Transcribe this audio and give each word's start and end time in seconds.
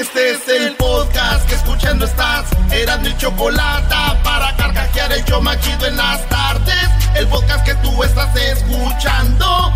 Este 0.00 0.30
es 0.30 0.48
el 0.48 0.76
podcast 0.76 1.44
que 1.48 1.56
escuchando 1.56 2.04
estás. 2.04 2.44
Eran 2.70 3.02
mi 3.02 3.16
chocolate 3.16 3.96
para 4.22 4.54
carcajear 4.56 5.12
el 5.12 5.24
yo 5.24 5.40
machido 5.40 5.86
en 5.86 5.96
las 5.96 6.24
tardes. 6.28 6.88
El 7.16 7.26
podcast 7.26 7.66
que 7.66 7.74
tú 7.76 8.04
estás 8.04 8.32
escuchando. 8.36 9.74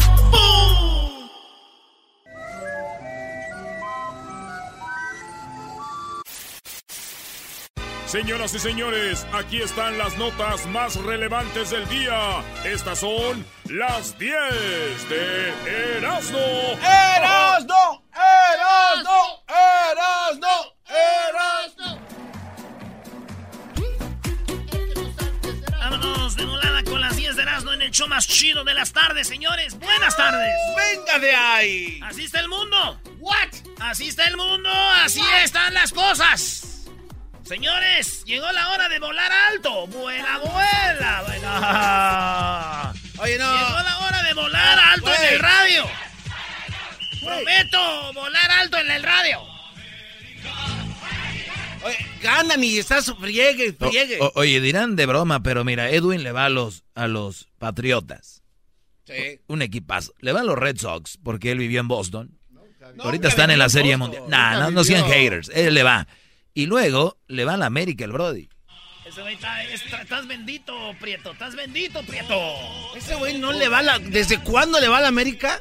Señoras 8.12 8.52
y 8.52 8.58
señores, 8.58 9.26
aquí 9.32 9.62
están 9.62 9.96
las 9.96 10.18
notas 10.18 10.66
más 10.66 10.96
relevantes 10.96 11.70
del 11.70 11.88
día. 11.88 12.44
Estas 12.62 12.98
son 12.98 13.42
las 13.70 14.18
10 14.18 15.08
de 15.08 15.96
Erasmo. 15.96 16.38
¡Erasno! 16.38 18.04
¡Erasno! 18.12 19.44
¡Erasno! 19.48 20.48
¡Erasno! 21.30 21.98
Vámonos 25.80 26.36
de 26.36 26.44
volada 26.44 26.84
con 26.84 27.00
las 27.00 27.16
10 27.16 27.36
de 27.36 27.42
Erasmo 27.42 27.72
en 27.72 27.80
el 27.80 27.90
show 27.92 28.08
más 28.08 28.28
chido 28.28 28.62
de 28.62 28.74
las 28.74 28.92
tardes, 28.92 29.26
señores. 29.26 29.78
Buenas 29.78 30.14
tardes. 30.18 30.54
¡Venga 30.76 31.18
de 31.18 31.34
ahí! 31.34 32.00
Así 32.04 32.24
está 32.24 32.40
el 32.40 32.48
mundo. 32.48 33.00
¿What? 33.20 33.54
Así 33.80 34.08
está 34.08 34.26
el 34.26 34.36
mundo. 34.36 34.68
Así 35.02 35.22
están 35.42 35.72
las 35.72 35.94
cosas. 35.94 36.81
Señores, 37.44 38.24
llegó 38.24 38.50
la 38.52 38.70
hora 38.70 38.88
de 38.88 38.98
volar 38.98 39.30
alto. 39.50 39.86
Vuela, 39.88 40.38
vuela, 40.38 41.22
vuela. 41.26 42.92
Oye, 43.18 43.38
no. 43.38 43.52
Llegó 43.52 43.82
la 43.82 43.98
hora 43.98 44.22
de 44.22 44.34
volar 44.34 44.78
alto 44.78 45.10
en 45.14 45.34
el 45.34 45.38
radio. 45.40 45.84
Prometo 47.24 48.12
volar 48.14 48.50
alto 48.50 48.78
en 48.78 48.90
el 48.90 49.02
radio. 49.02 49.40
Oye, 51.84 51.96
ganan 52.22 52.62
y 52.62 52.78
estás 52.78 53.12
friegue, 53.20 53.72
friegue. 53.72 54.18
O- 54.20 54.26
o- 54.26 54.32
oye, 54.36 54.60
dirán 54.60 54.94
de 54.96 55.04
broma, 55.06 55.42
pero 55.42 55.64
mira, 55.64 55.90
Edwin 55.90 56.22
le 56.22 56.30
va 56.32 56.44
a 56.46 56.48
los, 56.48 56.84
a 56.94 57.08
los 57.08 57.48
Patriotas. 57.58 58.42
Sí. 59.04 59.40
Un 59.48 59.62
equipazo. 59.62 60.14
Le 60.20 60.32
va 60.32 60.40
a 60.40 60.44
los 60.44 60.56
Red 60.56 60.78
Sox, 60.78 61.18
porque 61.22 61.50
él 61.50 61.58
vivió 61.58 61.80
en 61.80 61.88
Boston. 61.88 62.38
Nunca 62.50 63.02
Ahorita 63.02 63.28
están 63.28 63.50
en 63.50 63.58
la 63.58 63.68
Serie 63.68 63.96
Boston. 63.96 64.20
Mundial. 64.22 64.30
Nah, 64.30 64.60
no, 64.60 64.70
no 64.70 64.84
sean 64.84 65.04
haters. 65.10 65.50
Él 65.52 65.74
le 65.74 65.82
va. 65.82 66.06
Y 66.54 66.66
luego 66.66 67.18
le 67.28 67.44
va 67.44 67.54
a 67.54 67.56
la 67.56 67.66
América, 67.66 68.04
el 68.04 68.12
Brody. 68.12 68.48
Ese 69.04 69.20
güey 69.22 69.34
está, 69.34 69.62
está- 69.64 70.02
estás 70.02 70.26
bendito, 70.26 70.94
Prieto. 71.00 71.32
Estás 71.32 71.54
bendito, 71.54 72.02
Prieto. 72.04 72.94
Ese 72.96 73.14
güey 73.16 73.38
no 73.38 73.52
le 73.52 73.68
va 73.68 73.78
a 73.78 73.82
la... 73.82 73.98
¿Desde 73.98 74.38
cuándo 74.40 74.80
le 74.80 74.88
va 74.88 74.98
a 74.98 75.00
la 75.02 75.08
América? 75.08 75.60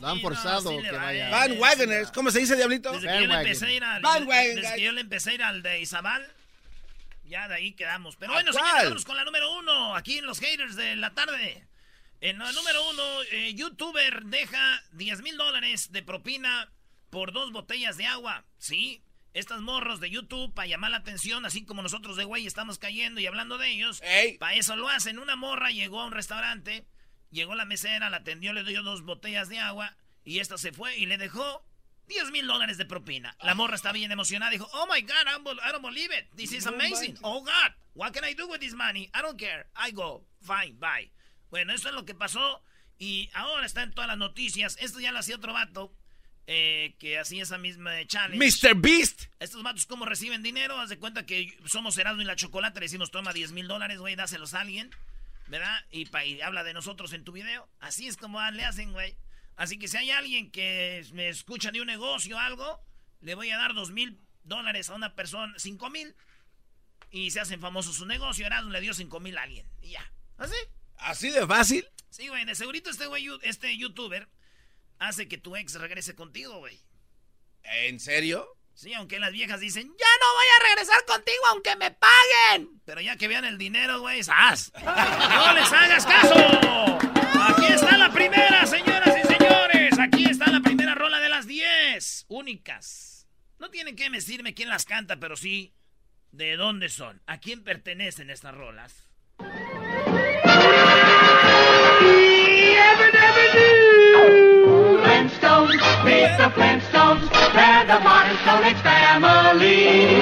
Lo 0.00 0.08
han 0.08 0.16
Sí, 0.16 0.22
forzado 0.22 0.72
no, 0.72 0.78
sí 0.78 0.82
que 0.84 0.90
va, 0.92 1.04
vaya. 1.04 1.28
eh. 1.28 1.30
Bandwagoners. 1.30 2.10
¿Cómo 2.10 2.30
se 2.30 2.40
dice, 2.40 2.56
Diablito? 2.56 2.90
Desde 2.92 3.06
que 3.06 3.20
yo 3.20 3.26
le 3.28 3.34
empecé 3.34 3.66
a 3.66 3.70
ir 3.72 3.84
al, 3.84 4.02
desde 4.26 4.74
que 4.74 4.80
yo 4.82 4.92
le 4.92 5.00
empecé 5.00 5.30
a 5.30 5.34
ir 5.34 5.42
al 5.44 5.62
de 5.62 5.80
Izabal, 5.80 6.26
ya 7.24 7.46
de 7.48 7.54
ahí 7.54 7.72
quedamos. 7.72 8.16
Pero 8.16 8.32
¿A 8.32 8.36
bueno, 8.36 8.52
señores, 8.52 8.84
vamos 8.84 9.04
con 9.04 9.16
la 9.16 9.24
número 9.24 9.56
uno, 9.58 9.94
aquí 9.94 10.18
en 10.18 10.26
los 10.26 10.40
haters 10.40 10.74
de 10.74 10.96
la 10.96 11.14
tarde. 11.14 11.64
En 12.20 12.38
la 12.38 12.50
número 12.52 12.88
uno, 12.90 13.02
eh, 13.30 13.54
youtuber 13.54 14.24
deja 14.24 14.82
10 14.92 15.22
mil 15.22 15.36
dólares 15.36 15.92
de 15.92 16.02
propina 16.02 16.68
por 17.10 17.32
dos 17.32 17.52
botellas 17.52 17.96
de 17.96 18.06
agua. 18.06 18.44
Sí, 18.58 19.02
estas 19.34 19.60
morros 19.60 20.00
de 20.00 20.10
YouTube 20.10 20.52
para 20.54 20.68
llamar 20.68 20.90
la 20.90 20.98
atención, 20.98 21.46
así 21.46 21.64
como 21.64 21.82
nosotros 21.82 22.16
de 22.16 22.24
güey 22.24 22.46
estamos 22.46 22.78
cayendo 22.78 23.20
y 23.20 23.26
hablando 23.26 23.58
de 23.58 23.70
ellos. 23.70 24.02
Para 24.38 24.54
eso 24.54 24.76
lo 24.76 24.88
hacen. 24.88 25.18
Una 25.18 25.36
morra 25.36 25.70
llegó 25.70 26.00
a 26.00 26.06
un 26.06 26.12
restaurante, 26.12 26.86
llegó 27.30 27.54
la 27.54 27.64
mesera, 27.64 28.10
la 28.10 28.18
atendió, 28.18 28.52
le 28.52 28.64
dio 28.64 28.82
dos 28.82 29.02
botellas 29.02 29.48
de 29.48 29.58
agua 29.58 29.96
y 30.24 30.38
esta 30.38 30.58
se 30.58 30.72
fue 30.72 30.96
y 30.98 31.06
le 31.06 31.18
dejó 31.18 31.64
10 32.08 32.30
mil 32.30 32.46
dólares 32.46 32.76
de 32.78 32.84
propina. 32.84 33.36
La 33.42 33.54
morra 33.54 33.76
está 33.76 33.92
bien 33.92 34.12
emocionada. 34.12 34.50
Dijo, 34.50 34.68
oh 34.72 34.86
my 34.86 35.00
God, 35.00 35.26
I 35.26 35.42
don't, 35.42 35.60
I 35.60 35.72
don't 35.72 35.82
believe 35.82 36.12
it. 36.12 36.26
This 36.36 36.52
is 36.52 36.66
amazing. 36.66 37.16
Oh 37.22 37.40
God, 37.40 37.72
what 37.94 38.12
can 38.12 38.24
I 38.24 38.34
do 38.34 38.48
with 38.48 38.60
this 38.60 38.74
money? 38.74 39.10
I 39.14 39.22
don't 39.22 39.38
care. 39.38 39.66
I 39.74 39.92
go. 39.92 40.24
Fine, 40.40 40.78
bye. 40.78 41.10
Bueno, 41.50 41.72
eso 41.72 41.88
es 41.88 41.94
lo 41.94 42.04
que 42.04 42.14
pasó 42.14 42.62
y 42.98 43.30
ahora 43.34 43.66
está 43.66 43.82
en 43.82 43.92
todas 43.92 44.08
las 44.08 44.18
noticias. 44.18 44.76
Esto 44.80 45.00
ya 45.00 45.12
lo 45.12 45.18
hacía 45.18 45.36
otro 45.36 45.52
vato 45.52 45.94
eh, 46.54 46.94
que 46.98 47.18
hacía 47.18 47.42
esa 47.44 47.56
misma 47.56 48.06
challenge. 48.06 48.36
Mr. 48.68 48.74
Beast. 48.74 49.22
Estos 49.40 49.62
vatos, 49.62 49.86
¿cómo 49.86 50.04
reciben 50.04 50.42
dinero? 50.42 50.78
Haz 50.78 50.90
de 50.90 50.98
cuenta 50.98 51.24
que 51.24 51.56
somos 51.64 51.96
Erasmo 51.96 52.20
y 52.20 52.26
la 52.26 52.36
Chocolate. 52.36 52.78
Le 52.80 52.84
decimos, 52.86 53.10
toma 53.10 53.32
10 53.32 53.52
mil 53.52 53.66
dólares, 53.68 53.98
güey, 53.98 54.16
dáselos 54.16 54.52
a 54.52 54.60
alguien. 54.60 54.90
¿Verdad? 55.46 55.84
Y, 55.90 56.04
pa- 56.06 56.24
y 56.26 56.40
habla 56.42 56.62
de 56.62 56.74
nosotros 56.74 57.12
en 57.14 57.24
tu 57.24 57.32
video. 57.32 57.66
Así 57.80 58.06
es 58.06 58.16
como 58.18 58.38
le 58.50 58.64
hacen, 58.64 58.92
güey. 58.92 59.16
Así 59.56 59.78
que 59.78 59.88
si 59.88 59.96
hay 59.96 60.10
alguien 60.10 60.50
que 60.50 61.06
me 61.12 61.28
escucha 61.30 61.70
de 61.70 61.80
un 61.80 61.86
negocio 61.86 62.36
o 62.36 62.38
algo, 62.38 62.80
le 63.22 63.34
voy 63.34 63.50
a 63.50 63.56
dar 63.56 63.72
dos 63.74 63.90
mil 63.90 64.18
dólares 64.44 64.90
a 64.90 64.94
una 64.94 65.14
persona, 65.14 65.54
cinco 65.58 65.88
mil. 65.88 66.14
Y 67.10 67.30
se 67.30 67.40
hacen 67.40 67.60
famosos 67.60 67.96
su 67.96 68.04
negocio. 68.06 68.44
Erasmo 68.46 68.70
le 68.70 68.80
dio 68.82 68.92
cinco 68.94 69.20
mil 69.20 69.36
a 69.38 69.42
alguien. 69.42 69.66
Y 69.82 69.90
ya. 69.90 70.12
¿Así? 70.38 70.54
¿Así 70.98 71.30
de 71.30 71.46
fácil? 71.46 71.86
Sí, 72.10 72.28
güey. 72.28 72.44
De 72.44 72.54
segurito 72.54 72.90
este 72.90 73.06
güey, 73.06 73.26
este 73.42 73.74
youtuber, 73.76 74.28
hace 75.02 75.28
que 75.28 75.38
tu 75.38 75.56
ex 75.56 75.74
regrese 75.74 76.14
contigo, 76.14 76.58
güey. 76.58 76.78
¿En 77.64 78.00
serio? 78.00 78.46
Sí, 78.74 78.94
aunque 78.94 79.18
las 79.20 79.32
viejas 79.32 79.60
dicen, 79.60 79.82
ya 79.86 80.06
no 80.20 80.34
voy 80.34 80.46
a 80.56 80.68
regresar 80.70 81.04
contigo 81.04 81.42
aunque 81.50 81.76
me 81.76 81.90
paguen. 81.90 82.80
Pero 82.84 83.00
ya 83.00 83.16
que 83.16 83.28
vean 83.28 83.44
el 83.44 83.58
dinero, 83.58 84.00
güey, 84.00 84.22
¡zas! 84.22 84.72
¡No 84.84 85.54
les 85.54 85.72
hagas 85.72 86.06
caso! 86.06 86.98
Aquí 87.48 87.66
está 87.72 87.96
la 87.98 88.10
primera, 88.12 88.66
señoras 88.66 89.14
y 89.22 89.26
señores. 89.26 89.98
Aquí 89.98 90.24
está 90.24 90.50
la 90.50 90.60
primera 90.60 90.94
rola 90.94 91.20
de 91.20 91.28
las 91.28 91.46
10. 91.46 92.26
Únicas. 92.28 93.26
No 93.58 93.70
tienen 93.70 93.96
que 93.96 94.08
decirme 94.08 94.54
quién 94.54 94.68
las 94.68 94.84
canta, 94.84 95.16
pero 95.16 95.36
sí 95.36 95.74
de 96.30 96.56
dónde 96.56 96.88
son. 96.88 97.20
¿A 97.26 97.38
quién 97.38 97.62
pertenecen 97.62 98.30
estas 98.30 98.54
rolas? 98.54 99.10
Flintstones, 105.26 105.80
meet 106.04 106.36
the 106.36 106.50
Flintstones, 106.50 107.30
they're 107.54 107.86
the 107.86 108.00
modern 108.02 108.36
Stone 108.38 108.64
Age 108.64 108.82
family. 108.82 110.20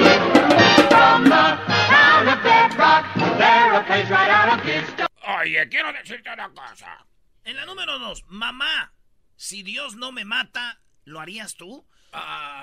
From 0.89 1.23
the 1.23 1.57
town 1.89 2.27
of 2.27 2.43
Bedrock, 2.43 3.05
they're 3.39 3.73
a 3.73 3.83
place 3.83 4.09
right 4.11 4.29
out 4.29 4.59
of 4.59 4.63
this 4.65 4.87
stone. 4.89 5.07
Oye, 5.41 5.67
quiero 5.69 5.91
decirte 5.91 6.29
una 6.31 6.49
cosa. 6.53 7.05
En 7.43 7.55
la 7.55 7.65
número 7.65 7.97
dos, 7.97 8.23
mamá, 8.27 8.93
si 9.35 9.63
Dios 9.63 9.95
no 9.95 10.11
me 10.11 10.23
mata, 10.23 10.79
¿lo 11.05 11.19
harías 11.19 11.55
tú? 11.55 11.83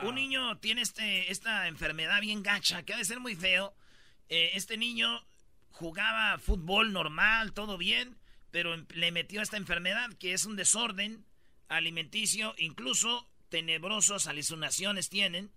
Un 0.02 0.14
niño 0.14 0.58
tiene 0.58 0.82
este, 0.82 1.32
esta 1.32 1.66
enfermedad 1.66 2.20
bien 2.20 2.44
gacha, 2.44 2.84
que 2.84 2.94
ha 2.94 2.98
de 2.98 3.04
ser 3.04 3.18
muy 3.18 3.34
feo. 3.34 3.74
Eh, 4.28 4.50
este 4.54 4.76
niño 4.76 5.24
jugaba 5.72 6.38
fútbol 6.38 6.92
normal, 6.92 7.52
todo 7.52 7.78
bien, 7.78 8.16
pero 8.52 8.74
em- 8.74 8.86
le 8.90 9.10
metió 9.10 9.42
esta 9.42 9.56
enfermedad 9.56 10.10
que 10.20 10.34
es 10.34 10.44
un 10.44 10.54
desorden 10.54 11.24
alimenticio, 11.68 12.54
incluso 12.58 13.28
tenebrosos 13.48 14.26
alucinaciones 14.26 15.08
tienen. 15.08 15.50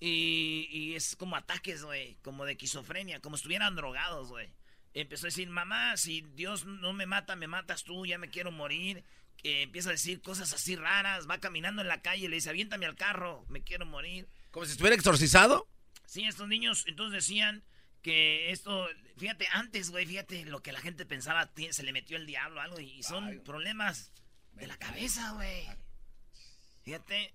Y, 0.00 0.68
y 0.70 0.94
es 0.96 1.14
como 1.14 1.36
ataques, 1.36 1.84
güey, 1.84 2.16
como 2.22 2.44
de 2.44 2.52
esquizofrenia, 2.52 3.20
como 3.20 3.36
estuvieran 3.36 3.76
drogados, 3.76 4.28
güey. 4.28 4.52
Empezó 4.94 5.26
a 5.26 5.28
decir, 5.28 5.48
mamá, 5.48 5.96
si 5.96 6.22
Dios 6.34 6.64
no 6.64 6.92
me 6.92 7.06
mata, 7.06 7.36
me 7.36 7.46
matas 7.46 7.84
tú, 7.84 8.04
ya 8.04 8.18
me 8.18 8.28
quiero 8.28 8.50
morir. 8.50 9.04
que 9.36 9.62
empieza 9.62 9.88
a 9.88 9.92
decir 9.92 10.20
cosas 10.20 10.52
así 10.52 10.76
raras, 10.76 11.28
va 11.28 11.38
caminando 11.38 11.82
en 11.82 11.88
la 11.88 12.02
calle, 12.02 12.28
le 12.28 12.36
dice, 12.36 12.50
aviéntame 12.50 12.86
al 12.86 12.96
carro, 12.96 13.44
me 13.48 13.62
quiero 13.62 13.86
morir. 13.86 14.28
¿Como 14.50 14.66
si 14.66 14.72
estuviera 14.72 14.96
exorcizado? 14.96 15.68
Sí, 16.04 16.24
estos 16.24 16.48
niños 16.48 16.84
entonces 16.86 17.24
decían 17.24 17.64
que 18.02 18.50
esto, 18.50 18.88
fíjate, 19.16 19.46
antes, 19.52 19.90
güey, 19.90 20.04
fíjate 20.04 20.44
lo 20.44 20.62
que 20.62 20.72
la 20.72 20.80
gente 20.80 21.06
pensaba, 21.06 21.50
se 21.70 21.82
le 21.82 21.92
metió 21.92 22.16
el 22.16 22.26
diablo 22.26 22.60
algo 22.60 22.80
y 22.80 23.02
son 23.02 23.40
problemas 23.44 24.12
de 24.54 24.66
la 24.66 24.76
cabeza, 24.76 25.32
güey. 25.32 25.66
Fíjate. 26.84 27.34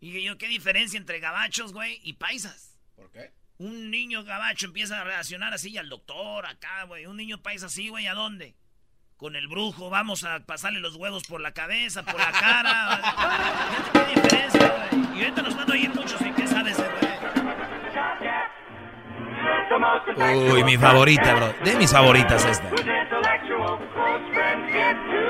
Y 0.00 0.22
yo, 0.22 0.38
¿qué 0.38 0.46
diferencia 0.48 0.96
entre 0.96 1.18
gabachos, 1.18 1.72
güey, 1.72 2.00
y 2.04 2.12
paisas? 2.14 2.78
¿Por 2.94 3.10
qué? 3.10 3.32
Un 3.58 3.90
niño 3.90 4.22
gabacho 4.22 4.66
empieza 4.66 5.00
a 5.00 5.04
reaccionar 5.04 5.52
así 5.52 5.76
al 5.76 5.88
doctor, 5.88 6.46
acá, 6.46 6.84
güey. 6.84 7.06
Un 7.06 7.16
niño 7.16 7.42
paisa 7.42 7.66
así, 7.66 7.88
güey, 7.88 8.06
¿a 8.06 8.14
dónde? 8.14 8.54
Con 9.16 9.34
el 9.34 9.48
brujo, 9.48 9.90
vamos 9.90 10.22
a 10.22 10.38
pasarle 10.46 10.78
los 10.78 10.94
huevos 10.94 11.24
por 11.24 11.40
la 11.40 11.52
cabeza, 11.52 12.04
por 12.04 12.20
la 12.20 12.30
cara. 12.30 13.00
Fíjate 13.92 13.98
qué 13.98 14.20
diferencia, 14.20 14.88
güey. 14.90 15.18
Y 15.18 15.22
ahorita 15.24 15.42
nos 15.42 15.56
van 15.56 15.68
a 15.68 15.72
oír 15.72 15.92
muchos 15.92 16.20
y 16.20 16.32
qué 16.32 16.46
sabes, 16.46 16.76
güey. 16.76 17.08
Uy, 20.52 20.64
mi 20.64 20.76
favorita, 20.76 21.34
bro. 21.34 21.52
De 21.64 21.76
mis 21.76 21.90
favoritas 21.90 22.44
esta. 22.44 22.70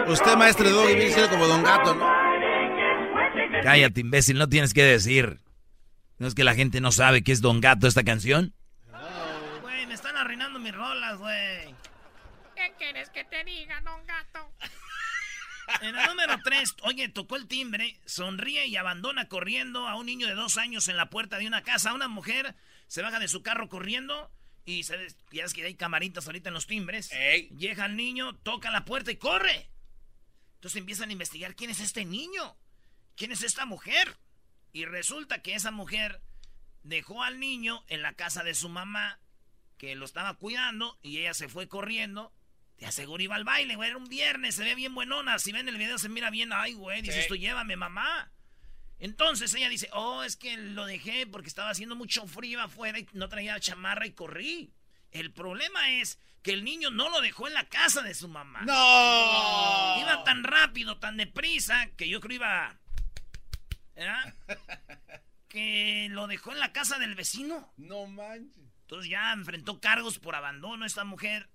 Usted, 0.08 0.36
maestro 0.36 0.70
Doggy, 0.70 0.94
viene 0.94 1.10
siendo 1.10 1.28
como 1.28 1.46
Don 1.46 1.62
Gato, 1.62 1.94
¿no? 1.94 2.06
Cállate, 3.62 4.00
imbécil, 4.00 4.38
no 4.38 4.48
tienes 4.48 4.72
que 4.72 4.82
decir. 4.82 5.40
¿No 6.16 6.26
es 6.26 6.34
que 6.34 6.44
la 6.44 6.54
gente 6.54 6.80
no 6.80 6.92
sabe 6.92 7.22
qué 7.22 7.32
es 7.32 7.42
Don 7.42 7.60
Gato 7.60 7.86
esta 7.86 8.02
canción? 8.04 8.54
Güey, 9.60 9.86
me 9.86 9.92
están 9.92 10.16
arruinando 10.16 10.58
mis 10.58 10.74
rolas, 10.74 11.18
güey. 11.18 11.74
¿Qué 12.56 12.72
quieres 12.78 13.10
que 13.10 13.24
te 13.24 13.44
diga, 13.44 13.80
Don 13.82 14.06
Gato? 14.06 14.50
En 15.82 15.94
el 15.94 16.06
número 16.06 16.34
3, 16.42 16.76
oye, 16.84 17.10
tocó 17.10 17.36
el 17.36 17.46
timbre, 17.46 18.00
sonríe 18.06 18.66
y 18.68 18.76
abandona 18.78 19.28
corriendo 19.28 19.86
a 19.86 19.96
un 19.96 20.06
niño 20.06 20.26
de 20.26 20.34
dos 20.34 20.56
años 20.56 20.88
en 20.88 20.96
la 20.96 21.10
puerta 21.10 21.36
de 21.36 21.46
una 21.46 21.62
casa. 21.62 21.92
Una 21.92 22.08
mujer 22.08 22.54
se 22.86 23.02
baja 23.02 23.18
de 23.18 23.28
su 23.28 23.42
carro 23.42 23.68
corriendo 23.68 24.30
y 24.64 24.84
se, 24.84 24.96
ya 25.30 25.44
es 25.44 25.52
que 25.52 25.66
hay 25.66 25.74
camaritas 25.74 26.26
ahorita 26.26 26.48
en 26.48 26.54
los 26.54 26.66
timbres. 26.66 27.10
Llega 27.58 27.84
el 27.84 27.96
niño, 27.96 28.34
toca 28.36 28.70
la 28.70 28.86
puerta 28.86 29.10
y 29.10 29.16
corre. 29.16 29.68
Entonces 30.58 30.80
empiezan 30.80 31.10
a 31.10 31.12
investigar 31.12 31.54
quién 31.54 31.70
es 31.70 31.78
este 31.78 32.04
niño, 32.04 32.56
quién 33.14 33.30
es 33.30 33.44
esta 33.44 33.64
mujer. 33.64 34.18
Y 34.72 34.86
resulta 34.86 35.40
que 35.40 35.54
esa 35.54 35.70
mujer 35.70 36.20
dejó 36.82 37.22
al 37.22 37.38
niño 37.38 37.84
en 37.86 38.02
la 38.02 38.14
casa 38.14 38.42
de 38.42 38.54
su 38.54 38.68
mamá, 38.68 39.20
que 39.76 39.94
lo 39.94 40.04
estaba 40.04 40.34
cuidando, 40.34 40.98
y 41.00 41.18
ella 41.18 41.32
se 41.32 41.48
fue 41.48 41.68
corriendo. 41.68 42.32
Te 42.76 42.86
aseguro 42.86 43.22
iba 43.22 43.36
al 43.36 43.44
baile, 43.44 43.76
güey. 43.76 43.90
Era 43.90 43.98
un 43.98 44.08
viernes, 44.08 44.56
se 44.56 44.64
ve 44.64 44.74
bien 44.74 44.96
buenona. 44.96 45.38
Si 45.38 45.52
ven 45.52 45.68
el 45.68 45.78
video 45.78 45.96
se 45.96 46.08
mira 46.08 46.28
bien, 46.30 46.52
ay, 46.52 46.72
güey. 46.72 47.02
Dices, 47.02 47.28
tú 47.28 47.36
llévame, 47.36 47.76
mamá. 47.76 48.32
Entonces 48.98 49.54
ella 49.54 49.68
dice, 49.68 49.88
oh, 49.92 50.24
es 50.24 50.36
que 50.36 50.56
lo 50.56 50.86
dejé 50.86 51.24
porque 51.28 51.48
estaba 51.48 51.70
haciendo 51.70 51.94
mucho 51.94 52.26
frío 52.26 52.60
afuera 52.60 52.98
y 52.98 53.06
no 53.12 53.28
traía 53.28 53.60
chamarra 53.60 54.06
y 54.06 54.12
corrí. 54.12 54.72
El 55.12 55.32
problema 55.32 55.92
es 55.92 56.18
que 56.48 56.54
el 56.54 56.64
niño 56.64 56.90
no 56.90 57.10
lo 57.10 57.20
dejó 57.20 57.46
en 57.46 57.52
la 57.52 57.68
casa 57.68 58.00
de 58.00 58.14
su 58.14 58.26
mamá. 58.26 58.62
¡No! 58.62 60.00
Iba 60.00 60.24
tan 60.24 60.42
rápido, 60.42 60.96
tan 60.96 61.18
deprisa, 61.18 61.90
que 61.94 62.08
yo 62.08 62.22
creo 62.22 62.36
iba... 62.36 62.74
¿verdad? 63.94 64.34
que 65.48 66.08
lo 66.10 66.26
dejó 66.26 66.52
en 66.52 66.60
la 66.60 66.72
casa 66.72 66.98
del 66.98 67.14
vecino. 67.14 67.70
No 67.76 68.06
manches. 68.06 68.64
Entonces 68.80 69.10
ya 69.10 69.30
enfrentó 69.34 69.78
cargos 69.78 70.18
por 70.18 70.36
abandono 70.36 70.86
esta 70.86 71.04
mujer. 71.04 71.50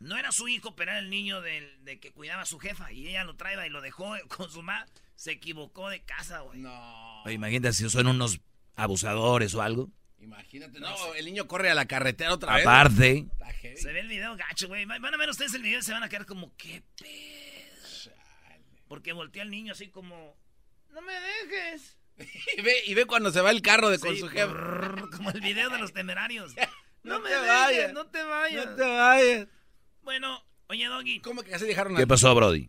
No 0.00 0.16
era 0.16 0.32
su 0.32 0.48
hijo, 0.48 0.74
pero 0.74 0.90
era 0.90 0.98
el 0.98 1.08
niño 1.08 1.40
del, 1.40 1.84
de 1.84 2.00
que 2.00 2.10
cuidaba 2.10 2.42
a 2.42 2.46
su 2.46 2.58
jefa. 2.58 2.90
Y 2.90 3.06
ella 3.06 3.22
lo 3.22 3.36
traía 3.36 3.64
y 3.64 3.70
lo 3.70 3.80
dejó 3.80 4.16
con 4.36 4.50
su 4.50 4.60
mamá. 4.60 4.86
Se 5.14 5.30
equivocó 5.30 5.88
de 5.88 6.02
casa, 6.02 6.40
güey. 6.40 6.58
No. 6.58 7.22
Oye, 7.22 7.34
imagínate 7.34 7.74
si 7.74 7.88
son 7.88 8.08
unos 8.08 8.40
abusadores 8.74 9.54
o 9.54 9.62
algo. 9.62 9.88
Imagínate. 10.20 10.80
No, 10.80 11.14
el 11.14 11.24
niño 11.24 11.46
corre 11.46 11.70
a 11.70 11.74
la 11.74 11.86
carretera 11.86 12.32
otra 12.34 12.54
vez. 12.56 12.66
Aparte. 12.66 13.26
Se 13.76 13.92
ve 13.92 14.00
el 14.00 14.08
video 14.08 14.36
gacho, 14.36 14.68
güey. 14.68 14.84
Van 14.84 15.04
a 15.14 15.16
ver 15.16 15.30
ustedes 15.30 15.54
el 15.54 15.62
video 15.62 15.78
y 15.78 15.82
se 15.82 15.92
van 15.92 16.02
a 16.02 16.08
quedar 16.08 16.26
como, 16.26 16.54
¿qué 16.56 16.82
pedo? 16.98 18.14
Porque 18.88 19.12
voltea 19.12 19.42
al 19.42 19.50
niño 19.50 19.72
así 19.72 19.88
como, 19.88 20.36
no 20.90 21.00
me 21.02 21.12
dejes. 21.14 21.96
y, 22.58 22.60
ve, 22.62 22.74
y 22.86 22.94
ve 22.94 23.06
cuando 23.06 23.30
se 23.30 23.40
va 23.40 23.50
el 23.50 23.62
carro 23.62 23.88
de 23.88 23.98
con 23.98 24.14
Sí, 24.14 24.20
su 24.20 24.28
jefe. 24.28 24.52
Como 25.16 25.30
el 25.30 25.40
video 25.40 25.70
de 25.70 25.78
los 25.78 25.92
temerarios. 25.92 26.54
No 27.02 27.14
No, 27.14 27.20
me 27.20 27.30
te 27.30 27.34
dejes, 27.34 27.48
vayas. 27.48 27.92
no 27.94 28.06
te 28.08 28.22
vayas. 28.22 28.66
No 28.66 28.74
te 28.76 28.82
vayas. 28.82 29.48
Bueno, 30.02 30.44
oye, 30.68 30.84
Doggy, 30.86 31.20
¿Cómo 31.20 31.42
que 31.42 31.54
así 31.54 31.64
dejaron 31.64 31.96
¿Qué 31.96 32.06
pasó, 32.06 32.34
Brody? 32.34 32.68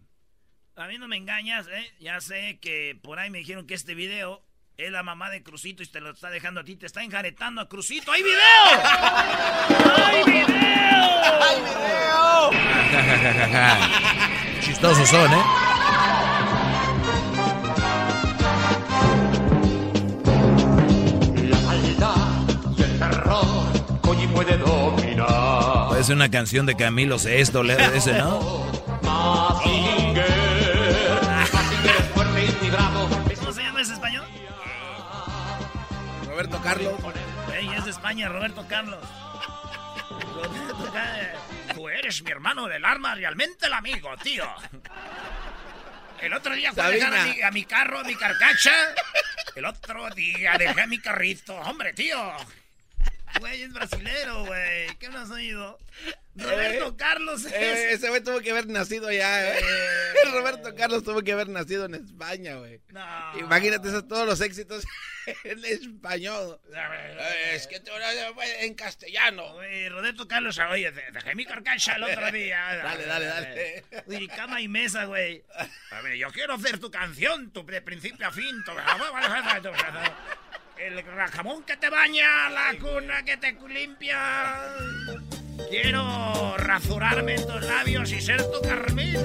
a 0.77 0.87
mí 0.87 0.97
no 0.97 1.09
me 1.09 1.17
engañas, 1.17 1.67
¿eh? 1.67 1.91
Ya 1.99 2.21
sé 2.21 2.57
que 2.61 2.97
por 3.03 3.19
ahí 3.19 3.29
me 3.29 3.39
dijeron 3.39 3.67
que 3.67 3.73
este 3.73 3.93
video 3.93 4.41
es 4.77 4.91
la 4.91 5.03
mamá 5.03 5.29
de 5.29 5.43
Crucito 5.43 5.83
y 5.83 5.87
te 5.87 5.99
lo 6.01 6.11
está 6.11 6.29
dejando 6.29 6.61
a 6.61 6.63
ti. 6.63 6.75
Te 6.75 6.85
está 6.87 7.03
enjaretando 7.03 7.61
a 7.61 7.67
Crucito. 7.69 8.11
¡Hay 8.11 8.23
video! 8.23 8.39
¡Hay 10.07 10.23
video! 10.23 10.51
Chistosos 14.61 15.07
son, 15.09 15.31
¿eh? 15.33 15.43
La 21.49 21.59
maldad 21.61 22.15
y 22.77 22.81
el 22.83 22.99
terror 22.99 23.45
hoy 24.07 24.27
puede 24.27 24.57
dominar. 24.57 25.87
Puede 25.89 26.03
ser 26.03 26.15
una 26.15 26.29
canción 26.29 26.65
de 26.65 26.75
Camilo 26.75 27.17
Sesto, 27.19 27.63
le- 27.63 27.75
ese, 27.97 28.13
¿no? 28.13 28.61
España, 38.11 38.27
Roberto 38.27 38.65
Carlos. 38.67 38.99
Roberto 40.35 40.91
Carlos. 40.91 41.41
Tú 41.73 41.87
eres 41.87 42.21
mi 42.23 42.31
hermano 42.31 42.67
del 42.67 42.83
arma, 42.83 43.15
realmente 43.15 43.67
el 43.67 43.73
amigo, 43.73 44.17
tío. 44.17 44.43
El 46.19 46.33
otro 46.33 46.53
día 46.53 46.73
fue 46.73 46.83
a 46.83 46.89
dejar 46.89 47.15
a 47.15 47.23
mi, 47.23 47.41
a 47.41 47.51
mi 47.51 47.63
carro, 47.63 47.99
a 47.99 48.03
mi 48.03 48.13
carcacha. 48.15 48.73
El 49.55 49.63
otro 49.63 50.09
día 50.09 50.57
dejé 50.57 50.87
mi 50.87 50.99
carrito. 50.99 51.55
Hombre, 51.55 51.93
tío. 51.93 52.17
Güey, 53.39 53.63
es 53.63 53.73
brasilero, 53.73 54.45
güey. 54.45 54.87
¿Qué 54.99 55.09
no 55.09 55.19
has 55.19 55.29
oído? 55.31 55.77
Roberto 56.35 56.95
Carlos 56.95 57.43
es... 57.45 57.51
Eh, 57.53 57.91
ese 57.93 58.09
güey 58.09 58.21
tuvo 58.23 58.39
que 58.39 58.51
haber 58.51 58.67
nacido 58.67 59.07
allá, 59.09 59.57
¿eh? 59.57 59.61
Roberto 60.31 60.73
Carlos 60.75 61.03
tuvo 61.03 61.21
que 61.23 61.33
haber 61.33 61.49
nacido 61.49 61.85
en 61.85 61.95
España, 61.95 62.55
güey. 62.55 62.79
No. 62.89 63.39
Imagínate 63.39 63.89
esos, 63.89 64.07
todos 64.07 64.25
los 64.25 64.39
éxitos 64.39 64.85
en 65.43 65.65
español. 65.65 66.59
Eh, 66.73 67.51
Es 67.55 67.67
que 67.67 67.79
tú 67.81 67.91
en 68.59 68.73
castellano. 68.75 69.43
Oye, 69.55 69.89
Roberto 69.89 70.27
Carlos, 70.27 70.57
oye, 70.59 70.91
de- 70.91 71.11
dejé 71.11 71.35
mi 71.35 71.45
carcacha 71.45 71.93
el 71.95 72.03
otro 72.03 72.31
día. 72.31 72.75
Dale, 72.83 73.05
dale, 73.05 73.25
dale. 73.25 73.83
Y 74.07 74.27
cama 74.29 74.61
y 74.61 74.67
mesa, 74.69 75.05
güey. 75.05 75.43
A 75.91 76.01
ver, 76.01 76.15
yo 76.15 76.31
quiero 76.31 76.53
hacer 76.53 76.79
tu 76.79 76.89
canción, 76.89 77.51
tu 77.51 77.65
de 77.65 77.81
principio 77.81 78.27
a 78.27 78.31
fin. 78.31 78.63
tu- 78.63 78.71
El 80.83 81.03
jamón 81.03 81.61
que 81.63 81.77
te 81.77 81.89
baña, 81.91 82.49
la 82.49 82.73
cuna 82.79 83.21
que 83.23 83.37
te 83.37 83.55
limpia. 83.69 84.17
Quiero 85.69 86.57
rasurarme 86.57 87.35
en 87.35 87.45
tus 87.45 87.61
labios 87.61 88.11
y 88.11 88.19
ser 88.19 88.43
tu 88.43 88.61
carmín. 88.61 89.15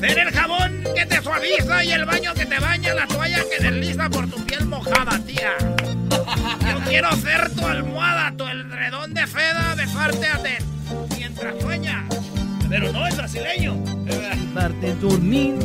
Ser 0.00 0.18
el 0.18 0.30
jabón 0.30 0.84
que 0.94 1.04
te 1.04 1.20
suaviza 1.20 1.84
y 1.84 1.92
el 1.92 2.06
baño 2.06 2.32
que 2.32 2.46
te 2.46 2.58
baña, 2.58 2.94
la 2.94 3.06
toalla 3.06 3.44
que 3.50 3.62
desliza 3.62 4.08
por 4.08 4.30
tu 4.30 4.42
piel 4.46 4.64
mojada, 4.64 5.18
tía. 5.26 5.52
Yo 5.58 6.80
quiero 6.88 7.12
ser 7.16 7.54
tu 7.54 7.66
almohada, 7.66 8.32
tu 8.34 8.48
edredón 8.48 9.12
de 9.12 9.26
seda, 9.26 9.74
besarte 9.74 10.28
a 10.28 10.42
te 10.42 10.58
mientras 11.18 11.60
sueñas. 11.60 12.04
Pero 12.70 12.90
no 12.90 13.06
es 13.06 13.16
brasileño. 13.16 13.76
Darte 14.54 14.94
dormir, 14.94 15.56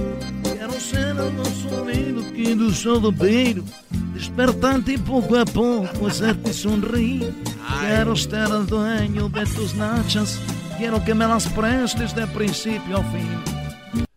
quero 0.64 0.80
ser 0.80 1.12
o 1.20 1.28
nosso 1.30 1.68
amigo 1.76 2.32
que 2.32 2.56
do 2.56 2.72
sol 2.72 2.98
do 2.98 3.12
beiro, 3.12 3.66
despertarte 4.14 4.98
pouco 4.98 5.36
a 5.36 5.46
pouco, 5.46 6.08
hacerte 6.08 6.54
sonreír. 6.54 7.34
Quero 7.82 8.16
ser 8.16 8.50
el 8.50 8.66
dueño 8.66 9.28
de 9.28 9.44
tus 9.44 9.74
nachas, 9.74 10.40
quiero 10.78 11.04
que 11.04 11.14
me 11.14 11.28
las 11.28 11.50
prestes 11.50 12.16
de 12.16 12.26
principio 12.28 13.00
a 13.00 13.04
fin. 13.12 13.44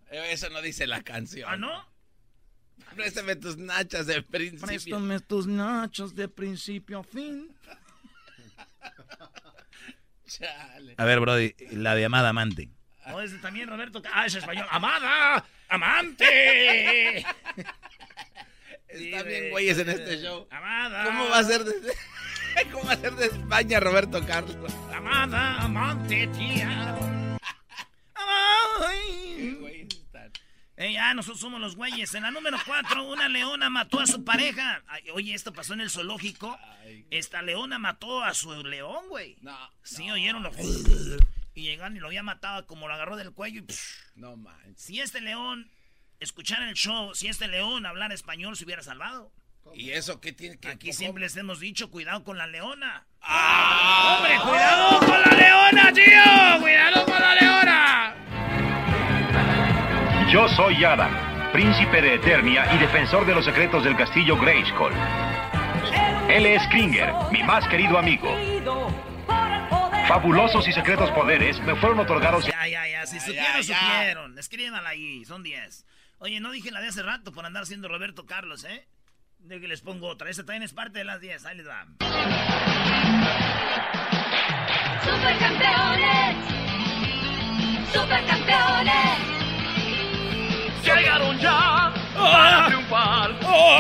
Eh, 0.09 0.31
Eso 0.31 0.49
no 0.51 0.63
dice 0.63 0.87
la 0.87 1.03
canción. 1.03 1.49
¿Ah, 1.51 1.57
no? 1.57 1.85
Préstame 2.95 3.35
tus 3.35 3.57
nachas 3.57 4.07
de 4.07 4.23
principio. 4.23 4.69
Préstame 4.69 5.19
tus 5.19 5.49
nachas 5.49 6.15
de 6.15 6.29
principio 6.29 7.01
a 7.01 7.03
fin. 7.03 7.53
Chale. 10.27 10.95
A 10.97 11.05
ver, 11.05 11.19
Brody, 11.19 11.57
la 11.73 11.97
de 11.97 12.05
amada 12.05 12.29
amante. 12.29 12.76
No, 13.07 13.41
también 13.41 13.69
Roberto. 13.69 14.03
Ah, 14.13 14.27
es 14.27 14.35
español. 14.35 14.67
¡Amada! 14.71 15.45
¡Amante! 15.69 17.25
Está 18.89 19.23
bien 19.23 19.51
güeyes 19.51 19.79
en 19.79 19.89
este 19.91 20.19
show. 20.23 20.47
¡Amada! 20.51 21.05
¿Cómo 21.05 21.29
va 21.29 21.39
a 21.39 21.45
ser 21.45 21.65
de, 21.65 21.75
¿Cómo 22.73 22.85
va 22.85 22.93
a 22.93 22.97
ser 22.97 23.15
de 23.15 23.27
España 23.27 23.81
Roberto 23.81 24.25
Carlos? 24.27 24.73
¡Amada! 24.95 25.63
¡Amante, 25.63 26.27
tía! 26.29 27.39
¡Ay! 28.15 29.57
güeyes 29.61 29.89
están. 29.95 30.33
Ey, 30.77 30.95
Ya, 30.95 31.15
nosotros 31.15 31.41
somos 31.41 31.61
los 31.61 31.77
güeyes. 31.77 32.13
En 32.15 32.23
la 32.25 32.31
número 32.31 32.59
cuatro, 32.67 33.05
una 33.05 33.29
leona 33.29 33.71
mató 33.71 34.01
a 34.01 34.07
su 34.07 34.25
pareja. 34.25 34.83
oye, 35.15 35.35
esto 35.35 35.53
pasó 35.53 35.75
en 35.75 35.83
el 35.83 35.91
zoológico. 35.91 36.59
Esta 37.11 37.43
leona 37.43 37.79
mató 37.79 38.23
a 38.23 38.35
su 38.35 38.53
león, 38.65 39.09
güey. 39.09 39.37
No. 39.43 39.57
Sí, 39.83 40.11
oyeron 40.11 40.43
los... 40.43 40.57
Y 41.57 41.63
llegaron 41.63 41.97
y 41.97 42.01
lo 42.01 42.09
había 42.09 42.23
matado, 42.23 42.67
como 42.67 42.87
lo 42.87 42.93
agarró 42.93 43.17
del 43.17 43.33
cuello 43.33 43.63
y... 43.63 43.67
No 44.15 44.37
manches. 44.37 44.79
Si 44.81 45.01
este 45.01 45.23
león 45.23 45.71
escuchara 46.21 46.69
el 46.69 46.75
show, 46.77 47.15
si 47.15 47.29
este 47.29 47.49
león 47.49 47.87
hablara 47.87 48.13
español, 48.15 48.57
se 48.57 48.65
hubiera 48.67 48.83
salvado. 48.83 49.33
¿Y 49.75 49.91
eso 49.93 50.21
qué 50.21 50.33
tiene 50.35 50.59
que 50.59 50.69
Aquí 50.69 50.89
cómo? 50.89 50.99
siempre 50.99 51.23
les 51.23 51.35
hemos 51.37 51.59
dicho, 51.59 51.91
cuidado 51.91 52.23
con 52.25 52.37
la 52.37 52.47
leona. 52.47 53.07
¡Ah! 53.23 54.19
¡Hombre, 54.19 54.37
cuidado 54.45 54.99
con 55.01 55.21
la 55.23 55.33
leona, 55.33 55.93
tío! 55.95 56.61
¡Cuidado 56.61 57.05
con 57.07 57.21
la 57.21 57.35
leona! 57.35 58.15
Yo 60.31 60.47
soy 60.51 60.85
Adam, 60.85 61.53
príncipe 61.53 62.03
de 62.03 62.17
Eternia 62.17 62.75
y 62.75 62.79
defensor 62.79 63.25
de 63.27 63.35
los 63.35 63.47
secretos 63.47 63.83
del 63.83 63.97
castillo 63.97 64.37
Grayskull. 64.39 64.93
Él 66.29 66.45
es 66.47 66.63
Kringer, 66.69 67.13
mi 67.33 67.43
más 67.45 67.67
querido 67.69 67.97
amigo. 67.99 68.29
Fabulosos 70.09 70.67
y 70.69 70.73
secretos 70.73 71.11
poderes 71.11 71.61
me 71.61 71.75
fueron 71.77 71.99
otorgados. 71.99 72.47
Ya, 72.47 72.67
ya, 72.69 72.87
ya. 72.89 73.07
Si 73.07 73.19
supieron, 73.19 73.61
ya, 73.61 73.61
ya. 73.63 73.79
supieron. 73.81 74.39
Escríbanla 74.39 74.89
ahí. 74.89 75.25
Son 75.25 75.43
10. 75.43 75.85
Oye, 76.19 76.41
no 76.41 76.51
dije 76.53 76.71
la 76.71 76.81
de 76.81 76.89
hace 76.89 77.03
rato 77.03 77.33
por 77.33 77.45
andar 77.45 77.67
siendo 77.67 77.89
Roberto 77.89 78.25
Carlos, 78.25 78.65
¿eh? 78.65 78.87
De 79.41 79.61
que 79.61 79.69
les 79.69 79.81
pongo 79.81 80.09
otra. 80.09 80.31
Esta 80.31 80.45
también 80.45 80.63
es 80.63 80.73
parte 80.73 80.99
de 80.99 81.05
las 81.05 81.21
10. 81.21 81.45
Ahí 81.47 81.57
les 81.57 81.69
va. 81.69 81.87
Supercampeones. 85.05 86.37
Supercampeones. 87.93 89.19
Llegaron 90.85 91.39
ya 91.39 91.93
para 92.15 92.67
triunfar. 92.69 93.33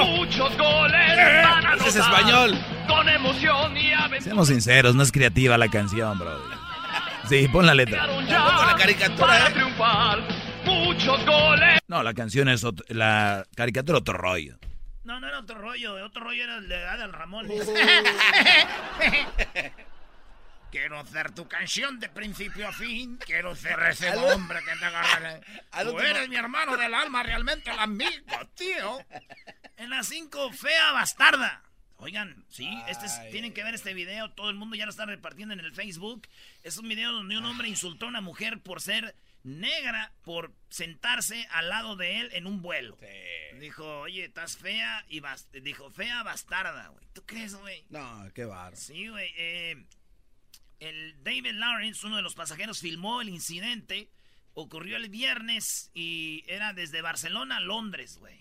Muchos 0.06 0.56
goles 0.58 1.16
van 1.44 1.66
a 1.66 1.74
Ese 1.74 1.88
es 1.88 1.96
español. 1.96 2.75
Con 3.06 3.14
emoción 3.14 3.76
y 3.76 3.92
aventura. 3.92 4.20
Seamos 4.22 4.48
sinceros, 4.48 4.96
no 4.96 5.02
es 5.04 5.12
creativa 5.12 5.56
la 5.56 5.68
canción, 5.68 6.18
bro. 6.18 6.42
Sí, 7.28 7.46
pon 7.46 7.64
la 7.64 7.72
letra. 7.72 8.04
La 8.08 8.74
caricatura, 8.76 9.46
¿eh? 9.48 9.52
triunfar. 9.52 10.18
Muchos 10.64 11.24
goles. 11.24 11.78
No, 11.86 12.02
la 12.02 12.12
canción 12.14 12.48
es 12.48 12.64
ot- 12.64 12.84
la 12.88 13.44
caricatura 13.54 13.98
otro 13.98 14.14
rollo. 14.18 14.58
No, 15.04 15.20
no 15.20 15.28
era 15.28 15.38
otro 15.38 15.56
rollo. 15.56 16.04
Otro 16.04 16.24
rollo 16.24 16.42
era 16.42 16.56
el 16.56 16.68
de 16.68 16.84
Adal 16.84 17.12
Ramón. 17.12 17.46
Quiero 20.72 20.98
hacer 20.98 21.30
tu 21.30 21.46
canción 21.46 22.00
de 22.00 22.08
principio 22.08 22.66
a 22.68 22.72
fin. 22.72 23.18
Quiero 23.24 23.54
ser 23.54 23.78
ese 23.88 24.08
Al- 24.08 24.18
hombre 24.18 24.58
que 24.64 24.76
te 24.76 24.84
agarra. 24.84 25.38
Tú 25.40 25.78
último- 25.90 26.00
eres 26.00 26.28
mi 26.28 26.34
hermano 26.34 26.76
del 26.76 26.92
alma, 26.92 27.22
realmente 27.22 27.70
el 27.70 27.78
amigo, 27.78 28.10
tío. 28.56 28.98
En 29.76 29.90
las 29.90 30.08
5, 30.08 30.50
fea 30.52 30.90
bastarda. 30.90 31.62
Oigan, 31.98 32.44
sí, 32.48 32.68
este 32.88 33.06
es- 33.06 33.30
tienen 33.30 33.52
que 33.54 33.64
ver 33.64 33.74
este 33.74 33.94
video. 33.94 34.30
Todo 34.30 34.50
el 34.50 34.56
mundo 34.56 34.76
ya 34.76 34.84
lo 34.84 34.90
está 34.90 35.06
repartiendo 35.06 35.54
en 35.54 35.60
el 35.60 35.72
Facebook. 35.72 36.28
Es 36.62 36.76
un 36.76 36.88
video 36.88 37.12
donde 37.12 37.38
un 37.38 37.44
hombre 37.44 37.68
insultó 37.68 38.06
a 38.06 38.08
una 38.08 38.20
mujer 38.20 38.60
por 38.60 38.80
ser 38.82 39.16
negra, 39.42 40.12
por 40.22 40.52
sentarse 40.68 41.46
al 41.50 41.68
lado 41.68 41.96
de 41.96 42.20
él 42.20 42.30
en 42.32 42.46
un 42.46 42.60
vuelo. 42.60 42.98
Dijo, 43.60 44.00
oye, 44.00 44.24
estás 44.24 44.56
fea 44.58 45.04
y 45.08 45.20
bas 45.20 45.48
dijo, 45.52 45.90
fea 45.90 46.22
bastarda, 46.22 46.88
güey. 46.88 47.06
¿Tú 47.14 47.24
crees, 47.24 47.54
güey? 47.54 47.84
No, 47.88 48.28
qué 48.34 48.44
barro. 48.44 48.76
Sí, 48.76 49.08
güey. 49.08 49.32
eh, 49.36 49.86
el 50.80 51.22
David 51.22 51.52
Lawrence, 51.52 52.06
uno 52.06 52.16
de 52.16 52.22
los 52.22 52.34
pasajeros, 52.34 52.80
filmó 52.80 53.22
el 53.22 53.28
incidente. 53.30 54.10
Ocurrió 54.52 54.96
el 54.96 55.08
viernes 55.08 55.90
y 55.94 56.42
era 56.48 56.72
desde 56.72 57.00
Barcelona 57.02 57.58
a 57.58 57.60
Londres, 57.60 58.18
güey. 58.18 58.38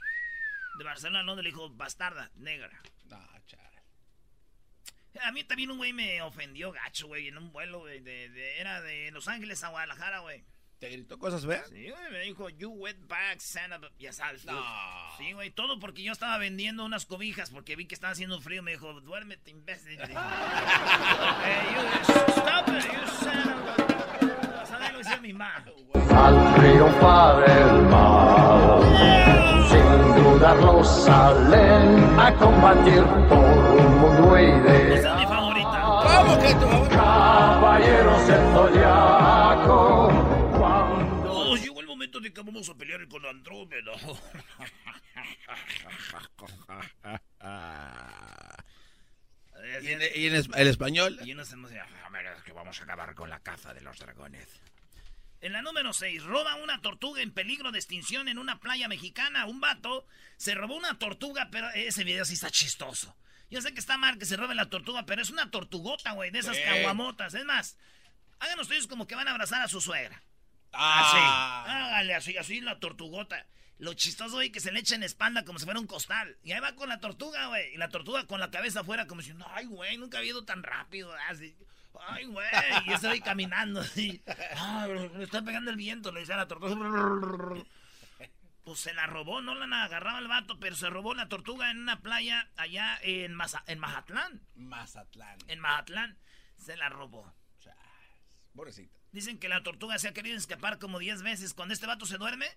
De 0.78 0.84
Barcelona 0.84 1.20
a 1.20 1.24
Londres 1.24 1.44
le 1.46 1.50
dijo, 1.52 1.70
bastarda, 1.70 2.32
negra. 2.36 2.82
No, 3.10 3.18
chaval. 3.46 3.72
A 5.24 5.32
mí 5.32 5.44
también 5.44 5.72
un 5.72 5.78
güey 5.78 5.94
me 5.94 6.22
ofendió 6.22 6.72
gacho, 6.72 7.08
güey, 7.08 7.28
en 7.30 7.38
un 7.38 7.52
vuelo, 7.52 7.80
güey. 7.80 8.00
De, 8.02 8.30
de- 8.30 8.60
era 8.60 8.82
de 8.82 9.12
Los 9.12 9.28
Ángeles 9.28 9.64
a 9.64 9.70
Guadalajara, 9.70 10.20
güey. 10.20 10.44
¿Te 10.80 10.90
gritó 10.90 11.18
cosas 11.18 11.46
feas? 11.46 11.70
Sí, 11.70 11.90
güey, 11.90 12.12
me 12.12 12.20
dijo, 12.20 12.50
you 12.50 12.70
wet 12.70 12.98
bag, 13.08 13.40
son 13.40 13.72
of 13.72 13.84
a-" 13.86 13.92
Ya 13.98 14.12
sabes. 14.12 14.44
No. 14.44 14.62
Sí, 15.18 15.32
güey, 15.32 15.50
todo 15.52 15.80
porque 15.80 16.04
yo 16.04 16.12
estaba 16.12 16.38
vendiendo 16.38 16.84
unas 16.84 17.06
cobijas 17.06 17.50
porque 17.50 17.78
vi 17.78 17.86
que 17.88 17.96
estaba 17.96 18.12
haciendo 18.12 18.42
frío. 18.42 18.62
Me 18.62 18.72
dijo, 18.72 19.00
duérmete, 19.02 19.52
imbécil. 19.52 19.98
Hey, 20.02 20.18
you, 21.74 21.82
stop 22.34 22.68
it, 22.68 22.84
you 22.84 23.08
son. 23.24 23.56
¿Sabes 24.68 24.92
lo 24.94 25.00
que 25.16 25.22
mi 25.22 25.32
mamá? 25.34 25.64
Al 26.14 26.56
triunfar 26.56 27.50
el 27.50 27.82
mal, 27.84 28.82
sin 29.70 29.85
dudarlo 30.36 30.84
salen 30.84 32.20
a 32.20 32.34
combatir 32.36 33.02
por 33.30 33.38
un 33.40 34.00
mundo 34.02 34.38
ideal. 34.38 34.92
Esa 34.92 35.14
es 35.14 35.20
mi 35.20 35.26
favorita. 35.26 35.82
¿Cómo 36.04 36.38
que 36.40 36.54
tu? 36.56 36.90
Caballeros 36.90 38.28
del 38.28 38.42
zodiaco, 38.54 40.12
Oh, 41.28 41.56
llegó 41.56 41.80
el 41.80 41.88
momento 41.88 42.20
de 42.20 42.34
que 42.34 42.42
vamos 42.42 42.68
a 42.70 42.74
pelear 42.76 43.08
con 43.08 43.26
Andrómeda. 43.26 43.94
¿Y 49.82 49.88
en, 49.88 50.02
y 50.16 50.28
en 50.28 50.36
es- 50.36 50.50
el 50.56 50.68
español? 50.68 51.18
Y 51.24 51.34
nos 51.34 51.52
hemos 51.54 51.72
a 51.72 52.10
ver, 52.10 52.26
es 52.28 52.44
que 52.44 52.52
vamos 52.54 52.80
a 52.80 52.84
acabar 52.84 53.14
con 53.16 53.30
la 53.30 53.40
caza 53.40 53.74
de 53.74 53.82
los 53.82 53.98
dragones. 54.00 54.48
En 55.42 55.54
la 55.54 55.62
número 55.62 55.94
6, 55.94 56.24
roba 56.24 56.56
una 56.56 56.82
tortuga 56.82 57.22
en 57.22 57.32
peligro 57.32 57.72
de 57.72 57.78
extinción 57.80 58.28
en 58.28 58.40
una 58.40 58.60
playa 58.60 58.88
mexicana. 58.88 59.46
Un 59.46 59.60
vato 59.60 60.08
se 60.38 60.56
robó 60.56 60.76
una 60.76 60.98
tortuga, 60.98 61.50
pero 61.52 61.70
ese 61.72 62.04
video 62.04 62.26
sí 62.26 62.34
está 62.34 62.50
chistoso. 62.50 63.16
Yo 63.52 63.62
sé 63.62 63.74
que 63.74 63.80
está 63.80 63.98
mal 63.98 64.18
que 64.18 64.26
se 64.26 64.38
robe 64.38 64.56
la 64.56 64.70
tortuga, 64.70 65.06
pero 65.06 65.22
es 65.22 65.30
una 65.30 65.52
tortugota, 65.52 66.14
güey, 66.14 66.32
de 66.32 66.40
esas 66.40 66.58
Sí. 66.58 66.64
caguamotas. 66.64 67.34
Es 67.36 67.46
más, 67.46 67.78
hagan 68.40 68.60
ustedes 68.60 68.88
como 68.88 69.06
que 69.06 69.16
van 69.16 69.28
a 69.28 69.32
abrazar 69.32 69.62
a 69.62 69.68
su 69.68 69.82
suegra. 69.82 70.24
Ah. 70.74 71.64
Así. 71.64 71.72
Hágale 71.72 72.16
así, 72.16 72.38
así 72.38 72.62
la 72.62 72.80
tortugota. 72.80 73.46
Lo 73.78 73.94
chistoso, 73.94 74.36
güey, 74.36 74.52
que 74.52 74.62
se 74.62 74.72
le 74.72 74.80
echa 74.80 74.96
en 74.96 75.04
espalda 75.04 75.44
como 75.44 75.60
si 75.60 75.66
fuera 75.66 75.80
un 75.80 75.86
costal. 75.88 76.38
Y 76.44 76.54
ahí 76.54 76.60
va 76.62 76.76
con 76.76 76.90
la 76.90 77.00
tortuga, 77.00 77.48
güey. 77.48 77.74
Y 77.74 77.78
la 77.78 77.90
tortuga 77.90 78.26
con 78.26 78.40
la 78.40 78.50
cabeza 78.50 78.80
afuera 78.80 79.06
como 79.06 79.22
diciendo, 79.22 79.46
ay, 79.52 79.66
güey, 79.66 79.98
nunca 79.98 80.18
había 80.18 80.32
ido 80.32 80.46
tan 80.46 80.64
rápido. 80.64 81.14
Así. 81.30 81.56
Ay, 82.08 82.26
güey. 82.26 82.48
Y 82.88 82.94
estoy 82.94 83.22
caminando 83.22 83.82
así. 83.82 84.22
Ay, 84.58 85.10
me 85.16 85.24
está 85.24 85.42
pegando 85.42 85.72
el 85.72 85.78
viento, 85.78 86.12
le 86.12 86.22
decía 86.22 86.36
a 86.36 86.40
la 86.40 86.48
tortuga. 86.48 86.76
Pues 88.64 88.80
se 88.80 88.94
la 88.96 89.06
robó, 89.06 89.42
no 89.42 89.54
la 89.54 89.84
agarraba 89.84 90.18
el 90.18 90.28
vato, 90.28 90.60
pero 90.60 90.76
se 90.76 90.90
robó 90.90 91.14
la 91.14 91.30
tortuga 91.30 91.70
en 91.70 91.78
una 91.80 92.00
playa 92.02 92.50
allá 92.58 92.98
en, 93.04 93.34
Maza- 93.36 93.64
en 93.68 93.78
Mazatlán. 93.78 94.42
Mazatlán. 94.56 95.38
En 95.48 95.60
Mazatlán 95.60 96.18
se 96.58 96.76
la 96.76 96.90
robó. 96.90 97.32
Pobrecito. 98.56 98.98
Dicen 99.12 99.38
que 99.38 99.50
la 99.50 99.62
tortuga 99.64 100.00
se 100.00 100.08
ha 100.08 100.14
querido 100.14 100.38
escapar 100.38 100.80
como 100.80 100.98
10 100.98 101.22
veces. 101.22 101.54
Cuando 101.54 101.74
este 101.74 101.86
vato 101.88 102.06
se 102.06 102.18
duerme, 102.18 102.48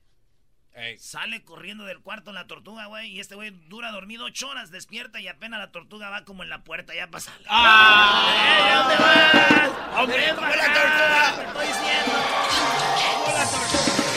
sale 0.98 1.42
corriendo 1.42 1.84
del 1.84 2.00
cuarto 2.00 2.32
la 2.32 2.46
tortuga, 2.46 2.86
güey. 2.86 3.10
Y 3.10 3.20
este 3.20 3.34
güey 3.34 3.50
dura 3.68 3.90
dormido 3.90 4.24
8 4.24 4.48
horas, 4.48 4.70
despierta 4.70 5.20
y 5.20 5.28
apenas 5.28 5.58
la 5.58 5.70
tortuga 5.70 6.10
va 6.10 6.24
como 6.24 6.42
en 6.42 6.48
la 6.48 6.64
puerta 6.64 6.94
ya 6.94 7.08
para 7.08 7.20
salir. 7.20 7.46
¡Eh, 7.46 8.74
¿Dónde 8.74 8.94
vas? 8.96 10.00
¡Hombre, 10.00 10.26
la 10.26 10.32
acá, 10.32 10.74
tortuga! 10.74 11.36
Te 11.36 11.44
estoy 11.46 11.66
diciendo. 11.66 12.12
Como 13.12 13.36
la 13.36 13.50
tortuga. 13.50 14.07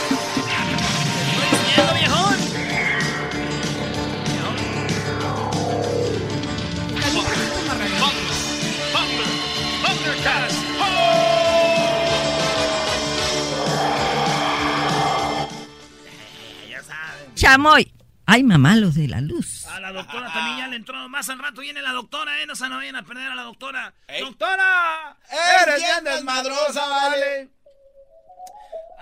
Chamoy. 17.41 17.91
Ay, 18.27 18.43
mamá, 18.43 18.75
los 18.75 18.93
de 18.93 19.07
la 19.07 19.19
luz. 19.19 19.65
A 19.65 19.79
la 19.79 19.91
doctora 19.91 20.31
también 20.31 20.57
ya 20.59 20.67
le 20.67 20.75
entró. 20.75 21.09
Más 21.09 21.27
al 21.27 21.39
rato 21.39 21.61
viene 21.61 21.81
la 21.81 21.91
doctora, 21.91 22.39
¿eh? 22.39 22.45
No 22.45 22.55
se 22.55 22.69
no 22.69 22.75
vayan 22.75 22.97
a 22.97 23.03
perder 23.03 23.31
a 23.31 23.33
la 23.33 23.41
doctora. 23.41 23.95
Ey. 24.07 24.21
¡Doctora! 24.21 25.17
¡Eres 25.63 25.81
bien 25.81 26.03
desmadrosa, 26.03 26.87
vale! 26.87 27.49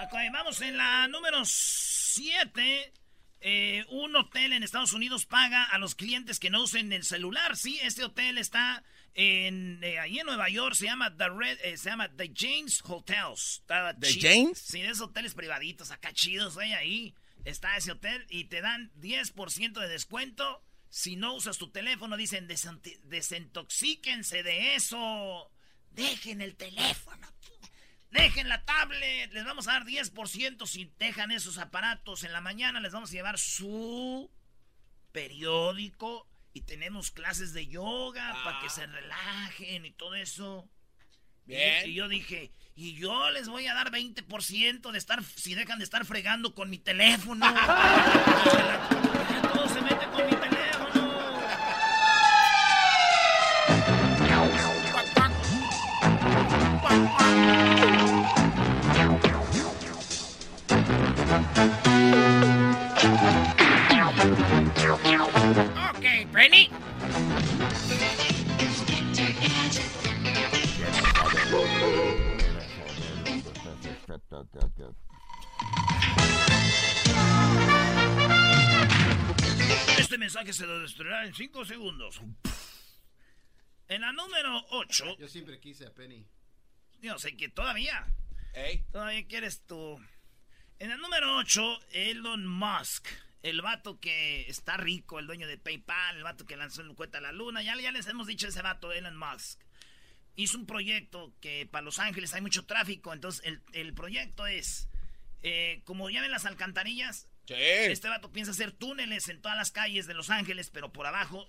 Ok, 0.05 0.13
vamos 0.31 0.61
en 0.61 0.77
la 0.77 1.09
número 1.09 1.41
7. 1.43 2.93
un 3.89 4.15
hotel 4.15 4.53
en 4.53 4.63
Estados 4.63 4.93
Unidos 4.93 5.25
paga 5.25 5.65
a 5.65 5.77
los 5.77 5.95
clientes 5.95 6.39
que 6.39 6.49
no 6.49 6.63
usen 6.63 6.93
el 6.93 7.03
celular. 7.03 7.57
Sí, 7.57 7.77
este 7.83 8.05
hotel 8.05 8.37
está 8.37 8.85
en 9.15 9.83
eh, 9.83 9.99
ahí 9.99 10.17
en 10.17 10.27
Nueva 10.27 10.47
York. 10.47 10.75
Se 10.75 10.85
llama 10.85 11.13
The 11.13 11.27
Red, 11.27 11.57
eh, 11.61 11.77
se 11.77 11.89
llama 11.89 12.07
The 12.15 12.31
James 12.33 12.81
Hotels. 12.85 13.57
Está 13.63 13.93
¿The 13.95 14.17
James? 14.17 14.57
Sí, 14.59 14.81
de 14.81 14.87
esos 14.87 15.09
hoteles 15.09 15.33
privaditos 15.33 15.91
acá 15.91 16.13
chidos, 16.13 16.57
ahí 16.57 17.13
está 17.49 17.75
ese 17.77 17.91
hotel 17.91 18.25
y 18.29 18.45
te 18.45 18.61
dan 18.61 18.91
10% 18.95 19.79
de 19.79 19.87
descuento 19.87 20.63
si 20.89 21.15
no 21.15 21.33
usas 21.35 21.57
tu 21.57 21.69
teléfono. 21.71 22.17
Dicen, 22.17 22.47
"Desanti- 22.47 22.99
desintoxíquense 23.03 24.43
de 24.43 24.75
eso. 24.75 25.51
Dejen 25.91 26.41
el 26.41 26.55
teléfono. 26.55 27.27
dejen 28.11 28.49
la 28.49 28.65
tablet, 28.65 29.31
les 29.33 29.45
vamos 29.45 29.67
a 29.67 29.73
dar 29.73 29.85
10% 29.85 30.65
si 30.65 30.91
dejan 30.97 31.29
esos 31.31 31.59
aparatos 31.59 32.23
en 32.23 32.33
la 32.33 32.41
mañana, 32.41 32.79
les 32.79 32.91
vamos 32.91 33.11
a 33.11 33.13
llevar 33.13 33.37
su 33.37 34.31
periódico 35.11 36.27
y 36.53 36.61
tenemos 36.61 37.11
clases 37.11 37.53
de 37.53 37.67
yoga 37.67 38.35
para 38.43 38.59
que 38.61 38.69
se 38.69 38.87
relajen 38.87 39.85
y 39.85 39.91
todo 39.91 40.15
eso. 40.15 40.67
Bien. 41.45 41.87
Y, 41.87 41.91
y 41.91 41.93
yo 41.95 42.07
dije, 42.07 42.51
y 42.79 42.93
yo 42.93 43.29
les 43.31 43.49
voy 43.49 43.67
a 43.67 43.73
dar 43.73 43.91
20% 43.91 44.91
de 44.91 44.97
estar, 44.97 45.21
si 45.35 45.53
dejan 45.53 45.79
de 45.79 45.83
estar 45.83 46.05
fregando 46.05 46.55
con 46.55 46.69
mi 46.69 46.77
teléfono. 46.77 47.45
Todo 49.53 49.67
se 49.67 49.81
mete 49.81 50.07
con 50.07 50.25
mi 50.25 50.31
teléfono. 50.31 51.09
Ok, 65.89 66.05
Penny. 66.31 66.69
Este 79.97 80.17
mensaje 80.17 80.53
se 80.53 80.65
lo 80.65 80.79
destruirá 80.79 81.25
en 81.25 81.33
5 81.33 81.65
segundos. 81.65 82.21
En 83.87 84.01
la 84.01 84.11
número 84.11 84.65
8. 84.69 85.17
Yo 85.17 85.27
siempre 85.27 85.59
quise 85.59 85.85
a 85.85 85.93
Penny. 85.93 86.25
Yo 87.01 87.17
sé 87.17 87.35
que 87.35 87.49
todavía. 87.49 88.05
Todavía 88.91 89.25
quieres 89.27 89.65
tú. 89.65 89.99
En 90.79 90.91
el 90.91 90.99
número 90.99 91.37
8, 91.37 91.79
Elon 91.91 92.47
Musk. 92.47 93.07
El 93.41 93.61
vato 93.61 93.99
que 93.99 94.49
está 94.49 94.77
rico, 94.77 95.17
el 95.17 95.27
dueño 95.27 95.47
de 95.47 95.57
PayPal, 95.57 96.17
el 96.17 96.23
vato 96.23 96.45
que 96.45 96.57
lanzó 96.57 96.81
el 96.81 96.93
cuenta 96.95 97.19
a 97.19 97.21
la 97.21 97.31
luna. 97.31 97.61
Ya, 97.61 97.75
ya 97.79 97.91
les 97.91 98.07
hemos 98.07 98.27
dicho 98.27 98.47
ese 98.47 98.61
vato, 98.61 98.91
Elon 98.91 99.17
Musk. 99.17 99.61
Hizo 100.39 100.57
un 100.57 100.65
proyecto 100.65 101.33
que 101.41 101.65
para 101.69 101.83
Los 101.83 101.99
Ángeles 101.99 102.33
hay 102.33 102.41
mucho 102.41 102.65
tráfico. 102.65 103.11
Entonces, 103.13 103.41
el, 103.45 103.61
el 103.73 103.93
proyecto 103.93 104.47
es. 104.47 104.87
eh, 105.41 105.81
como 105.85 106.09
ya 106.09 106.21
ven 106.21 106.31
las 106.31 106.45
alcantarillas. 106.45 107.27
Este 107.91 108.07
vato 108.07 108.31
piensa 108.31 108.51
hacer 108.51 108.71
túneles 108.71 109.27
en 109.27 109.41
todas 109.41 109.57
las 109.57 109.71
calles 109.71 110.05
de 110.07 110.13
Los 110.13 110.29
Ángeles, 110.29 110.69
pero 110.69 110.93
por 110.93 111.05
abajo. 111.07 111.47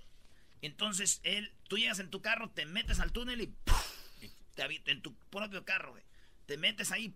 Entonces, 0.62 1.20
él, 1.22 1.52
tú 1.68 1.78
llegas 1.78 1.98
en 2.00 2.10
tu 2.10 2.20
carro, 2.20 2.50
te 2.50 2.66
metes 2.66 2.98
al 3.00 3.12
túnel 3.12 3.40
y. 3.42 3.54
te 4.54 4.90
en 4.90 5.02
tu 5.02 5.14
propio 5.30 5.64
carro, 5.64 5.92
güey. 5.92 6.02
Te 6.46 6.56
metes 6.56 6.90
ahí. 6.90 7.14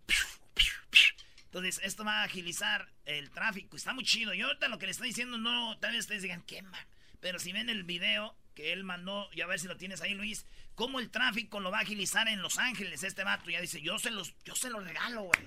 Entonces, 1.46 1.80
esto 1.84 2.04
va 2.04 2.20
a 2.22 2.24
agilizar 2.24 2.88
el 3.04 3.30
tráfico. 3.30 3.76
Está 3.76 3.92
muy 3.94 4.04
chido. 4.04 4.34
Yo 4.34 4.46
ahorita 4.46 4.68
lo 4.68 4.78
que 4.78 4.86
le 4.86 4.92
estoy 4.92 5.08
diciendo, 5.08 5.38
no, 5.38 5.78
tal 5.78 5.92
vez 5.92 6.00
ustedes 6.00 6.22
digan, 6.22 6.42
¿qué 6.42 6.62
ma-?" 6.62 6.86
Pero 7.20 7.38
si 7.38 7.52
ven 7.52 7.68
el 7.70 7.84
video 7.84 8.36
que 8.54 8.72
él 8.72 8.84
mandó, 8.84 9.28
y 9.32 9.40
a 9.40 9.46
ver 9.46 9.58
si 9.60 9.66
lo 9.68 9.76
tienes 9.76 10.00
ahí, 10.00 10.14
Luis, 10.14 10.46
cómo 10.74 10.98
el 11.00 11.10
tráfico 11.10 11.60
lo 11.60 11.70
va 11.70 11.78
a 11.78 11.82
agilizar 11.82 12.26
en 12.28 12.42
Los 12.42 12.58
Ángeles. 12.58 13.02
Este 13.02 13.24
vato 13.24 13.48
ya 13.50 13.60
dice, 13.60 13.80
yo 13.80 13.98
se 13.98 14.10
los, 14.10 14.34
yo 14.44 14.54
se 14.56 14.70
los 14.70 14.84
regalo, 14.84 15.22
güey. 15.22 15.40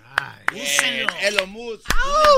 Úsenlo. 0.64 1.14
Bien, 1.14 1.26
Elon 1.26 1.50
Musk. 1.50 1.88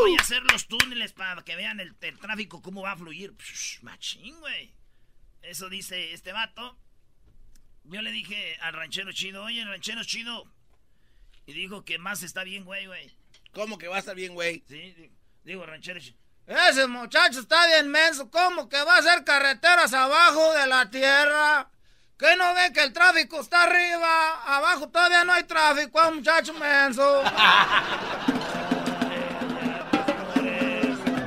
Voy 0.01 0.15
a 0.17 0.22
hacer 0.22 0.43
los 0.51 0.67
túneles 0.67 1.13
para 1.13 1.41
que 1.43 1.55
vean 1.55 1.79
el, 1.79 1.96
el 2.01 2.19
tráfico, 2.19 2.62
cómo 2.62 2.81
va 2.81 2.91
a 2.93 2.98
fluir. 2.98 3.34
Psh, 3.38 3.81
machín, 3.84 4.39
güey. 4.39 4.74
Eso 5.41 5.69
dice 5.69 6.13
este 6.13 6.31
vato. 6.34 6.77
Yo 7.86 8.01
le 8.01 8.12
dije 8.12 8.58
al 8.62 8.74
ranchero 8.74 9.12
chido, 9.12 9.43
oye, 9.43 9.63
ranchero 9.65 10.03
chido. 10.03 10.51
Y 11.46 11.53
dijo 11.53 11.84
que 11.86 11.98
más 11.98 12.22
está 12.22 12.43
bien, 12.43 12.63
güey, 12.65 12.86
güey. 12.86 13.12
¿Cómo 13.51 13.77
que 13.79 13.88
va 13.88 13.96
a 13.96 14.00
estar 14.00 14.15
bien, 14.15 14.36
güey? 14.36 14.63
Sí, 14.67 14.91
di- 14.93 15.12
digo, 15.43 15.65
ranchero 15.65 16.00
chido. 16.00 16.17
Ese 16.46 16.86
muchacho 16.88 17.39
está 17.39 17.65
bien 17.67 17.89
menso. 17.89 18.29
¿Cómo 18.29 18.69
que 18.69 18.81
va 18.84 18.96
a 18.96 19.00
hacer 19.00 19.24
carreteras 19.24 19.93
abajo 19.93 20.53
de 20.53 20.67
la 20.67 20.89
tierra? 20.89 21.69
¿Qué 22.20 22.36
no 22.38 22.54
ve 22.54 22.74
que 22.74 22.84
el 22.84 22.92
tráfico 22.92 23.40
está 23.40 23.64
arriba? 23.64 24.10
Abajo 24.46 24.90
todavía 24.90 25.24
no 25.24 25.32
hay 25.32 25.44
tráfico, 25.44 26.01
ah, 26.01 26.12
muchacho 26.14 26.53
menso. 26.55 27.24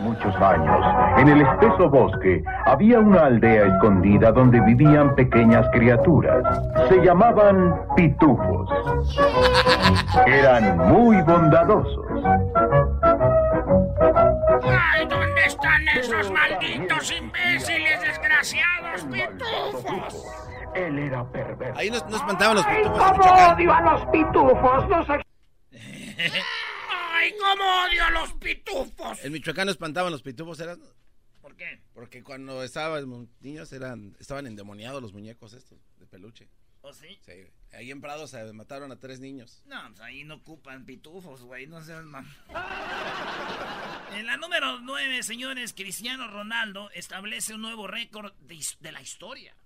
muchos 0.02 0.36
años, 0.36 0.86
en 1.16 1.28
el 1.28 1.40
espeso 1.40 1.88
bosque, 1.88 2.44
había 2.66 2.98
una 2.98 3.24
aldea 3.24 3.68
escondida 3.68 4.32
donde 4.32 4.60
vivían 4.60 5.14
pequeñas 5.14 5.66
criaturas. 5.72 6.44
Se 6.90 7.02
llamaban 7.02 7.74
pitufos. 7.96 8.68
Eran 10.26 10.76
muy 10.76 11.22
bondadosos. 11.22 12.04
¿Dónde 15.84 16.00
están 16.00 16.20
esos 16.20 16.32
malditos 16.32 17.12
imbéciles 17.12 18.00
desgraciados 18.00 19.02
pitufos? 19.04 20.24
Él 20.74 20.98
era 20.98 21.30
perverso. 21.30 21.78
Ahí 21.78 21.90
no, 21.90 21.98
no 22.08 22.16
espantaban 22.16 22.56
los 22.56 22.66
pitufos 22.66 22.86
en 22.86 22.98
cómo 22.98 23.12
Michoacán. 23.18 23.56
odio 23.56 23.72
a 23.74 23.80
los 23.82 24.06
pitufos! 24.06 24.88
Los 24.88 25.08
¡Ay, 27.14 27.34
cómo 27.38 27.62
odio 27.84 28.04
a 28.04 28.10
los 28.10 28.32
pitufos! 28.34 29.24
En 29.24 29.32
Michoacán 29.32 29.66
no 29.66 29.72
espantaban 29.72 30.12
los 30.12 30.22
pitufos, 30.22 30.58
¿eran? 30.60 30.80
¿Por 31.40 31.56
qué? 31.56 31.82
Porque 31.92 32.22
cuando 32.22 32.62
estaban 32.62 33.28
niños 33.40 33.72
eran, 33.72 34.16
estaban 34.18 34.46
endemoniados 34.46 35.02
los 35.02 35.12
muñecos 35.12 35.52
estos, 35.52 35.78
de 35.98 36.06
peluche. 36.06 36.48
¿O 36.80 36.92
sí? 36.92 37.18
Sí. 37.24 37.50
Ahí 37.72 37.90
en 37.90 38.00
Prado 38.02 38.26
se 38.26 38.52
mataron 38.52 38.92
a 38.92 38.98
tres 38.98 39.18
niños. 39.18 39.62
No, 39.64 39.80
pues 39.88 40.00
ahí 40.00 40.24
no 40.24 40.34
ocupan 40.34 40.84
pitufos, 40.84 41.42
güey, 41.42 41.66
no 41.66 41.82
seas 41.82 42.04
mam. 42.04 42.26
En 44.12 44.26
la 44.26 44.36
número 44.36 44.78
9, 44.80 45.22
señores, 45.22 45.72
Cristiano 45.72 46.28
Ronaldo 46.28 46.90
establece 46.90 47.54
un 47.54 47.62
nuevo 47.62 47.86
récord 47.86 48.34
de 48.40 48.92
la 48.92 49.00
historia. 49.00 49.56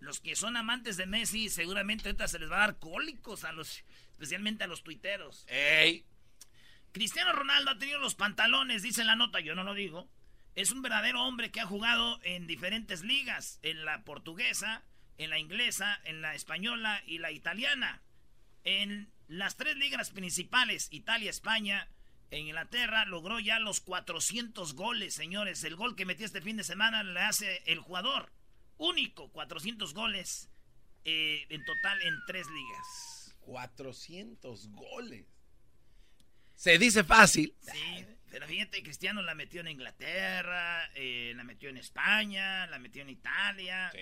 Los 0.00 0.20
que 0.20 0.34
son 0.34 0.56
amantes 0.56 0.96
de 0.96 1.06
Messi, 1.06 1.48
seguramente 1.48 2.08
ahorita 2.08 2.26
se 2.26 2.40
les 2.40 2.50
va 2.50 2.56
a 2.56 2.66
dar 2.66 2.78
cólicos 2.78 3.44
a 3.44 3.52
los, 3.52 3.84
especialmente 4.10 4.64
a 4.64 4.66
los 4.66 4.82
tuiteros. 4.82 5.46
¡Ey! 5.48 6.04
Cristiano 6.90 7.32
Ronaldo 7.32 7.70
ha 7.70 7.78
tenido 7.78 8.00
los 8.00 8.16
pantalones, 8.16 8.82
dice 8.82 9.04
la 9.04 9.16
nota, 9.16 9.38
yo 9.40 9.54
no 9.54 9.62
lo 9.62 9.74
digo. 9.74 10.08
Es 10.56 10.72
un 10.72 10.82
verdadero 10.82 11.22
hombre 11.22 11.50
que 11.50 11.60
ha 11.60 11.66
jugado 11.66 12.18
en 12.24 12.46
diferentes 12.46 13.02
ligas, 13.02 13.60
en 13.62 13.84
la 13.84 14.02
portuguesa, 14.02 14.82
en 15.18 15.30
la 15.30 15.38
inglesa, 15.38 16.00
en 16.04 16.22
la 16.22 16.34
española 16.34 17.02
y 17.06 17.18
la 17.18 17.30
italiana. 17.30 18.02
En 18.64 19.10
las 19.28 19.56
tres 19.56 19.76
ligas 19.76 20.10
principales, 20.10 20.88
Italia, 20.90 21.30
España 21.30 21.88
e 22.30 22.38
Inglaterra, 22.38 23.04
logró 23.06 23.40
ya 23.40 23.58
los 23.58 23.80
400 23.80 24.74
goles, 24.74 25.14
señores. 25.14 25.62
El 25.64 25.76
gol 25.76 25.96
que 25.96 26.04
metió 26.04 26.26
este 26.26 26.40
fin 26.40 26.56
de 26.56 26.64
semana 26.64 27.02
le 27.02 27.20
hace 27.20 27.62
el 27.66 27.78
jugador. 27.78 28.32
Único, 28.78 29.30
400 29.30 29.94
goles 29.94 30.50
eh, 31.04 31.46
en 31.50 31.64
total 31.64 32.02
en 32.02 32.14
tres 32.26 32.46
ligas. 32.48 33.36
400 33.40 34.68
goles. 34.72 35.24
Se 36.54 36.78
dice 36.78 37.04
fácil. 37.04 37.54
Sí, 37.60 38.06
pero 38.30 38.46
fíjate, 38.46 38.82
Cristiano 38.82 39.22
la 39.22 39.34
metió 39.34 39.60
en 39.60 39.68
Inglaterra, 39.68 40.90
eh, 40.94 41.32
la 41.36 41.44
metió 41.44 41.68
en 41.68 41.76
España, 41.76 42.66
la 42.66 42.78
metió 42.78 43.02
en 43.02 43.10
Italia, 43.10 43.92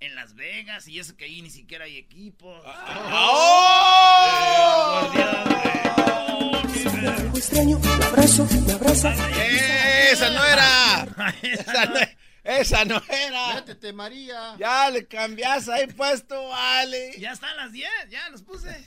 en 0.00 0.14
Las 0.14 0.34
Vegas, 0.34 0.88
y 0.88 0.98
eso 0.98 1.16
que 1.16 1.24
ahí 1.24 1.42
ni 1.42 1.50
siquiera 1.50 1.84
hay 1.84 1.96
equipos. 1.96 2.64
extraño, 7.34 7.78
me 7.78 8.04
abrazo, 8.04 8.46
me 8.66 8.72
abraza. 8.72 9.14
¡Esa 10.10 10.30
no 10.30 10.44
era! 10.44 11.34
¡Esa 11.42 11.86
no, 11.86 12.00
esa 12.44 12.84
no 12.84 13.02
era! 13.08 13.54
Métete, 13.54 13.92
María. 13.92 14.56
Ya 14.58 14.90
le 14.90 15.06
cambias 15.06 15.68
ahí 15.68 15.86
puesto, 15.86 16.48
vale. 16.48 17.14
Ya 17.18 17.32
están 17.32 17.56
las 17.56 17.72
10, 17.72 17.90
ya 18.10 18.28
los 18.30 18.42
puse. 18.42 18.86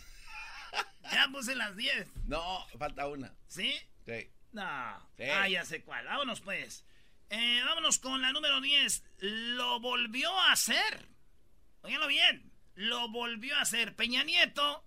Ya 1.12 1.28
puse 1.32 1.56
las 1.56 1.76
10. 1.76 2.08
No, 2.28 2.65
falta 2.78 3.08
una. 3.08 3.34
¿Sí? 3.47 3.74
Sí. 4.06 4.30
No. 4.54 5.10
Sí. 5.17 5.24
Ah, 5.24 5.47
ya 5.47 5.65
sé 5.65 5.84
cuál. 5.84 6.06
Vámonos 6.06 6.41
pues. 6.41 6.86
Eh, 7.32 7.62
vámonos 7.65 7.98
con 7.98 8.22
la 8.22 8.34
número 8.34 8.60
10. 8.60 9.04
Lo 9.20 9.80
volvió 9.80 10.38
a 10.38 10.52
hacer. 10.52 11.08
Óiganlo 11.82 12.08
bien. 12.08 12.52
Lo 12.76 13.08
volvió 13.08 13.56
a 13.56 13.62
hacer. 13.62 13.96
Peña 13.96 14.24
Nieto 14.24 14.86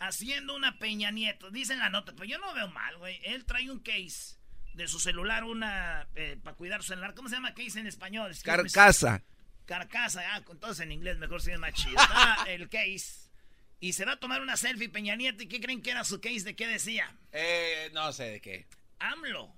haciendo 0.00 0.56
una 0.56 0.80
Peña 0.80 1.12
Nieto. 1.12 1.52
Dice 1.52 1.72
en 1.72 1.78
la 1.78 1.90
nota, 1.90 2.12
pero 2.12 2.24
yo 2.24 2.38
no 2.38 2.52
veo 2.52 2.66
mal, 2.68 2.98
güey. 2.98 3.20
Él 3.22 3.44
trae 3.44 3.70
un 3.70 3.78
case 3.78 4.40
de 4.74 4.88
su 4.88 4.98
celular, 4.98 5.44
una 5.44 6.08
para 6.42 6.56
cuidar 6.56 6.82
su 6.82 6.88
celular. 6.88 7.14
¿Cómo 7.14 7.28
se 7.28 7.36
llama 7.36 7.54
case 7.54 7.78
en 7.78 7.86
español? 7.86 8.32
Carcasa. 8.42 9.22
Carcasa, 9.64 10.34
ah, 10.34 10.42
con 10.42 10.58
todos 10.58 10.80
en 10.80 10.90
inglés, 10.90 11.16
mejor 11.18 11.40
si 11.42 11.52
es 11.52 11.60
más 11.60 11.74
chido. 11.74 11.94
Está 12.02 12.44
el 12.48 12.68
case. 12.68 13.30
Y 13.78 13.92
se 13.92 14.04
va 14.04 14.12
a 14.12 14.20
tomar 14.20 14.42
una 14.42 14.56
selfie 14.56 14.88
Peña 14.88 15.14
Nieto. 15.14 15.44
¿Y 15.44 15.46
qué 15.46 15.60
creen 15.60 15.80
que 15.80 15.92
era 15.92 16.02
su 16.02 16.20
case? 16.20 16.40
¿De 16.40 16.56
qué 16.56 16.66
decía? 16.66 17.16
Eh, 17.30 17.88
no 17.94 18.12
sé 18.12 18.24
de 18.24 18.40
qué. 18.40 18.66
AMLO. 18.98 19.54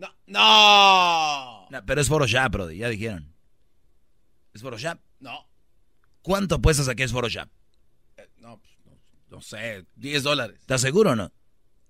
No. 0.00 0.08
¡No! 0.26 1.68
No, 1.70 1.86
pero 1.86 2.00
es 2.00 2.08
Photoshop, 2.08 2.50
Brody, 2.52 2.78
ya 2.78 2.88
dijeron. 2.88 3.32
¿Es 4.54 4.62
Photoshop? 4.62 4.98
No. 5.20 5.46
¿Cuánto 6.22 6.56
apuestas 6.56 6.88
a 6.88 6.94
que 6.94 7.04
es 7.04 7.12
Photoshop? 7.12 7.48
Eh, 8.16 8.28
no, 8.38 8.58
pues, 8.60 8.72
no. 8.84 8.98
no 9.36 9.42
sé, 9.42 9.84
10 9.96 10.22
dólares. 10.22 10.56
¿Estás 10.60 10.80
seguro 10.80 11.10
o 11.10 11.16
no? 11.16 11.32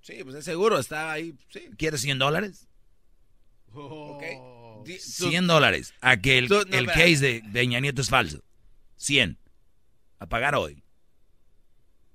Sí, 0.02 0.24
pues 0.24 0.34
es 0.36 0.44
seguro, 0.44 0.78
está 0.78 1.12
ahí, 1.12 1.34
sí. 1.50 1.68
¿Quieres 1.76 2.00
100 2.00 2.18
dólares? 2.18 2.66
Ok. 3.72 4.22
Di- 4.84 4.96
tú- 4.96 5.28
100 5.30 5.46
dólares. 5.46 5.94
A 6.00 6.16
que 6.16 6.38
el, 6.38 6.48
no, 6.48 6.62
el 6.62 6.86
case 6.86 7.16
de, 7.18 7.40
de 7.42 7.50
Peña 7.52 7.80
Nieto 7.80 8.00
es 8.00 8.08
falso. 8.08 8.42
100. 8.96 9.38
A 10.18 10.26
pagar 10.26 10.54
hoy. 10.54 10.82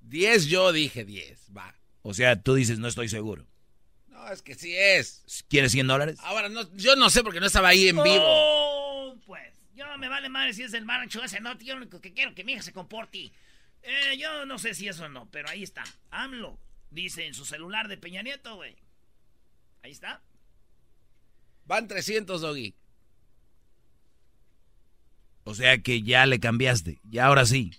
10 0.02 0.46
yo 0.46 0.72
dije 0.72 1.04
10, 1.04 1.50
va. 1.56 1.74
O 2.02 2.12
sea, 2.14 2.40
tú 2.40 2.54
dices, 2.54 2.78
no 2.78 2.86
estoy 2.88 3.08
seguro. 3.08 3.46
No, 4.26 4.32
es 4.32 4.42
que 4.42 4.56
sí 4.56 4.74
es. 4.76 5.44
¿Quieres 5.48 5.72
100 5.72 5.86
dólares? 5.86 6.18
Ahora, 6.22 6.48
no, 6.48 6.68
yo 6.74 6.96
no 6.96 7.10
sé 7.10 7.22
porque 7.22 7.38
no 7.38 7.46
estaba 7.46 7.68
ahí 7.68 7.88
en 7.88 8.02
vivo. 8.02 8.24
Oh, 8.24 9.16
pues, 9.24 9.54
yo 9.74 9.84
me 9.98 10.08
vale 10.08 10.28
madre 10.28 10.52
si 10.52 10.64
es 10.64 10.74
el 10.74 10.84
marancho 10.84 11.22
ese, 11.22 11.40
no, 11.40 11.56
yo 11.58 11.74
lo 11.74 11.82
único 11.82 12.00
que 12.00 12.12
quiero 12.12 12.34
que 12.34 12.42
mi 12.42 12.52
hija 12.52 12.62
se 12.62 12.72
comporte. 12.72 13.30
Eh, 13.82 14.16
yo 14.18 14.44
no 14.44 14.58
sé 14.58 14.74
si 14.74 14.88
eso 14.88 15.04
o 15.04 15.08
no, 15.08 15.28
pero 15.30 15.48
ahí 15.48 15.62
está. 15.62 15.84
AMLO, 16.10 16.58
dice 16.90 17.26
en 17.26 17.34
su 17.34 17.44
celular 17.44 17.86
de 17.86 17.98
Peña 17.98 18.22
Nieto, 18.22 18.56
güey. 18.56 18.74
Ahí 19.84 19.92
está. 19.92 20.20
Van 21.66 21.86
300, 21.86 22.40
Doggy. 22.40 22.74
O 25.44 25.54
sea 25.54 25.78
que 25.78 26.02
ya 26.02 26.26
le 26.26 26.40
cambiaste. 26.40 26.98
Ya 27.04 27.26
ahora 27.26 27.46
sí. 27.46 27.70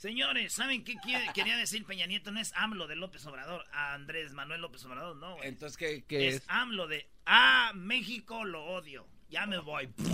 Señores, 0.00 0.54
¿saben 0.54 0.82
qué 0.82 0.96
quiere- 0.96 1.30
quería 1.34 1.58
decir 1.58 1.84
Peña 1.84 2.06
Nieto? 2.06 2.30
No 2.32 2.40
es 2.40 2.54
AMLO 2.56 2.86
de 2.86 2.96
López 2.96 3.26
Obrador, 3.26 3.66
a 3.70 3.92
Andrés 3.92 4.32
Manuel 4.32 4.62
López 4.62 4.82
Obrador, 4.86 5.14
no, 5.16 5.36
güey. 5.36 5.46
Entonces, 5.46 5.76
¿qué, 5.76 6.04
qué 6.08 6.28
es 6.28 6.34
es? 6.36 6.42
AMLO 6.48 6.86
de 6.88 7.06
A 7.26 7.72
México 7.74 8.42
lo 8.46 8.64
odio. 8.64 9.06
Ya 9.28 9.44
me 9.46 9.58
voy. 9.58 9.90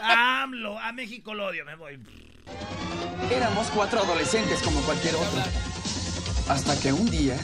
AMLO, 0.00 0.78
a 0.78 0.92
México 0.92 1.34
lo 1.34 1.46
odio, 1.46 1.64
me 1.64 1.74
voy. 1.74 1.98
Éramos 3.30 3.68
cuatro 3.68 4.00
adolescentes 4.00 4.62
como 4.62 4.80
cualquier 4.82 5.14
otro. 5.14 5.42
Hasta 6.48 6.78
que 6.80 6.92
un 6.92 7.10
día 7.10 7.38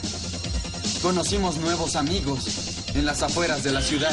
conocimos 1.03 1.57
nuevos 1.59 1.97
amigos 1.97 2.87
en 2.95 3.07
las 3.07 3.23
afueras 3.23 3.63
de 3.65 3.73
la 3.73 3.81
ciudad. 3.81 4.13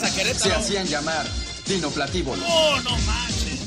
Vas 0.00 0.16
a 0.16 0.34
Se 0.34 0.52
hacían 0.52 0.86
llamar 0.86 1.26
dinoplatívolos. 1.66 2.44
¡Oh, 2.48 2.80
no 2.82 2.96
manches! 2.98 3.60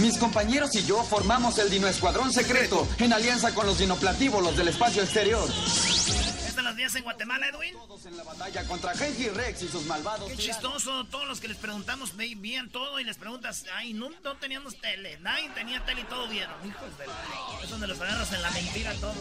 Mis 0.00 0.18
compañeros 0.18 0.74
y 0.74 0.84
yo 0.84 1.02
formamos 1.04 1.58
el 1.58 1.70
Dino 1.70 1.88
Escuadrón 1.88 2.32
Secreto 2.32 2.86
en 2.98 3.12
alianza 3.12 3.54
con 3.54 3.66
los 3.66 3.78
dinoplatívolos 3.78 4.56
del 4.56 4.68
espacio 4.68 5.02
exterior. 5.02 5.48
¿Estas 6.46 6.64
las 6.64 6.76
días 6.76 6.94
en 6.94 7.02
Guatemala, 7.02 7.48
Edwin? 7.48 7.74
Batalla 8.24 8.64
contra 8.64 8.94
Genji 8.94 9.28
Rex 9.30 9.62
y 9.62 9.68
sus 9.68 9.86
malvados. 9.86 10.30
Qué 10.30 10.36
chistoso, 10.36 11.04
todos 11.06 11.26
los 11.26 11.40
que 11.40 11.48
les 11.48 11.56
preguntamos 11.56 12.14
bien 12.16 12.68
todo 12.70 13.00
y 13.00 13.04
les 13.04 13.16
preguntas, 13.16 13.64
ay, 13.74 13.94
no, 13.94 14.10
no 14.22 14.36
teníamos 14.36 14.78
tele, 14.80 15.18
nadie 15.22 15.48
tenía 15.50 15.84
tele 15.86 16.02
y 16.02 16.04
todo 16.04 16.28
bien. 16.28 16.48
Hijos 16.64 16.98
de 16.98 17.06
la... 17.06 17.14
Es 17.62 17.70
donde 17.70 17.86
los 17.86 18.00
agarras 18.00 18.32
en 18.32 18.42
la 18.42 18.50
mentira 18.50 18.92
todo. 18.94 19.14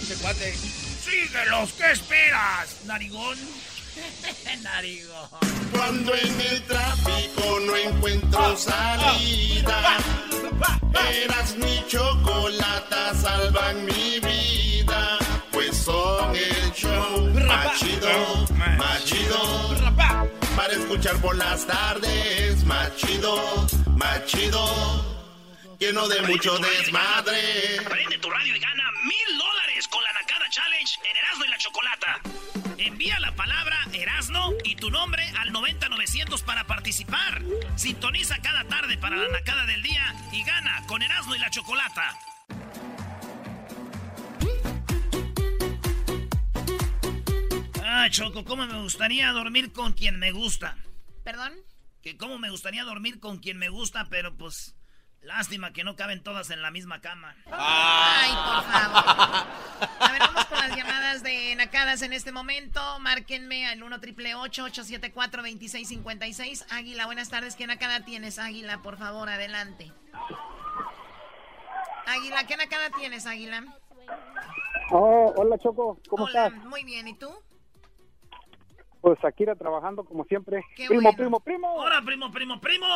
Este 0.00 0.14
cuate. 0.16 0.54
¡Síguelos! 0.54 1.72
¿Qué 1.74 1.92
esperas, 1.92 2.84
narigón? 2.86 3.38
Cuando 5.72 6.14
en 6.14 6.40
el 6.40 6.62
tráfico 6.64 7.60
no 7.60 7.76
encuentro 7.76 8.56
salida, 8.56 9.98
eras 11.24 11.56
mi 11.56 11.84
chocolata, 11.86 13.14
salvan 13.14 13.84
mi 13.84 14.20
vida, 14.20 15.18
pues 15.52 15.76
son 15.76 16.34
el 16.34 16.72
show 16.72 17.30
más 17.46 17.78
chido, 17.78 18.46
más 18.78 19.04
chido, 19.04 19.74
para 20.56 20.72
escuchar 20.72 21.16
por 21.20 21.36
las 21.36 21.66
tardes, 21.66 22.64
más 22.64 22.94
chido, 22.96 23.66
más 23.96 24.24
chido, 24.26 25.06
lleno 25.78 26.08
de 26.08 26.22
mucho 26.22 26.58
desmadre. 26.58 27.80
Prende 27.88 28.18
tu 28.18 28.30
radio 28.30 28.56
y 28.56 28.58
gana 28.58 28.90
mil 29.04 29.38
dólares 29.38 29.88
con 29.88 30.02
la 30.02 30.12
Nakada 30.12 30.48
Challenge 30.50 31.00
en 31.10 31.16
Erasmo 31.16 31.44
y 31.44 31.48
la 31.48 31.58
Chocolata. 31.58 32.20
Envía 32.86 33.18
la 33.18 33.34
palabra 33.34 33.76
Erasno 33.92 34.52
y 34.62 34.76
tu 34.76 34.90
nombre 34.92 35.28
al 35.40 35.50
90900 35.50 36.40
para 36.42 36.68
participar. 36.68 37.42
Sintoniza 37.74 38.38
cada 38.38 38.62
tarde 38.62 38.96
para 38.96 39.16
la 39.16 39.28
Nakada 39.28 39.66
del 39.66 39.82
día 39.82 40.14
y 40.30 40.44
gana 40.44 40.86
con 40.86 41.02
Erasmo 41.02 41.34
y 41.34 41.40
la 41.40 41.50
Chocolata. 41.50 42.16
Ah, 47.84 48.06
Choco, 48.08 48.44
¿cómo 48.44 48.66
me 48.66 48.80
gustaría 48.80 49.32
dormir 49.32 49.72
con 49.72 49.92
quien 49.92 50.20
me 50.20 50.30
gusta? 50.30 50.76
¿Perdón? 51.24 51.54
Que 52.04 52.16
cómo 52.16 52.38
me 52.38 52.50
gustaría 52.50 52.84
dormir 52.84 53.18
con 53.18 53.38
quien 53.38 53.58
me 53.58 53.68
gusta, 53.68 54.06
pero 54.10 54.36
pues 54.36 54.76
lástima 55.22 55.72
que 55.72 55.82
no 55.82 55.96
caben 55.96 56.22
todas 56.22 56.50
en 56.50 56.62
la 56.62 56.70
misma 56.70 57.00
cama. 57.00 57.34
Ay, 57.50 58.30
por 58.30 58.72
favor. 58.72 59.46
A 60.00 60.12
ver, 60.12 60.20
vamos 60.20 60.44
con 60.44 60.55
las 60.68 60.76
llamadas 60.76 61.22
de 61.22 61.54
Nacadas 61.54 62.02
en 62.02 62.12
este 62.12 62.32
momento. 62.32 62.80
Márquenme 63.00 63.66
al 63.66 63.82
1 63.82 64.00
triple 64.00 64.34
874 64.34 65.42
2656 65.42 66.66
Águila, 66.70 67.06
buenas 67.06 67.28
tardes. 67.28 67.54
¿Qué 67.54 67.66
Nakada 67.66 68.04
tienes, 68.04 68.38
Águila? 68.38 68.82
Por 68.82 68.96
favor, 68.96 69.28
adelante. 69.28 69.92
Águila, 72.06 72.46
¿qué 72.48 72.56
Nakada 72.56 72.90
tienes, 72.90 73.26
Águila? 73.26 73.64
Oh, 74.90 75.32
hola 75.36 75.56
Choco, 75.58 76.00
¿cómo 76.08 76.24
Hola, 76.24 76.46
estás? 76.48 76.64
muy 76.64 76.82
bien. 76.82 77.06
¿Y 77.08 77.14
tú? 77.14 77.28
Pues 79.00 79.22
Akira 79.24 79.54
trabajando 79.54 80.04
como 80.04 80.24
siempre. 80.24 80.64
Qué 80.74 80.86
primo, 80.88 81.02
bueno. 81.02 81.16
primo, 81.16 81.40
primo. 81.40 81.74
¡Hola, 81.74 82.02
primo, 82.04 82.30
primo, 82.32 82.60
primo! 82.60 82.86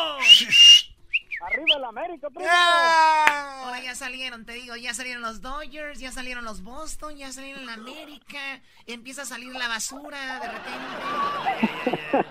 Arriba 1.43 1.77
el 1.77 1.85
América, 1.85 2.29
primo. 2.29 2.49
Ahora 2.51 3.81
ya 3.83 3.95
salieron, 3.95 4.45
te 4.45 4.53
digo, 4.53 4.77
ya 4.77 4.93
salieron 4.95 5.23
los 5.23 5.41
Dodgers, 5.41 5.99
ya 5.99 6.11
salieron 6.13 6.45
los 6.45 6.63
Boston, 6.63 7.17
ya 7.17 7.33
salieron 7.33 7.65
la 7.67 7.75
América, 7.75 8.39
empieza 8.87 9.23
a 9.23 9.25
salir 9.27 9.53
la 9.55 9.69
basura 9.69 10.39
de 10.41 10.49
repente. 10.49 12.29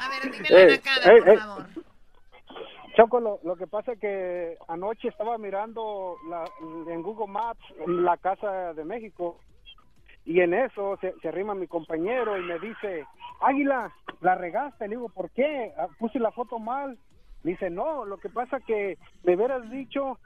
A 0.00 0.08
ver, 0.08 0.30
dime 0.32 0.48
la 0.50 1.12
ey, 1.12 1.20
por 1.22 1.38
favor. 1.38 1.66
Choco, 2.96 3.20
lo, 3.20 3.38
lo 3.44 3.56
que 3.56 3.66
pasa 3.66 3.92
es 3.92 4.00
que 4.00 4.56
anoche 4.66 5.08
estaba 5.08 5.38
mirando 5.38 6.16
la- 6.28 6.50
en 6.92 7.02
Google 7.02 7.28
Maps 7.32 7.62
la 7.86 8.16
casa 8.16 8.72
de 8.74 8.84
México 8.84 9.38
y 10.24 10.40
en 10.40 10.52
eso 10.54 10.96
se, 11.00 11.14
se 11.20 11.28
arrima 11.28 11.54
mi 11.54 11.68
compañero 11.68 12.36
y 12.38 12.42
me 12.42 12.58
dice, 12.58 13.06
Águila, 13.40 13.92
la 14.20 14.34
regaste. 14.34 14.88
Le 14.88 14.96
digo, 14.96 15.08
¿por 15.10 15.30
qué? 15.30 15.72
Ah, 15.78 15.86
Puse 15.98 16.18
la 16.18 16.32
foto 16.32 16.58
mal. 16.58 16.98
Dice, 17.48 17.70
no, 17.70 18.04
lo 18.04 18.18
que 18.18 18.28
pasa 18.28 18.60
que 18.60 18.98
me 19.24 19.34
hubieras 19.36 19.70
dicho 19.70 20.18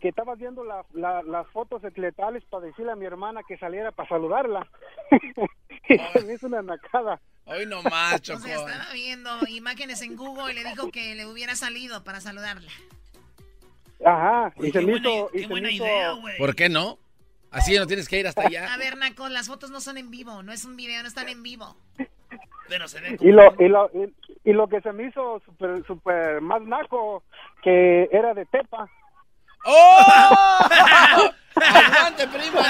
que 0.00 0.08
estabas 0.08 0.38
viendo 0.38 0.64
la- 0.64 0.84
la- 0.94 1.22
las 1.22 1.46
fotos 1.48 1.84
etletales 1.84 2.42
para 2.50 2.66
decirle 2.66 2.92
a 2.92 2.96
mi 2.96 3.04
hermana 3.06 3.42
que 3.46 3.56
saliera 3.58 3.92
para 3.92 4.08
saludarla. 4.08 4.66
y 5.88 5.98
se 5.98 6.24
me 6.24 6.34
hizo 6.34 6.46
una 6.46 6.62
nacada. 6.62 7.20
Hoy 7.44 7.66
no 7.66 7.82
más, 7.82 8.14
O 8.16 8.18
Choco. 8.18 8.40
sea, 8.40 8.56
estaba 8.56 8.92
viendo 8.94 9.30
imágenes 9.48 10.00
en 10.02 10.16
Google 10.16 10.52
y 10.52 10.54
le 10.56 10.64
dijo 10.64 10.90
que 10.90 11.14
le 11.14 11.26
hubiera 11.26 11.54
salido 11.56 12.02
para 12.04 12.20
saludarla. 12.20 12.70
Ajá, 14.04 14.52
y 14.56 14.60
Uy, 14.62 14.66
se 14.66 14.72
qué 14.72 14.86
me 14.86 14.92
buena- 14.92 15.10
hizo... 15.10 15.28
y 15.28 15.32
qué 15.36 15.42
se 15.42 15.46
buena 15.48 15.68
me 15.68 15.74
hizo- 15.74 15.84
idea, 15.84 16.10
güey. 16.12 16.38
¿Por 16.38 16.54
qué 16.56 16.68
no? 16.68 16.98
Así 17.50 17.76
no 17.76 17.86
tienes 17.86 18.08
que 18.08 18.18
ir 18.18 18.26
hasta 18.26 18.42
allá. 18.46 18.72
A 18.72 18.78
ver, 18.78 18.96
Naco, 18.96 19.28
las 19.28 19.46
fotos 19.46 19.70
no 19.70 19.80
son 19.80 19.98
en 19.98 20.10
vivo, 20.10 20.42
no 20.42 20.52
es 20.52 20.64
un 20.64 20.74
video, 20.74 21.02
no 21.02 21.08
están 21.08 21.28
en 21.28 21.42
vivo. 21.42 21.76
Pero 22.68 22.88
se 22.88 23.00
ve 23.00 23.16
Y 23.20 23.32
lo, 23.32 23.54
y 23.58 23.68
lo, 23.68 23.90
y, 23.92 24.14
y 24.50 24.52
lo 24.52 24.68
que 24.68 24.80
se 24.80 24.92
me 24.92 25.04
hizo 25.08 25.40
súper 25.44 25.84
super 25.86 26.40
más 26.40 26.62
naco, 26.62 27.22
que 27.62 28.08
era 28.12 28.34
de 28.34 28.46
Tepa. 28.46 28.88
¡Oh! 29.64 30.00
¡Adelante, 31.56 32.26
prima! 32.28 32.62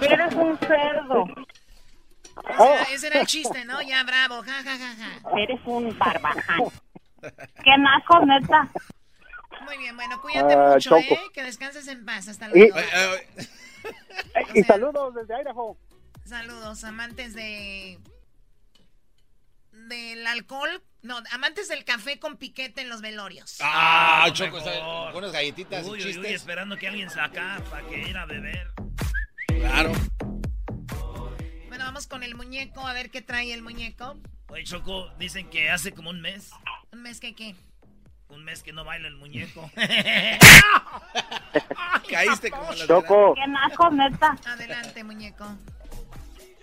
Eres 0.00 0.34
un 0.34 0.58
cerdo. 0.58 1.22
O 1.22 1.26
Oh. 2.56 2.76
sea, 2.76 2.82
ese 2.94 3.08
era 3.08 3.20
el 3.20 3.26
chiste, 3.26 3.64
¿no? 3.64 3.82
Ya, 3.82 4.04
bravo, 4.04 4.42
ja, 4.42 4.62
ja, 4.62 4.76
ja, 4.78 4.94
ja. 4.96 5.40
Eres 5.40 5.60
un 5.64 5.96
barbaján. 5.98 6.60
Qué 7.20 7.76
naco, 7.78 8.24
neta. 8.24 8.68
Muy 9.66 9.76
bien, 9.78 9.96
bueno, 9.96 10.20
cuídate 10.22 10.54
Ah, 10.54 10.74
mucho, 10.74 10.90
Choco. 10.90 11.00
¿eh? 11.14 11.20
Que 11.34 11.42
descanses 11.42 11.88
en 11.88 12.04
paz. 12.06 12.28
Hasta 12.28 12.46
Y, 12.56 12.70
luego. 12.70 12.76
y 14.54 14.62
saludos 14.62 15.14
desde 15.14 15.40
Idaho. 15.42 15.76
Saludos, 16.28 16.84
amantes 16.84 17.32
de... 17.32 17.98
del 19.72 20.26
alcohol. 20.26 20.82
No, 21.00 21.22
amantes 21.32 21.68
del 21.68 21.86
café 21.86 22.18
con 22.18 22.36
piquete 22.36 22.82
en 22.82 22.90
los 22.90 23.00
velorios. 23.00 23.56
Ah, 23.62 24.24
lo 24.26 24.34
Choco, 24.34 24.58
unas 25.14 25.32
galletitas 25.32 25.86
y 25.86 25.88
Uy, 25.88 25.92
uy, 25.92 26.04
uy, 26.04 26.12
chistes. 26.12 26.32
esperando 26.32 26.76
que 26.76 26.86
alguien 26.86 27.08
saca 27.08 27.62
para 27.70 27.88
que 27.88 28.02
ir 28.02 28.18
a 28.18 28.26
beber. 28.26 28.70
Claro. 29.46 29.92
Bueno, 31.68 31.86
vamos 31.86 32.06
con 32.06 32.22
el 32.22 32.34
muñeco, 32.34 32.86
a 32.86 32.92
ver 32.92 33.10
qué 33.10 33.22
trae 33.22 33.54
el 33.54 33.62
muñeco. 33.62 34.20
Oye, 34.48 34.64
Choco, 34.64 35.10
dicen 35.18 35.48
que 35.48 35.70
hace 35.70 35.92
como 35.92 36.10
un 36.10 36.20
mes. 36.20 36.50
¿Un 36.92 37.00
mes 37.00 37.20
que 37.20 37.34
qué? 37.34 37.54
Un 38.28 38.44
mes 38.44 38.62
que 38.62 38.74
no 38.74 38.84
baila 38.84 39.08
el 39.08 39.16
muñeco. 39.16 39.70
Caíste 42.10 42.50
como 42.50 42.70
las 42.72 42.86
Choco. 42.86 43.34
Qué 43.34 43.46
naco, 43.46 43.90
neta. 43.90 44.36
Adelante, 44.44 45.02
muñeco. 45.04 45.56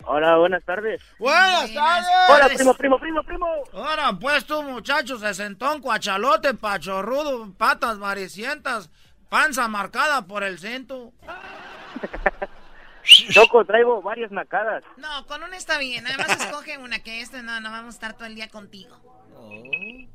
Hola, 0.07 0.37
buenas 0.37 0.63
tardes. 0.63 1.01
Buenas 1.17 1.73
tardes. 1.73 2.07
Hola, 2.29 2.49
primo, 2.55 2.73
primo, 2.75 2.99
primo, 2.99 3.23
primo. 3.23 3.47
Ahora, 3.73 4.11
pues 4.19 4.45
tú, 4.45 4.61
muchacho, 4.61 5.17
sesentón, 5.17 5.81
cuachalote, 5.81 6.53
pachorrudo, 6.53 7.51
patas 7.57 7.97
maricientas, 7.97 8.91
panza 9.29 9.67
marcada 9.67 10.27
por 10.27 10.43
el 10.43 10.59
cinto. 10.59 11.11
Choco, 13.03 13.65
traigo 13.65 14.01
varias 14.01 14.31
nacadas. 14.31 14.83
No, 14.97 15.25
con 15.27 15.43
una 15.43 15.57
está 15.57 15.77
bien. 15.77 16.03
Nada 16.03 16.17
más 16.17 16.39
escoge 16.39 16.77
una, 16.77 16.99
que 16.99 17.21
este 17.21 17.43
no, 17.43 17.59
no 17.59 17.71
vamos 17.71 17.95
a 17.95 17.97
estar 17.97 18.13
todo 18.13 18.25
el 18.25 18.35
día 18.35 18.49
contigo. 18.49 18.95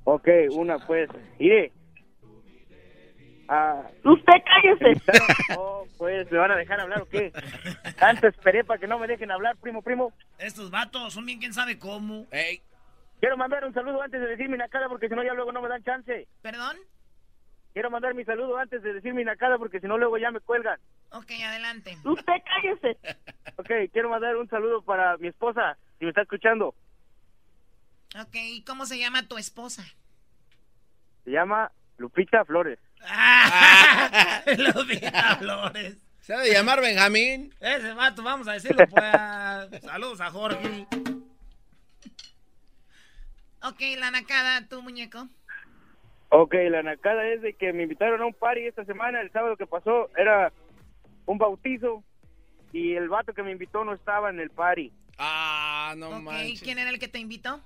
Ok, 0.04 0.28
una 0.52 0.78
pues. 0.78 1.08
Mire. 1.38 1.72
Ah, 3.52 3.82
Usted 4.04 4.32
cállese. 4.44 5.02
oh, 5.58 5.84
pues, 5.98 6.30
¿me 6.30 6.38
van 6.38 6.52
a 6.52 6.56
dejar 6.56 6.78
hablar 6.78 7.02
o 7.02 7.08
qué? 7.08 7.32
Tanto 7.98 8.28
esperé 8.28 8.62
para 8.62 8.78
que 8.78 8.86
no 8.86 8.96
me 8.96 9.08
dejen 9.08 9.32
hablar, 9.32 9.56
primo, 9.56 9.82
primo. 9.82 10.12
Estos 10.38 10.70
vatos 10.70 11.12
son 11.12 11.26
bien 11.26 11.40
quién 11.40 11.52
sabe 11.52 11.76
cómo. 11.76 12.28
Quiero 13.18 13.36
mandar 13.36 13.64
un 13.64 13.74
saludo 13.74 14.00
antes 14.02 14.20
de 14.20 14.28
decir 14.28 14.48
mi 14.48 14.56
nacada 14.56 14.88
porque 14.88 15.08
si 15.08 15.16
no 15.16 15.24
ya 15.24 15.34
luego 15.34 15.50
no 15.50 15.60
me 15.62 15.68
dan 15.68 15.82
chance. 15.82 16.28
¿Perdón? 16.42 16.76
Quiero 17.72 17.90
mandar 17.90 18.14
mi 18.14 18.24
saludo 18.24 18.56
antes 18.56 18.84
de 18.84 18.92
decir 18.94 19.14
mi 19.14 19.24
nacada 19.24 19.58
porque 19.58 19.80
si 19.80 19.88
no 19.88 19.98
luego 19.98 20.16
ya 20.16 20.30
me 20.30 20.38
cuelgan. 20.38 20.78
Ok, 21.10 21.32
adelante. 21.44 21.98
Usted 22.04 22.42
cállese. 22.44 22.98
Ok, 23.56 23.90
quiero 23.92 24.10
mandar 24.10 24.36
un 24.36 24.48
saludo 24.48 24.80
para 24.82 25.16
mi 25.16 25.26
esposa, 25.26 25.76
si 25.98 26.04
me 26.04 26.10
está 26.10 26.22
escuchando. 26.22 26.68
Ok, 28.16 28.34
¿y 28.34 28.62
cómo 28.62 28.86
se 28.86 28.96
llama 28.96 29.26
tu 29.26 29.38
esposa? 29.38 29.82
Se 31.24 31.32
llama 31.32 31.72
Lupita 31.98 32.44
Flores. 32.44 32.78
Flores. 35.38 35.96
Se 36.20 36.34
ha 36.34 36.40
de 36.40 36.52
llamar 36.52 36.80
Benjamín. 36.80 37.52
Ese 37.60 37.92
vato, 37.94 38.22
vamos 38.22 38.46
a 38.48 38.52
decirlo, 38.52 38.86
pues. 38.88 39.82
Saludos 39.82 40.20
a 40.20 40.30
Jorge. 40.30 40.86
Ok, 43.62 43.80
la 43.98 44.10
nacada, 44.10 44.66
tu 44.68 44.82
muñeco. 44.82 45.28
Ok, 46.30 46.54
la 46.70 46.82
nacada 46.82 47.26
es 47.26 47.42
de 47.42 47.54
que 47.54 47.72
me 47.72 47.82
invitaron 47.82 48.22
a 48.22 48.26
un 48.26 48.34
party 48.34 48.66
esta 48.66 48.84
semana, 48.84 49.20
el 49.20 49.32
sábado 49.32 49.56
que 49.56 49.66
pasó, 49.66 50.08
era 50.16 50.52
un 51.26 51.38
bautizo 51.38 52.04
y 52.72 52.94
el 52.94 53.08
vato 53.08 53.34
que 53.34 53.42
me 53.42 53.50
invitó 53.50 53.84
no 53.84 53.94
estaba 53.94 54.30
en 54.30 54.38
el 54.40 54.50
party. 54.50 54.92
Ah, 55.18 55.94
no 55.96 56.08
Ok, 56.10 56.22
manches. 56.22 56.62
¿quién 56.62 56.78
era 56.78 56.90
el 56.90 56.98
que 57.00 57.08
te 57.08 57.18
invitó? 57.18 57.60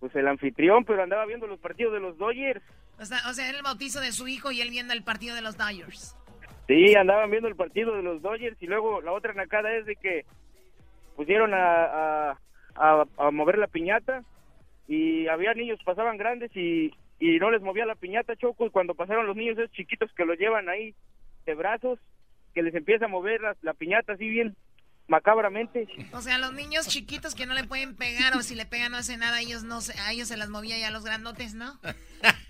Pues 0.00 0.14
el 0.14 0.28
anfitrión, 0.28 0.84
pero 0.84 1.02
andaba 1.02 1.24
viendo 1.26 1.46
los 1.46 1.58
partidos 1.60 1.94
de 1.94 2.00
los 2.00 2.18
Dodgers. 2.18 2.62
O 2.98 3.04
sea, 3.04 3.18
o 3.28 3.34
sea, 3.34 3.48
era 3.48 3.58
el 3.58 3.64
bautizo 3.64 4.00
de 4.00 4.12
su 4.12 4.28
hijo 4.28 4.52
y 4.52 4.60
él 4.60 4.70
viendo 4.70 4.92
el 4.92 5.02
partido 5.02 5.34
de 5.34 5.42
los 5.42 5.56
Dodgers. 5.56 6.16
Sí, 6.68 6.94
andaban 6.94 7.30
viendo 7.30 7.48
el 7.48 7.56
partido 7.56 7.96
de 7.96 8.02
los 8.02 8.22
Dodgers 8.22 8.56
y 8.60 8.66
luego 8.66 9.00
la 9.00 9.12
otra 9.12 9.32
nacada 9.34 9.72
es 9.74 9.84
de 9.86 9.96
que 9.96 10.24
pusieron 11.16 11.52
a, 11.54 11.84
a, 11.84 12.38
a- 12.76 13.04
a 13.18 13.30
mover 13.30 13.58
la 13.58 13.66
piñata 13.66 14.22
y 14.88 15.26
había 15.28 15.54
niños, 15.54 15.78
pasaban 15.84 16.16
grandes 16.18 16.50
y, 16.56 16.92
y 17.18 17.38
no 17.38 17.50
les 17.50 17.62
movía 17.62 17.84
la 17.86 17.94
piñata, 17.96 18.36
Choco, 18.36 18.66
y 18.66 18.70
cuando 18.70 18.94
pasaron 18.94 19.26
los 19.26 19.36
niños 19.36 19.58
esos 19.58 19.72
chiquitos 19.72 20.10
que 20.14 20.24
lo 20.24 20.34
llevan 20.34 20.68
ahí 20.68 20.94
de 21.46 21.54
brazos, 21.54 21.98
que 22.54 22.62
les 22.62 22.74
empieza 22.74 23.06
a 23.06 23.08
mover 23.08 23.40
la, 23.40 23.56
la 23.62 23.74
piñata 23.74 24.12
así 24.12 24.28
bien 24.28 24.54
macabramente. 25.08 25.86
O 26.12 26.20
sea, 26.20 26.38
los 26.38 26.52
niños 26.52 26.86
chiquitos 26.88 27.34
que 27.34 27.46
no 27.46 27.54
le 27.54 27.64
pueden 27.64 27.96
pegar 27.96 28.36
o 28.36 28.42
si 28.42 28.54
le 28.54 28.66
pegan 28.66 28.92
no 28.92 28.98
hace 28.98 29.16
nada, 29.16 29.40
ellos 29.40 29.64
no 29.64 29.80
se, 29.80 29.98
a 30.00 30.12
ellos 30.12 30.28
se 30.28 30.36
las 30.36 30.48
movía 30.48 30.78
ya 30.78 30.90
los 30.90 31.04
grandotes, 31.04 31.54
¿no? 31.54 31.78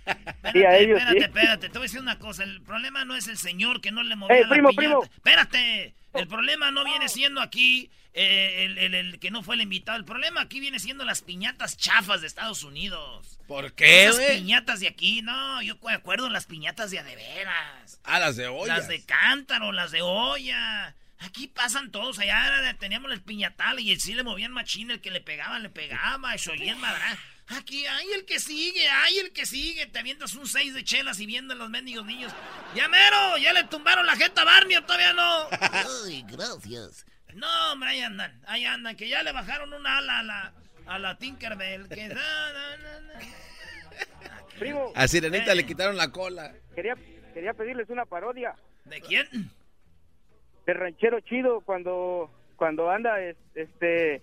Sí, 0.53 0.65
a 0.65 0.77
ellos 0.79 0.99
Espérate, 0.99 1.19
sí. 1.19 1.25
espérate, 1.25 1.69
te 1.69 1.79
voy 1.79 1.83
a 1.83 1.89
decir 1.89 2.01
una 2.01 2.19
cosa. 2.19 2.43
El 2.45 2.61
problema 2.63 3.05
no 3.05 3.15
es 3.15 3.29
el 3.29 3.39
señor 3.39 3.81
que 3.81 3.93
no 3.93 4.03
le 4.03 4.17
movía 4.17 4.37
Eh, 4.39 4.43
la 4.43 4.49
primo, 4.49 4.69
piñata. 4.71 4.87
primo. 4.87 5.03
Espérate. 5.05 5.95
El 6.15 6.29
problema 6.29 6.71
no 6.71 6.85
viene 6.85 7.09
siendo 7.09 7.41
aquí 7.41 7.91
eh, 8.15 8.65
el, 8.67 8.77
el- 8.79 8.95
el 8.95 9.19
que 9.19 9.31
no 9.31 9.43
fue 9.43 9.55
el 9.55 9.63
invitado. 9.63 9.97
El 9.97 10.05
problema 10.05 10.43
aquí 10.43 10.61
viene 10.61 10.79
siendo 10.79 11.05
las 11.07 11.23
piñatas 11.23 11.77
chafas 11.79 12.21
de 12.21 12.27
Estados 12.27 12.63
Unidos. 12.65 13.39
¿Por 13.49 13.73
qué, 13.73 14.05
Esas 14.05 14.17
güey? 14.21 14.39
piñatas 14.41 14.81
de 14.81 14.89
aquí, 14.89 15.23
no, 15.23 15.63
yo 15.63 15.77
me 15.83 15.93
acuerdo 15.95 16.29
las 16.29 16.45
piñatas 16.45 16.91
de 16.91 16.99
a 16.99 17.03
de 17.05 17.17
veras. 17.17 18.01
Ah, 18.05 18.19
las 18.19 18.37
de 18.37 18.49
olla. 18.49 18.77
Las 18.77 18.89
de 18.89 19.03
cántaro, 19.05 19.73
las 19.73 19.91
de 19.93 20.03
olla. 20.03 20.95
Aquí 21.21 21.47
pasan 21.47 21.91
todos. 21.91 22.19
Allá 22.19 22.77
teníamos 22.79 23.11
el 23.13 23.23
piñatal 23.23 23.79
y 23.81 23.99
sí 23.99 24.13
le 24.15 24.25
movían 24.25 24.53
machín. 24.53 24.91
El 24.91 25.01
que 25.01 25.11
le 25.11 25.21
pegaba, 25.23 25.59
le 25.61 25.71
pegaba. 25.71 26.35
Y 26.35 26.39
se 26.39 26.51
oía 26.51 26.73
el 26.73 26.79
madrán. 26.79 27.17
Aquí, 27.49 27.85
ay, 27.87 28.07
el 28.15 28.25
que 28.25 28.39
sigue, 28.41 28.89
ay, 28.89 29.19
el 29.19 29.33
que 29.33 29.45
sigue. 29.47 29.87
Te 29.87 29.99
avientas 29.99 30.35
un 30.35 30.47
seis 30.47 30.73
de 30.75 30.85
chelas 30.85 31.21
y 31.21 31.27
viendo 31.27 31.53
a 31.55 31.57
los 31.57 31.69
mendigos 31.69 32.07
niños. 32.07 32.33
¡Ya 32.75 32.89
mero! 32.89 33.37
¿Ya 33.39 33.53
le 33.53 33.65
tumbaron 33.65 34.07
la 34.07 34.17
jeta 34.17 34.43
a 34.43 34.45
Barney 34.45 34.81
todavía 34.83 35.13
no? 35.13 35.47
Ay, 36.07 36.25
gracias. 36.31 37.05
No, 37.35 37.73
hombre, 37.73 37.91
ahí 37.91 38.01
andan. 38.01 38.41
Ahí 38.47 38.65
andan. 38.65 38.97
Que 38.97 39.09
ya 39.09 39.23
le 39.23 39.33
bajaron 39.33 39.73
una 39.73 39.99
ala 39.99 40.19
a 40.21 40.23
la, 40.23 40.53
a 40.87 40.99
la 40.99 41.19
Tinkerbell. 41.19 41.89
Que... 41.89 42.09
na, 42.09 42.15
na, 42.15 42.77
na, 42.79 43.01
na. 43.01 43.21
Primo, 44.59 44.93
A 44.95 45.09
Sirenita 45.09 45.55
le 45.55 45.67
quitaron 45.67 45.97
la 45.97 46.11
cola. 46.11 46.55
quería, 46.75 46.95
quería 47.35 47.53
pedirles 47.55 47.89
una 47.91 48.05
parodia. 48.07 48.55
¿De 48.85 49.01
quién? 49.01 49.29
de 50.65 50.75
ranchero 50.75 51.19
chido 51.21 51.61
cuando 51.63 52.31
cuando 52.55 52.89
anda 52.89 53.21
es- 53.21 53.37
este 53.57 54.23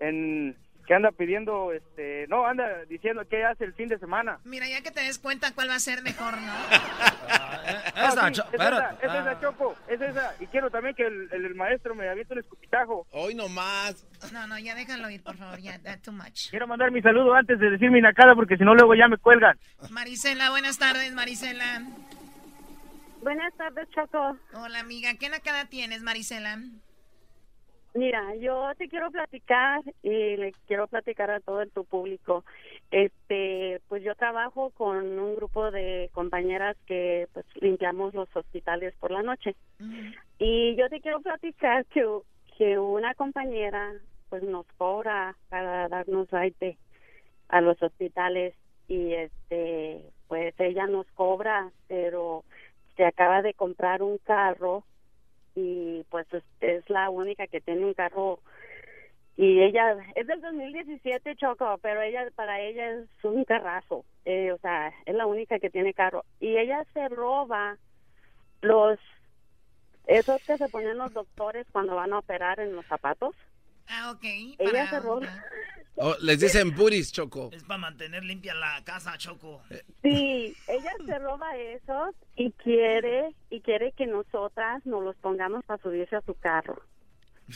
en 0.00 0.56
que 0.86 0.94
anda 0.94 1.10
pidiendo 1.12 1.72
este 1.72 2.26
no 2.28 2.46
anda 2.46 2.84
diciendo 2.88 3.22
qué 3.28 3.44
hace 3.44 3.64
el 3.64 3.74
fin 3.74 3.88
de 3.88 3.98
semana 3.98 4.38
Mira, 4.44 4.68
ya 4.68 4.80
que 4.82 4.90
te 4.90 5.00
des 5.02 5.18
cuenta 5.18 5.52
cuál 5.54 5.68
va 5.70 5.74
a 5.74 5.80
ser 5.80 6.02
mejor, 6.02 6.34
¿no? 6.38 6.52
Ah, 7.28 8.08
Esa, 8.12 8.26
sí, 8.28 8.32
cho- 8.34 8.44
es 8.44 8.54
esa, 8.54 8.90
es 8.90 8.98
esa 9.02 9.30
Ah. 9.30 9.40
choco 9.40 9.74
es 9.88 10.00
esa 10.00 10.34
y 10.38 10.46
quiero 10.46 10.70
también 10.70 10.94
que 10.94 11.04
el, 11.06 11.28
el- 11.32 11.44
el 11.46 11.54
maestro 11.56 11.94
me 11.94 12.08
aviente 12.08 12.34
un 12.34 12.38
escupitajo 12.40 13.06
Hoy 13.10 13.34
nomás. 13.34 14.06
No, 14.32 14.46
no, 14.46 14.58
ya 14.58 14.74
déjalo 14.76 15.10
ir, 15.10 15.22
por 15.22 15.36
favor, 15.36 15.58
ya, 15.58 15.78
that's 15.80 16.02
too 16.02 16.12
much. 16.12 16.50
quiero 16.50 16.66
mandar 16.68 16.90
mi 16.92 17.02
saludo 17.02 17.34
antes 17.34 17.58
de 17.58 17.70
decir 17.70 17.90
mi 17.90 18.00
nacada 18.00 18.34
porque 18.36 18.56
si 18.56 18.62
no 18.64 18.74
luego 18.74 18.94
ya 18.94 19.08
me 19.08 19.16
cuelgan 19.18 19.58
Marisela, 19.90 20.50
buenas 20.50 20.78
tardes, 20.78 21.12
Marisela. 21.12 21.82
Buenas 23.22 23.52
tardes, 23.56 23.88
Choco. 23.90 24.36
Hola, 24.54 24.78
amiga, 24.80 25.14
¿qué 25.18 25.28
nacada 25.28 25.64
tienes, 25.64 26.02
Marisela? 26.02 26.58
Mira, 27.96 28.34
yo 28.36 28.70
te 28.76 28.88
quiero 28.88 29.10
platicar 29.10 29.80
y 30.02 30.36
le 30.36 30.52
quiero 30.66 30.86
platicar 30.86 31.30
a 31.30 31.40
todo 31.40 31.64
tu 31.66 31.84
público. 31.86 32.44
Este, 32.90 33.80
pues 33.88 34.02
yo 34.02 34.14
trabajo 34.14 34.68
con 34.70 35.18
un 35.18 35.34
grupo 35.34 35.70
de 35.70 36.10
compañeras 36.12 36.76
que 36.86 37.26
pues 37.32 37.46
limpiamos 37.54 38.12
los 38.12 38.28
hospitales 38.36 38.94
por 39.00 39.12
la 39.12 39.22
noche. 39.22 39.56
Y 40.38 40.76
yo 40.76 40.90
te 40.90 41.00
quiero 41.00 41.20
platicar 41.20 41.86
que, 41.86 42.06
que 42.58 42.78
una 42.78 43.14
compañera 43.14 43.94
pues 44.28 44.42
nos 44.42 44.66
cobra 44.76 45.34
para 45.48 45.88
darnos 45.88 46.30
raite 46.30 46.76
a 47.48 47.62
los 47.62 47.82
hospitales 47.82 48.54
y 48.88 49.14
este 49.14 50.02
pues 50.28 50.54
ella 50.58 50.86
nos 50.86 51.06
cobra, 51.12 51.70
pero 51.88 52.44
se 52.96 53.06
acaba 53.06 53.40
de 53.40 53.54
comprar 53.54 54.02
un 54.02 54.18
carro 54.18 54.84
y 55.56 56.04
pues 56.10 56.26
es, 56.60 56.88
la 56.88 57.10
única 57.10 57.46
que 57.48 57.60
tiene 57.60 57.84
un 57.84 57.94
carro 57.94 58.38
y 59.36 59.60
ella 59.60 59.96
es 60.14 60.26
del 60.26 60.40
2017 60.40 61.36
Choco, 61.36 61.78
pero 61.82 62.00
ella 62.00 62.26
para 62.34 62.60
ella 62.60 62.90
es 62.90 63.08
un 63.24 63.44
carrazo, 63.44 64.04
eh, 64.24 64.52
o 64.52 64.58
sea, 64.58 64.92
es 65.04 65.14
la 65.14 65.26
única 65.26 65.58
que 65.58 65.70
tiene 65.70 65.94
carro 65.94 66.24
y 66.38 66.56
ella 66.56 66.84
se 66.94 67.08
roba 67.08 67.76
los 68.60 68.98
esos 70.06 70.40
que 70.44 70.56
se 70.56 70.68
ponen 70.68 70.98
los 70.98 71.12
doctores 71.12 71.66
cuando 71.72 71.96
van 71.96 72.12
a 72.12 72.20
operar 72.20 72.60
en 72.60 72.76
los 72.76 72.86
zapatos. 72.86 73.34
Ah, 73.88 74.10
ok. 74.10 74.24
Ella 74.58 74.90
se 74.90 75.00
roba. 75.00 75.26
Oh, 75.98 76.14
les 76.20 76.38
dicen 76.38 76.74
puris, 76.74 77.10
Choco. 77.10 77.48
Es 77.54 77.64
para 77.64 77.78
mantener 77.78 78.22
limpia 78.22 78.54
la 78.54 78.84
casa, 78.84 79.16
Choco. 79.16 79.62
Sí, 80.02 80.54
ella 80.68 80.92
se 81.06 81.18
roba 81.18 81.56
esos 81.56 82.14
y 82.36 82.52
quiere 82.52 83.34
y 83.48 83.62
quiere 83.62 83.92
que 83.92 84.06
nosotras 84.06 84.84
nos 84.84 85.02
los 85.02 85.16
pongamos 85.16 85.64
para 85.64 85.82
subirse 85.82 86.16
a 86.16 86.20
su 86.20 86.34
carro. 86.34 86.82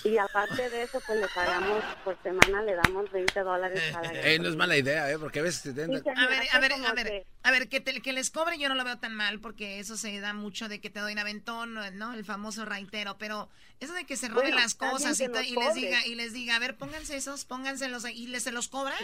Y 0.05 0.17
aparte 0.19 0.71
de 0.71 0.83
eso, 0.85 1.01
pues 1.05 1.19
le 1.21 1.27
pagamos 1.29 1.83
por 2.05 2.17
semana, 2.23 2.63
le 2.63 2.75
damos 2.77 3.11
20 3.11 3.41
dólares 3.41 3.83
cada 3.93 4.13
Eh, 4.13 4.39
no 4.39 4.49
es 4.49 4.55
mala 4.57 4.77
idea, 4.77 5.11
¿eh? 5.11 5.19
Porque 5.19 5.41
a 5.41 5.43
veces 5.43 5.63
te 5.63 5.73
tentan. 5.73 6.17
A 6.17 6.29
ver, 6.29 6.43
a 6.53 6.61
ver, 6.61 6.73
a 6.73 6.93
ver, 6.93 7.27
a 7.43 7.51
ver, 7.51 7.69
que, 7.69 7.81
te- 7.81 8.01
que 8.01 8.13
les 8.13 8.31
cobre 8.31 8.57
yo 8.59 8.69
no 8.69 8.77
lo 8.77 8.85
veo 8.85 8.99
tan 8.99 9.15
mal 9.15 9.41
porque 9.41 9.81
eso 9.81 9.97
se 9.97 10.21
da 10.21 10.33
mucho 10.33 10.69
de 10.69 10.81
que 10.81 10.91
te 10.91 11.01
doy 11.01 11.13
un 11.15 11.19
aventón, 11.19 11.75
¿no? 11.99 12.15
El 12.15 12.25
famoso 12.25 12.65
raitero, 12.65 13.19
pero 13.19 13.49
eso 13.81 13.93
de 13.93 14.05
que 14.07 14.17
se 14.17 14.29
roben 14.29 14.51
Bueno, 14.53 14.59
las 14.59 14.75
cosas 14.77 15.19
que 15.19 15.25
y, 15.25 15.27
te- 15.29 15.33
nos 15.33 15.47
y 15.49 15.55
les 15.57 15.75
diga 15.75 16.07
y 16.07 16.15
les 16.15 16.33
diga, 16.33 16.57
a 16.57 16.59
ver, 16.61 16.77
pónganse 16.77 17.17
esos, 17.17 17.45
pónganselos 17.45 18.05
ahí, 18.05 18.17
y 18.23 18.27
les 18.29 18.45
se 18.45 18.53
los 18.53 18.69
cobra. 18.69 18.95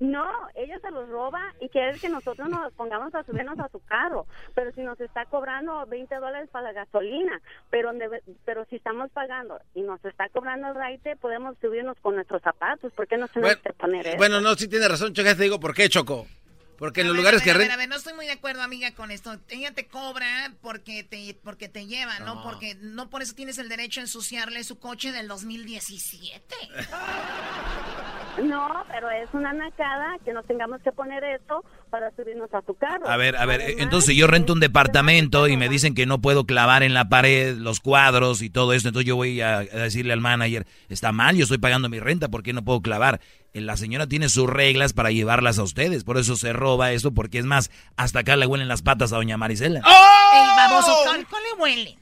No, 0.00 0.24
ella 0.54 0.78
se 0.80 0.90
los 0.90 1.08
roba 1.10 1.40
y 1.60 1.68
quiere 1.68 1.98
que 1.98 2.08
nosotros 2.08 2.48
nos 2.48 2.72
pongamos 2.72 3.14
a 3.14 3.22
subirnos 3.22 3.58
a 3.58 3.68
su 3.68 3.80
carro. 3.80 4.26
Pero 4.54 4.72
si 4.72 4.80
nos 4.80 4.98
está 4.98 5.26
cobrando 5.26 5.84
20 5.86 6.14
dólares 6.16 6.48
para 6.50 6.68
la 6.68 6.72
gasolina, 6.72 7.40
pero 7.68 7.90
pero 8.46 8.64
si 8.64 8.76
estamos 8.76 9.10
pagando 9.10 9.60
y 9.74 9.82
nos 9.82 10.02
está 10.04 10.28
cobrando 10.30 10.68
el 10.68 10.74
raite, 10.74 11.16
podemos 11.16 11.56
subirnos 11.60 11.98
con 12.00 12.14
nuestros 12.14 12.40
zapatos. 12.40 12.92
¿Por 12.94 13.06
qué 13.06 13.18
no 13.18 13.28
tenemos 13.28 13.56
Bueno, 13.56 13.62
que 13.62 13.72
poner 13.74 14.06
eso? 14.06 14.16
Bueno, 14.16 14.40
no, 14.40 14.54
sí 14.54 14.68
tiene 14.68 14.88
razón, 14.88 15.12
Choco. 15.12 15.28
Te 15.36 15.42
digo 15.42 15.60
por 15.60 15.74
qué, 15.74 15.88
Choco. 15.90 16.26
Porque 16.80 17.02
en 17.02 17.08
los 17.08 17.14
ver, 17.14 17.20
lugares 17.20 17.42
a 17.42 17.44
que 17.44 17.50
ver, 17.50 17.56
a 17.56 17.58
ver, 17.58 17.68
rentan... 17.68 17.78
a 17.78 17.82
ver, 17.82 17.88
no 17.90 17.96
estoy 17.96 18.14
muy 18.14 18.24
de 18.24 18.32
acuerdo, 18.32 18.62
amiga, 18.62 18.92
con 18.94 19.10
esto. 19.10 19.38
Ella 19.50 19.72
te 19.74 19.86
cobra 19.86 20.54
porque 20.62 21.04
te, 21.04 21.36
porque 21.44 21.68
te 21.68 21.86
lleva, 21.86 22.18
¿no? 22.20 22.36
No. 22.36 22.42
Porque 22.42 22.74
no 22.80 23.10
por 23.10 23.20
eso 23.20 23.34
tienes 23.34 23.58
el 23.58 23.68
derecho 23.68 24.00
a 24.00 24.04
ensuciarle 24.04 24.64
su 24.64 24.78
coche 24.78 25.12
del 25.12 25.28
2017. 25.28 26.42
No, 28.44 28.84
pero 28.88 29.10
es 29.10 29.28
una 29.34 29.52
nacada 29.52 30.16
que 30.24 30.32
nos 30.32 30.46
tengamos 30.46 30.80
que 30.82 30.90
poner 30.92 31.22
eso 31.24 31.62
para 31.90 32.10
subirnos 32.16 32.48
a 32.54 32.62
tu 32.62 32.74
carro. 32.74 33.06
A 33.06 33.16
ver, 33.18 33.36
a 33.36 33.44
ver, 33.44 33.60
Además, 33.60 33.82
entonces 33.82 34.10
si 34.10 34.16
yo 34.16 34.26
rento 34.26 34.54
un 34.54 34.60
departamento 34.60 35.48
y 35.48 35.58
me 35.58 35.68
dicen 35.68 35.94
que 35.94 36.06
no 36.06 36.22
puedo 36.22 36.46
clavar 36.46 36.82
en 36.82 36.94
la 36.94 37.10
pared 37.10 37.56
los 37.56 37.80
cuadros 37.80 38.40
y 38.40 38.48
todo 38.48 38.72
esto, 38.72 38.88
entonces 38.88 39.06
yo 39.06 39.16
voy 39.16 39.42
a, 39.42 39.58
a 39.58 39.64
decirle 39.64 40.14
al 40.14 40.20
manager, 40.20 40.66
está 40.88 41.12
mal, 41.12 41.36
yo 41.36 41.42
estoy 41.42 41.58
pagando 41.58 41.90
mi 41.90 42.00
renta, 42.00 42.28
¿por 42.28 42.42
qué 42.42 42.52
no 42.54 42.64
puedo 42.64 42.80
clavar? 42.80 43.20
Eh, 43.52 43.60
La 43.60 43.76
señora 43.76 44.06
tiene 44.06 44.28
sus 44.28 44.48
reglas 44.48 44.92
para 44.92 45.10
llevarlas 45.10 45.58
a 45.58 45.62
ustedes, 45.62 46.04
por 46.04 46.18
eso 46.18 46.36
se 46.36 46.52
roba 46.52 46.92
eso, 46.92 47.12
porque 47.12 47.38
es 47.38 47.44
más, 47.44 47.70
hasta 47.96 48.20
acá 48.20 48.36
le 48.36 48.46
huelen 48.46 48.68
las 48.68 48.82
patas 48.82 49.12
a 49.12 49.16
doña 49.16 49.36
Marisela. 49.36 49.80
¡Oh! 49.84 50.34
¡Ey, 50.34 50.46
baboso! 50.56 50.94
¿Cuál, 51.04 51.26
cuál 51.26 51.42
le 51.42 51.62
huele? 51.62 51.98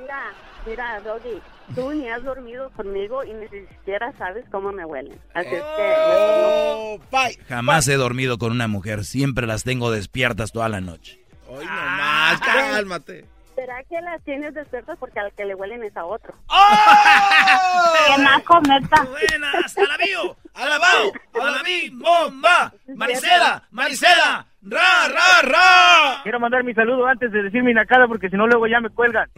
Mira, 0.00 0.32
mira, 0.66 1.00
Doggy, 1.00 1.40
tú 1.74 1.92
ni 1.92 2.08
has 2.08 2.22
dormido 2.24 2.70
conmigo 2.70 3.22
y 3.24 3.32
ni 3.34 3.48
siquiera 3.48 4.12
sabes 4.16 4.44
cómo 4.50 4.72
me 4.72 4.84
huelen. 4.84 5.18
Así 5.34 5.48
es 5.54 5.62
que... 5.62 5.94
Oh, 5.98 6.98
bye. 7.10 7.38
Jamás 7.48 7.86
he 7.88 7.96
dormido 7.96 8.38
con 8.38 8.52
una 8.52 8.68
mujer, 8.68 9.04
siempre 9.04 9.46
las 9.46 9.64
tengo 9.64 9.90
despiertas 9.90 10.52
toda 10.52 10.68
la 10.70 10.80
noche. 10.80 11.22
Hoy 11.48 11.66
nomás, 11.66 12.40
cálmate. 12.40 13.26
¿Será 13.54 13.84
que 13.84 14.00
las 14.00 14.22
tienes 14.24 14.54
despiertas 14.54 14.96
porque 14.98 15.20
al 15.20 15.30
que 15.34 15.44
le 15.44 15.54
huelen 15.54 15.82
es 15.84 15.94
a 15.98 16.06
otro? 16.06 16.34
¡Qué 18.06 18.22
naco, 18.22 18.58
neta! 18.62 19.04
¡Buenas! 19.04 19.76
¡Alabío! 19.76 20.36
¡Alabao! 20.54 21.12
¡Alabí! 21.40 21.90
¡Bomba! 21.90 22.72
¡Marisela! 22.94 23.62
¡Marisela! 23.70 24.46
¡Ra, 24.62 25.08
ra, 25.08 25.42
ra! 25.42 26.20
Quiero 26.22 26.38
mandar 26.40 26.62
mi 26.62 26.74
saludo 26.74 27.06
antes 27.06 27.32
de 27.32 27.42
decir 27.42 27.62
mi 27.62 27.72
nacada 27.74 28.06
porque 28.06 28.28
si 28.30 28.36
no 28.36 28.46
luego 28.46 28.66
ya 28.66 28.80
me 28.80 28.90
cuelgan. 28.90 29.28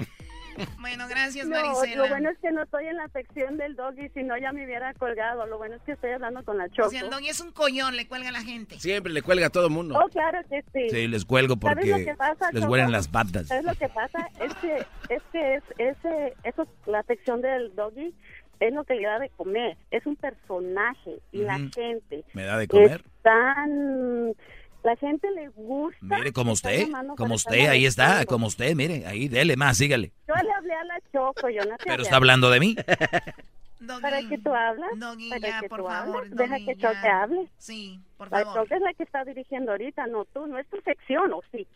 Bueno, 0.79 1.09
gracias, 1.09 1.48
No, 1.48 1.57
Marisela. 1.57 2.03
lo 2.05 2.09
bueno 2.09 2.31
es 2.31 2.38
que 2.38 2.53
no 2.53 2.62
estoy 2.62 2.87
en 2.87 2.96
la 2.96 3.09
sección 3.09 3.57
del 3.57 3.74
Doggy, 3.74 4.09
si 4.11 4.22
no 4.22 4.37
ya 4.38 4.53
me 4.53 4.64
hubiera 4.64 4.94
colgado. 4.94 5.46
Lo 5.46 5.59
bueno 5.59 5.74
es 5.77 5.83
que 5.83 5.92
estoy 5.92 6.12
hablando 6.12 6.44
con 6.44 6.59
la 6.59 6.68
Choco. 6.68 6.87
O 6.88 6.90
sea, 6.90 7.00
el 7.00 7.11
doggy 7.11 7.29
es 7.29 7.40
un 7.40 7.50
collón, 7.50 7.96
le 7.96 8.07
cuelga 8.07 8.29
a 8.29 8.33
la 8.33 8.42
gente. 8.42 8.79
Siempre 8.79 9.12
le 9.12 9.22
cuelga 9.22 9.46
a 9.46 9.50
todo 9.50 9.68
mundo. 9.68 9.98
Oh, 9.98 10.09
claro 10.11 10.38
que 10.48 10.62
sí. 10.72 10.90
Sí, 10.90 11.09
les 11.09 11.24
cuelgo 11.24 11.57
¿Sabes 11.61 11.87
lo 11.87 11.92
porque 11.92 12.05
que 12.05 12.14
pasa, 12.14 12.50
les 12.53 12.64
huelen 12.66 12.92
las 12.92 13.09
patas. 13.09 13.48
¿Sabes 13.48 13.64
lo 13.64 13.74
que 13.74 13.88
pasa? 13.88 14.29
Es 14.40 14.55
que, 14.57 14.87
es 15.09 15.22
que 15.33 15.55
es, 15.57 15.62
ese, 15.79 16.35
eso, 16.44 16.68
la 16.87 17.03
sección 17.03 17.40
del 17.40 17.74
Doggy 17.74 18.14
es 18.60 18.72
lo 18.72 18.84
que 18.84 18.94
le 18.94 19.02
da 19.06 19.18
de 19.18 19.30
comer. 19.30 19.76
Es 19.90 20.04
un 20.06 20.16
personaje 20.16 21.20
y 21.32 21.38
la 21.42 21.56
Ujú. 21.56 21.70
gente 21.74 22.24
¿Me 22.32 22.44
da 22.44 22.58
de 22.58 22.68
comer? 22.68 23.02
es 23.04 23.12
tan... 23.22 24.34
La 24.82 24.96
gente 24.96 25.30
le 25.30 25.48
gusta... 25.48 25.96
Mire, 26.02 26.32
como 26.32 26.52
usted, 26.52 26.84
como 26.84 27.16
para 27.16 27.34
usted, 27.34 27.68
ahí 27.68 27.86
está, 27.86 28.26
como 28.26 28.46
usted, 28.48 28.74
mire, 28.74 29.06
ahí, 29.06 29.28
dele 29.28 29.56
más, 29.56 29.78
sígale. 29.78 30.12
Yo 30.28 30.34
le 30.34 30.52
hablé 30.52 30.74
a 30.74 30.84
la 30.84 31.00
Choco, 31.10 31.48
yo 31.48 31.64
no 31.64 31.74
Pero 31.82 32.02
está 32.02 32.16
hablando 32.16 32.50
de 32.50 32.60
mí. 32.60 32.76
¿Para 34.02 34.20
qué 34.28 34.38
tú 34.38 34.54
hablas? 34.54 34.90
Doggy, 34.98 35.30
¿Para 35.30 35.48
ya, 35.48 35.60
qué 35.60 35.68
por 35.68 35.80
tú 35.80 35.86
favor, 35.86 36.16
hablas? 36.24 36.30
Deja 36.36 36.58
que. 36.58 36.76
Choco 36.76 37.06
hable. 37.06 37.48
Sí, 37.58 38.00
por 38.16 38.30
La 38.30 38.44
favor. 38.44 38.62
Choco 38.62 38.74
es 38.74 38.80
la 38.82 38.92
que 38.94 39.02
está 39.04 39.24
dirigiendo 39.24 39.72
ahorita, 39.72 40.06
no 40.06 40.24
tú, 40.26 40.46
no 40.46 40.58
es 40.58 40.66
tu 40.68 40.78
sección, 40.82 41.32
¿o 41.32 41.40
sí? 41.50 41.66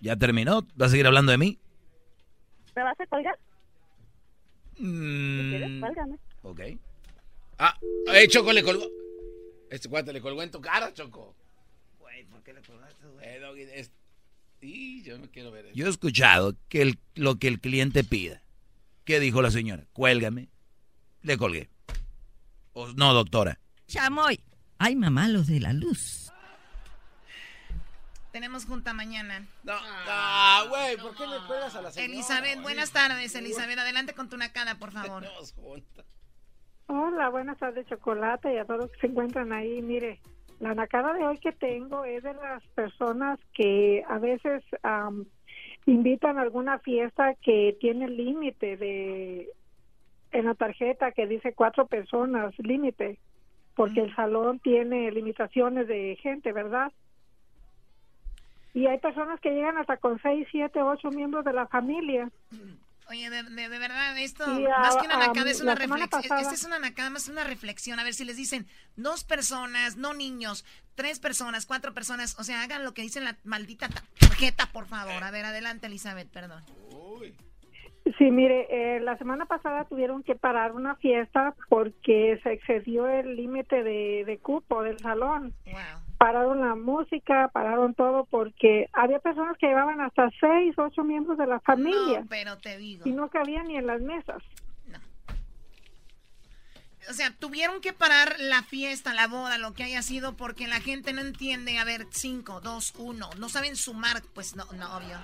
¿Ya 0.00 0.16
terminó? 0.16 0.62
¿Va 0.80 0.86
a 0.86 0.88
seguir 0.90 1.06
hablando 1.06 1.32
de 1.32 1.38
mí? 1.38 1.58
¿Me 2.76 2.82
vas 2.82 2.98
a 3.00 3.06
colgar? 3.06 3.38
Mm, 4.78 5.50
¿Quieres? 5.50 5.80
Cuélgame. 5.80 6.18
ok. 6.42 6.60
Ah, 7.58 7.78
eh, 8.12 8.26
Choco 8.28 8.52
le 8.52 8.62
colgó. 8.62 8.86
Este 9.70 9.88
cuate 9.88 10.12
le 10.12 10.20
colgó 10.20 10.42
en 10.42 10.50
tu 10.50 10.60
cara, 10.60 10.92
Choco. 10.92 11.34
Güey, 12.00 12.24
¿por 12.26 12.42
qué 12.42 12.52
le 12.52 12.62
colgaste, 12.62 13.06
güey? 13.06 13.24
Eh, 13.26 13.38
Doggy, 13.40 13.62
es- 13.62 13.90
Y 14.60 15.02
yo 15.02 15.18
no 15.18 15.30
quiero 15.30 15.50
ver 15.50 15.66
eso. 15.66 15.74
Yo 15.74 15.86
he 15.86 15.90
escuchado 15.90 16.56
que 16.68 16.80
el- 16.82 16.98
lo 17.14 17.38
que 17.38 17.48
el 17.48 17.60
cliente 17.60 18.02
pida. 18.02 18.42
¿Qué 19.04 19.20
dijo 19.20 19.42
la 19.42 19.50
señora? 19.50 19.84
Cuélgame. 19.92 20.48
Le 21.22 21.36
colgué. 21.36 21.68
O- 22.72 22.88
no, 22.94 23.12
doctora. 23.12 23.60
Chamoy. 23.86 24.40
Ay, 24.78 24.96
mamá, 24.96 25.28
los 25.28 25.46
de 25.46 25.60
la 25.60 25.72
luz. 25.74 26.23
Tenemos 28.34 28.66
junta 28.66 28.92
mañana. 28.92 29.46
No, 29.62 29.74
ah, 29.76 30.64
güey, 30.68 30.96
¿por 30.96 31.14
qué 31.14 31.24
le 31.24 31.36
cuelgas 31.46 31.76
a 31.76 31.82
la 31.82 31.92
señora? 31.92 32.12
Elizabeth, 32.12 32.60
buenas 32.62 32.92
tardes, 32.92 33.32
Elizabeth. 33.36 33.78
Adelante 33.78 34.12
con 34.12 34.28
tu 34.28 34.36
nacada, 34.36 34.74
por 34.74 34.90
favor. 34.90 35.22
Hola, 36.88 37.28
buenas 37.28 37.56
tardes, 37.58 37.86
Chocolate, 37.86 38.52
y 38.52 38.56
a 38.56 38.64
todos 38.64 38.80
los 38.80 38.90
que 38.90 39.02
se 39.02 39.06
encuentran 39.06 39.52
ahí. 39.52 39.80
Mire, 39.82 40.18
la 40.58 40.74
nacada 40.74 41.12
de 41.12 41.24
hoy 41.24 41.38
que 41.38 41.52
tengo 41.52 42.04
es 42.04 42.24
de 42.24 42.34
las 42.34 42.60
personas 42.74 43.38
que 43.52 44.02
a 44.08 44.18
veces 44.18 44.64
am, 44.82 45.26
invitan 45.86 46.36
a 46.36 46.42
alguna 46.42 46.80
fiesta 46.80 47.36
que 47.36 47.76
tiene 47.78 48.08
límite 48.08 48.76
de 48.76 49.48
en 50.32 50.46
la 50.46 50.54
tarjeta 50.56 51.12
que 51.12 51.28
dice 51.28 51.54
cuatro 51.54 51.86
personas 51.86 52.52
límite, 52.58 53.20
porque 53.76 54.00
el 54.00 54.12
salón 54.16 54.58
tiene 54.58 55.12
limitaciones 55.12 55.86
de 55.86 56.18
gente, 56.20 56.50
¿verdad? 56.50 56.90
Y 58.74 58.86
hay 58.86 58.98
personas 58.98 59.40
que 59.40 59.50
llegan 59.50 59.78
hasta 59.78 59.96
con 59.96 60.20
seis, 60.20 60.46
siete, 60.50 60.82
ocho 60.82 61.08
miembros 61.10 61.44
de 61.44 61.52
la 61.52 61.66
familia. 61.68 62.28
Oye, 63.08 63.30
de, 63.30 63.42
de- 63.44 63.68
de 63.68 63.78
verdad, 63.78 64.18
esto, 64.18 64.44
Y, 64.58 64.64
más 64.64 64.96
que 64.96 65.06
una 65.06 65.18
nacada, 65.18 65.50
es 65.50 65.60
una 65.60 65.74
reflexión. 65.74 66.38
Esta 66.38 66.54
es 66.54 66.64
una 66.64 66.78
nacada, 66.78 67.10
más 67.10 67.28
una 67.28 67.44
reflexión. 67.44 68.00
A 68.00 68.04
ver 68.04 68.14
si 68.14 68.24
les 68.24 68.36
dicen 68.36 68.66
dos 68.96 69.24
personas, 69.24 69.96
no 69.96 70.12
niños, 70.14 70.64
tres 70.96 71.20
personas, 71.20 71.66
cuatro 71.66 71.94
personas. 71.94 72.36
O 72.40 72.44
sea, 72.44 72.62
hagan 72.62 72.82
lo 72.82 72.94
que 72.94 73.02
dice 73.02 73.20
la 73.20 73.36
maldita 73.44 73.88
tarjeta, 74.18 74.66
por 74.72 74.86
favor. 74.86 75.22
A 75.22 75.30
ver, 75.30 75.44
adelante, 75.44 75.86
Elizabeth, 75.86 76.28
perdón. 76.30 76.64
Sí, 78.18 78.30
mire, 78.30 78.66
eh, 78.70 79.00
la 79.00 79.16
semana 79.16 79.46
pasada 79.46 79.84
tuvieron 79.86 80.22
que 80.22 80.34
parar 80.34 80.72
una 80.72 80.94
fiesta 80.96 81.54
porque 81.70 82.38
se 82.42 82.52
excedió 82.52 83.06
el 83.06 83.34
límite 83.36 83.82
de, 83.82 84.24
de 84.26 84.38
cupo 84.38 84.82
del 84.82 84.98
salón. 84.98 85.54
Pararon 86.18 86.60
la 86.60 86.74
música, 86.74 87.48
pararon 87.52 87.94
todo 87.94 88.24
porque 88.24 88.88
había 88.92 89.18
personas 89.18 89.56
que 89.58 89.66
llevaban 89.66 90.00
hasta 90.00 90.30
seis, 90.40 90.74
ocho 90.78 91.04
miembros 91.04 91.36
de 91.36 91.46
la 91.46 91.60
familia 91.60 92.20
No, 92.20 92.26
pero 92.28 92.56
te 92.58 92.78
digo. 92.78 93.02
y 93.06 93.12
no 93.12 93.28
cabían 93.28 93.66
ni 93.66 93.76
en 93.76 93.86
las 93.86 94.00
mesas. 94.00 94.42
O 97.10 97.12
sea, 97.12 97.30
tuvieron 97.32 97.82
que 97.82 97.92
parar 97.92 98.36
la 98.38 98.62
fiesta, 98.62 99.12
la 99.12 99.26
boda, 99.26 99.58
lo 99.58 99.74
que 99.74 99.82
haya 99.84 100.00
sido, 100.00 100.36
porque 100.36 100.66
la 100.66 100.80
gente 100.80 101.12
no 101.12 101.20
entiende, 101.20 101.78
a 101.78 101.84
ver, 101.84 102.06
cinco, 102.10 102.62
dos, 102.62 102.94
uno, 102.96 103.28
no 103.38 103.50
saben 103.50 103.76
sumar, 103.76 104.22
pues 104.32 104.56
no, 104.56 104.64
no, 104.72 104.96
obvio. 104.96 105.18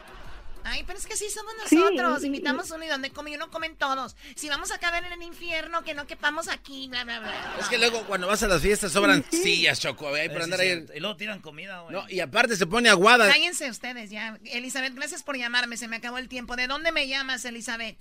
Ay, 0.64 0.85
pero 0.87 0.99
es 0.99 1.07
que 1.07 1.16
sí 1.16 1.27
somos 1.31 1.53
nosotros, 1.62 2.25
invitamos 2.25 2.70
uno 2.70 2.85
y 2.85 2.88
donde 2.88 3.11
come 3.11 3.31
y 3.31 3.35
uno 3.37 3.51
comen 3.51 3.77
todos. 3.77 4.16
Si 4.37 4.49
vamos 4.49 4.70
a 4.70 4.79
caber 4.79 5.05
en 5.05 5.12
el 5.12 5.23
infierno, 5.23 5.83
que 5.83 5.94
no 5.94 6.07
quepamos 6.07 6.49
aquí, 6.49 6.88
bla, 6.88 7.05
bla, 7.05 7.20
bla. 7.20 7.57
Es 7.59 7.68
que 7.68 7.79
luego 7.79 8.05
cuando 8.05 8.27
vas 8.27 8.42
a 8.42 8.49
las 8.49 8.62
fiestas 8.62 8.92
sobran 8.92 9.25
sillas, 9.31 9.81
Choco. 9.81 10.09
Ahí 10.14 10.29
para 10.29 10.40
Sí, 10.40 10.44
andar 10.44 10.61
sí, 10.61 10.66
ahí. 10.66 10.87
Y 10.96 11.01
luego 11.01 11.16
tiran 11.16 11.40
comida, 11.40 11.81
güey. 11.81 11.94
No, 11.94 12.09
y 12.09 12.20
aparte 12.20 12.57
se 12.57 12.66
pone 12.66 12.88
aguada. 12.88 13.29
Cállense 13.29 13.70
ustedes 13.70 14.11
ya. 14.11 14.38
Elizabeth, 14.44 14.94
gracias 14.94 15.23
por 15.23 15.37
llamarme, 15.37 15.77
se 15.77 15.88
me 15.88 15.96
acabó 15.96 16.18
el 16.18 16.29
tiempo. 16.29 16.57
¿De 16.57 16.66
dónde 16.66 16.92
me 16.92 17.09
llamas, 17.09 17.44
Elizabeth? 17.44 17.99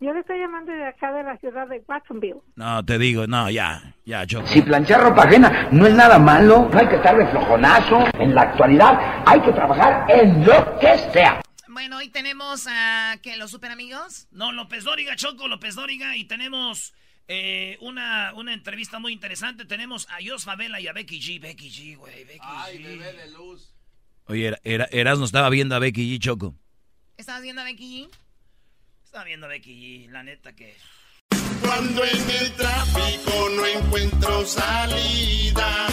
Yo 0.00 0.12
le 0.12 0.20
estoy 0.20 0.38
llamando 0.38 0.70
de 0.70 0.86
acá 0.86 1.12
de 1.12 1.24
la 1.24 1.36
ciudad 1.38 1.66
de 1.66 1.82
Watsonville. 1.88 2.40
No, 2.54 2.84
te 2.84 2.98
digo, 2.98 3.26
no, 3.26 3.50
ya, 3.50 3.94
ya, 4.04 4.24
Choco. 4.26 4.46
Si 4.46 4.62
planchar 4.62 5.00
ropa 5.00 5.24
ajena 5.24 5.68
no 5.72 5.86
es 5.88 5.94
nada 5.94 6.20
malo, 6.20 6.68
no 6.72 6.78
hay 6.78 6.86
que 6.86 6.96
estar 6.96 7.16
de 7.18 7.26
flojonazo. 7.26 8.04
En 8.20 8.32
la 8.32 8.42
actualidad 8.42 9.24
hay 9.26 9.40
que 9.40 9.50
trabajar 9.50 10.08
en 10.08 10.46
lo 10.46 10.78
que 10.78 10.96
sea. 11.12 11.40
Bueno, 11.66 11.98
hoy 11.98 12.10
tenemos 12.10 12.66
a, 12.68 13.16
¿qué, 13.22 13.36
los 13.36 13.50
super 13.50 13.72
amigos? 13.72 14.28
No, 14.30 14.52
López 14.52 14.84
Dóriga, 14.84 15.16
Choco, 15.16 15.48
López 15.48 15.74
Dóriga. 15.74 16.16
Y 16.16 16.24
tenemos 16.26 16.94
eh, 17.26 17.76
una, 17.80 18.32
una 18.34 18.54
entrevista 18.54 19.00
muy 19.00 19.12
interesante. 19.12 19.64
Tenemos 19.64 20.08
a 20.10 20.18
Jos 20.24 20.44
Favela 20.44 20.80
y 20.80 20.86
a 20.86 20.92
Becky 20.92 21.20
G. 21.20 21.40
Becky 21.40 21.70
G, 21.70 21.96
güey, 21.96 22.24
Becky 22.24 22.38
Ay, 22.40 22.78
G. 22.78 22.84
bebé 22.84 23.12
de 23.14 23.30
luz. 23.32 23.74
Oye, 24.26 24.46
era, 24.46 24.58
era, 24.62 24.84
Erasmo 24.92 25.24
estaba 25.24 25.50
viendo 25.50 25.74
a 25.74 25.80
Becky 25.80 26.16
G. 26.16 26.20
Choco. 26.20 26.54
¿Estabas 27.16 27.42
viendo 27.42 27.62
a 27.62 27.64
Becky 27.64 28.06
G? 28.06 28.27
Viendo 29.24 29.48
Becky 29.48 30.06
G, 30.06 30.10
la 30.10 30.22
neta 30.22 30.54
que... 30.54 30.76
Cuando 31.60 32.04
en 32.04 32.30
el 32.30 32.52
tráfico 32.52 33.48
no 33.50 33.66
encuentro 33.66 34.46
salida, 34.46 35.86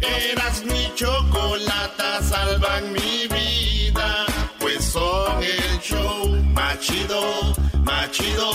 eras 0.00 0.64
mi 0.64 0.92
chocolata, 0.94 2.22
salvan 2.22 2.92
mi 2.92 3.26
vida, 3.26 4.26
pues 4.60 4.84
son 4.84 5.42
el 5.42 5.80
show 5.80 6.28
más 6.52 6.78
chido, 6.80 7.54
chido, 8.10 8.52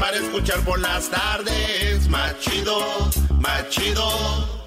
para 0.00 0.16
escuchar 0.16 0.64
por 0.64 0.80
las 0.80 1.10
tardes, 1.10 2.08
más 2.08 2.38
chido, 2.40 3.10
chido, 3.68 4.61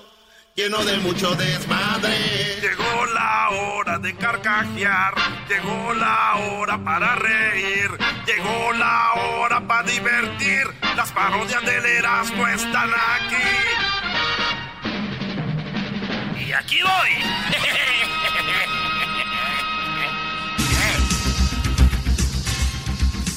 lleno 0.56 0.84
de 0.86 0.98
mucho 1.00 1.36
desmadre. 1.36 2.18
Llegó 2.62 3.06
la 3.14 3.50
hora 3.50 4.00
de 4.00 4.16
carcajear, 4.16 5.14
llegó 5.50 5.94
la 5.94 6.36
hora 6.36 6.84
para 6.84 7.16
reír, 7.16 7.90
llegó 8.26 8.74
la 8.74 9.14
hora 9.14 9.68
para 9.68 9.84
divertir. 9.84 10.64
Las 10.96 11.12
parodias 11.12 11.64
del 11.66 11.86
Erasmo 11.86 12.48
están 12.48 12.90
aquí. 12.90 13.36
aquí 16.58 16.78
voy. 16.82 17.10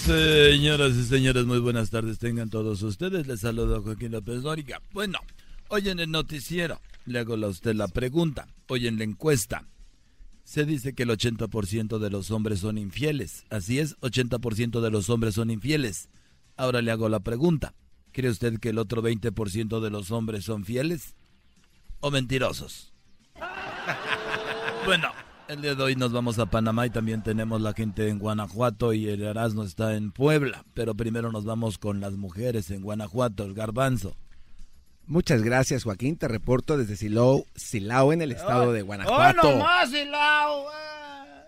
Señoras 0.07 0.93
y 0.93 1.05
señores, 1.05 1.45
muy 1.45 1.59
buenas 1.59 1.91
tardes. 1.91 2.19
Tengan 2.19 2.49
todos 2.49 2.81
ustedes. 2.83 3.27
Les 3.27 3.41
saludo 3.41 3.83
Joaquín 3.83 4.13
López 4.13 4.43
Dóriga. 4.43 4.81
Bueno, 4.93 5.19
hoy 5.69 5.89
en 5.89 5.99
el 5.99 6.11
noticiero 6.11 6.81
le 7.09 7.19
hago 7.21 7.35
a 7.35 7.49
usted 7.49 7.75
la 7.75 7.89
pregunta. 7.89 8.49
Hoy 8.69 8.87
en 8.87 8.99
la 8.99 9.05
encuesta 9.05 9.67
se 10.45 10.65
dice 10.65 10.95
que 10.95 11.03
el 11.03 11.11
80% 11.11 11.99
de 11.99 12.11
los 12.11 12.31
hombres 12.31 12.61
son 12.61 12.79
infieles. 12.79 13.45
Así 13.51 13.79
es, 13.79 13.99
80% 14.01 14.81
de 14.81 14.91
los 14.91 15.11
hombres 15.11 15.35
son 15.35 15.51
infieles. 15.51 16.09
Ahora 16.57 16.81
le 16.83 16.91
hago 16.91 17.09
la 17.09 17.21
pregunta. 17.21 17.75
¿Cree 18.13 18.31
usted 18.31 18.59
que 18.59 18.71
el 18.71 18.79
otro 18.79 19.03
20% 19.03 19.81
de 19.81 19.91
los 19.91 20.11
hombres 20.11 20.45
son 20.45 20.65
fieles 20.65 21.15
o 22.01 22.11
mentirosos? 22.11 22.93
Bueno, 24.85 25.09
el 25.49 25.61
día 25.61 25.75
de 25.75 25.83
hoy 25.83 25.97
nos 25.97 26.13
vamos 26.13 26.39
a 26.39 26.47
Panamá 26.47 26.87
y 26.87 26.91
también 26.91 27.23
tenemos 27.23 27.61
la 27.61 27.75
gente 27.75 28.09
en 28.09 28.19
Guanajuato 28.19 28.95
y 28.95 29.09
el 29.09 29.23
Erasmo 29.23 29.65
está 29.65 29.97
en 29.97 30.13
Puebla. 30.13 30.65
Pero 30.73 30.95
primero 30.95 31.31
nos 31.31 31.45
vamos 31.45 31.77
con 31.77 32.01
las 32.01 32.15
mujeres 32.15 32.71
en 32.71 32.81
Guanajuato, 32.81 33.45
el 33.45 33.53
garbanzo. 33.53 34.17
Muchas 35.09 35.43
gracias, 35.43 35.85
Joaquín. 35.85 36.19
Te 36.19 36.29
reporto 36.29 36.77
desde 36.77 36.95
Silao, 36.95 37.47
Silao 37.55 38.13
en 38.13 38.21
el 38.21 38.31
estado 38.31 38.75
de 38.75 38.83
Guanajuato. 38.83 39.59
¡Oh, 39.59 39.87
Silao! 39.87 40.71
eh. 40.71 41.45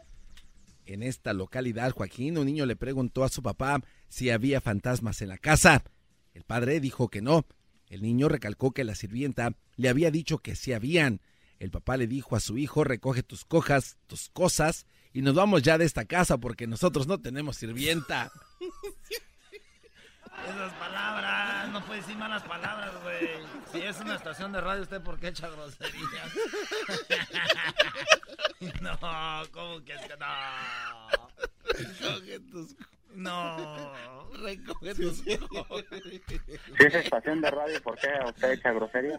En 0.86 1.02
esta 1.02 1.34
localidad, 1.34 1.90
Joaquín, 1.90 2.38
un 2.38 2.46
niño 2.46 2.64
le 2.64 2.74
preguntó 2.74 3.22
a 3.22 3.28
su 3.28 3.42
papá 3.42 3.82
si 4.08 4.30
había 4.30 4.62
fantasmas 4.62 5.20
en 5.20 5.28
la 5.28 5.36
casa. 5.36 5.84
El 6.32 6.44
padre 6.44 6.80
dijo 6.80 7.08
que 7.08 7.20
no. 7.20 7.44
El 7.90 8.00
niño 8.00 8.30
recalcó 8.30 8.70
que 8.70 8.82
la 8.82 8.94
sirvienta 8.94 9.52
le 9.76 9.90
había 9.90 10.10
dicho 10.10 10.38
que 10.38 10.56
sí 10.56 10.72
habían. 10.72 11.20
El 11.58 11.70
papá 11.70 11.98
le 11.98 12.06
dijo 12.06 12.36
a 12.36 12.40
su 12.40 12.56
hijo, 12.56 12.82
recoge 12.82 13.22
tus 13.22 13.44
cojas, 13.44 13.98
tus 14.06 14.30
cosas, 14.30 14.86
y 15.12 15.20
nos 15.20 15.34
vamos 15.34 15.60
ya 15.60 15.76
de 15.76 15.84
esta 15.84 16.06
casa 16.06 16.38
porque 16.38 16.66
nosotros 16.66 17.06
no 17.06 17.20
tenemos 17.20 17.58
sirvienta. 17.58 18.32
Esas 20.48 20.72
palabras, 20.74 21.68
no 21.70 21.84
puede 21.84 22.00
decir 22.00 22.16
malas 22.16 22.42
palabras, 22.42 22.90
güey. 23.02 23.28
Si 23.72 23.82
es 23.82 24.00
una 24.00 24.14
estación 24.16 24.52
de 24.52 24.60
radio, 24.60 24.82
¿usted 24.82 25.00
por 25.00 25.18
qué 25.18 25.28
echa 25.28 25.48
groserías? 25.48 26.34
no, 28.80 28.98
¿cómo 29.52 29.84
que 29.84 29.92
es 29.94 30.00
que 30.00 30.16
no? 30.16 30.26
Recoge 31.68 32.40
tus 32.50 32.74
No, 33.14 33.92
recoge 34.42 34.94
tus 34.94 35.18
Si 35.18 35.38
es 36.78 36.94
estación 36.94 37.40
de 37.40 37.50
radio, 37.50 37.82
¿por 37.82 37.96
qué 37.98 38.08
usted 38.26 38.52
echa 38.52 38.72
grosería? 38.72 39.18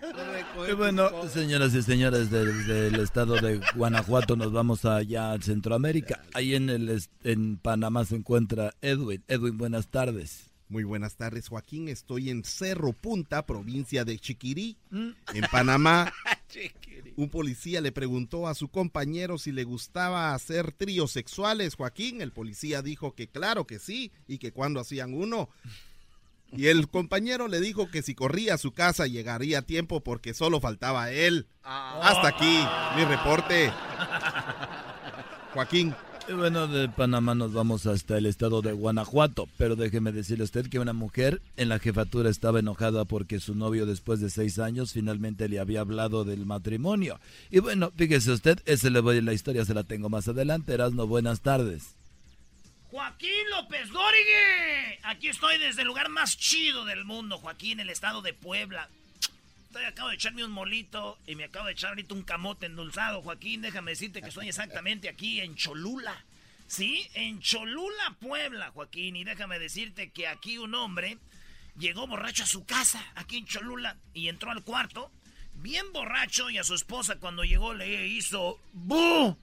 Y 0.70 0.74
bueno, 0.74 1.10
señoras 1.28 1.74
y 1.76 1.82
señores 1.84 2.30
del, 2.30 2.68
del 2.68 3.00
estado 3.00 3.36
de 3.36 3.62
Guanajuato, 3.76 4.36
nos 4.36 4.52
vamos 4.52 4.86
allá 4.86 5.34
a 5.34 5.40
Centroamérica. 5.40 6.22
Ahí 6.34 6.56
en, 6.56 6.70
el, 6.70 7.02
en 7.24 7.58
Panamá 7.58 8.06
se 8.06 8.16
encuentra 8.16 8.74
Edwin. 8.82 9.24
Edwin, 9.28 9.58
buenas 9.58 9.88
tardes. 9.88 10.51
Muy 10.72 10.86
buenas 10.86 11.18
tardes, 11.18 11.50
Joaquín. 11.50 11.90
Estoy 11.90 12.30
en 12.30 12.46
Cerro 12.46 12.94
Punta, 12.94 13.46
provincia 13.46 14.06
de 14.06 14.18
Chiquirí, 14.18 14.78
Mm. 14.90 15.10
en 15.34 15.42
Panamá. 15.52 16.14
Un 17.18 17.28
policía 17.30 17.82
le 17.82 17.92
preguntó 17.92 18.48
a 18.48 18.56
su 18.56 18.70
compañero 18.70 19.38
si 19.38 19.52
le 19.52 19.66
gustaba 19.66 20.34
hacer 20.34 20.72
tríos 20.72 21.12
sexuales, 21.12 21.76
Joaquín. 21.76 22.22
El 22.22 22.32
policía 22.32 22.82
dijo 22.82 23.16
que 23.16 23.28
claro 23.28 23.68
que 23.68 23.80
sí 23.80 24.14
y 24.30 24.38
que 24.38 24.54
cuando 24.54 24.80
hacían 24.80 25.14
uno. 25.14 25.50
Y 26.54 26.68
el 26.68 26.88
compañero 26.88 27.50
le 27.50 27.60
dijo 27.60 27.92
que 27.92 28.02
si 28.02 28.16
corría 28.16 28.54
a 28.54 28.58
su 28.58 28.72
casa 28.72 29.08
llegaría 29.08 29.60
a 29.60 29.64
tiempo 29.64 30.00
porque 30.02 30.34
solo 30.34 30.62
faltaba 30.62 31.12
él. 31.12 31.48
Hasta 31.64 32.30
aquí 32.30 32.64
mi 32.96 33.04
reporte. 33.04 33.74
Joaquín. 35.54 35.94
Bueno, 36.30 36.68
de 36.68 36.88
Panamá 36.88 37.36
nos 37.36 37.52
vamos 37.52 37.86
hasta 37.88 38.18
el 38.18 38.26
estado 38.26 38.62
de 38.62 38.72
Guanajuato, 38.72 39.50
pero 39.58 39.76
déjeme 39.76 40.12
decirle 40.12 40.44
a 40.44 40.46
usted 40.46 40.70
que 40.70 40.80
una 40.80 40.94
mujer 40.94 41.42
en 41.58 41.68
la 41.68 41.80
jefatura 41.80 42.30
estaba 42.30 42.60
enojada 42.60 43.06
porque 43.06 43.40
su 43.40 43.54
novio 43.54 43.86
después 43.86 44.22
de 44.22 44.30
seis 44.30 44.58
años 44.60 44.94
finalmente 44.94 45.50
le 45.50 45.60
había 45.60 45.82
hablado 45.82 46.24
del 46.24 46.46
matrimonio. 46.46 47.20
Y 47.50 47.60
bueno, 47.60 47.92
fíjese 47.96 48.32
usted, 48.32 48.60
ese 48.66 48.90
le 48.92 49.02
voy 49.02 49.20
la 49.22 49.34
historia, 49.34 49.66
se 49.66 49.74
la 49.74 49.84
tengo 49.84 50.10
más 50.10 50.28
adelante. 50.28 50.74
Erasno, 50.74 51.06
buenas 51.06 51.42
tardes. 51.42 51.96
Joaquín 52.92 53.50
López 53.50 53.90
Dórigue. 53.90 55.00
Aquí 55.04 55.28
estoy 55.28 55.58
desde 55.58 55.82
el 55.82 55.88
lugar 55.88 56.10
más 56.10 56.38
chido 56.38 56.86
del 56.86 57.04
mundo, 57.04 57.38
Joaquín, 57.38 57.80
el 57.80 57.90
estado 57.90 58.22
de 58.22 58.34
Puebla. 58.34 58.90
Estoy, 59.72 59.86
acabo 59.86 60.10
de 60.10 60.16
echarme 60.16 60.44
un 60.44 60.52
molito 60.52 61.18
y 61.26 61.36
me 61.36 61.46
acabo 61.46 61.68
de 61.68 61.72
echar 61.72 61.92
ahorita 61.92 62.14
un 62.14 62.24
camote 62.24 62.66
endulzado, 62.66 63.22
Joaquín. 63.22 63.62
Déjame 63.62 63.92
decirte 63.92 64.22
que 64.22 64.28
estoy 64.28 64.50
exactamente 64.50 65.08
aquí 65.08 65.40
en 65.40 65.56
Cholula. 65.56 66.26
Sí, 66.68 67.08
en 67.14 67.40
Cholula, 67.40 68.18
Puebla, 68.20 68.72
Joaquín. 68.72 69.16
Y 69.16 69.24
déjame 69.24 69.60
decirte 69.60 70.12
que 70.12 70.28
aquí 70.28 70.58
un 70.58 70.76
hombre 70.76 71.20
llegó 71.78 72.06
borracho 72.06 72.44
a 72.44 72.48
su 72.48 72.66
casa, 72.66 73.02
aquí 73.16 73.38
en 73.38 73.46
Cholula, 73.46 73.96
y 74.14 74.28
entró 74.28 74.52
al 74.52 74.62
cuarto, 74.62 75.10
bien 75.54 75.94
borracho, 75.94 76.50
y 76.50 76.58
a 76.58 76.66
su 76.66 76.76
esposa 76.76 77.16
cuando 77.16 77.46
llegó 77.46 77.74
le 77.74 78.08
hizo 78.08 78.60
¡Bu! 78.74 79.38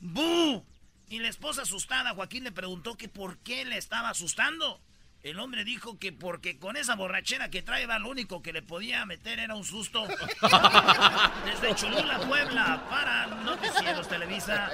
¡Bu! 0.00 0.66
Y 1.08 1.20
la 1.20 1.28
esposa 1.28 1.62
asustada, 1.62 2.12
Joaquín 2.12 2.44
le 2.44 2.52
preguntó 2.52 2.98
que 2.98 3.08
por 3.08 3.38
qué 3.38 3.64
le 3.64 3.78
estaba 3.78 4.10
asustando. 4.10 4.82
El 5.22 5.38
hombre 5.38 5.64
dijo 5.64 5.98
que 5.98 6.12
porque 6.12 6.58
con 6.58 6.76
esa 6.76 6.96
borrachera 6.96 7.48
que 7.48 7.62
trae, 7.62 7.86
va, 7.86 8.00
lo 8.00 8.10
único 8.10 8.42
que 8.42 8.52
le 8.52 8.60
podía 8.60 9.06
meter 9.06 9.38
era 9.38 9.54
un 9.54 9.64
susto. 9.64 10.04
Desde 11.44 11.74
Cholula, 11.76 12.18
Puebla, 12.26 12.84
para 12.90 13.26
Noticieros 13.44 14.08
Televisa, 14.08 14.70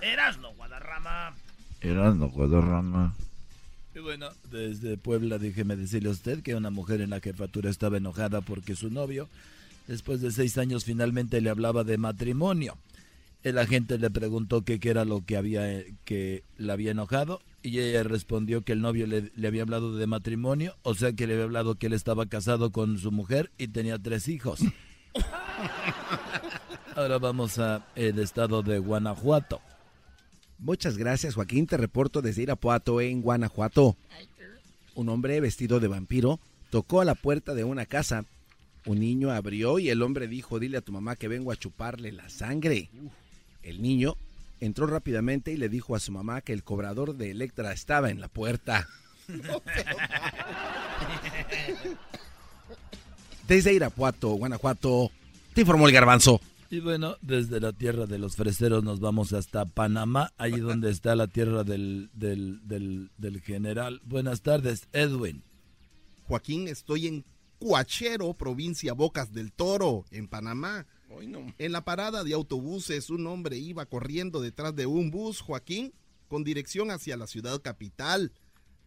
Erasno 0.00 0.54
Guadarrama. 0.54 1.34
Erasno 1.82 2.28
Guadarrama. 2.28 3.14
Y 3.94 3.98
bueno, 3.98 4.28
desde 4.50 4.96
Puebla 4.96 5.38
déjeme 5.38 5.76
decirle 5.76 6.10
a 6.10 6.12
usted 6.12 6.42
que 6.42 6.54
una 6.54 6.70
mujer 6.70 7.00
en 7.00 7.10
la 7.10 7.20
jefatura 7.20 7.68
estaba 7.68 7.96
enojada 7.96 8.40
porque 8.40 8.76
su 8.76 8.88
novio, 8.88 9.28
después 9.88 10.20
de 10.20 10.30
seis 10.30 10.56
años, 10.58 10.84
finalmente 10.84 11.40
le 11.40 11.50
hablaba 11.50 11.82
de 11.82 11.98
matrimonio. 11.98 12.78
El 13.42 13.58
agente 13.58 13.98
le 13.98 14.10
preguntó 14.10 14.62
que 14.62 14.80
qué 14.80 14.90
era 14.90 15.04
lo 15.04 15.24
que 15.24 15.36
había 15.36 15.72
eh, 15.72 15.94
que 16.04 16.44
le 16.56 16.72
había 16.72 16.90
enojado 16.90 17.40
y 17.62 17.78
ella 17.78 18.02
respondió 18.02 18.62
que 18.62 18.72
el 18.72 18.80
novio 18.80 19.06
le, 19.06 19.32
le 19.34 19.48
había 19.48 19.62
hablado 19.62 19.96
de 19.96 20.06
matrimonio, 20.06 20.76
o 20.82 20.94
sea 20.94 21.12
que 21.12 21.26
le 21.26 21.34
había 21.34 21.44
hablado 21.44 21.76
que 21.76 21.86
él 21.86 21.92
estaba 21.92 22.26
casado 22.26 22.70
con 22.70 22.98
su 22.98 23.12
mujer 23.12 23.50
y 23.58 23.68
tenía 23.68 23.98
tres 23.98 24.28
hijos. 24.28 24.60
Ahora 26.96 27.18
vamos 27.18 27.58
a 27.58 27.86
el 27.94 28.18
estado 28.18 28.62
de 28.62 28.78
Guanajuato. 28.78 29.60
Muchas 30.58 30.98
gracias, 30.98 31.34
Joaquín. 31.34 31.66
Te 31.66 31.76
reporto 31.76 32.20
desde 32.20 32.42
Irapuato, 32.42 33.00
en 33.00 33.22
Guanajuato. 33.22 33.96
Un 34.94 35.08
hombre 35.08 35.40
vestido 35.40 35.80
de 35.80 35.88
vampiro 35.88 36.40
tocó 36.70 37.00
a 37.00 37.04
la 37.04 37.14
puerta 37.14 37.54
de 37.54 37.64
una 37.64 37.86
casa. 37.86 38.24
Un 38.84 39.00
niño 39.00 39.30
abrió 39.30 39.78
y 39.78 39.88
el 39.88 40.02
hombre 40.02 40.28
dijo, 40.28 40.58
dile 40.58 40.78
a 40.78 40.82
tu 40.82 40.92
mamá 40.92 41.16
que 41.16 41.28
vengo 41.28 41.52
a 41.52 41.56
chuparle 41.56 42.12
la 42.12 42.28
sangre. 42.28 42.90
El 43.62 43.82
niño 43.82 44.16
entró 44.60 44.86
rápidamente 44.86 45.52
y 45.52 45.56
le 45.56 45.68
dijo 45.68 45.94
a 45.94 46.00
su 46.00 46.12
mamá 46.12 46.40
que 46.40 46.52
el 46.52 46.64
cobrador 46.64 47.16
de 47.16 47.30
Electra 47.30 47.72
estaba 47.72 48.10
en 48.10 48.20
la 48.20 48.28
puerta. 48.28 48.88
Desde 53.48 53.72
Irapuato, 53.72 54.30
Guanajuato, 54.30 55.10
te 55.54 55.62
informó 55.62 55.86
el 55.88 55.94
garbanzo. 55.94 56.40
Y 56.72 56.78
bueno, 56.78 57.16
desde 57.20 57.58
la 57.58 57.72
tierra 57.72 58.06
de 58.06 58.18
los 58.18 58.36
freseros 58.36 58.84
nos 58.84 59.00
vamos 59.00 59.32
hasta 59.32 59.64
Panamá, 59.64 60.32
ahí 60.38 60.60
donde 60.60 60.90
está 60.90 61.16
la 61.16 61.26
tierra 61.26 61.64
del, 61.64 62.10
del, 62.12 62.60
del, 62.68 63.10
del 63.18 63.40
general. 63.40 64.00
Buenas 64.04 64.42
tardes, 64.42 64.86
Edwin. 64.92 65.42
Joaquín, 66.28 66.68
estoy 66.68 67.08
en 67.08 67.24
Cuachero, 67.58 68.34
provincia 68.34 68.92
Bocas 68.92 69.32
del 69.32 69.50
Toro, 69.50 70.04
en 70.12 70.28
Panamá. 70.28 70.86
En 71.58 71.72
la 71.72 71.84
parada 71.84 72.24
de 72.24 72.34
autobuses, 72.34 73.10
un 73.10 73.26
hombre 73.26 73.58
iba 73.58 73.86
corriendo 73.86 74.40
detrás 74.40 74.74
de 74.76 74.86
un 74.86 75.10
bus, 75.10 75.40
Joaquín, 75.40 75.92
con 76.28 76.44
dirección 76.44 76.90
hacia 76.90 77.16
la 77.16 77.26
ciudad 77.26 77.60
capital. 77.60 78.32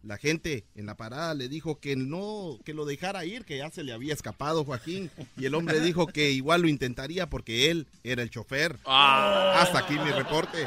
La 0.02 0.16
gente 0.18 0.64
en 0.74 0.86
la 0.86 0.96
parada 0.96 1.34
le 1.34 1.48
dijo 1.48 1.80
que 1.80 1.96
no, 1.96 2.58
que 2.64 2.74
lo 2.74 2.84
dejara 2.84 3.24
ir, 3.24 3.44
que 3.44 3.58
ya 3.58 3.70
se 3.70 3.84
le 3.84 3.92
había 3.92 4.12
escapado 4.12 4.64
Joaquín. 4.64 5.10
Y 5.36 5.46
el 5.46 5.54
hombre 5.54 5.80
dijo 5.80 6.06
que 6.06 6.30
igual 6.30 6.62
lo 6.62 6.68
intentaría 6.68 7.28
porque 7.28 7.70
él 7.70 7.86
era 8.02 8.22
el 8.22 8.30
chofer. 8.30 8.78
Hasta 8.84 9.78
aquí 9.78 9.94
mi 9.94 10.10
reporte. 10.10 10.66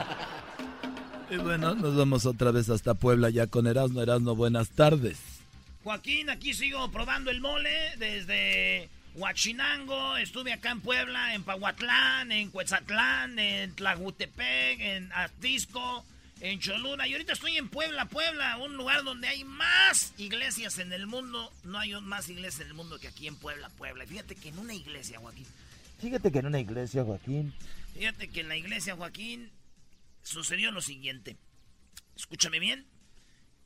Y 1.30 1.38
bueno, 1.38 1.76
nos 1.76 1.95
vamos 1.95 2.26
otra 2.26 2.51
vez 2.51 2.70
hasta 2.70 2.93
Puebla 2.93 3.30
ya 3.30 3.47
con 3.47 3.68
Erasmo. 3.68 4.01
Erasmo, 4.01 4.36
buenas 4.36 4.70
tardes. 4.70 5.20
Joaquín, 5.84 6.30
aquí 6.30 6.53
sigo 6.53 6.89
probando 6.91 7.32
el 7.32 7.41
mole 7.41 7.95
desde 7.97 8.89
Huachinango, 9.18 10.15
estuve 10.18 10.53
acá 10.53 10.70
en 10.70 10.82
Puebla, 10.82 11.34
en 11.34 11.43
Pahuatlán, 11.43 12.32
en 12.32 12.51
Cuetzatlán, 12.51 13.39
en 13.39 13.74
Tlagutepec, 13.74 14.80
en 14.80 15.11
Atisco, 15.11 16.05
en 16.39 16.59
Cholula. 16.59 17.07
Y 17.07 17.13
ahorita 17.13 17.34
estoy 17.34 17.57
en 17.57 17.68
Puebla, 17.68 18.05
Puebla, 18.05 18.57
un 18.57 18.78
lugar 18.78 19.03
donde 19.03 19.28
hay 19.28 19.43
más 19.43 20.13
iglesias 20.18 20.78
en 20.78 20.93
el 20.93 21.07
mundo. 21.07 21.51
No 21.63 21.80
hay 21.80 21.99
más 22.01 22.30
iglesias 22.30 22.61
en 22.61 22.68
el 22.68 22.74
mundo 22.76 22.99
que 22.99 23.07
aquí 23.07 23.28
en 23.28 23.36
Puebla, 23.36 23.70
Puebla. 23.70 24.03
Y 24.03 24.07
fíjate 24.07 24.36
que 24.36 24.49
en 24.49 24.59
una 24.59 24.76
iglesia, 24.76 25.20
Joaquín, 25.20 25.47
Fíjate 25.99 26.32
que 26.32 26.39
en 26.39 26.45
una 26.45 26.59
iglesia, 26.59 27.03
Joaquín. 27.03 27.53
Fíjate 27.95 28.28
que 28.30 28.41
en 28.41 28.49
la 28.49 28.55
iglesia, 28.55 28.95
Joaquín, 28.95 29.51
sucedió 30.22 30.72
lo 30.72 30.82
siguiente. 30.82 31.38
Escúchame 32.15 32.59
bien. 32.59 32.86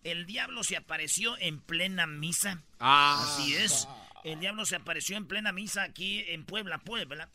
El 0.04 0.26
diablo 0.26 0.64
se 0.64 0.78
apareció 0.78 1.38
en 1.40 1.60
plena 1.60 2.08
misa. 2.08 2.64
Ah. 2.80 3.22
Así 3.22 3.54
es. 3.56 3.88
El 4.24 4.40
diablo 4.40 4.66
se 4.66 4.76
apareció 4.76 5.18
en 5.18 5.28
plena 5.28 5.52
misa 5.52 5.84
aquí 5.84 6.24
en 6.28 6.46
Puebla, 6.46 6.78
Puebla. 6.80 7.30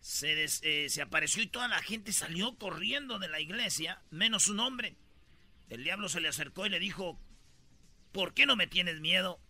Se, 0.00 0.34
des- 0.34 0.60
eh, 0.62 0.88
se 0.88 1.02
apareció 1.02 1.42
y 1.42 1.48
toda 1.48 1.66
la 1.68 1.82
gente 1.82 2.12
salió 2.12 2.56
corriendo 2.58 3.18
de 3.18 3.28
la 3.28 3.40
iglesia, 3.40 4.02
menos 4.10 4.48
un 4.48 4.60
hombre. 4.60 4.96
El 5.68 5.82
diablo 5.82 6.08
se 6.08 6.20
le 6.20 6.28
acercó 6.28 6.64
y 6.64 6.68
le 6.70 6.78
dijo, 6.78 7.18
¿por 8.12 8.32
qué 8.34 8.46
no 8.46 8.54
me 8.54 8.68
tienes 8.68 9.00
miedo? 9.00 9.40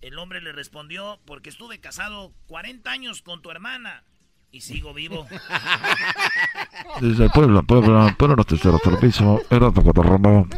El 0.00 0.18
hombre 0.18 0.40
le 0.40 0.52
respondió, 0.52 1.20
porque 1.26 1.50
estuve 1.50 1.78
casado 1.78 2.32
40 2.46 2.90
años 2.90 3.20
con 3.22 3.42
tu 3.42 3.50
hermana 3.50 4.02
y 4.50 4.62
sigo 4.62 4.94
vivo. 4.94 5.28
Desde 7.00 7.28
Puebla, 7.30 7.62
Puebla, 7.62 8.16
para 8.18 8.34
la 8.34 8.44
tercera 8.44 8.78
servicio, 8.78 9.42
era 9.50 9.70
Romeo. 9.70 10.48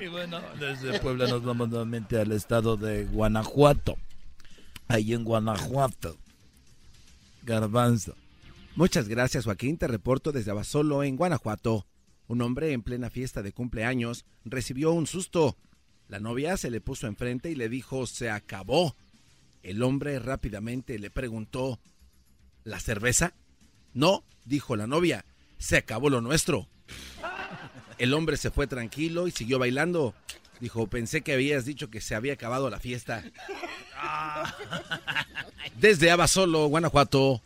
Y 0.00 0.08
bueno, 0.08 0.40
desde 0.58 0.98
Puebla 1.00 1.26
nos 1.26 1.44
vamos 1.44 1.68
nuevamente 1.68 2.18
al 2.18 2.32
estado 2.32 2.78
de 2.78 3.04
Guanajuato. 3.04 3.96
Ahí 4.88 5.12
en 5.12 5.24
Guanajuato. 5.24 6.16
Garbanzo. 7.42 8.16
Muchas 8.76 9.08
gracias, 9.08 9.44
Joaquín. 9.44 9.76
Te 9.76 9.86
reporto 9.86 10.32
desde 10.32 10.52
Abasolo, 10.52 11.02
en 11.02 11.16
Guanajuato. 11.16 11.86
Un 12.28 12.40
hombre 12.40 12.72
en 12.72 12.82
plena 12.82 13.10
fiesta 13.10 13.42
de 13.42 13.52
cumpleaños 13.52 14.24
recibió 14.44 14.92
un 14.92 15.06
susto. 15.06 15.58
La 16.08 16.18
novia 16.18 16.56
se 16.56 16.70
le 16.70 16.80
puso 16.80 17.06
enfrente 17.06 17.50
y 17.50 17.54
le 17.54 17.68
dijo, 17.68 18.06
se 18.06 18.30
acabó. 18.30 18.96
El 19.62 19.82
hombre 19.82 20.18
rápidamente 20.18 20.98
le 20.98 21.10
preguntó, 21.10 21.78
¿la 22.64 22.80
cerveza? 22.80 23.34
No, 23.92 24.24
dijo 24.46 24.76
la 24.76 24.86
novia, 24.86 25.26
se 25.58 25.76
acabó 25.76 26.08
lo 26.08 26.22
nuestro. 26.22 26.68
El 28.00 28.14
hombre 28.14 28.38
se 28.38 28.50
fue 28.50 28.66
tranquilo 28.66 29.28
y 29.28 29.30
siguió 29.30 29.58
bailando. 29.58 30.14
Dijo, 30.58 30.86
pensé 30.86 31.20
que 31.20 31.34
habías 31.34 31.66
dicho 31.66 31.90
que 31.90 32.00
se 32.00 32.14
había 32.14 32.32
acabado 32.32 32.70
la 32.70 32.80
fiesta. 32.80 33.22
Desde 35.78 36.10
Abasolo, 36.10 36.66
Guanajuato, 36.68 37.42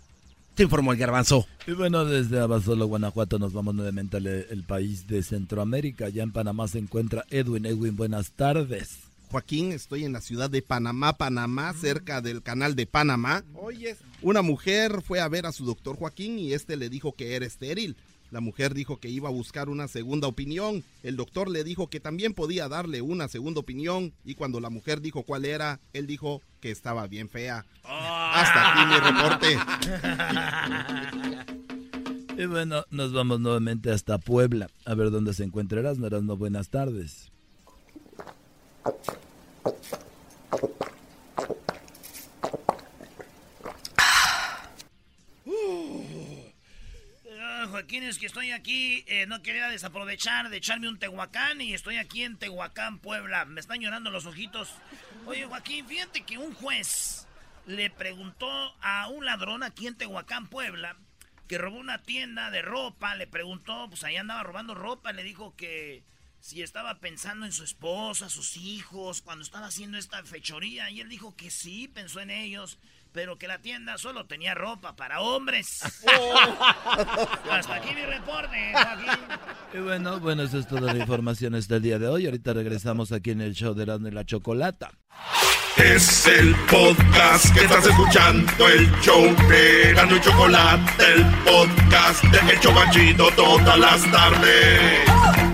te 0.55 0.62
informó 0.62 0.92
el 0.92 0.98
garbanzo. 0.98 1.44
Y 1.66 1.72
bueno, 1.72 2.05
desde 2.05 2.38
Abasolo, 2.38 2.86
Guanajuato, 2.86 3.40
nos 3.40 3.52
vamos 3.52 3.74
nuevamente 3.74 4.18
al 4.18 4.26
el 4.26 4.62
país 4.62 5.09
de 5.09 5.24
Centroamérica. 5.24 6.09
Ya 6.09 6.22
en 6.22 6.30
Panamá 6.30 6.68
se 6.68 6.78
encuentra 6.78 7.24
Edwin. 7.30 7.66
Edwin, 7.66 7.96
buenas 7.96 8.30
tardes. 8.30 8.98
Joaquín, 9.32 9.72
estoy 9.72 10.05
en 10.05 10.12
la 10.12 10.20
ciudad 10.20 10.48
de 10.48 10.62
Panamá, 10.62 11.14
Panamá, 11.14 11.72
cerca 11.72 12.20
del 12.20 12.42
canal 12.42 12.76
de 12.76 12.86
Panamá. 12.86 13.42
Oye, 13.55 13.96
Una 14.22 14.42
mujer 14.42 15.02
fue 15.02 15.18
a 15.18 15.26
ver 15.26 15.46
a 15.46 15.52
su 15.52 15.64
doctor 15.64 15.96
Joaquín 15.96 16.38
y 16.38 16.52
este 16.52 16.76
le 16.76 16.88
dijo 16.88 17.12
que 17.12 17.34
era 17.34 17.44
estéril. 17.44 17.96
La 18.35 18.41
mujer 18.41 18.74
dijo 18.74 18.99
que 18.99 19.09
iba 19.09 19.28
a 19.28 19.32
buscar 19.32 19.68
una 19.68 19.87
segunda 19.87 20.26
opinión. 20.26 20.82
El 21.05 21.14
doctor 21.14 21.49
le 21.49 21.62
dijo 21.62 21.89
que 21.89 22.01
también 22.01 22.35
podía 22.35 22.68
darle 22.68 23.01
una 23.01 23.28
segunda 23.28 23.61
opinión 23.61 24.12
y 24.24 24.35
cuando 24.35 24.59
la 24.59 24.70
mujer 24.70 25.01
dijo 25.01 25.22
cuál 25.22 25.45
era, 25.45 25.78
él 25.93 26.09
dijo 26.09 26.43
que 26.61 26.72
estaba 26.72 27.07
bien 27.07 27.28
fea. 27.28 27.64
Hasta 27.85 28.72
aquí 28.72 28.87
mi 28.91 28.99
reporte. 28.99 29.57
Y 32.37 32.47
bueno, 32.47 32.85
nos 32.91 33.12
vamos 33.12 33.39
nuevamente 33.39 33.93
hasta 33.93 34.18
Puebla. 34.18 34.66
A 34.85 34.95
ver 34.95 35.12
dónde 35.12 35.32
se 35.35 35.45
encuentra 35.45 35.78
Erasmo. 35.78 36.09
Erasmo, 36.09 36.37
buenas 36.37 36.68
tardes. 36.68 37.30
Joaquín, 47.69 48.03
es 48.03 48.19
que 48.19 48.27
estoy 48.27 48.53
aquí, 48.53 49.05
eh, 49.07 49.27
no 49.27 49.43
quería 49.43 49.69
desaprovechar 49.69 50.51
de 50.51 50.57
echarme 50.57 50.89
un 50.89 50.99
Tehuacán 50.99 51.61
y 51.61 51.75
estoy 51.75 51.97
aquí 51.97 52.23
en 52.23 52.37
Tehuacán, 52.37 52.99
Puebla. 52.99 53.45
Me 53.45 53.61
están 53.61 53.81
llorando 53.81 54.11
los 54.11 54.27
ojitos. 54.27 54.73
Oye, 55.27 55.45
Joaquín, 55.47 55.87
fíjate 55.87 56.23
que 56.23 56.39
un 56.39 56.55
juez 56.55 57.27
le 57.67 57.91
preguntó 57.91 58.49
a 58.81 59.09
un 59.09 59.25
ladrón 59.25 59.62
aquí 59.62 59.87
en 59.87 59.97
Tehuacán, 59.97 60.49
Puebla, 60.49 60.97
que 61.49 61.59
robó 61.59 61.79
una 61.79 62.03
tienda 62.03 62.51
de 62.51 62.62
ropa. 62.62 63.15
Le 63.15 63.27
preguntó, 63.27 63.87
pues 63.89 64.05
ahí 64.05 64.17
andaba 64.17 64.43
robando 64.43 64.75
ropa. 64.75 65.12
Le 65.12 65.23
dijo 65.23 65.55
que 65.57 66.05
si 66.41 66.62
estaba 66.62 67.01
pensando 67.01 67.47
en 67.47 67.53
su 67.53 67.65
esposa, 67.65 68.29
sus 68.29 68.57
hijos, 68.57 69.23
cuando 69.23 69.43
estaba 69.43 69.67
haciendo 69.67 69.99
esta 69.99 70.23
fechoría. 70.25 70.91
Y 70.91 71.01
él 71.01 71.09
dijo 71.09 71.35
que 71.37 71.51
sí, 71.51 71.89
pensó 71.89 72.21
en 72.21 72.31
ellos, 72.31 72.79
pero 73.15 73.39
que 73.39 73.47
la 73.47 73.61
tienda 73.61 73.97
solo 73.97 74.27
tenía 74.27 74.55
ropa 74.55 74.97
para 74.97 75.21
hombres. 75.21 75.83
Hasta 77.51 77.77
aquí 77.77 77.95
mi 77.95 78.03
reporte, 78.03 78.73
Joaquín. 78.73 79.25
Y 79.73 79.79
bueno, 79.79 80.19
bueno, 80.19 80.43
eso 80.43 80.59
es 80.59 80.67
toda 80.67 80.93
la 80.93 80.97
información 80.97 81.55
del 81.55 81.81
día 81.81 82.01
de 82.01 82.09
hoy. 82.09 82.27
Ahorita 82.27 82.53
regresamos 82.53 83.12
aquí 83.12 83.31
en 83.31 83.41
el 83.41 83.55
show 83.55 83.73
de 83.73 83.85
Erasmo 83.85 84.09
y 84.09 84.11
la 84.11 84.25
Chocolata. 84.25 84.91
Es 85.77 86.27
el 86.27 86.57
podcast 86.69 87.55
que 87.55 87.65
estás 87.65 87.87
escuchando, 87.87 88.69
el 88.69 88.91
show 89.01 89.25
de 89.49 89.93
Gano 89.95 90.17
y 90.17 90.21
Chocolate, 90.21 91.05
el 91.15 91.25
podcast 91.45 92.25
de 92.25 92.53
El 92.53 92.61
Chobachito 92.61 93.31
todas 93.37 93.79
las 93.79 94.11
tardes. 94.11 95.53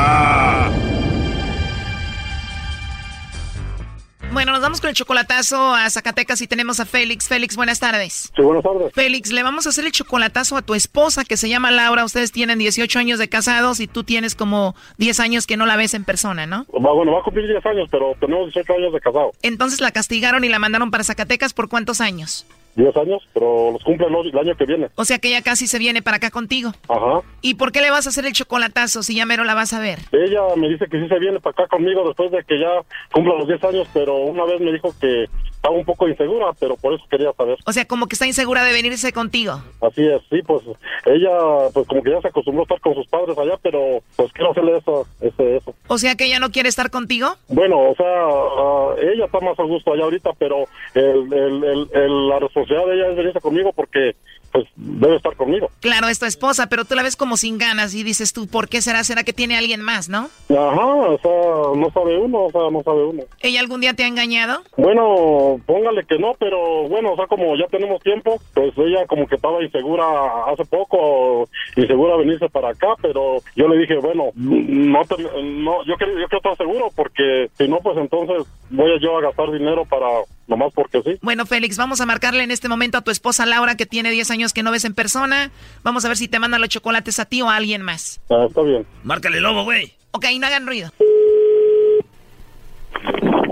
Bueno, 4.31 4.53
nos 4.53 4.61
vamos 4.61 4.79
con 4.79 4.89
el 4.89 4.95
chocolatazo 4.95 5.75
a 5.75 5.89
Zacatecas 5.89 6.41
y 6.41 6.47
tenemos 6.47 6.79
a 6.79 6.85
Félix. 6.85 7.27
Félix, 7.27 7.57
buenas 7.57 7.81
tardes. 7.81 8.31
Sí, 8.33 8.41
buenas 8.41 8.63
tardes. 8.63 8.93
Félix, 8.93 9.29
le 9.33 9.43
vamos 9.43 9.65
a 9.65 9.69
hacer 9.69 9.83
el 9.83 9.91
chocolatazo 9.91 10.55
a 10.55 10.61
tu 10.61 10.73
esposa 10.73 11.25
que 11.25 11.35
se 11.35 11.49
llama 11.49 11.69
Laura. 11.69 12.05
Ustedes 12.05 12.31
tienen 12.31 12.57
18 12.57 12.97
años 12.97 13.19
de 13.19 13.27
casados 13.27 13.81
y 13.81 13.87
tú 13.87 14.05
tienes 14.05 14.35
como 14.35 14.73
10 14.99 15.19
años 15.19 15.47
que 15.47 15.57
no 15.57 15.65
la 15.65 15.75
ves 15.75 15.93
en 15.95 16.05
persona, 16.05 16.45
¿no? 16.45 16.65
Bueno, 16.71 17.11
va 17.11 17.19
a 17.19 17.23
cumplir 17.23 17.45
10 17.45 17.65
años, 17.65 17.89
pero 17.91 18.15
tenemos 18.21 18.45
18 18.45 18.73
años 18.73 18.93
de 18.93 19.01
casado. 19.01 19.31
Entonces 19.41 19.81
la 19.81 19.91
castigaron 19.91 20.45
y 20.45 20.49
la 20.49 20.59
mandaron 20.59 20.91
para 20.91 21.03
Zacatecas 21.03 21.51
por 21.51 21.67
cuántos 21.67 21.99
años? 21.99 22.45
10 22.75 22.97
años, 22.97 23.21
pero 23.33 23.71
los 23.71 23.83
cumple 23.83 24.07
el, 24.07 24.37
año 24.37 24.55
que 24.55 24.65
viene. 24.65 24.87
O 24.95 25.05
sea 25.05 25.19
que 25.19 25.29
ella 25.29 25.41
casi 25.41 25.67
se 25.67 25.79
viene 25.79 26.01
para 26.01 26.17
acá 26.17 26.29
contigo. 26.29 26.71
Ajá. 26.87 27.21
¿Y 27.41 27.55
por 27.55 27.71
qué 27.71 27.81
le 27.81 27.91
vas 27.91 28.05
a 28.05 28.09
hacer 28.09 28.25
el 28.25 28.33
chocolatazo 28.33 29.03
si 29.03 29.15
ya 29.15 29.25
mero 29.25 29.43
la 29.43 29.53
vas 29.53 29.73
a 29.73 29.79
ver? 29.79 29.99
Ella 30.11 30.41
me 30.55 30.69
dice 30.69 30.85
que 30.87 31.01
sí 31.01 31.07
se 31.07 31.19
viene 31.19 31.39
para 31.39 31.51
acá 31.51 31.67
conmigo 31.67 32.07
después 32.07 32.31
de 32.31 32.43
que 32.43 32.59
ya 32.59 32.69
cumpla 33.11 33.35
los 33.35 33.47
10 33.47 33.63
años, 33.65 33.87
pero 33.93 34.17
una 34.17 34.45
vez 34.45 34.61
me 34.61 34.71
dijo 34.71 34.93
que 34.99 35.25
estaba 35.61 35.75
un 35.75 35.85
poco 35.85 36.07
insegura, 36.07 36.47
pero 36.59 36.75
por 36.75 36.93
eso 36.95 37.03
quería 37.09 37.31
saber. 37.33 37.55
O 37.67 37.71
sea, 37.71 37.85
como 37.85 38.07
que 38.07 38.15
está 38.15 38.25
insegura 38.25 38.63
de 38.65 38.73
venirse 38.73 39.13
contigo. 39.13 39.61
Así 39.79 40.01
es, 40.07 40.19
sí, 40.31 40.41
pues 40.41 40.63
ella, 41.05 41.29
pues 41.71 41.87
como 41.87 42.01
que 42.01 42.09
ya 42.09 42.19
se 42.21 42.29
acostumbró 42.29 42.63
a 42.63 42.65
estar 42.65 42.81
con 42.81 42.95
sus 42.95 43.07
padres 43.07 43.37
allá, 43.37 43.57
pero 43.61 44.01
pues 44.15 44.33
quiero 44.33 44.51
hacerle 44.51 44.77
eso, 44.77 45.05
ese, 45.21 45.57
eso. 45.57 45.75
O 45.87 45.97
sea 45.99 46.15
que 46.15 46.25
ella 46.25 46.39
no 46.39 46.49
quiere 46.49 46.67
estar 46.67 46.89
contigo. 46.89 47.27
Bueno, 47.47 47.79
o 47.91 47.95
sea, 47.95 48.05
ah, 48.07 48.95
ella 49.01 49.25
está 49.25 49.39
más 49.39 49.59
a 49.59 49.63
gusto 49.63 49.93
allá 49.93 50.03
ahorita, 50.05 50.31
pero 50.39 50.65
el, 50.95 51.31
el, 51.31 51.63
el- 51.63 51.89
el- 51.93 52.29
la 52.29 52.39
responsabilidad 52.39 52.87
de 52.87 52.95
ella 52.95 53.09
es 53.11 53.17
venirse 53.17 53.39
conmigo 53.39 53.71
porque 53.73 54.15
pues 54.51 54.65
debe 54.75 55.15
estar 55.15 55.35
conmigo. 55.35 55.69
Claro, 55.79 56.07
es 56.07 56.19
tu 56.19 56.25
esposa, 56.25 56.67
pero 56.67 56.85
tú 56.85 56.95
la 56.95 57.03
ves 57.03 57.15
como 57.15 57.37
sin 57.37 57.57
ganas 57.57 57.93
y 57.93 58.03
dices 58.03 58.33
tú, 58.33 58.47
¿por 58.47 58.67
qué 58.69 58.81
será? 58.81 59.03
¿Será 59.03 59.23
que 59.23 59.33
tiene 59.33 59.57
alguien 59.57 59.81
más, 59.81 60.09
no? 60.09 60.29
Ajá, 60.49 60.85
o 60.85 61.17
sea, 61.19 61.79
no 61.81 61.89
sabe 61.93 62.17
uno, 62.17 62.45
o 62.45 62.51
sea, 62.51 62.69
no 62.71 62.83
sabe 62.83 63.03
uno. 63.05 63.23
¿Ella 63.41 63.59
algún 63.59 63.81
día 63.81 63.93
te 63.93 64.03
ha 64.03 64.07
engañado? 64.07 64.61
Bueno, 64.77 65.59
póngale 65.65 66.05
que 66.05 66.17
no, 66.19 66.33
pero 66.39 66.87
bueno, 66.89 67.13
o 67.13 67.15
sea, 67.15 67.27
como 67.27 67.55
ya 67.55 67.67
tenemos 67.67 68.01
tiempo, 68.01 68.39
pues 68.53 68.73
ella 68.77 69.05
como 69.07 69.27
que 69.27 69.35
estaba 69.35 69.63
insegura 69.63 70.05
hace 70.47 70.65
poco, 70.65 71.47
insegura 71.75 72.17
venirse 72.17 72.49
para 72.49 72.69
acá, 72.69 72.89
pero 73.01 73.37
yo 73.55 73.67
le 73.67 73.77
dije, 73.77 73.95
bueno, 73.97 74.31
no, 74.35 75.01
te- 75.05 75.23
no 75.43 75.83
yo, 75.85 75.95
quiero, 75.97 76.13
yo 76.19 76.27
quiero 76.27 76.37
estar 76.37 76.57
seguro 76.57 76.89
porque 76.95 77.49
si 77.57 77.67
no, 77.67 77.77
pues 77.79 77.97
entonces 77.97 78.43
voy 78.69 78.91
yo 79.01 79.17
a 79.17 79.21
gastar 79.21 79.51
dinero 79.51 79.85
para, 79.85 80.07
nomás 80.51 80.71
porque 80.73 81.01
sí. 81.01 81.17
Bueno, 81.21 81.47
Félix, 81.47 81.77
vamos 81.77 82.01
a 82.01 82.05
marcarle 82.05 82.43
en 82.43 82.51
este 82.51 82.69
momento 82.69 82.99
a 82.99 83.01
tu 83.01 83.09
esposa 83.09 83.45
Laura, 83.47 83.75
que 83.75 83.87
tiene 83.87 84.11
10 84.11 84.29
años 84.29 84.53
que 84.53 84.61
no 84.61 84.71
ves 84.71 84.85
en 84.85 84.93
persona. 84.93 85.49
Vamos 85.83 86.05
a 86.05 86.09
ver 86.09 86.17
si 86.17 86.27
te 86.27 86.37
manda 86.37 86.59
los 86.59 86.69
chocolates 86.69 87.19
a 87.19 87.25
ti 87.25 87.41
o 87.41 87.49
a 87.49 87.55
alguien 87.55 87.81
más. 87.81 88.21
Ah, 88.29 88.45
está 88.47 88.61
bien. 88.61 88.85
Márcale 89.03 89.41
lobo, 89.41 89.63
güey. 89.63 89.93
Ok, 90.11 90.25
no 90.39 90.45
hagan 90.45 90.67
ruido. 90.67 90.91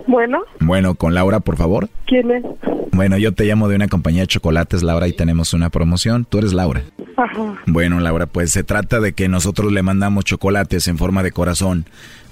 Bueno, 0.07 0.43
Bueno, 0.59 0.95
con 0.95 1.13
Laura, 1.13 1.39
por 1.39 1.55
favor. 1.55 1.87
¿quién 2.07 2.31
es? 2.31 2.43
Bueno, 2.91 3.17
yo 3.17 3.31
te 3.33 3.45
llamo 3.45 3.69
de 3.69 3.75
una 3.75 3.87
compañía 3.87 4.21
de 4.21 4.27
chocolates, 4.27 4.81
Laura, 4.83 5.07
y 5.07 5.13
tenemos 5.13 5.53
una 5.53 5.69
promoción. 5.69 6.25
Tú 6.25 6.39
eres 6.39 6.51
Laura. 6.53 6.81
Bueno, 7.67 7.99
Laura, 7.99 8.25
pues 8.25 8.51
se 8.51 8.63
trata 8.63 8.99
de 8.99 9.13
que 9.13 9.27
nosotros 9.29 9.71
le 9.71 9.83
mandamos 9.83 10.25
chocolates 10.25 10.87
en 10.87 10.97
forma 10.97 11.21
de 11.21 11.31
corazón 11.31 11.85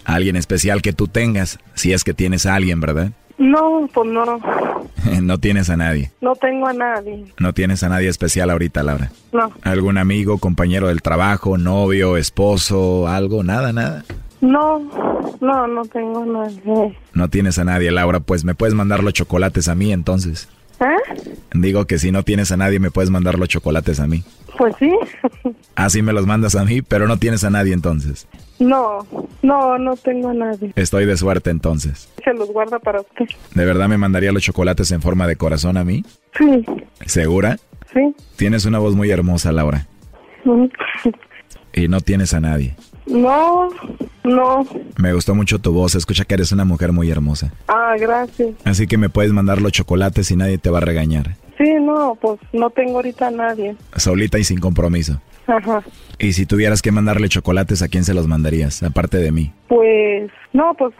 a 0.06 0.16
alguien 0.16 0.36
especial 0.36 0.82
que 0.82 0.94
tú 0.94 1.08
tengas, 1.08 1.60
si 1.76 1.94
es 1.94 2.04
que 2.04 2.14
tienes 2.14 2.46
a 2.46 2.56
alguien, 2.56 2.80
¿verdad? 2.82 3.12
No, 3.38 3.88
pues 3.94 4.10
no. 4.10 4.40
no 5.22 5.40
tienes 5.40 5.70
a 5.70 5.78
nadie. 5.78 6.12
No 6.22 6.36
tengo 6.36 6.68
a 6.68 6.74
nadie. 6.74 7.26
No 7.40 7.54
tienes 7.54 7.84
a 7.84 7.90
nadie 7.90 8.10
especial 8.10 8.50
ahorita, 8.50 8.84
Laura. 8.84 9.12
No. 9.32 9.52
¿Algún 9.64 9.98
amigo, 9.98 10.40
compañero 10.40 10.88
del 10.88 11.02
trabajo, 11.02 11.58
novio, 11.58 12.18
esposo, 12.18 13.08
algo? 13.08 13.44
Nada, 13.44 13.74
nada. 13.74 14.04
No, 14.42 14.80
no, 15.42 15.68
no 15.68 15.86
tengo 15.86 16.24
a 16.24 16.26
nadie. 16.26 16.98
No 17.14 17.30
tienes 17.30 17.58
a 17.60 17.64
nadie, 17.64 17.92
Laura. 17.92 18.20
Pues 18.20 18.44
me 18.44 18.56
puedes 18.56 18.76
mandar 18.76 19.04
los 19.04 19.14
chocolates 19.14 19.68
a 19.68 19.76
mí 19.76 19.92
entonces. 19.92 20.50
¿Eh? 20.80 21.26
Digo 21.54 21.86
que 21.86 21.98
si 21.98 22.12
no 22.12 22.24
tienes 22.24 22.52
a 22.52 22.58
nadie, 22.58 22.80
me 22.80 22.92
puedes 22.92 23.10
mandar 23.10 23.40
los 23.40 23.50
chocolates 23.50 24.00
a 24.00 24.08
mí. 24.08 24.24
Pues 24.58 24.76
sí. 24.78 24.92
Así 25.76 26.02
me 26.02 26.14
los 26.14 26.28
mandas 26.28 26.56
a 26.56 26.66
mí, 26.66 26.82
pero 26.82 27.08
no 27.08 27.18
tienes 27.18 27.44
a 27.44 27.50
nadie 27.50 27.74
entonces. 27.74 28.28
No, 28.60 29.06
no, 29.42 29.78
no 29.78 29.96
tengo 29.96 30.30
a 30.30 30.34
nadie. 30.34 30.74
Estoy 30.76 31.06
de 31.06 31.16
suerte 31.18 31.50
entonces. 31.50 32.10
Se 32.24 32.34
los 32.34 32.50
guarda 32.52 32.80
para 32.80 33.02
usted. 33.02 33.26
¿De 33.54 33.66
verdad 33.66 33.88
me 33.88 33.98
mandaría 33.98 34.32
los 34.32 34.44
chocolates 34.44 34.92
en 34.92 35.02
forma 35.02 35.28
de 35.28 35.36
corazón 35.36 35.78
a 35.78 35.84
mí? 35.84 36.04
Sí. 36.38 36.66
¿Segura? 37.06 37.58
Sí. 37.94 38.16
Tienes 38.36 38.66
una 38.66 38.80
voz 38.80 38.96
muy 38.96 39.12
hermosa, 39.12 39.52
Laura. 39.52 39.88
Y 41.74 41.88
no 41.88 42.02
tienes 42.02 42.34
a 42.34 42.40
nadie. 42.40 42.76
No, 43.06 43.70
no. 44.24 44.68
Me 44.98 45.14
gustó 45.14 45.36
mucho 45.36 45.60
tu 45.60 45.72
voz, 45.72 45.96
escucha 45.96 46.26
que 46.26 46.34
eres 46.34 46.52
una 46.52 46.66
mujer 46.66 46.92
muy 46.92 47.10
hermosa. 47.10 47.54
Ah, 47.68 47.96
gracias. 48.00 48.50
Así 48.66 48.88
que 48.88 48.98
me 48.98 49.10
puedes 49.10 49.32
mandar 49.32 49.62
los 49.62 49.72
chocolates 49.72 50.30
y 50.32 50.36
nadie 50.36 50.58
te 50.58 50.70
va 50.70 50.80
a 50.80 50.82
regañar. 50.82 51.36
Sí, 51.58 51.74
no, 51.82 52.18
pues 52.22 52.40
no 52.54 52.70
tengo 52.70 52.98
ahorita 52.98 53.28
a 53.28 53.32
nadie. 53.32 53.76
Solita 53.96 54.38
y 54.38 54.44
sin 54.44 54.60
compromiso. 54.60 55.20
Ajá. 55.48 55.82
Y 56.20 56.34
si 56.34 56.46
tuvieras 56.46 56.82
que 56.82 56.92
mandarle 56.92 57.30
chocolates, 57.30 57.82
¿a 57.82 57.88
quién 57.88 58.04
se 58.04 58.14
los 58.14 58.28
mandarías? 58.28 58.84
Aparte 58.84 59.18
de 59.18 59.32
mí. 59.32 59.54
Pues, 59.68 60.30
no, 60.54 60.74
pues 60.76 60.94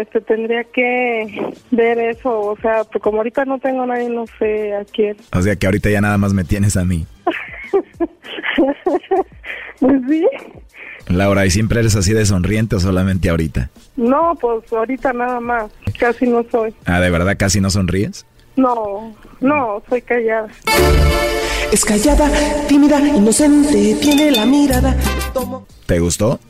este, 0.00 0.20
tendría 0.22 0.64
que 0.64 1.52
ver 1.70 1.98
eso. 1.98 2.40
O 2.40 2.56
sea, 2.60 2.84
pues, 2.84 3.02
como 3.02 3.18
ahorita 3.18 3.44
no 3.44 3.58
tengo 3.58 3.82
a 3.82 3.86
nadie, 3.86 4.08
no 4.08 4.24
sé 4.38 4.74
a 4.74 4.84
quién. 4.84 5.16
O 5.32 5.42
sea 5.42 5.56
que 5.56 5.66
ahorita 5.66 5.90
ya 5.90 6.00
nada 6.00 6.18
más 6.18 6.32
me 6.32 6.44
tienes 6.44 6.76
a 6.76 6.84
mí. 6.84 7.06
pues 9.80 9.96
sí. 10.08 10.26
Laura, 11.08 11.44
¿y 11.44 11.50
siempre 11.50 11.80
eres 11.80 11.96
así 11.96 12.12
de 12.12 12.24
sonriente 12.24 12.76
o 12.76 12.80
solamente 12.80 13.30
ahorita? 13.30 13.70
No, 13.96 14.36
pues 14.40 14.72
ahorita 14.72 15.12
nada 15.12 15.40
más. 15.40 15.70
Casi 15.98 16.26
no 16.28 16.44
soy. 16.50 16.72
Ah, 16.84 17.00
¿de 17.00 17.10
verdad 17.10 17.36
casi 17.36 17.60
no 17.60 17.68
sonríes? 17.68 18.24
No, 18.56 19.14
no, 19.40 19.82
soy 19.88 20.02
callada. 20.02 20.48
Es 21.72 21.84
callada, 21.84 22.28
tímida, 22.66 23.00
inocente, 23.00 23.96
tiene 24.00 24.32
la 24.32 24.44
mirada. 24.44 24.96
¿Te 25.86 26.00
gustó? 26.00 26.40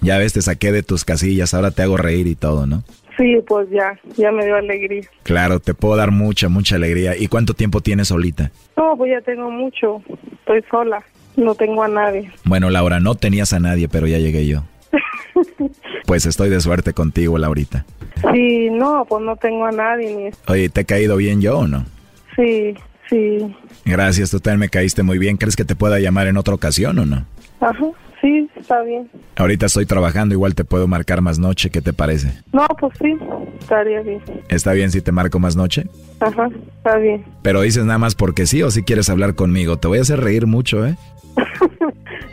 ya 0.00 0.18
ves, 0.18 0.32
te 0.32 0.42
saqué 0.42 0.72
de 0.72 0.82
tus 0.82 1.04
casillas, 1.04 1.54
ahora 1.54 1.70
te 1.70 1.82
hago 1.82 1.96
reír 1.96 2.26
y 2.26 2.36
todo, 2.36 2.66
¿no? 2.66 2.84
Sí, 3.16 3.36
pues 3.46 3.68
ya, 3.70 3.98
ya 4.16 4.30
me 4.30 4.44
dio 4.44 4.56
alegría. 4.56 5.08
Claro, 5.22 5.58
te 5.58 5.74
puedo 5.74 5.96
dar 5.96 6.10
mucha, 6.10 6.48
mucha 6.48 6.76
alegría. 6.76 7.16
¿Y 7.16 7.28
cuánto 7.28 7.54
tiempo 7.54 7.80
tienes 7.80 8.08
solita? 8.08 8.50
No, 8.76 8.96
pues 8.96 9.10
ya 9.10 9.20
tengo 9.22 9.50
mucho. 9.50 10.02
Estoy 10.32 10.62
sola, 10.70 11.02
no 11.36 11.54
tengo 11.54 11.82
a 11.82 11.88
nadie. 11.88 12.30
Bueno, 12.44 12.68
Laura, 12.70 13.00
no 13.00 13.14
tenías 13.14 13.52
a 13.54 13.60
nadie, 13.60 13.88
pero 13.88 14.06
ya 14.06 14.18
llegué 14.18 14.46
yo. 14.46 14.64
pues 16.06 16.26
estoy 16.26 16.50
de 16.50 16.60
suerte 16.60 16.92
contigo, 16.92 17.38
Laurita. 17.38 17.86
Sí, 18.32 18.70
no, 18.70 19.04
pues 19.08 19.22
no 19.22 19.36
tengo 19.36 19.66
a 19.66 19.72
nadie. 19.72 20.14
Ni... 20.14 20.30
Oye, 20.52 20.68
¿te 20.68 20.82
he 20.82 20.84
caído 20.84 21.16
bien 21.16 21.40
yo 21.40 21.58
o 21.58 21.66
no? 21.66 21.84
Sí, 22.34 22.74
sí. 23.08 23.54
Gracias, 23.84 24.30
tú 24.30 24.40
también 24.40 24.60
me 24.60 24.68
caíste 24.68 25.02
muy 25.02 25.18
bien. 25.18 25.36
¿Crees 25.36 25.56
que 25.56 25.64
te 25.64 25.74
pueda 25.74 25.98
llamar 25.98 26.26
en 26.26 26.36
otra 26.36 26.54
ocasión 26.54 26.98
o 26.98 27.06
no? 27.06 27.24
Ajá, 27.60 27.86
sí, 28.20 28.48
está 28.56 28.82
bien. 28.82 29.08
Ahorita 29.36 29.66
estoy 29.66 29.86
trabajando, 29.86 30.34
igual 30.34 30.54
te 30.54 30.64
puedo 30.64 30.86
marcar 30.88 31.20
más 31.20 31.38
noche, 31.38 31.70
¿qué 31.70 31.80
te 31.80 31.92
parece? 31.92 32.32
No, 32.52 32.66
pues 32.78 32.92
sí, 33.00 33.16
estaría 33.60 34.00
bien. 34.00 34.20
¿Está 34.48 34.72
bien 34.72 34.90
si 34.90 35.00
te 35.00 35.12
marco 35.12 35.38
más 35.38 35.56
noche? 35.56 35.86
Ajá, 36.20 36.48
está 36.76 36.96
bien. 36.96 37.24
Pero 37.42 37.62
dices 37.62 37.84
nada 37.84 37.98
más 37.98 38.14
porque 38.14 38.46
sí 38.46 38.62
o 38.62 38.70
si 38.70 38.82
quieres 38.82 39.08
hablar 39.08 39.34
conmigo. 39.34 39.78
Te 39.78 39.88
voy 39.88 39.98
a 39.98 40.02
hacer 40.02 40.20
reír 40.20 40.46
mucho, 40.46 40.86
¿eh? 40.86 40.96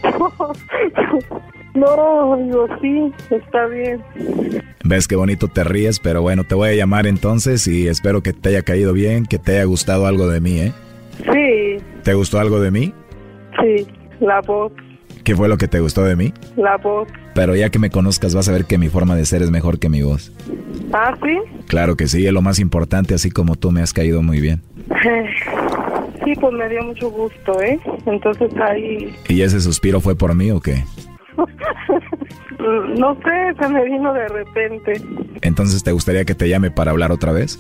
no, 1.74 2.38
digo, 2.38 2.68
sí, 2.82 3.12
está 3.30 3.66
bien. 3.68 4.04
Ves 4.84 5.08
qué 5.08 5.16
bonito 5.16 5.48
te 5.48 5.64
ríes, 5.64 6.00
pero 6.00 6.22
bueno, 6.22 6.44
te 6.44 6.56
voy 6.56 6.70
a 6.70 6.74
llamar 6.74 7.08
entonces 7.08 7.68
y 7.68 7.88
espero 7.88 8.22
que 8.22 8.34
te 8.34 8.50
haya 8.50 8.62
caído 8.62 8.94
bien, 8.94 9.26
que 9.26 9.40
te 9.40 9.54
haya 9.54 9.64
gustado 9.64 10.06
algo 10.06 10.28
de 10.28 10.42
mí, 10.42 10.60
¿eh? 10.60 10.74
Sí. 11.18 11.84
¿Te 12.04 12.14
gustó 12.14 12.40
algo 12.40 12.60
de 12.60 12.72
mí? 12.72 12.94
Sí, 13.62 13.88
la 14.20 14.42
voz. 14.42 14.72
¿Qué 15.24 15.36
fue 15.36 15.48
lo 15.48 15.58
que 15.58 15.70
te 15.70 15.80
gustó 15.80 16.04
de 16.04 16.16
mí? 16.16 16.34
La 16.58 16.78
voz. 16.78 17.08
Pero 17.34 17.56
ya 17.56 17.70
que 17.70 17.80
me 17.80 17.90
conozcas 17.90 18.36
vas 18.36 18.50
a 18.50 18.52
ver 18.52 18.66
que 18.66 18.78
mi 18.78 18.90
forma 18.90 19.16
de 19.16 19.26
ser 19.26 19.42
es 19.42 19.52
mejor 19.52 19.80
que 19.80 19.90
mi 19.90 20.02
voz. 20.02 20.34
¿Ah, 20.92 21.16
sí? 21.24 21.38
Claro 21.68 21.96
que 21.96 22.08
sí, 22.08 22.26
es 22.26 22.34
lo 22.34 22.42
más 22.42 22.60
importante, 22.60 23.14
así 23.14 23.32
como 23.32 23.56
tú 23.56 23.72
me 23.72 23.82
has 23.82 23.94
caído 23.94 24.22
muy 24.22 24.42
bien. 24.42 24.62
Sí, 26.24 26.34
pues 26.40 26.54
me 26.54 26.70
dio 26.70 26.84
mucho 26.84 27.10
gusto, 27.10 27.62
¿eh? 27.62 27.80
Entonces 28.06 28.52
ahí... 28.62 29.14
¿Y 29.30 29.42
ese 29.42 29.62
suspiro 29.62 30.02
fue 30.02 30.16
por 30.16 30.36
mí 30.36 30.52
o 30.52 30.60
qué? 30.60 30.84
no 32.98 33.16
sé, 33.16 33.56
se 33.60 33.68
me 33.70 33.86
vino 33.86 34.14
de 34.14 34.28
repente. 34.28 34.94
Entonces, 35.42 35.84
¿te 35.84 35.92
gustaría 35.92 36.26
que 36.26 36.36
te 36.36 36.48
llame 36.50 36.72
para 36.72 36.92
hablar 36.92 37.12
otra 37.12 37.32
vez? 37.32 37.58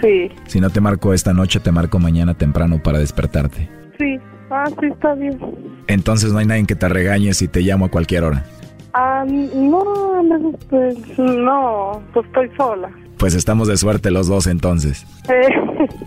Sí. 0.00 0.30
Si 0.46 0.60
no 0.60 0.70
te 0.70 0.80
marco 0.80 1.14
esta 1.14 1.32
noche, 1.32 1.60
te 1.60 1.72
marco 1.72 1.98
mañana 1.98 2.34
temprano 2.34 2.82
para 2.82 2.98
despertarte. 2.98 3.68
Sí, 3.98 4.18
ah, 4.50 4.64
sí, 4.80 4.86
está 4.86 5.14
bien. 5.14 5.38
Entonces 5.86 6.32
no 6.32 6.38
hay 6.38 6.46
nadie 6.46 6.66
que 6.66 6.76
te 6.76 6.88
regañe 6.88 7.32
si 7.34 7.48
te 7.48 7.60
llamo 7.60 7.86
a 7.86 7.90
cualquier 7.90 8.24
hora. 8.24 8.44
Ah, 8.92 9.24
no, 9.26 10.52
pues 10.68 10.96
no, 11.18 12.02
pues 12.12 12.26
estoy 12.26 12.50
sola. 12.56 12.90
Pues 13.18 13.34
estamos 13.34 13.68
de 13.68 13.76
suerte 13.76 14.10
los 14.10 14.26
dos 14.28 14.46
entonces. 14.46 15.06
Eh, 15.28 15.48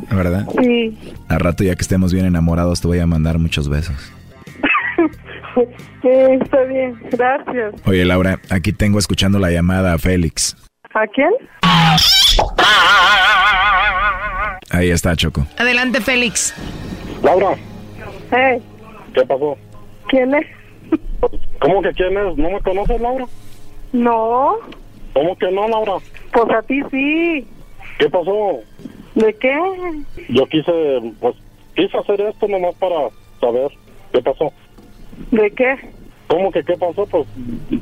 ¿Verdad? 0.16 0.48
sí. 0.62 0.98
Al 1.28 1.40
rato 1.40 1.64
ya 1.64 1.76
que 1.76 1.82
estemos 1.82 2.12
bien 2.14 2.26
enamorados 2.26 2.82
te 2.82 2.88
voy 2.88 3.00
a 3.00 3.08
mandar 3.08 3.38
muchos 3.40 3.70
besos. 3.70 3.96
Eh, 5.56 6.40
está 6.42 6.62
bien, 6.64 7.00
gracias. 7.12 7.76
Oye 7.86 8.06
Laura, 8.06 8.40
aquí 8.50 8.74
tengo 8.74 9.00
escuchando 9.00 9.40
la 9.40 9.52
llamada 9.52 9.94
a 9.94 9.98
Félix. 9.98 10.56
¿A 10.94 11.06
quién? 11.08 11.30
Ahí 14.72 14.90
está 14.90 15.16
Choco. 15.16 15.46
Adelante, 15.58 16.02
Félix. 16.02 16.54
Laura, 17.24 17.56
Hey, 18.32 18.62
¿qué 19.14 19.22
pasó? 19.26 19.58
¿quién 20.10 20.34
es? 20.36 20.46
¿Cómo 21.60 21.82
que 21.82 21.92
quién 21.94 22.18
es? 22.18 22.38
¿No 22.38 22.50
me 22.50 22.60
conoces, 22.62 23.00
Laura? 23.00 23.26
No, 23.94 24.56
¿Cómo 25.14 25.36
que 25.38 25.52
no, 25.52 25.68
Laura? 25.68 25.94
pues 26.32 26.50
a 26.50 26.62
ti 26.64 26.82
sí. 26.92 27.48
¿Qué 28.00 28.10
pasó? 28.10 28.60
¿De 29.16 29.34
qué? 29.36 29.56
Yo 30.30 30.46
quise, 30.48 30.72
pues, 31.20 31.36
quise 31.76 31.96
hacer 31.98 32.20
esto 32.22 32.48
nomás 32.48 32.74
para 32.76 32.96
saber 33.40 33.72
qué 34.12 34.22
pasó. 34.22 34.52
¿De 35.32 35.52
qué? 35.52 35.76
¿Cómo 36.28 36.52
que 36.52 36.64
qué 36.64 36.78
pasó? 36.78 37.06
Pues, 37.08 37.28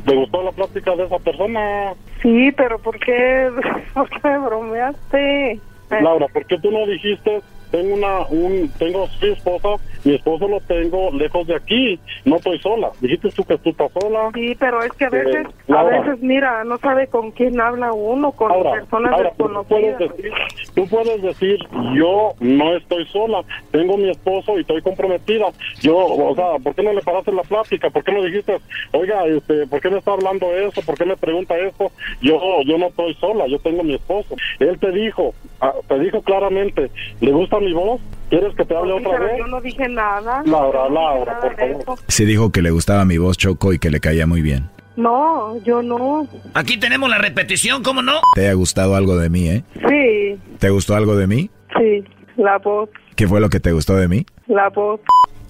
¿te 0.05 0.15
gustó 0.15 0.43
la 0.43 0.51
plática 0.51 0.95
de 0.95 1.05
esa 1.05 1.19
persona? 1.19 1.93
Sí, 2.21 2.51
pero 2.57 2.79
¿por 2.79 2.99
qué, 2.99 3.49
¿por 3.93 4.09
qué 4.09 4.19
me 4.23 4.39
bromeaste? 4.39 5.61
Laura, 5.89 6.27
¿por 6.27 6.45
qué 6.45 6.57
tú 6.59 6.71
no 6.71 6.85
dijiste 6.85 7.43
tengo 7.71 7.93
una 7.95 8.19
un 8.29 8.69
tengo 8.77 9.07
mi 9.21 9.29
esposa 9.29 9.69
mi 10.03 10.15
esposo 10.15 10.47
lo 10.47 10.59
tengo 10.61 11.11
lejos 11.11 11.47
de 11.47 11.55
aquí 11.55 11.99
no 12.25 12.35
estoy 12.37 12.59
sola 12.59 12.89
dijiste 13.01 13.29
tú 13.31 13.43
que 13.43 13.57
tú 13.59 13.69
estás 13.71 13.91
sola 13.93 14.29
Sí, 14.33 14.55
pero 14.59 14.81
es 14.83 14.91
que 14.93 15.05
a 15.05 15.09
veces, 15.09 15.45
Eh, 15.45 15.53
a 15.69 15.71
Laura. 15.73 16.01
veces, 16.01 16.21
mira, 16.23 16.63
no 16.63 16.77
sabe 16.77 17.07
con 17.07 17.31
quién 17.31 17.59
habla 17.59 17.91
uno, 17.93 18.31
con 18.31 18.51
personas 18.63 19.11
Laura, 19.11 19.31
tú 19.37 19.45
puedes 19.67 19.97
desconocidas. 19.97 20.17
decir, 20.17 20.31
tú 20.75 20.87
puedes 20.87 21.21
decir, 21.21 21.59
yo 21.95 22.33
no 22.39 22.75
estoy 22.75 23.05
sola, 23.07 23.43
tengo 23.71 23.97
mi 23.97 24.09
esposo 24.09 24.57
y 24.57 24.61
estoy 24.61 24.81
comprometida. 24.81 25.47
Yo, 25.81 25.97
o 25.97 26.35
sea, 26.35 26.57
¿por 26.63 26.75
qué 26.75 26.83
no 26.83 26.93
le 26.93 27.01
paraste 27.01 27.31
la 27.31 27.43
plática? 27.43 27.89
¿Por 27.89 28.03
qué 28.03 28.11
no 28.11 28.23
dijiste, 28.23 28.57
oiga, 28.93 29.25
este, 29.27 29.67
¿por 29.67 29.79
qué 29.81 29.89
me 29.89 29.97
está 29.99 30.13
hablando 30.13 30.45
eso? 30.55 30.81
¿Por 30.81 30.97
qué 30.97 31.05
me 31.05 31.17
pregunta 31.17 31.57
eso? 31.57 31.91
Yo, 32.21 32.39
yo 32.65 32.77
no 32.77 32.87
estoy 32.87 33.13
sola, 33.15 33.47
yo 33.47 33.59
tengo 33.59 33.83
mi 33.83 33.95
esposo. 33.95 34.35
Él 34.59 34.77
te 34.79 34.91
dijo, 34.91 35.33
ah, 35.61 35.73
te 35.87 35.99
dijo 35.99 36.21
claramente, 36.21 36.89
¿le 37.21 37.31
gusta 37.31 37.59
mi 37.61 37.73
voz? 37.73 38.01
¿Quieres 38.29 38.55
que 38.55 38.65
te 38.65 38.75
hable 38.75 38.93
otra 38.93 39.19
vez? 39.19 39.31
yo 39.37 39.47
no 39.47 39.61
dije 39.61 39.87
nada. 39.89 40.41
Laura, 40.45 40.89
Laura, 40.89 41.39
por 41.39 41.55
favor. 41.55 41.99
Sí 42.07 42.25
dijo 42.25 42.51
que 42.51 42.61
le 42.61 42.71
gustaba 42.71 43.03
mi 43.05 43.17
voz 43.17 43.37
Choco 43.37 43.73
y 43.73 43.79
que 43.79 43.89
le 43.89 43.99
caía 43.99 44.25
muy 44.27 44.41
bien. 44.41 44.69
No, 44.95 45.57
yo 45.63 45.81
no. 45.81 46.27
Aquí 46.53 46.77
tenemos 46.77 47.09
la 47.09 47.17
repetición, 47.17 47.81
¿cómo 47.83 48.01
no? 48.01 48.19
¿Te 48.35 48.49
ha 48.49 48.53
gustado 48.53 48.95
algo 48.95 49.17
de 49.17 49.29
mí, 49.29 49.47
eh? 49.49 49.63
Sí, 49.87 50.39
¿Te 50.59 50.69
gustó 50.69 50.95
algo 50.95 51.15
de 51.15 51.27
mí? 51.27 51.49
sí, 51.77 52.03
la 52.37 52.57
voz, 52.57 52.89
¿Qué 53.15 53.27
fue 53.27 53.39
lo 53.39 53.49
que 53.49 53.59
te 53.59 53.71
gustó 53.71 53.95
de 53.95 54.07
mí? 54.07 54.25
la 54.47 54.69
voz. 54.69 54.99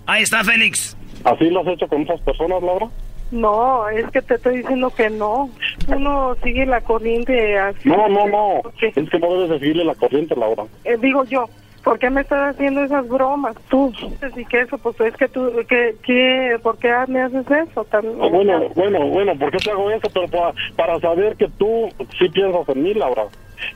Ahí 0.06 0.24
está 0.24 0.44
Félix. 0.44 0.96
¿Así 1.24 1.50
lo 1.50 1.62
has 1.62 1.68
hecho 1.68 1.88
con 1.88 2.04
otras 2.04 2.20
personas, 2.22 2.62
Laura? 2.64 2.88
No, 3.32 3.88
es 3.90 4.06
que 4.12 4.22
te 4.22 4.36
estoy 4.36 4.58
diciendo 4.58 4.90
que 4.90 5.10
no. 5.10 5.50
Uno 5.88 6.36
sigue 6.44 6.66
la 6.66 6.82
corriente 6.82 7.58
así. 7.58 7.88
No, 7.88 8.10
no, 8.10 8.28
no. 8.28 8.62
Es 8.82 8.94
que 9.10 9.20
no 9.20 9.34
debes 9.34 9.50
de 9.52 9.60
seguirle 9.60 9.86
la 9.86 9.96
corriente, 9.96 10.36
Laura. 10.36 10.64
Eh, 10.84 10.98
digo 11.02 11.24
yo, 11.26 11.48
¿Por 11.84 11.98
qué 11.98 12.10
me 12.10 12.22
estás 12.22 12.54
haciendo 12.56 12.84
esas 12.84 13.08
bromas 13.08 13.56
tú? 13.70 13.92
Así 14.22 14.46
que 14.46 14.62
eso, 14.62 14.78
pues 14.78 15.00
es 15.02 15.16
que 15.16 15.28
tú, 15.28 15.52
que, 15.68 15.96
que, 16.04 16.58
¿por 16.62 16.78
qué 16.78 16.94
me 17.08 17.22
haces 17.22 17.46
eso 17.50 17.84
también? 17.86 18.18
Ah, 18.22 18.28
bueno, 18.30 18.70
bueno, 18.76 19.08
bueno, 19.08 19.36
¿por 19.38 19.52
qué 19.52 19.58
te 19.58 19.72
hago 19.72 19.90
eso? 19.90 20.08
Pero 20.14 20.28
para, 20.28 20.54
para 20.76 21.00
saber 21.00 21.36
que 21.38 21.48
tú 21.58 21.90
sí 22.20 22.30
piensas 22.30 22.70
en 22.70 22.84
mí, 22.84 22.94
Laura. 22.94 23.24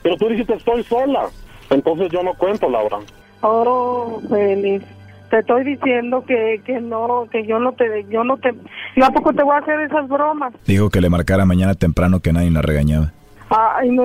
Pero 0.02 0.16
tú 0.16 0.28
dijiste 0.28 0.54
estoy 0.54 0.84
sola. 0.84 1.26
Entonces 1.70 2.10
yo 2.12 2.22
no 2.22 2.32
cuento, 2.34 2.68
Laura. 2.68 2.98
Oh, 3.42 4.20
Félix, 4.28 4.84
te 5.30 5.40
estoy 5.40 5.64
diciendo 5.64 6.24
que, 6.24 6.60
que 6.64 6.80
no, 6.80 7.26
que 7.30 7.44
yo 7.44 7.58
no 7.58 7.72
te, 7.72 8.04
yo 8.08 8.22
no 8.24 8.36
te, 8.36 8.54
yo 8.94 9.04
a 9.04 9.10
poco 9.10 9.32
te 9.32 9.42
voy 9.42 9.54
a 9.54 9.58
hacer 9.58 9.80
esas 9.80 10.08
bromas. 10.08 10.52
Dijo 10.64 10.90
que 10.90 11.00
le 11.00 11.10
marcara 11.10 11.44
mañana 11.44 11.74
temprano 11.74 12.20
que 12.20 12.32
nadie 12.32 12.50
la 12.50 12.62
regañaba. 12.62 13.12
Ay, 13.50 13.90
no, 13.90 14.04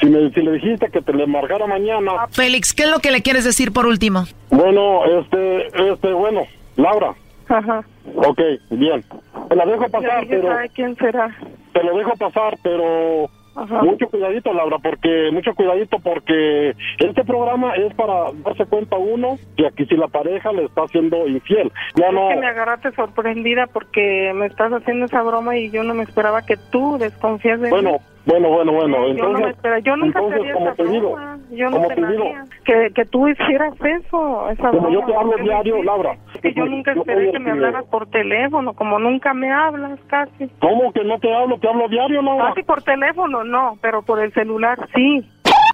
Si, 0.00 0.06
me, 0.06 0.30
si 0.30 0.40
le 0.42 0.52
dijiste 0.52 0.90
que 0.90 1.00
te 1.02 1.12
le 1.12 1.26
marcara 1.26 1.66
mañana. 1.66 2.26
Félix, 2.30 2.72
¿qué 2.72 2.84
es 2.84 2.90
lo 2.90 2.98
que 2.98 3.10
le 3.10 3.22
quieres 3.22 3.44
decir 3.44 3.72
por 3.72 3.86
último? 3.86 4.24
Bueno, 4.50 5.04
este, 5.04 5.66
este, 5.92 6.12
bueno, 6.12 6.42
Laura. 6.76 7.14
Ajá. 7.48 7.82
Ok, 8.14 8.40
bien. 8.70 9.04
Te 9.48 9.56
la 9.56 9.66
dejo 9.66 9.88
pasar, 9.88 10.22
Ya 10.24 10.28
pero... 10.28 10.48
sabe 10.48 10.68
quién 10.70 10.96
será. 10.96 11.36
Te 11.72 11.82
lo 11.82 11.96
dejo 11.96 12.12
pasar, 12.16 12.56
pero... 12.62 13.28
Ajá. 13.56 13.82
Mucho 13.82 14.06
cuidadito, 14.08 14.52
Laura, 14.52 14.78
porque 14.78 15.28
mucho 15.32 15.52
cuidadito 15.54 15.98
porque 15.98 16.72
este 16.98 17.24
programa 17.24 17.74
es 17.74 17.92
para 17.94 18.30
darse 18.44 18.64
cuenta 18.64 18.96
uno 18.96 19.38
que 19.56 19.66
aquí 19.66 19.84
si 19.86 19.96
la 19.96 20.06
pareja 20.06 20.52
le 20.52 20.66
está 20.66 20.82
haciendo 20.82 21.26
infiel. 21.26 21.70
No, 21.96 22.12
no. 22.12 22.30
Es 22.30 22.36
que 22.36 22.40
me 22.40 22.46
agarraste 22.46 22.92
sorprendida 22.92 23.66
porque 23.66 24.32
me 24.36 24.46
estás 24.46 24.72
haciendo 24.72 25.06
esa 25.06 25.22
broma 25.22 25.56
y 25.58 25.68
yo 25.70 25.82
no 25.82 25.94
me 25.94 26.04
esperaba 26.04 26.42
que 26.42 26.56
tú 26.70 26.96
desconfías 26.98 27.60
de 27.60 27.72
mí. 27.72 27.88
Bueno, 28.26 28.48
bueno, 28.50 28.72
bueno, 28.72 28.98
bueno. 28.98 29.14
Yo 29.16 29.28
no 29.28 29.38
Entonces, 29.38 29.64
me 29.64 29.82
yo 29.82 29.96
nunca 29.96 30.18
entonces, 30.20 30.52
como 30.52 30.72
te 30.74 30.84
digo. 30.84 31.16
Yo 31.50 31.70
no 31.70 31.76
como 31.76 31.88
te 31.88 32.06
digo. 32.06 32.24
Que, 32.64 32.90
que 32.94 33.04
tú 33.06 33.26
hicieras 33.28 33.74
eso, 33.80 34.50
esa 34.50 34.70
como 34.70 34.90
yo 34.90 34.98
broma. 35.00 35.06
te 35.06 35.16
hablo 35.18 35.38
Yo 35.38 35.44
diario, 35.44 35.76
no- 35.78 35.82
Laura. 35.84 36.16
que 36.42 36.52
yo 36.52 36.66
nunca 36.66 36.94
yo 36.94 37.00
esperé 37.00 37.32
que 37.32 37.38
me 37.38 37.50
hablaras 37.50 37.84
por 37.86 38.06
teléfono, 38.10 38.74
como 38.74 38.98
nunca 38.98 39.32
me 39.34 39.50
hablas 39.50 39.98
casi. 40.06 40.48
¿Cómo 40.60 40.92
que 40.92 41.02
no 41.02 41.18
te 41.18 41.34
hablo? 41.34 41.58
Te 41.58 41.68
hablo 41.68 41.88
diario, 41.88 42.20
Laura. 42.22 42.48
Casi 42.48 42.62
por 42.62 42.82
teléfono 42.82 43.42
no, 43.42 43.78
pero 43.80 44.02
por 44.02 44.20
el 44.20 44.32
celular 44.34 44.78
sí. 44.94 45.26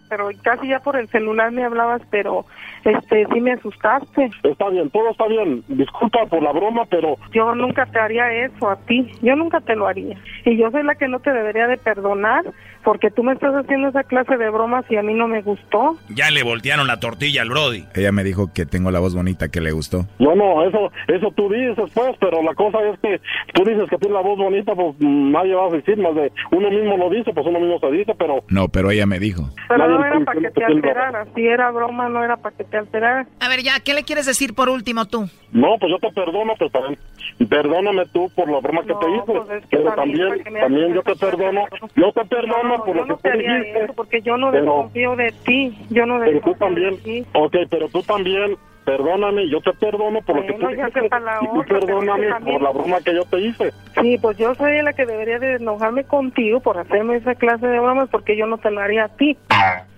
Pero 0.09 0.29
casi 0.43 0.69
ya 0.69 0.81
por 0.81 0.97
el 0.97 1.09
celular 1.09 1.51
me 1.53 1.65
hablabas, 1.65 2.03
pero 2.11 2.45
este 2.85 3.27
sí 3.33 3.41
me 3.41 3.53
asustaste. 3.53 4.31
Está 4.43 4.69
bien, 4.69 4.91
todo 4.91 5.11
está 5.11 5.27
bien. 5.27 5.65
Disculpa 5.69 6.27
por 6.27 6.43
la 6.43 6.53
broma, 6.53 6.85
pero 6.87 7.17
Yo 7.33 7.55
nunca 7.55 7.87
te 7.87 7.99
haría 7.99 8.31
eso 8.33 8.71
a 8.71 8.77
ti, 8.77 9.11
yo 9.23 9.37
nunca 9.37 9.61
te 9.61 9.75
lo 9.75 9.87
haría. 9.87 10.17
Y 10.45 10.57
yo 10.57 10.71
soy 10.71 10.83
la 10.83 10.95
que 10.95 11.09
no 11.09 11.19
te 11.21 11.33
debería 11.33 11.67
de 11.67 11.77
perdonar 11.79 12.45
porque 12.87 13.11
tú 13.11 13.25
me 13.25 13.33
estás 13.33 13.53
haciendo 13.53 13.89
esa 13.89 14.05
clase 14.05 14.37
de 14.37 14.49
bromas 14.49 14.85
y 14.89 14.95
a 14.97 15.03
mí 15.03 15.13
no 15.13 15.27
me 15.27 15.43
gustó. 15.43 15.99
Ya 16.09 16.31
le 16.31 16.45
voltearon 16.45 16.87
la 16.87 17.01
tortilla 17.01 17.43
al 17.43 17.49
Brody. 17.49 17.85
Ella 17.97 18.13
me 18.13 18.23
dijo 18.23 18.53
que 18.55 18.65
tengo 18.65 18.93
la 18.93 19.01
voz 19.01 19.13
bonita 19.13 19.49
que 19.49 19.61
le 19.61 19.73
gustó. 19.73 20.07
no, 20.21 20.37
no, 20.37 20.63
eso 20.63 20.93
eso 21.09 21.33
tú 21.33 21.49
dices, 21.51 21.91
pues, 21.93 22.15
pero 22.21 22.45
la 22.45 22.55
cosa 22.55 22.79
es 22.89 23.01
que 23.01 23.21
tú 23.55 23.65
dices 23.65 23.91
que 23.91 23.99
tienes 23.99 24.15
la 24.15 24.21
voz 24.21 24.39
bonita, 24.39 24.73
pues 24.77 24.95
nadie 25.01 25.55
va 25.55 25.67
a 25.67 25.71
decir 25.71 25.99
más 25.99 26.15
de 26.15 26.31
uno 26.53 26.71
mismo 26.71 26.97
lo 26.97 27.11
dice, 27.11 27.33
pues 27.35 27.45
uno 27.45 27.59
mismo 27.59 27.81
se 27.81 27.91
dice, 27.91 28.15
pero 28.17 28.45
No, 28.51 28.69
pero 28.69 28.93
ella 28.93 29.05
me 29.05 29.19
dijo. 29.19 29.51
Pero 29.67 29.79
Nadie 29.79 29.99
no 29.99 30.07
era 30.07 30.21
para 30.25 30.41
que 30.41 30.47
te 30.47 30.53
tiene 30.53 30.75
alteraras, 30.75 31.29
si 31.35 31.45
era 31.45 31.71
broma 31.73 32.09
no 32.09 32.23
era 32.23 32.37
para 32.37 32.57
que 32.57 32.63
te 32.63 32.77
alteraras. 32.77 33.27
A 33.41 33.49
ver, 33.49 33.65
ya, 33.65 33.81
¿qué 33.81 33.95
le 33.95 34.05
quieres 34.05 34.27
decir 34.27 34.55
por 34.55 34.69
último 34.69 35.07
tú? 35.07 35.29
no, 35.51 35.77
pues 35.81 35.91
yo 35.91 35.99
te 35.99 36.15
perdono, 36.15 36.53
pero 36.57 36.71
también 36.71 36.99
perdóname 37.49 38.07
tú 38.13 38.31
por 38.35 38.49
la 38.51 38.61
broma 38.61 38.83
que 38.83 38.95
te 38.95 39.11
hice, 39.11 39.25
pues 39.27 39.63
es 39.63 39.67
que 39.69 39.77
pero 39.77 39.95
también, 39.95 40.29
también 40.29 40.29
¿para 40.29 40.45
qué 40.45 40.51
me 40.51 40.61
también 40.61 40.95
yo 40.95 41.03
te 41.03 41.17
perdono, 41.17 41.65
yo 41.95 42.13
te 42.13 42.25
perdono 42.25 42.85
por 42.85 42.97
lo 42.97 43.07
que 43.07 43.15
te 43.23 43.31
tú 43.31 43.39
dijiste. 43.39 43.93
porque 43.95 44.23
yo 44.23 44.37
no 44.37 44.51
desconfío 44.53 45.17
de 45.17 45.33
ti, 45.45 45.77
yo 45.91 46.07
no 46.07 46.19
Pero 46.21 46.41
tú 46.41 46.55
también, 46.55 46.97
de 46.97 47.03
ti. 47.03 47.27
ok, 47.35 47.57
pero 47.71 47.89
tú 47.89 48.03
también, 48.03 48.57
perdóname, 48.85 49.49
yo 49.49 49.61
te 49.61 49.73
perdono 49.75 50.21
por 50.23 50.37
lo 50.37 50.43
que 50.47 50.53
tú 50.55 50.69
dijiste, 50.69 51.07
y 51.07 51.47
tú 51.49 51.65
perdóname 51.69 52.29
por 52.45 52.63
la 52.63 52.71
broma 52.71 53.01
que 53.01 53.15
yo 53.15 53.25
te 53.25 53.41
hice. 53.41 53.73
Sí, 54.01 54.19
pues 54.19 54.37
yo 54.39 54.55
soy 54.55 54.83
la 54.83 54.93
que 54.93 55.07
debería 55.07 55.39
de 55.39 55.55
enojarme 55.55 56.05
contigo 56.05 56.61
por 56.61 56.79
hacerme 56.79 57.17
esa 57.17 57.35
clase 57.35 57.67
de 57.67 57.81
bromas 57.81 58.09
porque 58.11 58.37
yo 58.37 58.47
no 58.47 58.59
te 58.59 58.71
lo 58.71 58.81
haría 58.81 59.05
a 59.05 59.09
ti. 59.09 59.37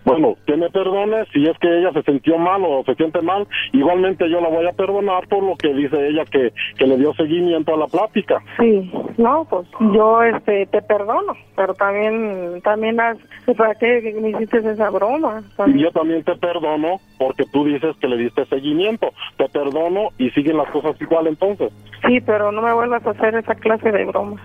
Bueno, 0.04 0.36
que 0.46 0.56
me 0.56 0.70
perdone 0.70 1.24
si 1.32 1.46
es 1.46 1.58
que 1.58 1.68
ella 1.78 1.92
se 1.92 2.02
sintió 2.02 2.38
mal 2.38 2.62
o 2.64 2.82
se 2.84 2.94
siente 2.94 3.20
mal. 3.20 3.46
Igualmente 3.72 4.28
yo 4.30 4.40
la 4.40 4.48
voy 4.48 4.66
a 4.66 4.72
perdonar 4.72 5.28
por 5.28 5.42
lo 5.42 5.56
que 5.56 5.72
dice 5.74 6.08
ella 6.08 6.24
que, 6.24 6.52
que 6.78 6.86
le 6.86 6.96
dio 6.96 7.12
seguimiento 7.14 7.74
a 7.74 7.78
la 7.78 7.86
plática. 7.86 8.42
Sí, 8.58 8.90
no, 9.18 9.46
pues 9.48 9.66
yo 9.92 10.22
este 10.22 10.66
te 10.66 10.80
perdono, 10.82 11.34
pero 11.56 11.74
también 11.74 12.60
también 12.62 12.98
has, 13.00 13.18
¿para 13.56 13.74
qué 13.74 14.14
me 14.20 14.30
hiciste 14.30 14.58
esa 14.58 14.90
broma? 14.90 15.42
Y 15.66 15.82
yo 15.82 15.90
también 15.90 16.24
te 16.24 16.36
perdono 16.36 17.00
porque 17.18 17.44
tú 17.52 17.64
dices 17.64 17.94
que 18.00 18.08
le 18.08 18.16
diste 18.16 18.46
seguimiento. 18.46 19.10
Te 19.36 19.48
perdono 19.48 20.08
y 20.18 20.30
siguen 20.30 20.56
las 20.56 20.70
cosas 20.70 21.00
igual 21.00 21.26
entonces. 21.26 21.72
Sí, 22.06 22.20
pero 22.20 22.52
no 22.52 22.62
me 22.62 22.72
vuelvas 22.72 23.06
a 23.06 23.10
hacer 23.10 23.34
esa 23.34 23.54
clase 23.54 23.90
de 23.90 24.04
bromas. 24.06 24.40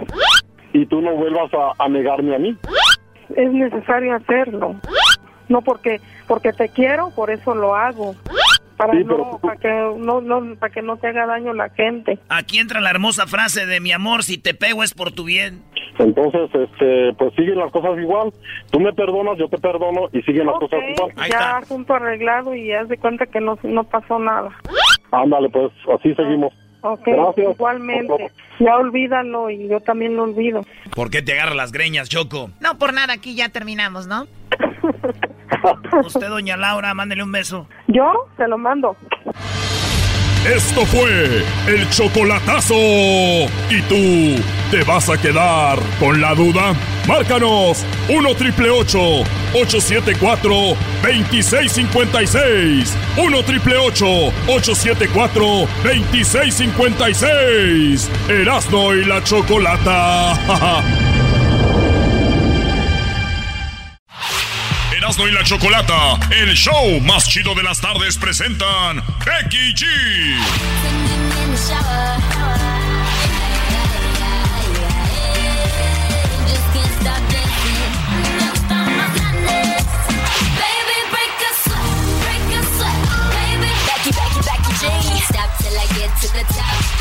Y 0.74 0.86
tú 0.88 1.02
no 1.02 1.16
vuelvas 1.16 1.54
a, 1.54 1.72
a 1.84 1.88
negarme 1.88 2.36
a 2.36 2.40
mí. 2.40 2.58
Es 3.36 3.52
necesario 3.52 4.16
hacerlo. 4.16 4.76
No 5.50 5.62
porque 5.62 6.00
porque 6.28 6.54
te 6.54 6.70
quiero, 6.70 7.10
por 7.16 7.30
eso 7.32 7.54
lo 7.56 7.76
hago. 7.76 8.16
Para 8.78 8.94
Sí, 8.94 9.04
no 9.04 9.08
pero- 9.08 9.40
para 9.40 9.56
que 9.58 9.70
no, 10.00 10.22
no 10.22 10.56
para 10.56 10.74
que 10.74 10.82
no 10.82 10.98
te 10.98 11.08
haga 11.08 11.26
daño 11.28 11.54
la 11.54 11.70
gente. 11.70 12.18
Aquí 12.30 12.58
entra 12.60 12.82
la 12.82 12.90
hermosa 12.90 13.28
frase 13.28 13.66
de 13.66 13.80
mi 13.80 13.92
amor, 13.92 14.24
si 14.24 14.38
te 14.38 14.54
pego 14.54 14.84
es 14.84 14.94
por 14.94 15.12
tu 15.12 15.26
bien. 15.26 15.62
Entonces, 16.00 16.50
este, 16.56 17.14
pues 17.14 17.34
siguen 17.36 17.60
las 17.60 17.72
cosas 17.72 17.92
igual. 18.00 18.34
Tú 18.72 18.80
me 18.80 18.92
perdonas, 18.94 19.38
yo 19.38 19.48
te 19.48 19.60
perdono 19.60 20.10
y 20.12 20.22
siguen 20.24 20.48
las 20.48 20.56
cosas 20.56 20.80
igual. 20.96 21.12
ya 21.30 21.58
asunto 21.58 21.94
arreglado 21.94 22.56
y 22.56 22.72
haz 22.74 22.88
de 22.88 22.98
cuenta 22.98 23.28
que 23.28 23.40
no 23.40 23.60
no 23.62 23.84
pasó 23.84 24.18
nada. 24.18 24.50
Ándale, 25.12 25.50
pues 25.50 25.72
así 25.96 26.16
seguimos. 26.16 26.52
Ok, 26.82 27.02
Gracias. 27.06 27.54
igualmente. 27.56 28.32
Ya 28.60 28.76
olvídalo 28.78 29.50
y 29.52 29.68
yo 29.70 29.80
también 29.82 30.16
lo 30.18 30.24
olvido. 30.24 30.66
¿Por 30.96 31.12
qué 31.12 31.22
te 31.22 31.34
agarra 31.34 31.54
las 31.54 31.72
greñas, 31.72 32.10
Choco? 32.10 32.50
No, 32.60 32.78
por 32.80 32.92
nada, 32.94 33.14
aquí 33.14 33.36
ya 33.36 33.50
terminamos, 33.50 34.08
¿no? 34.08 34.26
Usted, 36.06 36.28
doña 36.28 36.58
Laura, 36.58 36.94
mándele 36.94 37.24
un 37.24 37.32
beso. 37.32 37.68
Yo 37.88 38.28
se 38.38 38.48
lo 38.48 38.58
mando. 38.58 38.96
Esto 40.46 40.86
fue 40.86 41.44
el 41.68 41.90
chocolatazo. 41.90 42.76
¿Y 42.76 43.82
tú 43.88 43.96
te 44.72 44.84
vas 44.84 45.10
a 45.10 45.18
quedar 45.18 45.80
con 46.00 46.20
la 46.20 46.36
duda? 46.36 46.74
Márcanos 47.08 47.86
1 48.10 48.36
triple 48.36 48.70
874 48.70 50.54
2656. 51.02 52.98
1 53.18 53.44
triple 53.44 53.78
874 53.78 55.46
2656. 55.84 58.12
Erasno 58.28 58.94
y 58.96 59.06
la 59.06 59.24
chocolata. 59.24 60.34
Erasno 65.04 65.28
y 65.28 65.32
la 65.34 65.44
chocolata, 65.44 66.18
el 66.30 66.54
show 66.54 67.02
más 67.02 67.28
chido 67.28 67.54
de 67.56 67.62
las 67.62 67.82
tardes 67.82 68.18
presentan 68.18 69.04
Becky 69.26 69.74
G. 69.74 69.84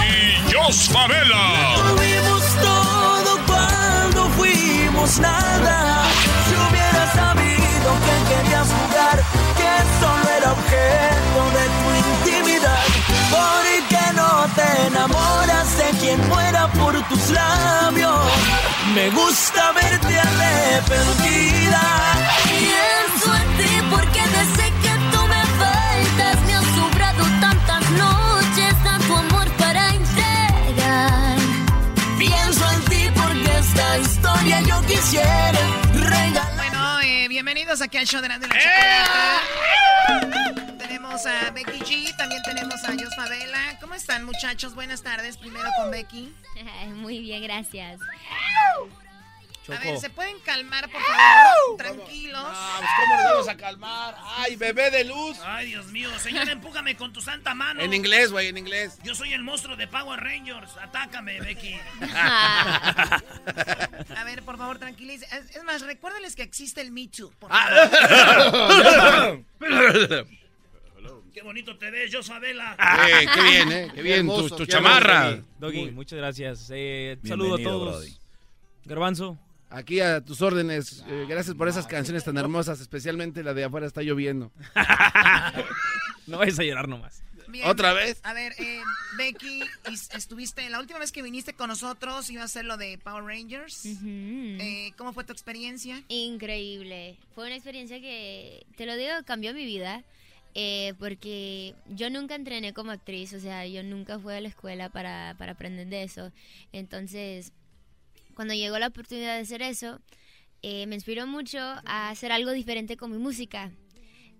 Y 0.01 0.53
Jos 0.53 0.89
Favela. 0.89 1.77
Todo 2.61 3.39
cuando 3.47 4.29
fuimos 4.31 5.21
nada. 5.21 6.02
Objeto 10.73 11.43
de 11.57 11.65
tu 11.79 11.89
intimidad. 12.05 12.85
¿Por 13.31 13.89
qué 13.89 14.13
no 14.15 14.47
te 14.55 14.87
enamoras 14.87 15.79
de 15.79 15.99
quien 15.99 16.29
muera 16.29 16.67
por 16.69 16.95
tus 17.09 17.31
labios? 17.31 18.21
Me 18.95 19.11
gusta 19.11 19.73
verte 19.73 20.19
arrepentida. 20.19 21.83
Pienso 22.59 23.35
en 23.35 23.57
ti 23.59 23.73
porque 23.91 24.23
desde 24.39 24.67
que 24.83 24.93
tú 25.13 25.21
me 25.27 25.43
faltas 25.61 26.37
me 26.47 26.55
han 26.55 26.65
sobrado 26.77 27.25
tantas 27.41 27.91
noches, 27.91 28.75
tanto 28.85 29.17
amor 29.17 29.49
para 29.59 29.95
entregar. 29.95 31.37
Pienso 32.19 32.65
en 32.73 32.85
ti 32.85 33.11
porque 33.15 33.59
esta 33.59 33.99
historia 33.99 34.61
yo 34.63 34.81
quisiera 34.83 35.82
bienvenidos 37.55 37.83
aquí 37.83 37.99
al 37.99 38.07
show 38.07 38.23
de 38.23 38.29
la, 38.29 38.39
de 38.39 38.49
la 38.49 38.55
chocolata. 38.59 39.43
Tenemos 40.79 41.27
a 41.27 41.51
Becky 41.51 41.81
G, 41.81 42.17
también 42.17 42.41
tenemos 42.45 42.83
a 42.83 42.93
Jos 42.93 43.15
Favela. 43.15 43.79
¿Cómo 43.79 43.93
están, 43.93 44.25
muchachos? 44.25 44.75
Buenas 44.75 45.03
tardes. 45.03 45.37
Primero 45.37 45.69
con 45.77 45.91
Becky. 45.91 46.35
Muy 46.95 47.21
bien, 47.21 47.43
gracias. 47.43 48.01
A 49.69 49.79
ver, 49.79 49.97
¿se 49.99 50.11
pueden 50.11 50.39
calmar, 50.41 50.91
por 50.91 51.01
favor? 51.01 51.77
Tranquilos. 51.79 52.43
Pues, 52.43 52.91
¿Cómo 53.01 53.15
nos 53.17 53.25
vamos 53.33 53.49
a 53.49 53.57
calmar? 53.57 54.17
¡Ay, 54.39 54.57
bebé 54.57 54.91
de 54.91 55.05
luz! 55.05 55.39
Ay, 55.45 55.67
Dios 55.69 55.87
mío. 55.87 56.11
Señor, 56.19 56.49
empújame 56.49 56.97
con 56.97 57.13
tu 57.13 57.21
santa 57.21 57.55
mano. 57.55 57.81
En 57.81 57.95
inglés, 57.95 58.33
güey, 58.33 58.49
en 58.49 58.59
inglés. 58.59 58.99
Yo 59.05 59.15
soy 59.15 59.33
el 59.33 59.43
monstruo 59.43 59.77
de 59.77 59.87
Power 59.87 60.19
Rangers. 60.19 60.77
Atácame, 60.81 61.41
Becky. 61.41 61.77
A 64.17 64.25
ver, 64.25 64.43
por 64.43 64.59
favor, 64.59 64.79
tranquilice. 64.79 65.27
Es, 65.55 65.63
más, 65.65 65.83
recuérdenles 65.83 66.35
que 66.35 66.43
existe 66.43 66.81
el 66.81 66.91
Me 66.91 67.07
Too. 67.09 67.31
por 67.39 67.51
Ah. 67.53 67.69
favor. 68.51 69.45
Qué 71.33 71.41
bonito 71.41 71.79
te 71.79 71.91
ves, 71.91 72.11
yo 72.13 72.23
Sabela. 72.23 72.77
Eh, 73.09 73.27
qué 73.35 73.43
bien, 73.43 73.73
eh, 73.73 73.91
qué 73.95 74.03
bien, 74.03 74.27
tu- 74.27 74.51
tu 74.51 74.67
chamarra. 74.67 75.39
Doggy, 75.59 75.91
muchas 75.91 76.19
gracias. 76.19 76.69
Eh, 76.75 77.17
saludo 77.25 77.55
a 77.55 77.59
todos. 77.63 77.97
Brody. 78.01 78.17
Garbanzo. 78.85 79.39
Aquí 79.73 80.01
a 80.01 80.21
tus 80.21 80.43
órdenes. 80.43 81.03
eh, 81.09 81.25
gracias 81.29 81.57
por 81.57 81.67
esas 81.69 81.87
canciones 81.87 82.25
tan 82.25 82.37
hermosas, 82.37 82.81
especialmente 82.81 83.43
la 83.43 83.55
de 83.55 83.65
afuera 83.65 83.87
está 83.87 84.03
lloviendo. 84.03 84.53
No 86.27 86.39
vayas 86.39 86.59
a 86.59 86.63
llorar 86.63 86.89
nomás. 86.89 87.23
Bien. 87.49 87.67
¿Otra 87.69 87.93
vez? 87.93 88.21
A 88.23 88.33
ver, 88.33 88.55
eh, 88.59 88.81
Becky, 89.19 89.63
is- 89.91 90.09
estuviste, 90.15 90.71
la 90.71 90.79
última 90.79 90.99
vez 91.01 91.11
que 91.13 91.21
viniste 91.23 91.53
con 91.53 91.69
nosotros 91.69 92.31
iba 92.31 92.45
a 92.45 92.49
ser 92.49 92.65
lo 92.65 92.77
de 92.77 92.97
Power 92.99 93.25
Rangers. 93.25 93.83
Eh, 93.85 94.93
¿Cómo 94.97 95.13
fue 95.13 95.25
tu 95.25 95.33
experiencia? 95.33 96.03
Increíble. 96.09 97.17
Fue 97.35 97.47
una 97.47 97.57
experiencia 97.57 98.01
que, 98.01 98.65
te 98.77 98.87
lo 98.87 98.95
digo, 98.97 99.11
cambió 99.27 99.53
mi 99.53 99.65
vida. 99.65 100.05
eh, 100.55 100.95
porque 100.99 101.75
yo 101.89 102.09
nunca 102.11 102.35
entrené 102.37 102.73
como 102.75 102.91
actriz, 102.93 103.33
o 103.33 103.41
sea, 103.41 103.67
yo 103.67 103.83
nunca 103.83 104.19
fui 104.19 104.35
a 104.35 104.41
la 104.41 104.49
escuela 104.49 104.91
para, 104.91 105.35
para 105.39 105.53
aprender 105.53 105.87
de 105.89 106.03
eso. 106.05 106.31
Entonces, 106.73 107.53
cuando 108.35 108.55
llegó 108.55 108.79
la 108.79 108.89
oportunidad 108.89 109.37
de 109.37 109.43
hacer 109.43 109.63
eso, 109.63 110.01
eh, 110.63 110.87
me 110.87 110.95
inspiró 110.95 111.27
mucho 111.27 111.59
a 111.59 112.11
hacer 112.11 112.33
algo 112.33 112.53
diferente 112.53 112.97
con 112.97 113.11
mi 113.11 113.19
música. 113.19 113.73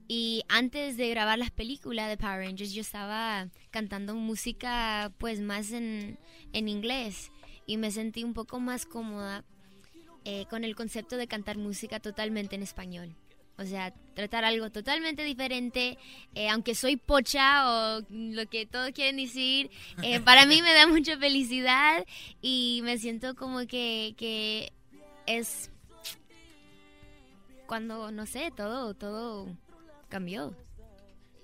Y 0.09 0.43
antes 0.49 0.97
de 0.97 1.09
grabar 1.11 1.39
las 1.39 1.51
películas 1.51 2.09
de 2.09 2.17
Power 2.17 2.45
Rangers, 2.45 2.73
yo 2.73 2.81
estaba 2.81 3.49
cantando 3.71 4.15
música 4.15 5.13
pues 5.19 5.41
más 5.41 5.73
en, 5.73 6.19
en 6.53 6.69
inglés 6.69 7.31
y 7.67 7.77
me 7.77 7.91
sentí 7.91 8.25
un 8.25 8.35
poco 8.35 8.61
más 8.61 8.85
cómoda 8.85 9.45
eh, 10.25 10.47
con 10.51 10.65
el 10.65 10.77
concepto 10.77 11.17
de 11.17 11.27
cantar 11.27 11.59
música 11.59 11.99
totalmente 11.99 12.55
en 12.55 12.63
español. 12.63 13.17
O 13.59 13.65
sea, 13.65 13.93
tratar 14.15 14.45
algo 14.45 14.71
totalmente 14.71 15.25
diferente, 15.25 15.99
eh, 16.35 16.49
aunque 16.49 16.75
soy 16.75 16.97
pocha 16.97 17.99
o 17.99 18.07
lo 18.11 18.47
que 18.49 18.67
todos 18.67 18.93
quieren 18.93 19.17
decir, 19.17 19.71
eh, 20.03 20.21
para 20.25 20.47
mí 20.47 20.63
me 20.63 20.73
da 20.73 20.87
mucha 20.87 21.19
felicidad 21.19 22.05
y 22.41 22.81
me 22.83 22.99
siento 22.99 23.35
como 23.35 23.67
que, 23.67 24.15
que 24.17 24.73
es 25.27 25.71
cuando, 27.67 28.11
no 28.11 28.27
sé, 28.27 28.51
todo, 28.55 28.95
todo 28.95 29.49
cambió. 30.09 30.55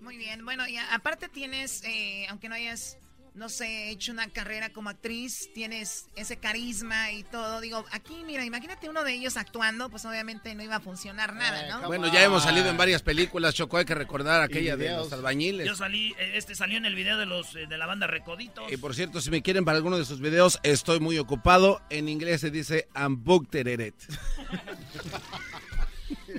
Muy 0.01 0.17
bien, 0.17 0.45
bueno, 0.45 0.69
y 0.69 0.77
aparte 0.77 1.29
tienes, 1.29 1.83
eh, 1.85 2.27
aunque 2.29 2.49
no 2.49 2.55
hayas, 2.55 2.99
no 3.39 3.49
sé, 3.49 3.91
hecho 3.91 4.13
una 4.13 4.29
carrera 4.29 4.71
como 4.71 4.91
actriz, 4.91 5.51
tienes 5.55 6.07
ese 6.17 6.37
carisma 6.37 7.13
y 7.13 7.23
todo. 7.23 7.61
Digo, 7.61 7.85
aquí, 7.93 8.25
mira, 8.27 8.45
imagínate 8.45 8.89
uno 8.89 9.05
de 9.05 9.13
ellos 9.13 9.37
actuando, 9.37 9.89
pues 9.89 10.05
obviamente 10.05 10.53
no 10.57 10.65
iba 10.65 10.75
a 10.77 10.81
funcionar 10.81 11.35
nada, 11.35 11.69
¿no? 11.69 11.87
Bueno, 11.87 12.13
ya 12.13 12.25
hemos 12.25 12.43
salido 12.43 12.69
en 12.69 12.77
varias 12.77 13.03
películas, 13.03 13.55
Choco, 13.55 13.77
hay 13.77 13.85
que 13.85 13.95
recordar 13.95 14.43
aquella 14.43 14.77
de 14.77 14.91
los 14.91 15.13
albañiles. 15.13 15.67
Yo 15.67 15.77
salí, 15.77 16.15
eh, 16.19 16.33
este 16.35 16.57
salió 16.57 16.79
en 16.79 16.85
el 16.85 16.97
video 16.97 17.17
de 17.17 17.27
los 17.27 17.55
eh, 17.55 17.67
de 17.67 17.79
la 17.79 17.87
banda 17.87 18.09
Recoditos. 18.09 18.73
Y 18.73 18.77
por 18.77 18.95
cierto, 18.95 19.21
si 19.21 19.31
me 19.31 19.41
quieren 19.41 19.65
para 19.65 19.77
alguno 19.77 19.99
de 19.99 20.05
sus 20.05 20.21
videos, 20.21 20.59
estoy 20.65 20.99
muy 20.99 21.17
ocupado. 21.19 21.81
En 21.91 22.09
inglés 22.09 22.41
se 22.41 22.51
dice 22.51 22.89
I'm 22.97 23.23
booked. 23.23 23.49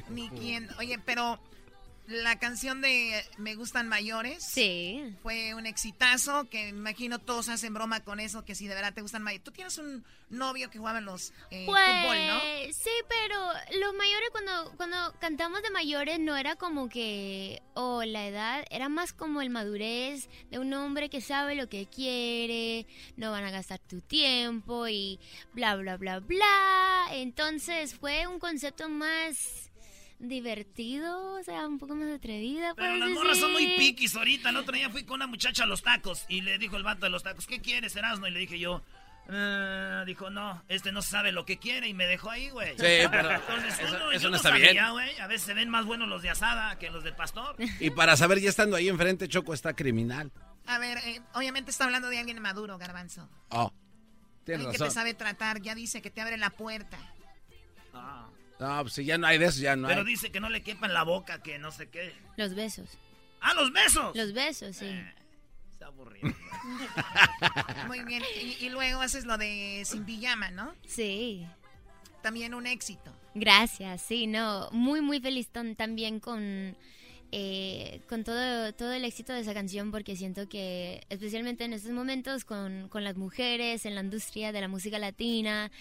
Ni 0.10 0.30
quién. 0.30 0.68
Oye, 0.78 1.00
pero 1.06 1.40
la 2.10 2.40
canción 2.40 2.82
de 2.82 3.24
Me 3.38 3.56
gustan 3.56 3.88
mayores. 3.88 4.44
Sí. 4.44 5.16
Fue 5.22 5.54
un 5.54 5.66
exitazo 5.66 6.50
que 6.50 6.72
me 6.74 6.80
imagino 6.80 7.20
todos 7.20 7.50
hacen 7.50 7.74
broma 7.74 8.04
con 8.04 8.20
eso, 8.20 8.44
que 8.46 8.56
si 8.56 8.68
de 8.68 8.76
verdad 8.76 8.94
te 8.94 9.02
gustan 9.02 9.24
mayores. 9.24 9.44
Tú 9.44 9.52
tienes 9.52 9.78
un 9.78 10.04
novio 10.30 10.70
que 10.70 10.78
jugaba 10.78 11.00
en 11.00 11.06
los 11.06 11.32
eh, 11.50 11.64
Pues 11.66 11.82
fútbol, 11.84 12.18
¿no? 12.28 12.40
sí, 12.72 12.92
pero 13.08 13.80
los 13.80 13.94
mayores 13.96 14.30
cuando 14.32 14.74
cuando 14.78 15.14
cantamos 15.20 15.62
de 15.64 15.72
mayores 15.72 16.20
no 16.20 16.36
era 16.38 16.56
como 16.56 16.88
que 16.90 17.62
o 17.74 18.04
la 18.04 18.28
edad, 18.28 18.66
era 18.70 18.90
más 18.90 19.14
como 19.14 19.42
el 19.42 19.50
madurez 19.50 20.30
de 20.52 20.60
un 20.60 20.74
hombre 20.74 21.10
que 21.10 21.22
sabe 21.22 21.56
lo 21.56 21.68
que 21.70 21.88
quiere, 21.88 22.86
no 23.18 23.32
van 23.32 23.44
a 23.44 23.52
gastar 23.52 23.80
tu 23.80 24.02
tiempo 24.02 24.88
y 24.88 25.20
bla 25.54 25.76
bla 25.76 25.98
bla 25.98 26.20
bla. 26.20 27.08
Entonces 27.12 27.96
fue 27.96 28.28
un 28.28 28.40
concepto 28.40 28.88
más 28.90 29.69
divertido, 30.20 31.34
o 31.40 31.44
sea, 31.44 31.68
un 31.68 31.80
poco 31.80 31.96
más 31.96 32.10
atrevida. 32.14 32.74
Pero 32.76 32.88
puedes 32.90 33.00
las 33.00 33.10
morras 33.12 33.38
son 33.40 33.52
muy 33.54 33.68
piquis 33.78 34.16
ahorita. 34.16 34.50
El 34.50 34.58
otro 34.58 34.74
día 34.76 34.90
fui 34.90 35.04
con 35.04 35.16
una 35.16 35.28
muchacha 35.28 35.64
a 35.64 35.66
los 35.66 35.82
tacos 35.82 36.26
y 36.28 36.42
le 36.42 36.58
dijo 36.58 36.78
el 36.78 36.84
vato 36.84 37.06
de 37.06 37.10
los 37.10 37.24
tacos, 37.24 37.48
¿qué 37.48 37.62
quieres, 37.62 37.96
Erasmo? 37.96 38.28
Y 38.28 38.32
le 38.32 38.40
dije 38.40 38.60
yo, 38.60 38.82
"Ah", 39.30 40.04
dijo, 40.06 40.30
no, 40.30 40.62
este 40.68 40.92
no 40.92 41.02
sabe 41.02 41.32
lo 41.32 41.46
que 41.46 41.58
quiere 41.58 41.88
y 41.88 41.94
me 41.94 42.06
dejó 42.06 42.30
ahí, 42.32 42.50
güey. 42.50 42.72
Sí, 42.72 43.08
pero 43.10 43.32
Entonces, 43.32 43.80
eso- 43.80 43.96
uno- 43.96 44.12
eso 44.12 44.30
no 44.30 44.36
está 44.38 44.50
sabía, 44.50 44.72
bien. 44.72 44.92
güey. 44.92 45.20
A 45.20 45.28
veces 45.28 45.46
se 45.48 45.54
ven 45.54 45.70
más 45.70 45.86
buenos 45.86 46.08
los 46.10 46.22
de 46.22 46.30
asada 46.32 46.78
que 46.78 46.90
los 46.90 47.04
del 47.04 47.16
pastor. 47.16 47.56
Y 47.80 47.90
para 47.92 48.18
saber, 48.18 48.40
ya 48.40 48.50
estando 48.50 48.76
ahí 48.76 48.90
enfrente, 48.90 49.28
Choco 49.28 49.54
está 49.54 49.74
criminal. 49.74 50.32
A 50.66 50.78
ver, 50.80 50.98
eh, 51.00 51.22
obviamente 51.34 51.72
está 51.72 51.86
hablando 51.86 52.10
de 52.10 52.20
alguien 52.20 52.40
maduro, 52.42 52.78
Garbanzo. 52.78 53.30
Oh, 53.50 53.72
tienes 54.44 54.66
Alguien 54.66 54.72
que 54.74 54.78
te 54.80 54.84
razón. 54.84 54.94
sabe 54.96 55.14
tratar, 55.14 55.62
ya 55.62 55.74
dice 55.76 56.02
que 56.02 56.10
te 56.12 56.22
abre 56.22 56.38
la 56.38 56.50
puerta. 56.50 56.98
No, 58.60 58.82
pues 58.82 58.94
si 58.94 59.06
ya 59.06 59.18
no 59.18 59.26
hay 59.28 59.38
de 59.38 59.46
eso, 59.46 59.62
ya 59.62 59.76
no 59.76 59.88
Pero 59.88 60.02
hay. 60.02 60.06
dice 60.08 60.32
que 60.32 60.40
no 60.40 60.50
le 60.50 60.62
quepa 60.64 60.86
en 60.86 60.94
la 60.94 61.04
boca, 61.04 61.42
que 61.42 61.58
no 61.60 61.72
sé 61.72 61.90
qué. 61.90 62.14
Los 62.38 62.56
besos. 62.56 62.98
¡Ah, 63.42 63.54
los 63.54 63.72
besos! 63.72 64.16
Los 64.16 64.34
besos, 64.34 64.76
sí. 64.76 65.00
Está 65.72 65.88
aburrido. 65.88 66.28
Muy 67.88 68.04
bien. 68.04 68.22
Y, 68.42 68.66
y 68.66 68.70
luego 68.70 69.02
haces 69.02 69.26
lo 69.26 69.38
de 69.38 69.84
Sin 69.86 70.04
Pijama, 70.04 70.52
¿no? 70.52 70.76
Sí. 70.86 71.48
También 72.22 72.54
un 72.54 72.68
éxito. 72.68 73.16
Gracias, 73.34 74.02
sí, 74.02 74.28
no, 74.28 74.70
muy 74.72 75.00
muy 75.02 75.22
feliz 75.22 75.48
también 75.78 76.20
con 76.20 76.76
eh, 77.32 78.02
con 78.10 78.24
todo 78.24 78.74
todo 78.74 78.92
el 78.94 79.06
éxito 79.06 79.34
de 79.34 79.42
esa 79.42 79.54
canción 79.54 79.92
porque 79.92 80.16
siento 80.16 80.50
que 80.50 81.04
especialmente 81.10 81.64
en 81.64 81.74
estos 81.74 81.92
momentos 81.92 82.44
con, 82.46 82.88
con 82.90 83.04
las 83.04 83.18
mujeres 83.18 83.86
en 83.86 83.96
la 83.96 84.02
industria 84.02 84.52
de 84.52 84.62
la 84.62 84.68
música 84.68 84.98
latina 85.00 85.72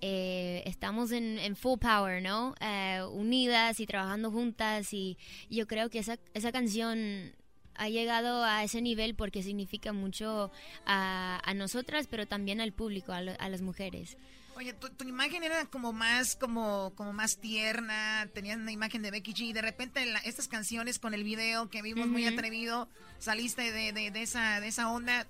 eh, 0.00 0.62
estamos 0.66 1.12
en, 1.12 1.56
full 1.56 1.78
power, 1.78 2.22
¿no? 2.22 2.54
Eh, 2.60 3.00
unidas 3.10 3.80
y 3.80 3.86
trabajando 3.86 4.30
juntas 4.30 4.92
y 4.92 5.16
yo 5.50 5.66
creo 5.66 5.88
que 5.90 5.98
esa 6.00 6.18
esa 6.34 6.52
canción 6.52 7.32
ha 7.74 7.88
llegado 7.88 8.42
a 8.44 8.64
ese 8.64 8.82
nivel 8.82 9.14
porque 9.14 9.42
significa 9.42 9.92
mucho 9.92 10.50
a, 10.84 11.40
a 11.44 11.54
nosotras, 11.54 12.06
pero 12.10 12.26
también 12.26 12.60
al 12.60 12.72
público, 12.72 13.12
a, 13.12 13.22
lo- 13.22 13.36
a 13.38 13.48
las 13.48 13.62
mujeres. 13.62 14.16
Oye, 14.58 14.72
tu, 14.72 14.90
tu 14.90 15.04
imagen 15.06 15.44
era 15.44 15.66
como 15.66 15.92
más, 15.92 16.34
como, 16.34 16.92
como 16.96 17.12
más 17.12 17.36
tierna, 17.38 18.28
tenías 18.34 18.56
una 18.56 18.72
imagen 18.72 19.02
de 19.02 19.12
Becky 19.12 19.32
G. 19.32 19.40
Y 19.42 19.52
de 19.52 19.62
repente 19.62 20.04
la- 20.04 20.18
estas 20.18 20.48
canciones 20.48 20.98
con 20.98 21.14
el 21.14 21.22
video 21.22 21.70
que 21.70 21.80
vimos 21.80 22.08
muy 22.08 22.26
atrevido, 22.26 22.88
saliste 23.20 23.70
de, 23.70 23.92
de, 23.92 24.10
de 24.10 24.22
esa, 24.22 24.60
de 24.60 24.66
esa 24.66 24.90
onda. 24.90 25.28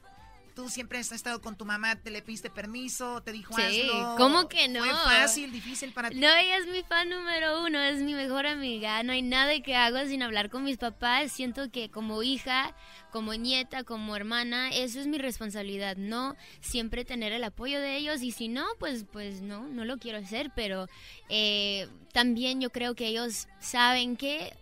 Tú 0.59 0.69
siempre 0.69 0.99
has 0.99 1.13
estado 1.13 1.41
con 1.41 1.57
tu 1.57 1.65
mamá, 1.65 1.95
te 2.03 2.11
le 2.11 2.21
pediste 2.21 2.51
permiso, 2.51 3.23
te 3.23 3.31
dijo 3.31 3.55
Sí, 3.55 3.63
hazlo. 3.63 4.17
¿cómo 4.17 4.49
que 4.49 4.67
no? 4.67 4.81
Fue 4.81 4.93
fácil, 4.93 5.53
difícil 5.53 5.93
para 5.93 6.11
ti. 6.11 6.17
No, 6.17 6.27
ella 6.27 6.57
es 6.57 6.67
mi 6.67 6.83
fan 6.83 7.09
número 7.09 7.63
uno, 7.65 7.81
es 7.81 8.03
mi 8.03 8.13
mejor 8.13 8.45
amiga. 8.45 9.01
No 9.05 9.13
hay 9.13 9.23
nada 9.23 9.53
que 9.61 9.77
hago 9.77 10.05
sin 10.09 10.21
hablar 10.21 10.51
con 10.51 10.65
mis 10.65 10.77
papás. 10.77 11.31
Siento 11.31 11.71
que 11.71 11.91
como 11.91 12.25
hija, 12.25 12.75
como 13.13 13.35
nieta, 13.35 13.85
como 13.85 14.17
hermana, 14.17 14.71
eso 14.71 14.99
es 14.99 15.07
mi 15.07 15.19
responsabilidad, 15.19 15.97
¿no? 15.97 16.35
Siempre 16.61 17.05
tener 17.05 17.31
el 17.31 17.45
apoyo 17.45 17.81
de 17.81 17.97
ellos 17.97 18.21
y 18.23 18.33
si 18.33 18.49
no, 18.49 18.67
pues, 18.81 19.05
pues 19.13 19.43
no, 19.43 19.69
no 19.69 19.85
lo 19.85 19.99
quiero 19.99 20.19
hacer. 20.19 20.51
Pero 20.57 20.89
eh, 21.29 21.89
también 22.13 22.61
yo 22.61 22.71
creo 22.71 22.97
que 22.97 23.07
ellos 23.07 23.47
saben 23.61 24.17
que 24.17 24.57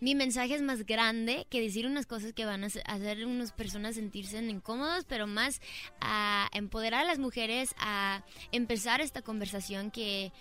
mi 0.00 0.14
mensaje 0.14 0.54
es 0.54 0.62
más 0.62 0.84
grande 0.86 1.46
que 1.50 1.60
decir 1.60 1.86
unas 1.86 2.06
cosas 2.06 2.32
que 2.32 2.44
van 2.44 2.64
a 2.64 2.66
hacer- 2.68 3.26
unas 3.26 3.52
personas 3.52 3.94
sentirse 3.96 4.38
incómodos, 4.38 5.04
pero 5.04 5.26
más 5.26 5.60
a 6.00 6.48
empoderar 6.52 7.02
a 7.02 7.04
las 7.04 7.18
mujeres 7.18 7.74
a 7.78 8.24
empezar 8.52 9.00
esta 9.00 9.22
conversación 9.22 9.90
que 9.90 10.32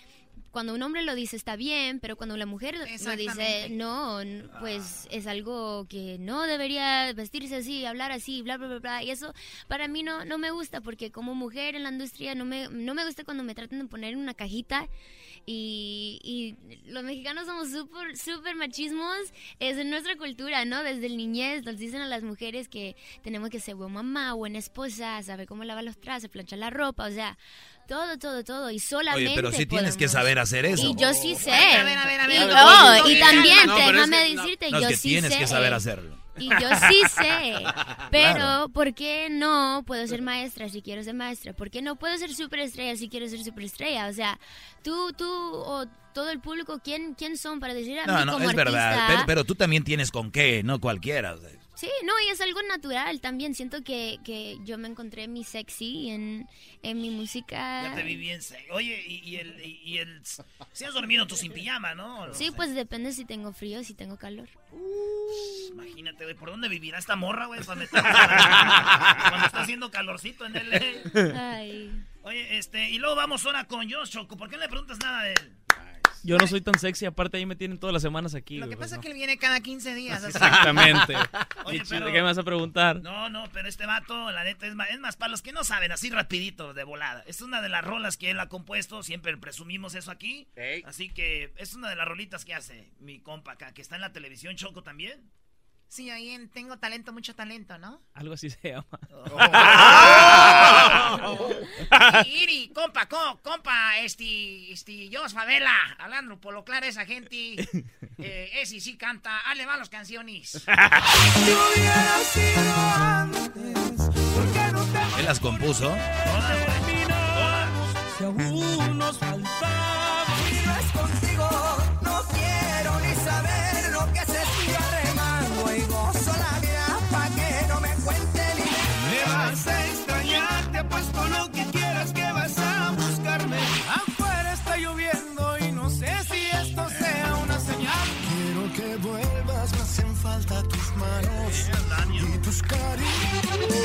cuando 0.52 0.74
un 0.74 0.82
hombre 0.82 1.04
lo 1.04 1.14
dice 1.16 1.36
está 1.36 1.58
bien, 1.58 2.00
pero 2.00 2.16
cuando 2.16 2.38
la 2.38 2.46
mujer 2.46 2.76
lo 2.78 3.12
dice 3.18 3.68
no, 3.70 4.20
pues 4.62 5.08
es 5.12 5.28
algo 5.28 5.86
que 5.90 6.18
no 6.20 6.44
debería 6.44 7.12
vestirse 7.14 7.58
así, 7.58 7.86
hablar 7.86 8.12
así, 8.14 8.42
bla, 8.42 8.58
bla, 8.58 8.68
bla, 8.68 8.80
bla. 8.80 9.04
Y 9.04 9.12
eso 9.12 9.34
para 9.68 9.88
mí 9.90 10.02
no, 10.02 10.24
no 10.26 10.38
me 10.38 10.52
gusta 10.52 10.80
porque 10.82 11.12
como 11.12 11.36
mujer 11.36 11.76
en 11.76 11.84
la 11.84 11.92
industria 11.92 12.34
no 12.36 12.46
me, 12.46 12.70
no 12.70 12.94
me 12.96 13.06
gusta 13.06 13.26
cuando 13.26 13.44
me 13.44 13.54
tratan 13.54 13.80
de 13.80 13.86
poner 13.86 14.14
en 14.14 14.20
una 14.20 14.34
cajita 14.34 14.88
Y, 15.52 16.20
y 16.24 16.92
los 16.92 17.02
mexicanos 17.04 17.48
somos 17.48 17.72
súper, 17.72 18.16
súper 18.16 18.56
machismos. 18.56 19.18
Es 19.60 19.78
en 19.80 19.90
nuestra 19.90 20.16
cultura, 20.16 20.64
¿no? 20.64 20.84
Desde 20.84 21.08
el 21.08 21.18
niñez 21.18 21.64
nos 21.66 21.80
dicen 21.80 22.02
a 22.02 22.06
las 22.08 22.22
mujeres 22.22 22.70
que 22.70 22.96
tenemos 23.24 23.50
que 23.50 23.60
ser 23.60 23.74
buena 23.74 23.96
mamá, 23.96 24.34
buena 24.34 24.60
esposa, 24.60 25.24
saber 25.24 25.48
cómo 25.48 25.64
lavar 25.64 25.84
los 25.84 26.00
trastes, 26.00 26.30
planchar 26.30 26.60
la 26.60 26.70
ropa, 26.70 27.08
o 27.08 27.12
sea, 27.12 27.36
todo, 27.88 28.20
todo, 28.20 28.44
todo. 28.44 28.70
Y 28.70 28.78
solamente. 28.78 29.26
Oye, 29.32 29.36
pero 29.36 29.52
sí 29.52 29.66
tienes 29.66 29.98
que 29.98 30.08
saber 30.08 30.38
hacer 30.38 30.68
eso. 30.68 30.86
Y 30.88 30.96
yo 30.96 31.16
sí 31.16 31.34
sé. 31.34 31.52
A 31.52 31.84
ver, 31.84 31.98
a 31.98 32.06
ver, 32.06 32.20
a 32.22 32.28
ver, 32.28 32.36
y, 32.36 32.44
a 32.44 32.46
ver, 32.46 33.04
oh, 33.04 33.10
y 33.10 33.20
también, 33.20 33.66
No, 33.66 33.76
pero 33.76 33.88
es 34.04 34.10
déjame 34.10 34.18
que- 34.28 34.36
decirte, 34.36 34.70
No, 34.70 34.78
es 34.78 34.84
yo 34.84 34.90
que 34.90 34.98
sí 34.98 35.10
tienes 35.10 35.34
sé. 35.34 35.40
que 35.40 35.48
saber 35.48 35.74
hacerlo. 35.74 36.16
Y 36.40 36.50
yo 36.50 36.70
sí 36.90 37.02
sé. 37.10 37.54
Pero, 38.12 38.34
Claro. 38.36 38.70
¿por 38.70 38.94
qué 38.94 39.28
no 39.30 39.84
puedo 39.86 40.06
ser 40.08 40.22
maestra 40.22 40.70
si 40.70 40.82
quiero 40.82 41.04
ser 41.04 41.14
maestra? 41.14 41.54
¿Por 41.54 41.70
qué 41.70 41.82
no 41.82 41.96
puedo 41.98 42.18
ser 42.18 42.34
superestrella 42.34 42.96
si 42.96 43.10
quiero 43.10 43.28
ser 43.28 43.44
superestrella? 43.44 44.08
O 44.08 44.14
sea, 44.14 44.40
tú, 44.84 45.12
tú 45.14 45.26
o 45.30 45.86
todo 46.14 46.30
el 46.32 46.40
público, 46.40 46.80
¿quién, 46.84 47.14
quién 47.14 47.38
son 47.38 47.60
para 47.60 47.74
decir 47.74 48.00
a 48.00 48.06
mí 48.06 48.12
No, 48.12 48.26
no, 48.26 48.34
como 48.34 48.50
es 48.50 48.56
verdad. 48.56 49.06
Pero, 49.08 49.24
pero 49.26 49.44
tú 49.44 49.56
también 49.56 49.84
tienes 49.84 50.12
con 50.12 50.32
qué, 50.32 50.64
no 50.64 50.80
cualquiera. 50.80 51.34
o 51.34 51.38
sea. 51.38 51.50
Sí, 51.80 51.90
no, 52.04 52.12
y 52.26 52.30
es 52.30 52.42
algo 52.42 52.62
natural 52.64 53.22
también. 53.22 53.56
Siento 53.56 53.82
que, 53.84 54.18
que 54.26 54.58
yo 54.66 54.78
me 54.78 54.90
encontré 54.90 55.30
mi 55.30 55.46
sexy 55.46 56.10
en, 56.10 56.48
en 56.84 57.02
mi 57.02 57.10
música. 57.10 57.84
Ya 57.84 57.96
te 57.96 58.04
vi 58.04 58.18
bien. 58.18 58.42
se- 58.42 58.66
Oye, 58.72 59.02
y, 59.08 59.20
y 59.30 59.36
el. 59.38 59.66
Y, 59.66 59.80
y 59.86 59.98
el 60.00 60.22
si 60.74 60.84
has 60.84 60.94
dormido 60.94 61.26
tú 61.26 61.36
sin 61.38 61.54
pijama, 61.54 61.96
¿no? 61.96 62.34
Sí, 62.34 62.52
pues 62.52 62.76
depende 62.76 63.14
si 63.14 63.24
tengo 63.24 63.54
frío 63.54 63.80
o 63.80 63.84
si 63.84 63.94
tengo 63.94 64.18
calor. 64.18 64.50
Imagínate, 65.72 66.24
güey, 66.26 66.36
¿por 66.36 66.50
dónde 66.50 66.68
vivirá 66.68 66.98
esta 67.00 67.16
morra, 67.16 67.46
güey? 67.46 67.62
Cuando 67.64 67.86
está 67.86 69.62
haciendo 69.62 69.90
calorcito 69.92 70.46
en 70.46 70.56
el. 70.58 71.34
Ay. 71.38 72.04
Oye, 72.24 72.58
este, 72.58 72.90
y 72.90 72.98
luego 72.98 73.16
vamos 73.16 73.46
ahora 73.46 73.64
con 73.66 73.90
Josh 73.90 74.10
Choco. 74.10 74.36
¿Por 74.36 74.50
qué 74.50 74.58
no 74.58 74.64
le 74.64 74.70
preguntas 74.70 75.00
nada 75.00 75.24
de 75.24 75.32
él? 75.34 75.52
Yo 76.24 76.38
no 76.38 76.48
soy 76.48 76.62
tan 76.62 76.78
sexy, 76.78 77.06
aparte 77.06 77.38
ahí 77.38 77.46
me 77.46 77.56
tienen 77.56 77.78
todas 77.78 77.94
las 77.94 78.02
semanas 78.02 78.36
aquí. 78.36 78.58
Lo 78.58 78.68
que 78.68 78.76
pasa 78.76 78.96
es 78.96 78.98
¿no? 78.98 79.02
que 79.02 79.08
él 79.10 79.14
viene 79.14 79.38
cada 79.38 79.62
15 79.62 79.96
días. 79.96 80.24
así. 80.24 80.28
Exactamente. 80.28 81.16
Oye, 81.66 81.82
pero- 81.88 82.08
¿Qué 82.08 82.12
me 82.14 82.22
vas 82.22 82.38
a 82.38 82.44
preguntar? 82.44 83.02
No, 83.02 83.30
no, 83.30 83.46
pero 83.54 83.68
este 83.70 83.86
vato, 83.86 84.32
la 84.32 84.44
neta, 84.44 84.68
es 84.68 84.76
más, 84.76 84.90
es 84.90 85.00
más 85.00 85.16
para 85.16 85.32
los 85.32 85.42
que 85.42 85.52
no 85.54 85.64
saben, 85.64 85.92
así 85.92 86.10
rapidito, 86.10 86.74
de 86.74 86.84
volada. 86.84 87.24
Es 87.28 87.42
una 87.42 87.62
de 87.62 87.70
las 87.70 87.84
rolas 87.84 88.18
que 88.18 88.32
él 88.32 88.40
ha 88.40 88.50
compuesto, 88.50 89.02
siempre 89.04 89.36
presumimos 89.38 89.96
eso 89.96 90.12
aquí. 90.12 90.48
Así 90.86 91.10
que 91.10 91.54
es 91.58 91.74
una 91.74 91.90
de 91.90 91.96
las 91.96 92.08
rolitas 92.08 92.44
que 92.46 92.54
hace 92.54 92.92
mi 93.00 93.20
compa 93.20 93.54
acá, 93.54 93.74
que 93.74 93.82
está 93.82 93.96
en 93.96 94.02
la 94.02 94.12
televisión, 94.12 94.56
Choco 94.56 94.84
también. 94.84 95.30
Sí, 95.90 96.10
ahí 96.12 96.30
en 96.30 96.50
Tengo 96.50 96.78
Talento, 96.78 97.12
Mucho 97.12 97.34
Talento, 97.34 97.80
¿no? 97.80 98.00
Algo 98.14 98.36
así 98.36 98.52
se 98.52 98.70
llama. 98.70 98.86
Iri, 102.28 102.72
compa, 102.76 103.08
co- 103.08 103.40
compa, 103.42 103.98
este, 103.98 104.72
este, 104.72 105.10
yo, 105.10 105.28
Favela, 105.30 105.74
hablando 105.98 106.40
por 106.40 106.54
lo 106.54 106.64
claro 106.64 106.86
esa 106.86 107.06
gente, 107.08 107.56
eh, 108.20 108.50
ese 108.62 108.80
sí 108.80 108.98
canta, 108.98 109.40
ale 109.42 109.66
va 109.66 109.78
las 109.78 109.90
canciones. 109.90 110.62
Él 115.18 115.26
las 115.26 115.40
compuso. 115.40 115.96
Si 118.18 118.24
aún 118.26 118.98
nos. 119.00 119.20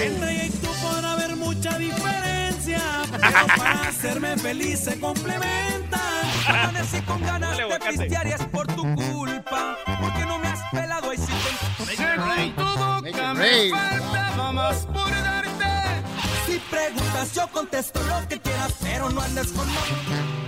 Entre 0.05 0.32
ella 0.32 0.44
y 0.44 0.50
tú 0.50 0.68
podrá 0.82 1.12
haber 1.12 1.34
mucha 1.36 1.78
diferencia, 1.78 2.80
pero 3.11 3.46
para 3.57 3.88
hacerme 3.88 4.36
feliz 4.36 4.80
se 4.80 5.00
complementan. 5.00 6.00
Amanecí 6.46 7.00
con 7.02 7.22
ganas 7.22 7.57
de 7.57 7.64
pistear 7.88 8.26
y 8.26 8.32
es 8.32 8.44
por 8.44 8.66
tu 8.66 8.82
culpa, 8.94 9.78
porque 9.98 10.26
no 10.26 10.38
me 10.38 10.48
has 10.48 10.61
pelado 10.70 11.11
y 11.12 11.16
si 11.16 11.32
te... 11.32 11.96
Según 11.96 12.55
tu 12.55 12.62
boca 12.62 13.34
me 13.34 13.70
faltaba 13.70 14.52
más 14.52 14.76
por 14.86 15.11
darte. 15.11 16.02
Si 16.46 16.59
preguntas 16.59 17.32
yo 17.34 17.48
contesto 17.48 18.02
lo 18.02 18.28
que 18.28 18.38
quieras, 18.38 18.74
pero 18.82 19.09
no 19.09 19.22
andes 19.22 19.52
con... 19.52 19.66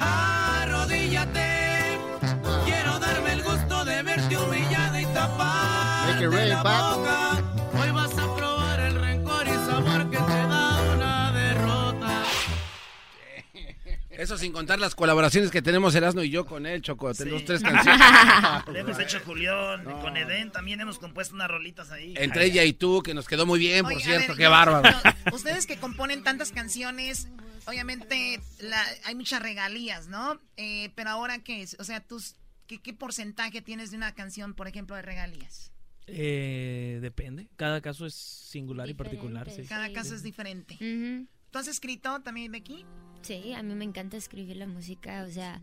Arrodíllate, 0.00 1.98
quiero 2.66 2.98
darme 2.98 3.32
el 3.32 3.42
gusto 3.42 3.86
de 3.86 4.02
verte 4.02 4.36
humillada 4.36 5.00
y 5.00 5.06
tapar 5.06 6.08
Make 6.08 6.24
it 6.24 6.30
rain, 6.30 6.48
la 6.50 6.62
boca. 6.62 7.45
Eso 14.18 14.38
sin 14.38 14.52
contar 14.52 14.78
las 14.78 14.94
colaboraciones 14.94 15.50
que 15.50 15.60
tenemos 15.62 15.94
Erasmo 15.94 16.22
y 16.22 16.30
yo 16.30 16.46
con 16.46 16.66
él, 16.66 16.80
Choco. 16.82 17.12
Tenemos 17.14 17.44
tres 17.44 17.62
Le 17.62 17.68
canciones. 17.72 18.00
hemos 18.74 18.98
hecho 18.98 19.20
Julián, 19.24 19.84
con 19.84 20.16
Eden 20.16 20.50
también 20.50 20.80
hemos 20.80 20.98
compuesto 20.98 21.34
unas 21.34 21.48
rolitas 21.48 21.90
ahí. 21.90 22.14
Entre 22.16 22.46
ella 22.46 22.64
y 22.64 22.72
tú, 22.72 23.02
que 23.02 23.14
nos 23.14 23.26
quedó 23.28 23.44
muy 23.46 23.58
bien, 23.58 23.82
por 23.84 23.92
Oye, 23.92 24.02
cierto. 24.04 24.28
ver, 24.28 24.36
Qué 24.36 24.42
yo- 24.44 24.50
bárbaro. 24.50 24.90
no, 24.90 25.36
ustedes 25.36 25.66
que 25.66 25.76
componen 25.76 26.22
tantas 26.22 26.50
canciones, 26.52 27.28
obviamente 27.66 28.40
la- 28.60 28.86
hay 29.04 29.14
muchas 29.14 29.42
regalías, 29.42 30.08
¿no? 30.08 30.40
Eh, 30.56 30.90
pero 30.94 31.10
ahora, 31.10 31.38
¿qué 31.40 31.62
es? 31.62 31.76
O 31.78 31.84
sea, 31.84 32.00
tus, 32.00 32.36
¿qué, 32.66 32.78
¿qué 32.80 32.94
porcentaje 32.94 33.60
tienes 33.62 33.90
de 33.90 33.96
una 33.98 34.14
canción, 34.14 34.54
por 34.54 34.66
ejemplo, 34.68 34.96
de 34.96 35.02
regalías? 35.02 35.72
Eh, 36.06 36.98
depende. 37.02 37.48
Cada 37.56 37.80
caso 37.80 38.06
es 38.06 38.14
singular 38.14 38.88
y 38.88 38.94
particular. 38.94 39.50
Sí. 39.50 39.64
Cada 39.68 39.92
caso 39.92 40.14
es 40.14 40.22
diferente. 40.22 40.74
Ujú. 40.74 41.26
¿Tú 41.50 41.58
has 41.58 41.68
escrito 41.68 42.20
también, 42.20 42.52
Becky? 42.52 42.84
Sí, 43.26 43.52
a 43.54 43.62
mí 43.62 43.74
me 43.74 43.84
encanta 43.84 44.16
escribir 44.16 44.56
la 44.56 44.68
música, 44.68 45.24
o 45.28 45.30
sea, 45.32 45.60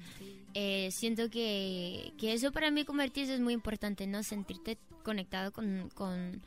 eh, 0.53 0.89
siento 0.91 1.29
que, 1.29 2.11
que 2.17 2.33
eso 2.33 2.51
para 2.51 2.71
mí 2.71 2.85
artista 2.99 3.33
es 3.33 3.39
muy 3.39 3.53
importante, 3.53 4.05
¿no? 4.05 4.21
Sentirte 4.21 4.77
conectado 5.01 5.53
con, 5.53 5.89
con, 5.93 6.41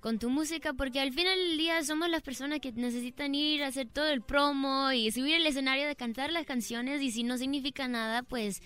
con 0.00 0.18
tu 0.18 0.28
música, 0.28 0.74
porque 0.74 1.00
al 1.00 1.14
final 1.14 1.38
del 1.38 1.56
día 1.56 1.82
somos 1.84 2.10
las 2.10 2.20
personas 2.20 2.60
que 2.60 2.72
necesitan 2.72 3.34
ir 3.34 3.62
a 3.62 3.68
hacer 3.68 3.88
todo 3.88 4.08
el 4.08 4.20
promo 4.20 4.92
y 4.92 5.10
subir 5.10 5.36
el 5.36 5.46
escenario 5.46 5.86
de 5.86 5.96
cantar 5.96 6.30
las 6.32 6.44
canciones 6.44 7.00
y 7.00 7.12
si 7.12 7.22
no 7.22 7.38
significa 7.38 7.88
nada, 7.88 8.22
pues 8.22 8.60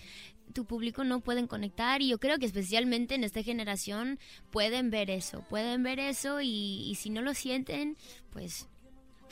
tu 0.53 0.65
público 0.65 1.05
no 1.05 1.21
pueden 1.21 1.47
conectar 1.47 2.01
y 2.01 2.09
yo 2.09 2.19
creo 2.19 2.37
que 2.37 2.45
especialmente 2.45 3.15
en 3.15 3.23
esta 3.23 3.43
generación 3.43 4.19
pueden 4.51 4.89
ver 4.89 5.09
eso, 5.09 5.45
pueden 5.49 5.83
ver 5.83 5.99
eso 5.99 6.41
y, 6.41 6.83
y 6.85 6.95
si 6.95 7.09
no 7.09 7.21
lo 7.21 7.33
sienten, 7.33 7.95
pues 8.29 8.67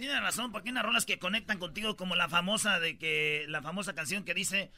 Tienes 0.01 0.19
razón, 0.19 0.51
porque 0.51 0.69
hay 0.69 0.71
unas 0.71 0.83
rolas 0.83 1.05
que 1.05 1.19
conectan 1.19 1.59
contigo 1.59 1.95
como 1.95 2.15
la 2.15 2.27
famosa 2.27 2.79
de 2.79 2.97
que 2.97 3.45
la 3.49 3.61
famosa 3.61 3.93
canción 3.93 4.23
que 4.23 4.33
dice 4.33 4.71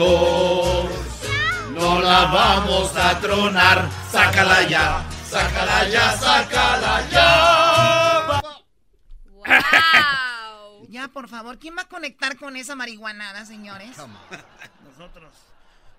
no 1.75 2.01
la 2.03 2.27
vamos 2.27 2.97
a 2.97 3.19
tronar. 3.19 3.91
Sácala 4.13 4.63
ya, 4.69 5.05
sácala 5.29 5.89
ya, 5.89 6.17
sácala 6.17 7.05
ya. 7.11 8.31
Ya, 10.91 11.07
por 11.07 11.29
favor, 11.29 11.59
¿quién 11.61 11.77
va 11.77 11.83
a 11.83 11.89
conectar 11.89 12.37
con 12.37 12.57
esa 12.57 12.75
marihuanada, 12.75 13.47
señores? 13.47 13.97
Nosotros. 14.85 15.33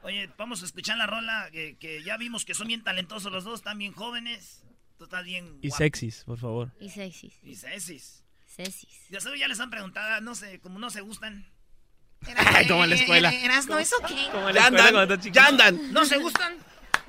Oye, 0.03 0.29
vamos 0.37 0.61
a 0.61 0.65
escuchar 0.65 0.97
la 0.97 1.07
rola 1.07 1.47
que, 1.51 1.77
que 1.77 2.03
ya 2.03 2.17
vimos 2.17 2.43
que 2.43 2.53
son 2.53 2.67
bien 2.67 2.83
talentosos 2.83 3.31
los 3.31 3.45
dos, 3.45 3.59
están 3.59 3.77
bien 3.77 3.93
jóvenes. 3.93 4.63
Tú 4.97 5.05
estás 5.05 5.23
bien 5.23 5.57
Y 5.61 5.71
sexys, 5.71 6.25
por 6.25 6.37
favor. 6.39 6.71
y 6.79 6.89
sexys. 6.89 7.33
Y 7.41 7.55
sexys. 7.55 8.23
Sexys. 8.45 9.07
Ya 9.09 9.21
sabes, 9.21 9.39
ya 9.39 9.47
les 9.47 9.61
han 9.61 9.69
preguntado, 9.69 10.19
no 10.19 10.35
sé, 10.35 10.59
como 10.59 10.77
no 10.77 10.89
se 10.89 10.99
gustan. 11.01 11.47
Como 12.67 12.83
en 12.83 12.89
la 12.91 12.95
escuela. 12.97 13.33
¿Eras 13.33 13.65
no 13.65 13.79
eso 13.79 13.95
qué? 14.07 14.27
Como 14.31 14.49
en 14.49 14.55
la 14.55 14.61
escuela 14.65 14.91
cuando 14.91 15.15
estás 15.15 15.25
chiquito. 15.25 15.71
¿No 15.91 16.05
se 16.05 16.17
gustan? 16.17 16.55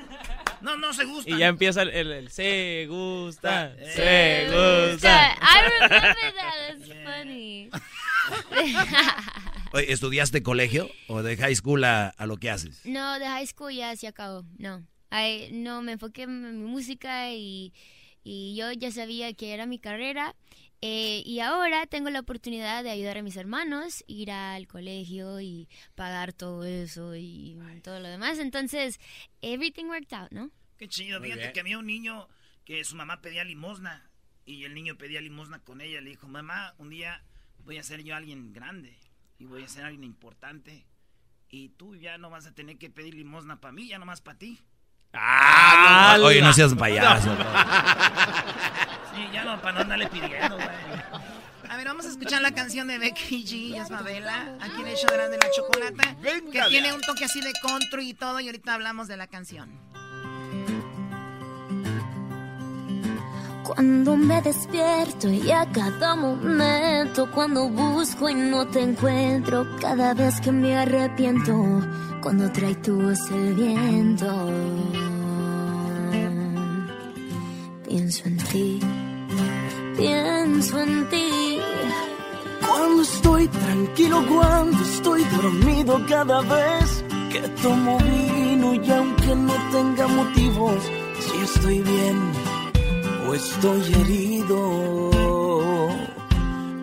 No, 0.63 0.77
no 0.77 0.93
se 0.95 1.05
gustan. 1.05 1.35
Y 1.35 1.39
ya 1.39 1.49
empieza 1.49 1.83
el, 1.83 1.91
el- 1.91 2.13
el 2.13 2.31
se 2.31 2.87
gusta, 2.89 3.75
Eh. 3.79 3.93
se 3.95 4.47
Yeah, 4.51 4.91
gusta. 4.93 5.37
I 5.41 5.81
remember 5.81 6.35
that. 6.35 6.79
That's 6.79 6.93
funny. 7.05 7.71
Oye, 9.75 9.93
¿estudiaste 9.93 10.43
colegio 10.43 10.91
o 11.09 11.23
de 11.23 11.37
high 11.37 11.55
school 11.57 11.85
a, 11.85 12.09
a 12.09 12.27
lo 12.27 12.37
que 12.37 12.51
haces? 12.51 12.81
no, 12.85 13.19
de 13.19 13.27
high 13.27 13.47
school 13.47 13.73
ya 13.73 13.95
se 13.97 14.07
acabó. 14.07 14.45
No. 14.59 14.87
Ay, 15.11 15.49
no, 15.53 15.83
me 15.83 15.93
enfoqué 15.93 16.23
en 16.23 16.63
mi 16.63 16.67
música 16.71 17.31
y, 17.33 17.73
y 18.25 18.55
yo 18.57 18.71
ya 18.73 18.91
sabía 18.91 19.33
que 19.35 19.53
era 19.55 19.67
mi 19.67 19.79
carrera. 19.79 20.35
Eh, 20.85 21.23
y 21.25 21.39
ahora 21.39 21.87
tengo 21.87 22.11
la 22.11 22.19
oportunidad 22.19 22.83
de 22.83 22.91
ayudar 22.91 23.17
a 23.19 23.23
mis 23.23 23.37
hermanos, 23.37 24.03
ir 24.09 24.33
al 24.33 24.67
colegio 24.67 25.41
y 25.41 25.69
pagar 25.95 26.33
todo 26.33 26.65
eso 26.65 27.15
y 27.15 27.57
todo 27.85 28.01
lo 28.01 28.09
demás. 28.09 28.41
Entonces, 28.41 28.99
everything 29.43 29.85
worked 29.85 30.13
out, 30.13 30.33
¿no? 30.33 30.51
Qué 30.79 30.89
chido. 30.89 31.21
Muy 31.21 31.29
Fíjate 31.29 31.43
bien. 31.43 31.53
que 31.53 31.61
había 31.61 31.79
un 31.79 31.87
niño 31.87 32.29
que 32.65 32.83
su 32.83 32.97
mamá 32.97 33.23
pedía 33.23 33.45
limosna. 33.45 34.11
Y 34.45 34.65
el 34.65 34.75
niño 34.75 34.99
pedía 34.99 35.21
limosna 35.21 35.61
con 35.61 35.81
ella. 35.81 36.01
Le 36.01 36.11
dijo, 36.11 36.27
mamá, 36.27 36.75
un 36.79 36.91
día 36.91 37.23
voy 37.59 37.79
a 37.79 37.85
ser 37.85 38.03
yo 38.03 38.17
alguien 38.17 38.53
grande. 38.53 38.99
Y 39.39 39.45
voy 39.45 39.63
a 39.63 39.69
ser 39.69 39.85
alguien 39.85 40.03
importante. 40.03 40.85
Y 41.49 41.69
tú 41.69 41.95
ya 41.95 42.19
no 42.19 42.29
vas 42.29 42.47
a 42.47 42.55
tener 42.55 42.77
que 42.77 42.91
pedir 42.91 43.15
limosna 43.15 43.61
para 43.61 43.71
mí, 43.71 43.87
ya 43.87 44.01
nomás 44.01 44.21
para 44.21 44.39
ti. 44.39 44.59
Ah, 45.15 46.17
Oye, 46.23 46.41
no 46.41 46.53
seas 46.53 46.75
payaso. 46.75 47.35
Sí, 49.15 49.29
ya 49.33 49.45
no, 49.45 49.61
para 49.61 49.73
no 49.75 49.81
andarle 49.81 50.09
pidiendo, 50.09 50.57
güey. 50.57 50.69
A 51.69 51.77
ver, 51.77 51.87
vamos 51.87 52.05
a 52.07 52.09
escuchar 52.11 52.43
la 52.43 52.53
canción 52.53 52.87
de 52.89 52.99
Becky 52.99 53.45
G 53.45 53.53
y 53.53 53.77
Isabela, 53.79 54.57
aquí 54.61 54.81
en 54.81 54.89
el 54.89 54.97
show 54.97 55.11
de 55.11 55.17
la, 55.17 55.29
de 55.29 55.39
la 55.39 55.47
chocolata, 55.57 56.17
que 56.53 56.63
tiene 56.69 56.93
un 56.93 57.01
toque 57.01 57.25
así 57.25 57.41
de 57.41 57.53
country 57.63 58.11
y 58.11 58.15
todo, 58.15 58.41
y 58.41 58.47
ahorita 58.47 58.75
hablamos 58.75 59.09
de 59.09 59.17
la 59.17 59.27
canción. 59.27 59.71
Cuando 63.65 64.17
me 64.17 64.43
despierto 64.43 65.29
y 65.29 65.51
a 65.53 65.65
cada 65.71 66.17
momento, 66.17 67.31
cuando 67.33 67.69
busco 67.69 68.29
y 68.29 68.35
no 68.35 68.67
te 68.67 68.83
encuentro, 68.83 69.65
cada 69.81 70.15
vez 70.15 70.41
que 70.41 70.51
me 70.51 70.77
arrepiento, 70.77 71.81
cuando 72.21 72.51
trae 72.51 72.75
tu 72.77 73.01
voz 73.01 73.31
el 73.31 73.55
viento, 73.55 74.51
pienso 77.87 78.25
en 78.27 78.37
ti, 78.39 78.81
pienso 79.97 80.81
en 80.81 81.09
ti. 81.09 81.59
Cuando 82.67 83.03
estoy 83.03 83.47
tranquilo, 83.47 84.25
cuando 84.29 84.83
estoy 84.83 85.25
dormido, 85.25 86.05
cada 86.09 86.41
vez 86.41 87.05
que 87.31 87.41
tomo 87.63 87.97
vino 87.99 88.75
y 88.75 88.91
aunque 88.91 89.37
no 89.37 89.55
tenga 89.71 90.09
motivos, 90.09 90.83
si 91.21 91.39
estoy 91.45 91.81
bien 91.81 92.62
o 93.29 93.35
estoy 93.35 93.95
herido, 93.95 95.91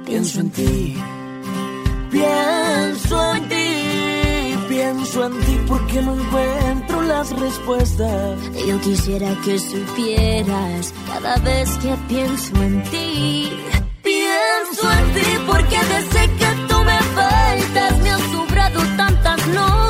pienso 0.06 0.40
en 0.42 0.50
ti, 0.52 0.98
pienso 2.12 3.36
en 3.36 3.50
ti, 3.50 4.56
pienso 4.68 5.26
en 5.26 5.40
ti 5.42 5.60
porque 5.68 6.02
no 6.02 6.14
encuentro 6.14 7.02
las 7.04 7.32
respuestas. 7.40 8.40
Yo 8.68 8.80
quisiera 8.82 9.36
que 9.44 9.60
supieras 9.60 10.94
cada 11.08 11.38
vez 11.38 11.70
que 11.78 11.96
pienso 12.08 12.56
en 12.64 12.84
ti. 12.84 13.52
Pienso 14.04 14.92
en 14.92 15.14
ti 15.14 15.28
porque 15.46 15.78
desde 15.78 16.22
que 16.38 16.48
tú 16.68 16.84
me 16.84 17.00
faltas 17.16 18.00
me 18.00 18.10
has 18.12 18.22
sobrado 18.32 18.80
tantas 18.98 19.48
noches, 19.48 19.89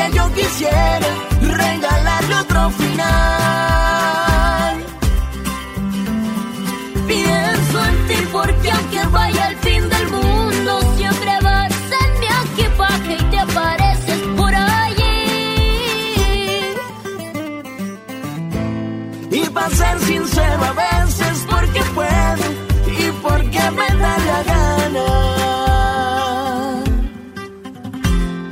historia 0.00 0.08
yo 0.08 0.32
quisiera 0.34 1.06
regalarle 1.40 2.34
otro 2.36 2.70
final. 2.70 3.14
Pienso 7.06 7.84
en 7.86 8.06
ti 8.08 8.14
porque 8.32 8.70
aunque 8.70 9.06
vaya 9.10 9.46
al 9.46 9.56
fin 9.56 9.88
del 9.88 10.08
mundo, 10.08 10.80
siempre 10.96 11.38
vas 11.42 11.72
en 12.02 12.20
mi 12.20 12.26
equipaje 12.44 13.16
y 13.18 13.24
te 13.30 13.38
apareces 13.38 14.20
por 14.36 14.54
allí. 14.54 15.18
Y 19.30 19.50
para 19.50 19.70
ser 19.70 20.00
sincero 20.00 20.64
a 20.64 20.72
veces 20.72 21.46
porque 21.48 21.82
puedo 21.94 22.44
y 22.86 23.10
porque 23.22 23.70
me 23.70 23.88
da 24.02 24.18
la 24.18 24.42
gana. 24.50 25.08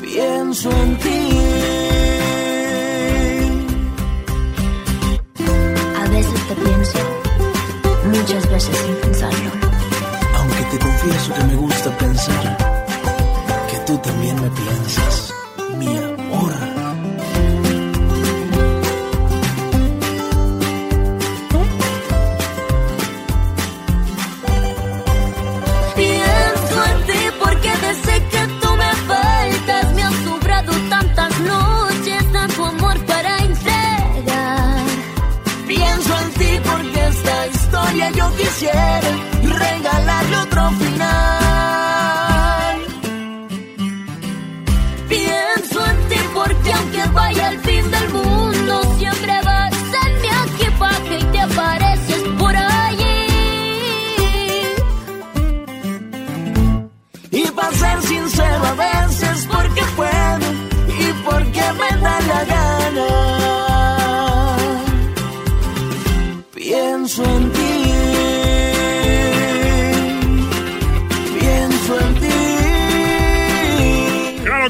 Pienso 0.03 0.71
en 0.71 0.98
Aunque 10.37 10.63
te 10.71 10.79
confieso 10.81 11.35
que 11.35 11.45
me 11.45 11.55
gusta 11.55 11.97
pensar 11.97 12.57
que 13.71 13.77
tú 13.87 13.97
también 13.99 14.35
me 14.43 14.51
piensas, 14.51 15.28
yo 38.75 39.28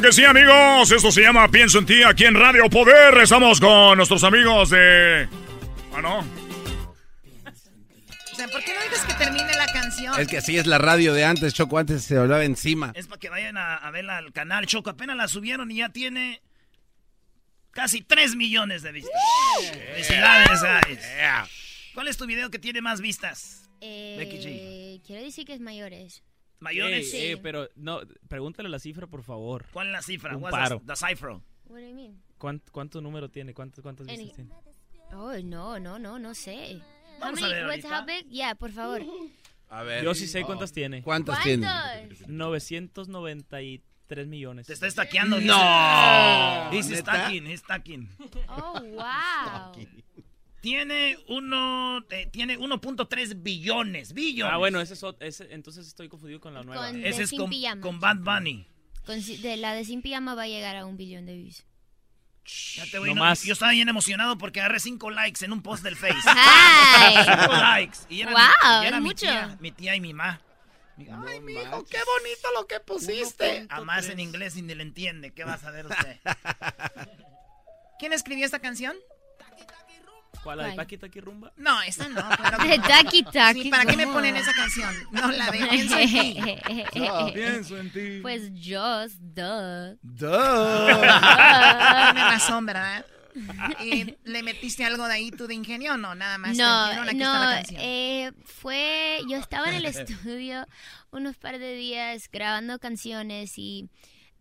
que 0.09 0.13
sí, 0.15 0.25
amigos. 0.25 0.91
Esto 0.91 1.13
se 1.13 1.21
llama 1.21 1.49
Pienso 1.51 1.79
en 1.81 1.85
ti 1.85 2.03
aquí 2.03 2.25
en 2.25 2.35
Radio 2.35 2.71
Poder. 2.71 3.19
Estamos 3.19 3.61
con 3.61 3.99
nuestros 3.99 4.25
amigos 4.25 4.71
de. 4.71 5.29
Ah, 5.93 6.01
no. 6.01 6.21
O 6.21 6.25
sea, 8.35 8.49
¿por 8.49 8.65
qué 8.65 8.73
no 8.75 8.83
dices 8.85 9.05
que 9.05 9.13
termine 9.15 9.55
la 9.55 9.67
canción? 9.67 10.19
Es 10.19 10.29
que 10.29 10.39
así 10.39 10.57
es 10.57 10.67
la 10.67 10.79
radio 10.79 11.13
de 11.13 11.27
antes, 11.27 11.53
Choco, 11.53 11.77
antes 11.77 12.05
se 12.05 12.17
hablaba 12.17 12.45
encima. 12.45 12.93
Es 12.95 13.07
para 13.07 13.19
que 13.19 13.29
vayan 13.29 13.59
a, 13.59 13.77
a 13.77 13.91
verla 13.91 14.17
al 14.17 14.33
canal 14.33 14.65
Choco. 14.65 14.89
Apenas 14.89 15.15
la 15.15 15.29
subieron 15.29 15.71
y 15.71 15.79
ya 15.79 15.91
tiene 15.91 16.41
casi 17.73 18.01
3 18.01 18.35
millones 18.35 18.81
de 18.83 18.93
vistas. 18.93 19.13
Felicidades, 19.93 20.63
guys. 20.63 21.01
¿Cuál 21.93 22.09
es 22.09 22.17
tu 22.17 22.25
video 22.25 22.51
que 22.51 22.59
tiene 22.59 22.81
más 22.81 23.03
vistas? 23.03 23.69
Becky 23.81 24.39
G. 24.39 24.45
Eh, 24.47 25.01
quiero 25.07 25.23
decir 25.23 25.45
que 25.45 25.53
es 25.53 25.61
mayores. 25.61 26.23
¿Mayores? 26.61 27.13
Ey, 27.15 27.31
ey, 27.31 27.37
pero 27.37 27.69
no, 27.77 28.01
pregúntale 28.29 28.69
la 28.69 28.79
cifra, 28.79 29.07
por 29.07 29.23
favor. 29.23 29.67
¿Cuál 29.73 29.89
es 29.89 29.93
la 29.93 30.03
cifra? 30.03 30.37
Un 30.37 30.43
paro. 30.43 30.81
the, 30.81 30.87
the 30.87 30.97
cipher? 30.97 31.31
What 31.31 31.81
do 31.81 31.81
you 31.81 31.95
mean? 31.95 32.21
¿Cuánto, 32.39 32.73
cuánto 32.73 33.01
número 33.01 33.29
tiene? 33.29 33.55
¿Cuánto, 33.55 33.83
¿Cuántas 33.83 34.09
Any- 34.09 34.25
vistas 34.25 34.37
tiene? 34.37 34.51
Oh, 35.13 35.33
no, 35.43 35.79
no, 35.79 35.99
no, 35.99 36.19
no 36.19 36.35
sé. 36.35 36.81
Vamos 37.21 37.41
how 37.41 37.47
a 37.47 37.49
many, 37.49 37.55
ver 37.55 37.67
what's 37.67 37.85
how 37.85 38.05
big? 38.05 38.29
Yeah, 38.29 38.55
por 38.55 38.71
favor. 38.73 39.03
A 39.71 39.83
ver. 39.83 40.05
Yo 40.05 40.15
sí 40.15 40.27
sé 40.27 40.45
cuántas 40.45 40.73
tiene. 40.73 41.03
¿Cuántas 41.03 41.43
tiene? 41.43 41.67
993 42.27 44.27
millones. 44.27 44.67
Te 44.67 44.73
está 44.73 44.87
estaqueando. 44.87 45.41
No. 45.41 46.71
Dice 46.71 46.97
stacking, 46.97 47.57
stacking. 47.59 48.09
Oh, 48.49 48.81
wow. 48.81 49.73
Tiene 50.69 51.17
uno, 51.29 52.05
eh, 52.11 52.27
tiene 52.31 52.59
1.3 52.59 53.43
billones, 53.43 54.13
billones. 54.13 54.53
Ah, 54.55 54.59
bueno, 54.59 54.83
ese 54.83 54.93
es, 54.93 55.03
ese- 55.21 55.49
entonces 55.55 55.87
estoy 55.87 56.11
confundido 56.11 56.41
con 56.43 56.53
la 56.53 56.63
nueva. 56.63 56.89
Con- 56.89 57.03
Ese 57.07 57.23
es 57.23 57.31
con, 57.31 57.51
con 57.81 57.99
Bad 58.01 58.19
Bunny. 58.19 58.67
Con 59.07 59.25
de 59.25 59.57
la 59.57 59.73
de 59.73 59.87
Sin 59.87 60.03
Pijama 60.03 60.35
va 60.35 60.43
a 60.43 60.47
llegar 60.47 60.77
a 60.77 60.85
un 60.85 60.99
billón 60.99 61.25
de 61.25 61.37
views. 61.39 61.65
Ya 62.75 62.85
te 62.91 62.99
voy, 62.99 63.09
No 63.09 63.15
no, 63.15 63.21
más. 63.23 63.45
Yo 63.45 63.55
estaba 63.55 63.73
bien 63.73 63.89
emocionado 63.89 64.37
porque 64.37 64.61
agarré 64.61 64.79
5 64.79 65.11
likes 65.11 65.43
en 65.43 65.55
un 65.55 65.63
post 65.63 65.83
del 65.83 65.97
Face. 65.97 66.15
Ay. 66.27 67.15
5 67.25 67.53
likes. 67.55 67.99
Y 68.11 68.21
era, 68.21 68.33
Wow, 68.33 68.39
mi, 68.81 68.85
y 68.85 68.89
era 68.89 68.97
es 68.99 69.03
mi 69.03 69.09
mucho. 69.09 69.21
tía, 69.27 69.57
mi 69.61 69.73
tía 69.73 69.97
y 69.97 70.01
mi 70.03 70.13
mamá. 70.13 70.43
Ay, 71.27 71.41
mi 71.41 71.53
hijo, 71.55 71.83
qué 71.87 71.99
bonito 71.99 72.49
lo 72.55 72.67
que 72.67 72.81
pusiste. 72.81 73.67
Además 73.71 74.07
en 74.11 74.21
inglés 74.21 74.55
y 74.59 74.61
ni 74.63 74.75
le 74.75 74.83
entiende. 74.83 75.33
¿Qué 75.33 75.45
vas 75.45 75.65
a 75.65 75.71
ver 75.71 75.87
usted? 75.87 76.19
¿Quién 77.99 78.13
escribió 78.13 78.45
esta 78.45 78.59
canción? 78.59 78.95
¿Cuál? 80.43 80.59
¿La 80.59 80.67
de. 80.69 80.77
Taki 80.77 80.99
Taki 80.99 81.21
Rumba? 81.21 81.53
No, 81.57 81.83
esta 81.83 82.09
no, 82.09 82.27
claro 82.37 82.59
que 82.59 82.79
no. 82.79 82.89
Taki 82.89 83.23
Taki 83.25 83.63
Sí, 83.65 83.71
¿para 83.71 83.87
qué 83.87 83.97
me 83.97 84.07
ponen 84.07 84.37
esa 84.37 84.53
canción? 84.53 84.95
No, 85.11 85.31
la 85.31 85.51
de 85.51 85.59
Pienso 85.69 85.99
en 85.99 86.09
ti. 86.11 86.41
No, 87.01 87.33
pienso 87.33 87.79
en 87.79 87.93
ti. 87.93 88.19
Pues 88.23 88.43
just, 88.55 89.17
duh. 89.21 89.97
Tiene 90.19 91.05
razón, 92.25 92.67
¿verdad? 92.67 93.05
¿Y 93.85 94.17
¿Le 94.25 94.43
metiste 94.43 94.85
algo 94.85 95.07
de 95.07 95.15
ahí 95.15 95.31
tú 95.31 95.47
de 95.47 95.55
ingenio 95.55 95.95
o 95.95 95.97
no? 95.97 96.15
Nada 96.15 96.39
más. 96.39 96.57
No, 96.57 96.85
aquí 96.87 97.17
no, 97.17 97.25
está 97.27 97.41
la 97.41 97.55
canción. 97.57 97.81
eh, 97.83 98.33
fue, 98.45 99.21
yo 99.29 99.37
estaba 99.37 99.69
en 99.69 99.77
el 99.77 99.85
estudio 99.85 100.67
unos 101.11 101.37
par 101.37 101.59
de 101.59 101.75
días 101.75 102.29
grabando 102.33 102.79
canciones 102.81 103.53
y 103.57 103.89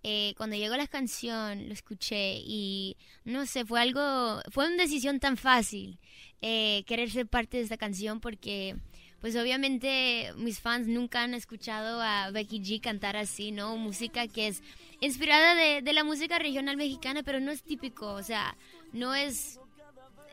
eh, 0.04 0.34
cuando 0.38 0.56
llegó 0.56 0.76
la 0.78 0.88
canción, 0.88 1.68
lo 1.68 1.74
escuché 1.74 2.38
y 2.44 2.98
no 3.26 3.46
sé, 3.46 3.66
fue 3.66 3.82
algo, 3.82 4.42
fue 4.52 4.68
una 4.68 4.84
decisión 4.84 5.20
tan 5.20 5.38
fácil 5.38 6.00
eh, 6.42 6.84
querer 6.86 7.10
ser 7.10 7.28
parte 7.28 7.58
de 7.58 7.64
esta 7.64 7.78
canción 7.78 8.20
porque 8.20 8.76
pues 9.20 9.36
obviamente 9.36 10.32
mis 10.38 10.60
fans 10.60 10.88
nunca 10.88 11.24
han 11.24 11.34
escuchado 11.34 12.02
a 12.02 12.30
Becky 12.32 12.60
G 12.60 12.80
cantar 12.80 13.18
así, 13.18 13.52
¿no? 13.52 13.76
Música 13.76 14.28
que 14.28 14.48
es 14.48 14.62
inspirada 15.02 15.56
de, 15.56 15.82
de 15.82 15.94
la 15.94 16.04
música 16.04 16.38
regional 16.38 16.78
mexicana, 16.78 17.24
pero 17.24 17.40
no 17.40 17.52
es 17.52 17.64
típico, 17.64 18.14
o 18.14 18.24
sea, 18.24 18.56
no 18.94 19.16
es 19.16 19.60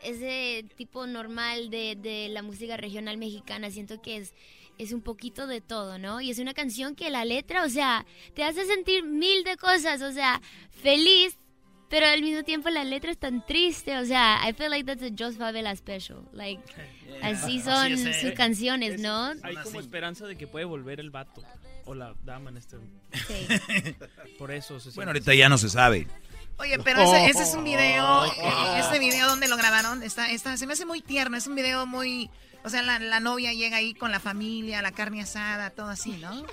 ese 0.03 0.65
tipo 0.75 1.07
normal 1.07 1.69
de, 1.71 1.95
de 1.95 2.29
la 2.29 2.43
música 2.43 2.77
regional 2.77 3.17
mexicana, 3.17 3.71
siento 3.71 4.01
que 4.01 4.17
es 4.17 4.33
es 4.77 4.91
un 4.93 5.01
poquito 5.01 5.47
de 5.47 5.61
todo, 5.61 5.97
¿no? 5.97 6.21
Y 6.21 6.29
es 6.31 6.39
una 6.39 6.53
canción 6.53 6.95
que 6.95 7.09
la 7.09 7.25
letra, 7.25 7.63
o 7.63 7.69
sea, 7.69 8.05
te 8.33 8.43
hace 8.43 8.65
sentir 8.65 9.03
mil 9.03 9.43
de 9.43 9.55
cosas, 9.57 10.01
o 10.01 10.11
sea, 10.11 10.41
feliz, 10.81 11.37
pero 11.89 12.07
al 12.07 12.21
mismo 12.21 12.43
tiempo 12.43 12.69
la 12.69 12.83
letra 12.83 13.11
es 13.11 13.17
tan 13.17 13.45
triste, 13.45 13.97
o 13.97 14.05
sea, 14.05 14.39
I 14.49 14.53
feel 14.53 14.69
like 14.69 14.85
that's 14.85 15.03
a 15.03 15.13
Jos 15.17 15.37
Favela 15.37 15.75
special, 15.75 16.19
like, 16.33 16.61
así 17.21 17.61
son 17.61 17.93
Así 17.93 17.93
es, 17.93 18.17
eh. 18.17 18.21
sus 18.21 18.31
canciones, 18.31 18.99
¿no? 18.99 19.33
Hay 19.43 19.55
como 19.63 19.79
esperanza 19.79 20.25
de 20.27 20.35
que 20.37 20.47
puede 20.47 20.65
volver 20.65 20.99
el 20.99 21.09
vato 21.11 21.41
o 21.85 21.93
la 21.93 22.15
dama 22.23 22.49
en 22.49 22.57
este. 22.57 22.77
Por 24.37 24.51
eso 24.51 24.79
se 24.79 24.91
Bueno, 24.91 25.09
ahorita 25.11 25.33
ya 25.33 25.49
no 25.49 25.57
se 25.57 25.69
sabe. 25.69 26.07
Oye, 26.57 26.79
pero 26.79 27.01
ese, 27.03 27.25
ese 27.29 27.43
es 27.43 27.53
un 27.53 27.65
video, 27.65 28.21
Ay, 28.21 28.31
qué- 28.33 28.79
este 28.79 28.99
video 28.99 29.27
donde 29.27 29.47
lo 29.49 29.57
grabaron, 29.57 30.01
está, 30.03 30.31
está, 30.31 30.55
se 30.55 30.65
me 30.65 30.73
hace 30.73 30.85
muy 30.85 31.01
tierno, 31.01 31.35
es 31.35 31.47
un 31.47 31.55
video 31.55 31.85
muy, 31.85 32.29
o 32.65 32.69
sea, 32.69 32.81
la, 32.81 32.99
la 32.99 33.19
novia 33.19 33.53
llega 33.53 33.77
ahí 33.77 33.93
con 33.93 34.11
la 34.11 34.19
familia, 34.19 34.81
la 34.81 34.91
carne 34.91 35.21
asada, 35.21 35.69
todo 35.69 35.87
así, 35.89 36.11
¿no? 36.13 36.45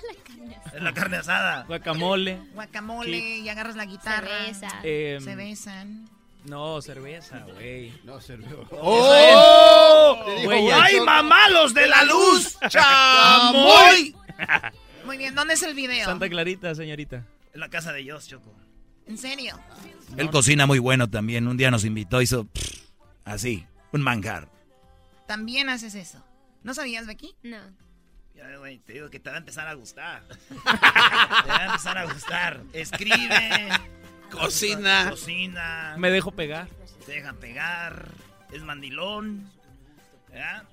Es 0.73 0.81
la 0.81 0.93
carne 0.93 1.17
asada. 1.17 1.63
Guacamole. 1.63 2.39
Guacamole 2.53 3.39
y 3.39 3.49
agarras 3.49 3.75
la 3.75 3.85
guitarra. 3.85 4.27
Cerveza. 4.45 4.67
Eh, 4.83 5.17
Se 5.21 5.35
besan. 5.35 6.09
No, 6.45 6.81
cerveza, 6.81 7.39
güey. 7.53 7.93
No, 8.03 8.19
cerveza. 8.19 8.53
¡Oh! 8.71 10.25
Ya- 10.67 10.83
¡Ay, 10.83 10.99
mamá, 10.99 11.47
los 11.49 11.73
de 11.73 11.87
la 11.87 12.03
luz! 12.03 12.57
¡Chamoy! 12.69 14.15
Muy 15.05 15.17
bien, 15.17 15.35
¿dónde 15.35 15.53
es 15.53 15.63
el 15.63 15.73
video? 15.73 16.05
Santa 16.05 16.29
Clarita, 16.29 16.75
señorita. 16.75 17.25
En 17.53 17.59
la 17.59 17.69
casa 17.69 17.91
de 17.93 18.01
Dios, 18.01 18.27
Choco. 18.27 18.53
¿En 19.07 19.17
serio? 19.17 19.57
Él 20.17 20.29
cocina 20.31 20.65
muy 20.65 20.79
bueno 20.79 21.09
también. 21.09 21.47
Un 21.47 21.57
día 21.57 21.71
nos 21.71 21.85
invitó, 21.85 22.21
hizo 22.21 22.45
pff, 22.45 22.81
así, 23.25 23.65
un 23.91 24.01
manjar. 24.01 24.47
¿También 25.33 25.67
haces 25.67 25.95
eso? 25.95 26.23
¿No 26.61 26.75
sabías, 26.75 27.07
Becky? 27.07 27.35
No. 27.41 27.57
Ya, 28.35 28.55
güey, 28.57 28.77
te 28.77 28.93
digo 28.93 29.09
que 29.09 29.19
te 29.19 29.31
va 29.31 29.37
a 29.37 29.39
empezar 29.39 29.67
a 29.67 29.73
gustar. 29.73 30.21
te 30.47 31.49
va 31.49 31.57
a 31.57 31.65
empezar 31.65 31.97
a 31.97 32.03
gustar. 32.05 32.61
Escribe. 32.71 33.69
Cocina. 34.29 35.07
Cocina. 35.09 35.95
Me 35.97 36.11
dejo 36.11 36.33
pegar. 36.33 36.67
Se 37.03 37.13
deja 37.13 37.33
pegar. 37.33 38.11
Es 38.51 38.61
mandilón. 38.61 39.51
¿verdad? 40.29 40.65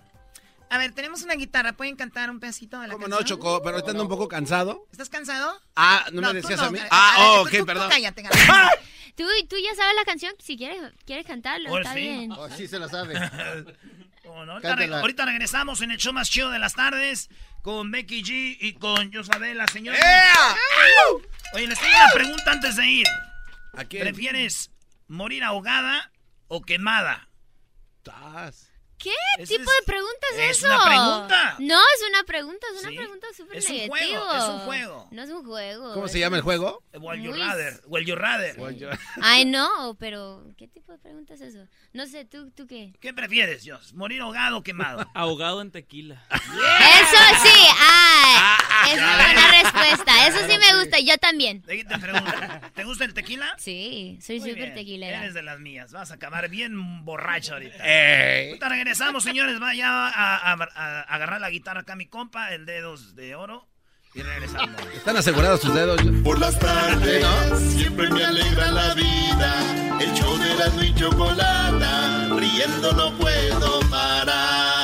A 0.68 0.76
ver, 0.76 0.92
tenemos 0.92 1.22
una 1.22 1.36
guitarra, 1.36 1.72
¿pueden 1.72 1.96
cantar 1.96 2.28
un 2.28 2.38
pedacito 2.38 2.78
de 2.80 2.88
la 2.88 2.92
¿Cómo 2.92 3.06
canción? 3.06 3.22
no, 3.22 3.26
Choco? 3.26 3.62
Pero 3.62 3.76
ahorita 3.76 3.92
ando 3.92 4.02
un 4.02 4.10
poco 4.10 4.28
cansado. 4.28 4.86
¿Estás 4.92 5.08
cansado? 5.08 5.58
Ah, 5.74 6.04
¿no, 6.12 6.20
me 6.20 6.28
tú 6.28 6.34
decías 6.34 6.60
no, 6.60 6.66
a 6.66 6.70
mí? 6.70 6.80
Ah, 6.90 7.14
oh, 7.18 7.34
tú- 7.36 7.40
ok, 7.44 7.50
tú- 7.50 7.56
tú 7.60 7.64
perdón. 7.66 7.88
cállate, 7.88 8.22
cállate. 8.28 8.78
¿Tú, 9.16 9.24
tú 9.48 9.56
ya 9.56 9.74
sabes 9.74 9.94
la 9.96 10.04
canción, 10.04 10.34
si 10.38 10.58
quieres, 10.58 10.92
quieres 11.06 11.24
cantarlo, 11.24 11.78
está 11.78 11.94
sí. 11.94 12.00
bien. 12.00 12.32
Oh, 12.32 12.46
sí 12.50 12.68
se 12.68 12.78
la 12.78 12.90
sabe. 12.90 13.14
¿Cómo 14.30 14.46
no? 14.46 14.60
Ahorita, 14.62 15.24
regresamos 15.24 15.80
en 15.80 15.90
el 15.90 15.96
show 15.96 16.12
más 16.12 16.30
chido 16.30 16.50
de 16.50 16.60
las 16.60 16.74
tardes 16.74 17.28
con 17.62 17.90
Becky 17.90 18.22
G 18.22 18.56
y 18.60 18.74
con 18.74 19.10
Yosabel, 19.10 19.60
señora. 19.72 19.98
Oye, 21.52 21.66
les 21.66 21.80
tengo 21.80 21.92
una 21.96 22.12
pregunta 22.14 22.52
antes 22.52 22.76
de 22.76 22.86
ir. 22.86 23.06
¿A 23.72 23.84
quién? 23.86 24.04
¿Prefieres 24.04 24.70
morir 25.08 25.42
ahogada 25.42 26.12
o 26.46 26.62
quemada? 26.62 27.28
¿Qué 29.02 29.10
Ese 29.38 29.56
tipo 29.56 29.70
es- 29.70 29.76
de 29.78 29.86
pregunta 29.86 30.26
es, 30.34 30.38
es 30.38 30.58
eso? 30.58 30.66
una 30.66 30.84
pregunta. 30.84 31.56
No, 31.58 31.74
es 31.80 32.08
una 32.10 32.22
pregunta, 32.24 32.66
es 32.74 32.80
una 32.82 32.90
Sí. 32.90 32.96
pregunta 32.96 33.26
súper 33.34 33.56
Es 33.56 33.68
un 33.70 33.76
negativa. 33.76 33.96
juego, 34.20 34.32
es 34.34 34.44
un 34.50 34.58
juego. 34.60 35.08
No 35.10 35.22
es 35.22 35.30
un 35.30 35.44
juego. 35.46 35.94
¿Cómo 35.94 36.06
es 36.06 36.12
se 36.12 36.18
llama 36.18 36.36
el 36.36 36.42
un- 36.42 36.44
juego? 36.44 36.82
Well, 37.00 37.22
you 37.22 37.32
rather. 37.32 37.80
Well, 37.86 38.04
you 38.04 38.14
rather. 38.14 38.54
Ay, 39.22 39.46
no, 39.46 39.96
pero 39.98 40.44
¿qué 40.58 40.68
tipo 40.68 40.92
de 40.92 40.98
pregunta 40.98 41.32
es 41.32 41.40
eso? 41.40 41.66
No 41.94 42.06
sé, 42.06 42.26
¿tú, 42.26 42.50
tú 42.50 42.66
qué? 42.66 42.92
¿Qué 43.00 43.14
prefieres, 43.14 43.62
Jos? 43.66 43.94
¿Morir 43.94 44.20
ahogado 44.20 44.58
o 44.58 44.62
quemado? 44.62 45.06
Ahogado 45.14 45.62
en 45.62 45.70
tequila. 45.70 46.22
Eso 46.30 47.16
sí, 47.42 47.66
Ah, 47.78 48.58
es 48.88 48.98
una 48.98 49.16
buena 49.16 49.62
respuesta. 49.62 50.26
Eso 50.28 50.38
sí 50.48 50.58
me 50.58 50.80
gusta, 50.80 50.98
yo 51.00 51.16
también. 51.18 51.62
Te 51.62 51.84
pregunto, 51.98 52.32
¿te 52.74 52.84
gusta 52.84 53.04
el 53.04 53.14
tequila? 53.14 53.54
Sí, 53.58 54.18
soy 54.22 54.40
súper 54.40 54.74
tequilera. 54.74 55.18
Eres 55.22 55.34
de 55.34 55.42
las 55.42 55.58
mías. 55.60 55.92
Vas 55.92 56.10
a 56.10 56.14
acabar 56.14 56.48
bien 56.48 57.04
borracho 57.04 57.54
ahorita. 57.54 57.84
Ey. 57.84 58.48
Ahorita 58.48 58.68
regresamos, 58.68 59.22
señores. 59.24 59.58
Vaya 59.60 59.88
a, 60.08 60.52
a- 60.52 60.52
a 60.74 61.00
agarrar 61.02 61.40
la 61.40 61.50
guitarra 61.50 61.80
acá, 61.80 61.96
mi 61.96 62.06
compa, 62.06 62.52
el 62.52 62.66
dedos 62.66 63.14
de 63.14 63.34
oro. 63.34 63.66
Y 64.12 64.22
regresamos. 64.22 64.80
¿Están 64.96 65.16
asegurados 65.16 65.60
sus 65.60 65.72
dedos? 65.72 66.00
Por 66.24 66.40
las 66.40 66.58
tardes 66.58 67.24
siempre 67.72 68.10
me 68.10 68.24
alegra 68.24 68.70
la 68.72 68.94
vida. 68.94 69.98
El 70.00 70.12
show 70.14 70.36
de 70.36 70.52
Erasmo 70.52 70.82
y 70.82 70.94
Chocolata, 70.96 72.28
riendo 72.36 72.92
no 72.92 73.12
puedo 73.18 73.78
parar. 73.88 74.79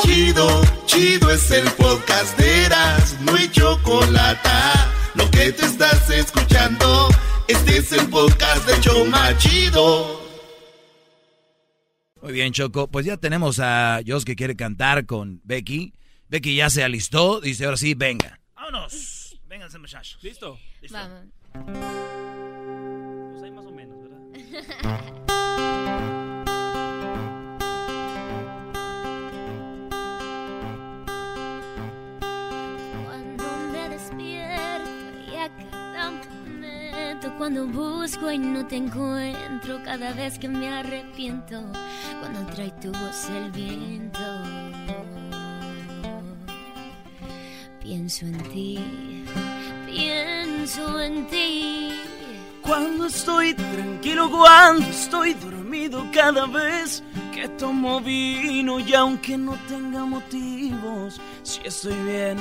Chido, 0.00 0.62
chido 0.86 1.30
es 1.30 1.50
el 1.50 1.70
podcast 1.72 2.38
de 2.38 2.64
Erasmo 2.64 3.36
y 3.36 3.50
Chocolata. 3.50 4.92
Lo 5.14 5.30
que 5.30 5.52
te 5.52 5.66
estás 5.66 6.08
escuchando, 6.10 7.08
este 7.48 7.78
es 7.78 7.92
el 7.92 8.08
podcast 8.08 8.66
de 8.68 8.80
Choma 8.80 9.36
Chido. 9.38 10.20
Muy 12.22 12.32
bien, 12.32 12.52
Choco. 12.52 12.88
Pues 12.88 13.06
ya 13.06 13.16
tenemos 13.16 13.60
a 13.60 14.00
Jos 14.06 14.24
que 14.24 14.36
quiere 14.36 14.56
cantar 14.56 15.06
con 15.06 15.40
Becky. 15.44 15.94
Becky 16.28 16.56
ya 16.56 16.68
se 16.68 16.84
alistó. 16.84 17.40
Dice, 17.40 17.64
ahora 17.64 17.76
sí, 17.76 17.94
venga. 17.94 18.40
Vámonos. 18.54 19.40
Vénganse, 19.46 19.78
muchachos. 19.78 20.18
¿Listo? 20.22 20.58
¿Listo? 20.80 20.98
Vamos. 20.98 21.24
Pues 23.32 23.42
ahí 23.42 23.50
más 23.50 23.66
o 23.66 23.70
menos, 23.70 23.96
¿verdad? 24.02 25.14
Cuando 37.38 37.66
busco 37.66 38.30
y 38.30 38.38
no 38.38 38.66
te 38.66 38.76
encuentro 38.76 39.80
Cada 39.84 40.12
vez 40.12 40.38
que 40.38 40.48
me 40.48 40.68
arrepiento 40.68 41.62
Cuando 42.20 42.44
trae 42.52 42.70
tu 42.80 42.90
voz 42.90 43.30
el 43.30 43.50
viento 43.52 44.20
Pienso 47.80 48.26
en 48.26 48.38
ti 48.50 49.24
Pienso 49.86 51.00
en 51.00 51.26
ti. 51.28 51.90
Cuando 52.62 53.06
estoy 53.06 53.54
tranquilo, 53.54 54.30
cuando 54.30 54.86
estoy 54.86 55.32
dormido, 55.32 56.04
cada 56.12 56.46
vez 56.46 57.02
que 57.34 57.48
tomo 57.48 58.00
vino 58.00 58.78
y 58.78 58.94
aunque 58.94 59.38
no 59.38 59.54
tenga 59.66 60.04
motivos, 60.04 61.18
si 61.42 61.60
estoy 61.64 61.94
bien 62.04 62.36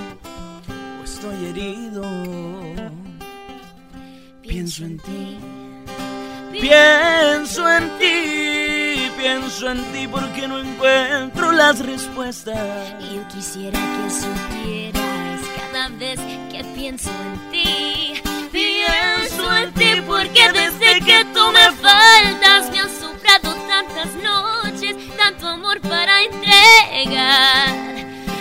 o 0.99 1.03
estoy 1.05 1.45
herido, 1.45 2.03
pienso 4.47 4.85
en 4.85 4.97
ti. 4.99 5.37
Pienso 6.51 7.69
en 7.69 7.89
ti, 7.99 9.11
pienso 9.17 9.69
en 9.69 9.83
ti 9.91 10.07
porque 10.07 10.47
no 10.47 10.59
encuentro 10.59 11.51
las 11.51 11.79
respuestas. 11.79 12.57
Y 13.01 13.15
yo 13.15 13.27
quisiera 13.27 13.77
que 13.77 14.09
supieras 14.09 15.41
cada 15.57 15.89
vez 15.89 16.19
que 16.51 16.63
pienso 16.73 17.09
en 17.09 17.51
ti. 17.51 18.13
Pienso 18.51 19.55
en 19.55 19.73
ti 19.73 20.01
porque 20.07 20.51
desde 20.51 21.05
que 21.05 21.25
tú 21.33 21.51
me 21.51 21.71
faltas 21.73 22.71
me 22.71 22.79
han 22.79 22.89
sobrado 22.89 23.53
tantas 23.67 24.07
noches, 24.23 24.95
tanto 25.17 25.47
amor 25.47 25.79
para 25.81 26.23
entregar. 26.23 27.75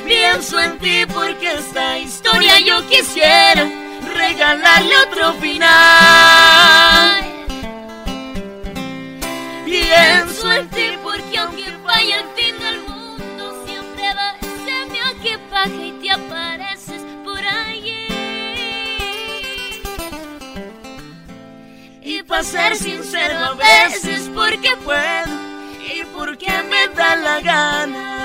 Pienso 0.07 0.61
en 0.61 0.79
ti 0.79 1.05
porque 1.13 1.53
esta 1.53 1.99
historia 1.99 2.61
yo 2.61 2.87
quisiera 2.89 3.86
regalarle 4.27 4.95
otro 5.07 5.33
final. 5.35 7.25
Pienso 9.65 10.53
en 10.53 10.69
ti 10.71 10.89
porque 11.03 11.39
aunque 11.39 11.77
vaya 11.85 12.21
el 12.21 12.29
fin 12.37 12.59
del 12.59 12.81
mundo 12.81 13.65
siempre 13.67 14.05
va 14.15 14.31
a 14.31 14.87
mi 14.93 14.99
equipaje 15.15 15.87
y 15.87 15.93
te 16.01 16.11
apareces 16.11 17.03
por 17.25 17.39
allí. 17.39 18.07
Y 22.03 22.23
para 22.25 22.43
ser 22.43 22.77
sincero 22.77 23.39
a 23.39 23.55
veces 23.55 24.31
porque 24.35 24.77
puedo 24.85 25.35
y 25.95 26.05
porque 26.17 26.53
me 26.71 26.89
da 26.95 27.17
la 27.17 27.41
gana. 27.41 28.16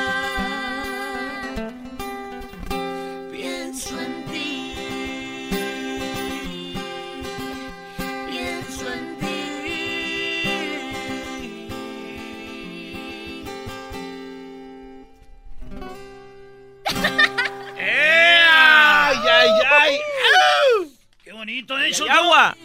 Bonito, 21.51 21.77
¿eh? 21.79 21.91
¡Y 21.91 22.09
agua! 22.09 22.57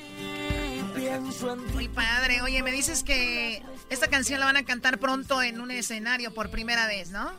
Muy 1.74 1.88
padre. 1.88 2.40
Oye, 2.42 2.62
me 2.62 2.70
dices 2.72 3.02
que 3.02 3.62
esta 3.90 4.08
canción 4.08 4.40
la 4.40 4.46
van 4.46 4.56
a 4.56 4.64
cantar 4.64 4.98
pronto 4.98 5.42
en 5.42 5.60
un 5.60 5.70
escenario 5.70 6.32
por 6.32 6.50
primera 6.50 6.86
vez, 6.86 7.10
¿no? 7.10 7.32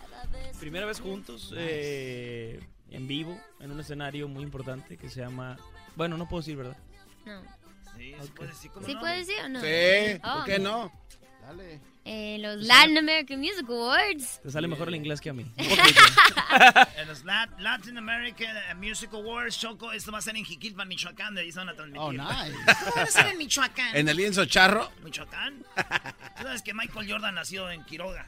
Primera 0.59 0.85
vez 0.85 0.99
juntos, 0.99 1.53
eh, 1.55 2.59
en 2.91 3.07
vivo, 3.07 3.39
en 3.59 3.71
un 3.71 3.79
escenario 3.79 4.27
muy 4.27 4.43
importante 4.43 4.97
que 4.97 5.09
se 5.09 5.21
llama... 5.21 5.57
Bueno, 5.95 6.17
no 6.17 6.27
puedo 6.27 6.41
decir, 6.41 6.55
¿verdad? 6.57 6.77
No. 7.25 7.41
Sí, 7.97 8.13
Ok. 8.21 8.29
puede 8.35 8.49
decir 8.51 8.71
¿Sí 8.85 8.93
no. 8.93 8.99
puedes 8.99 9.27
decir 9.27 9.43
o 9.43 9.49
no? 9.49 9.61
Sí, 9.61 10.19
Oh. 10.23 10.33
¿por 10.35 10.45
qué 10.45 10.59
no? 10.59 10.91
Dale. 11.41 11.79
Eh, 12.09 12.37
los 12.39 12.65
Latin 12.65 12.97
American 12.99 13.39
Music 13.39 13.65
Awards. 13.67 14.39
Te 14.41 14.49
sale 14.49 14.67
mejor 14.69 14.87
el 14.87 14.95
inglés 14.95 15.19
que 15.19 15.29
a 15.29 15.33
mí. 15.33 15.45
En 16.97 17.07
los 17.07 17.25
Lat- 17.25 17.59
Latin 17.59 17.97
American 17.97 18.55
eh, 18.55 18.75
Music 18.75 19.09
Awards, 19.13 19.59
Choco, 19.59 19.91
esto 19.91 20.11
va 20.11 20.19
a 20.19 20.21
ser 20.21 20.35
en 20.37 20.45
Jiquilpan, 20.45 20.87
Michoacán, 20.87 21.35
de 21.35 21.41
ahí 21.41 21.51
se 21.51 21.59
van 21.59 21.69
a 21.69 21.73
transmitir. 21.73 22.01
Oh, 22.01 22.11
nice. 22.13 22.55
Va 22.97 23.03
a 23.03 23.05
ser 23.07 23.27
en 23.27 23.37
Michoacán. 23.37 23.95
¿En 23.95 24.07
el 24.07 24.15
lienzo 24.17 24.45
charro? 24.45 24.89
Michoacán. 25.03 25.63
Tú 26.37 26.43
sabes 26.43 26.61
que 26.61 26.73
Michael 26.73 27.11
Jordan 27.11 27.35
nació 27.35 27.69
en 27.69 27.83
Quiroga. 27.83 28.25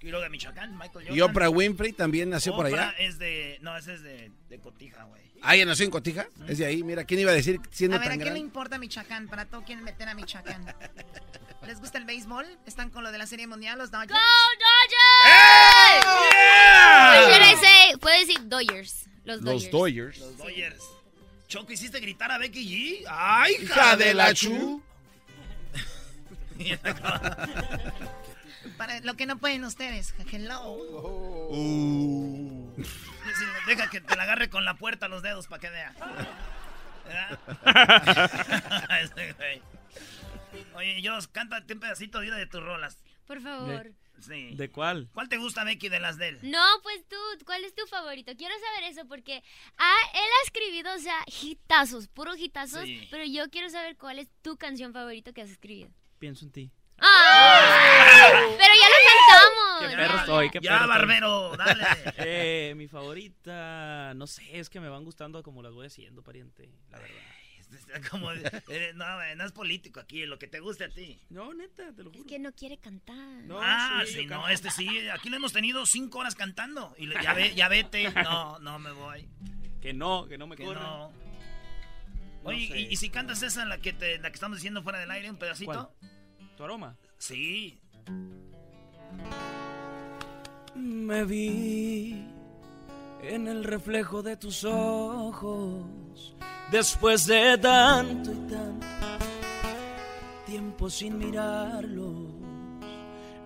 Quiroga, 0.00 0.28
Michoacán, 0.28 0.72
Michael 0.72 1.06
Jordan. 1.06 1.16
¿Y 1.16 1.20
Oprah 1.20 1.48
Winfrey 1.50 1.92
también 1.92 2.30
nació 2.30 2.54
por 2.54 2.66
Oprah 2.66 2.88
allá? 2.90 2.98
es 2.98 3.18
de... 3.18 3.58
No, 3.62 3.76
ese 3.76 3.94
es 3.94 4.02
de, 4.02 4.30
de 4.48 4.58
Cotija, 4.58 5.04
güey. 5.04 5.22
Ah, 5.40 5.54
¿ella 5.54 5.64
nació 5.66 5.84
en 5.84 5.90
Cotija? 5.92 6.26
Es 6.48 6.58
de 6.58 6.66
ahí. 6.66 6.82
Mira, 6.82 7.04
¿quién 7.04 7.20
iba 7.20 7.30
a 7.30 7.34
decir 7.34 7.60
siendo 7.70 7.96
A 7.96 8.00
ver, 8.00 8.08
¿a 8.08 8.10
tan 8.10 8.18
quién 8.18 8.24
le 8.34 8.40
grande? 8.40 8.40
importa 8.40 8.78
Michoacán? 8.78 9.28
Para 9.28 9.44
todo 9.46 9.62
quieren 9.62 9.84
meter 9.84 10.08
a 10.08 10.14
Michoacán. 10.14 10.64
¿Les 11.66 11.80
gusta 11.80 11.98
el 11.98 12.04
béisbol? 12.04 12.46
¿Están 12.66 12.90
con 12.90 13.02
lo 13.04 13.12
de 13.12 13.18
la 13.18 13.26
Serie 13.26 13.46
Mundial, 13.46 13.78
los 13.78 13.90
Dodgers? 13.90 14.12
¡Go 14.12 14.18
Dodgers! 14.60 16.06
Should 17.28 17.42
I 17.42 17.54
say, 17.60 17.96
puedo 17.98 18.18
decir 18.18 18.46
Dodgers. 18.48 19.06
Los 19.24 19.40
Dodgers. 19.42 19.70
Dodgers. 19.70 20.18
Los 20.18 20.36
Dodgers. 20.38 20.82
Choco, 21.48 21.72
¿hiciste 21.72 22.00
gritar 22.00 22.30
a 22.30 22.36
Becky 22.38 22.66
G? 22.66 23.04
¡Ay, 23.08 23.54
Hija 23.62 23.96
de 23.96 24.12
la 24.14 24.34
chu. 24.34 24.82
Para 28.76 29.00
lo 29.00 29.14
que 29.14 29.26
no 29.26 29.38
pueden 29.38 29.64
ustedes. 29.64 30.14
Hello. 30.30 30.74
Uh. 31.50 32.72
Sí, 32.76 32.84
Deja 33.66 33.88
que 33.90 34.00
te 34.00 34.14
la 34.16 34.22
agarre 34.24 34.50
con 34.50 34.64
la 34.64 34.74
puerta 34.74 35.06
los 35.08 35.22
dedos 35.22 35.46
para 35.46 35.60
que 35.60 35.70
vea. 35.70 35.94
Oye, 40.74 41.00
Jos, 41.04 41.28
cántate 41.28 41.74
un 41.74 41.80
pedacito 41.80 42.20
de, 42.20 42.30
de 42.30 42.46
tus 42.46 42.62
rolas. 42.62 42.98
Por 43.26 43.40
favor. 43.40 43.90
Sí. 44.20 44.54
¿De 44.54 44.70
cuál? 44.70 45.08
¿Cuál 45.12 45.28
te 45.28 45.38
gusta, 45.38 45.64
Becky, 45.64 45.88
de 45.88 45.98
las 46.00 46.18
de 46.18 46.28
él? 46.28 46.38
No, 46.42 46.64
pues 46.82 47.04
tú, 47.08 47.16
¿cuál 47.44 47.64
es 47.64 47.74
tu 47.74 47.84
favorito? 47.86 48.32
Quiero 48.36 48.54
saber 48.58 48.90
eso 48.90 49.06
porque 49.08 49.42
ah, 49.76 49.96
él 50.14 50.20
ha 50.20 50.44
escribido, 50.44 50.94
o 50.94 50.98
sea, 50.98 51.16
hitazos, 51.42 52.06
puros 52.08 52.38
hitazos, 52.38 52.84
Sí. 52.84 53.08
pero 53.10 53.24
yo 53.24 53.50
quiero 53.50 53.68
saber 53.70 53.96
cuál 53.96 54.18
es 54.20 54.28
tu 54.42 54.56
canción 54.56 54.92
favorita 54.92 55.32
que 55.32 55.42
has 55.42 55.50
escribido. 55.50 55.90
Pienso 56.20 56.44
en 56.44 56.52
ti. 56.52 56.70
¡Ah! 56.98 58.54
Pero 58.56 58.74
ya 58.74 58.88
lo 58.88 58.94
¡Qué 59.00 59.94
cantamos. 59.96 59.96
perro 59.96 60.26
soy! 60.26 60.50
¡Qué 60.50 60.60
Ya, 60.62 60.70
perro 60.70 60.84
soy. 60.84 60.88
barbero, 60.88 61.56
dale. 61.56 61.84
Eh, 62.18 62.74
mi 62.76 62.86
favorita, 62.86 64.12
no 64.14 64.26
sé, 64.28 64.58
es 64.58 64.70
que 64.70 64.78
me 64.80 64.88
van 64.88 65.04
gustando 65.04 65.42
como 65.42 65.60
las 65.62 65.72
voy 65.72 65.86
haciendo, 65.88 66.22
pariente, 66.22 66.70
la 66.90 66.98
verdad. 66.98 67.16
Como, 68.10 68.32
eh, 68.32 68.92
no, 68.94 69.04
no 69.36 69.44
es 69.44 69.52
político 69.52 70.00
aquí, 70.00 70.26
lo 70.26 70.38
que 70.38 70.46
te 70.46 70.60
guste 70.60 70.84
a 70.84 70.88
ti. 70.88 71.18
No, 71.30 71.52
neta, 71.54 71.92
te 71.92 72.02
lo 72.02 72.10
juro. 72.10 72.22
Es 72.22 72.26
que 72.26 72.38
no 72.38 72.52
quiere 72.52 72.78
cantar. 72.78 73.16
ah, 73.60 74.02
sí, 74.06 74.24
no, 74.26 74.30
canto. 74.30 74.48
este 74.48 74.70
sí. 74.70 75.08
Aquí 75.08 75.28
lo 75.28 75.36
hemos 75.36 75.52
tenido 75.52 75.86
cinco 75.86 76.18
horas 76.18 76.34
cantando. 76.34 76.94
Y 76.98 77.08
ya, 77.08 77.34
ve, 77.34 77.52
ya 77.56 77.68
vete. 77.68 78.10
No, 78.10 78.58
no 78.58 78.78
me 78.78 78.92
voy. 78.92 79.28
Que 79.80 79.92
no, 79.92 80.26
que 80.26 80.38
no 80.38 80.46
me 80.46 80.56
Que 80.56 80.64
corran. 80.64 80.82
no. 80.82 81.12
Oye, 82.44 82.68
sé. 82.68 82.80
¿y, 82.80 82.86
y 82.92 82.96
si 82.96 83.08
cantas 83.10 83.42
esa, 83.42 83.64
la 83.64 83.78
que, 83.78 83.92
te, 83.92 84.18
la 84.18 84.30
que 84.30 84.34
estamos 84.34 84.58
diciendo 84.58 84.82
fuera 84.82 84.98
del 84.98 85.10
aire, 85.10 85.30
un 85.30 85.38
pedacito? 85.38 85.94
¿Tu 86.56 86.64
aroma? 86.64 86.96
Sí. 87.18 87.80
Me 90.74 91.24
vi 91.24 92.33
en 93.28 93.48
el 93.48 93.64
reflejo 93.64 94.22
de 94.22 94.36
tus 94.36 94.64
ojos 94.64 96.36
después 96.70 97.26
de 97.26 97.56
tanto 97.58 98.32
y 98.32 98.36
tanto 98.50 98.86
tiempo 100.46 100.90
sin 100.90 101.18
mirarlos. 101.18 102.32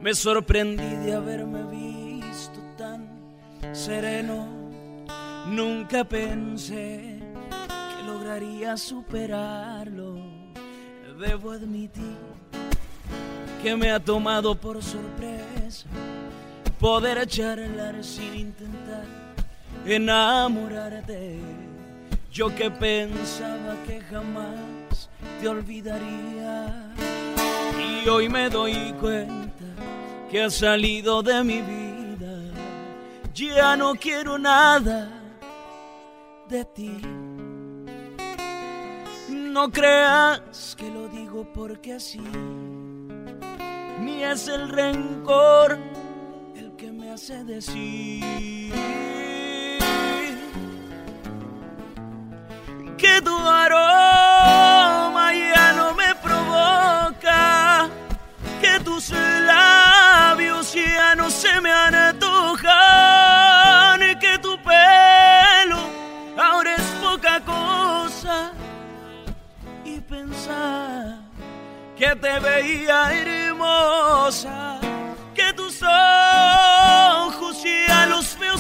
Me 0.01 0.15
sorprendí 0.15 0.97
de 1.05 1.15
haberme 1.15 1.63
visto 1.65 2.61
tan 2.77 3.09
sereno. 3.73 4.47
Nunca 5.47 6.05
pensé 6.05 7.21
que 7.67 8.03
lograría 8.07 8.77
superarlo. 8.77 10.17
Debo 11.19 11.51
admitir 11.51 12.17
que 13.63 13.75
me 13.75 13.91
ha 13.91 13.99
tomado 13.99 14.55
por 14.55 14.83
sorpresa 14.83 15.89
poder 16.79 17.27
charlar 17.27 18.05
sin 18.05 18.35
intentar 18.37 19.18
enamorarte. 19.87 21.39
Yo 22.31 22.55
que 22.55 22.71
pensaba 22.71 23.75
que 23.87 24.01
jamás 24.03 25.09
te 25.41 25.49
olvidaría. 25.49 26.95
Y 27.79 28.09
hoy 28.09 28.29
me 28.29 28.49
doy 28.49 28.95
cuenta 29.01 29.65
que 30.31 30.43
has 30.43 30.55
salido 30.55 31.23
de 31.23 31.43
mi 31.43 31.61
vida. 31.63 32.53
Ya 33.35 33.77
no 33.77 33.95
quiero 33.95 34.39
nada 34.39 35.09
de 36.49 36.65
ti. 36.65 37.01
No 39.29 39.71
creas 39.71 40.77
que 40.77 40.89
lo 40.91 41.09
digo 41.09 41.47
porque 41.53 41.99
sí, 41.99 42.23
ni 44.01 44.23
es 44.23 44.47
el 44.49 44.69
rencor 44.69 45.79
el 46.55 46.77
que 46.77 46.93
me 46.93 47.11
hace 47.11 47.43
decir 47.45 48.73
que 52.99 53.23
tu 53.23 53.37
aroma 53.39 55.33
ya 55.33 55.73
no 55.73 55.95
me 55.95 56.15
provoca, 56.17 57.89
que 58.61 58.81
tus 58.81 59.11
labios 59.11 60.75
ya 60.75 61.15
no 61.15 61.31
se 61.31 61.61
me 61.61 61.71
antojan, 61.73 62.67
y 64.03 64.17
que 64.19 64.39
tu 64.39 64.59
pelo 64.63 65.79
ahora 66.37 66.75
es 66.75 66.83
poca 67.01 67.41
cosa. 67.41 68.53
Y 69.85 70.01
pensar 70.01 71.19
que 71.97 72.17
te 72.17 72.41
veía 72.41 73.13
hermosa, 73.13 74.81
que 75.35 75.53
tus 75.53 75.83
ojos 75.83 77.63
ya 77.63 78.07
los 78.07 78.37
veo 78.39 78.59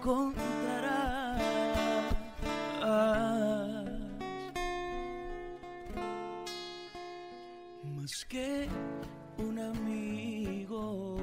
encontrarás 0.00 1.42
más 7.84 8.24
que 8.24 8.66
un 9.36 9.58
amigo. 9.58 11.16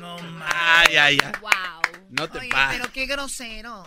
No 0.00 0.16
Ay, 0.44 0.96
ay, 0.96 1.18
ay. 1.22 1.32
Wow. 1.40 1.50
No 2.10 2.28
te 2.28 2.38
Oye, 2.38 2.50
pero 2.70 2.92
qué 2.92 3.06
grosero. 3.06 3.84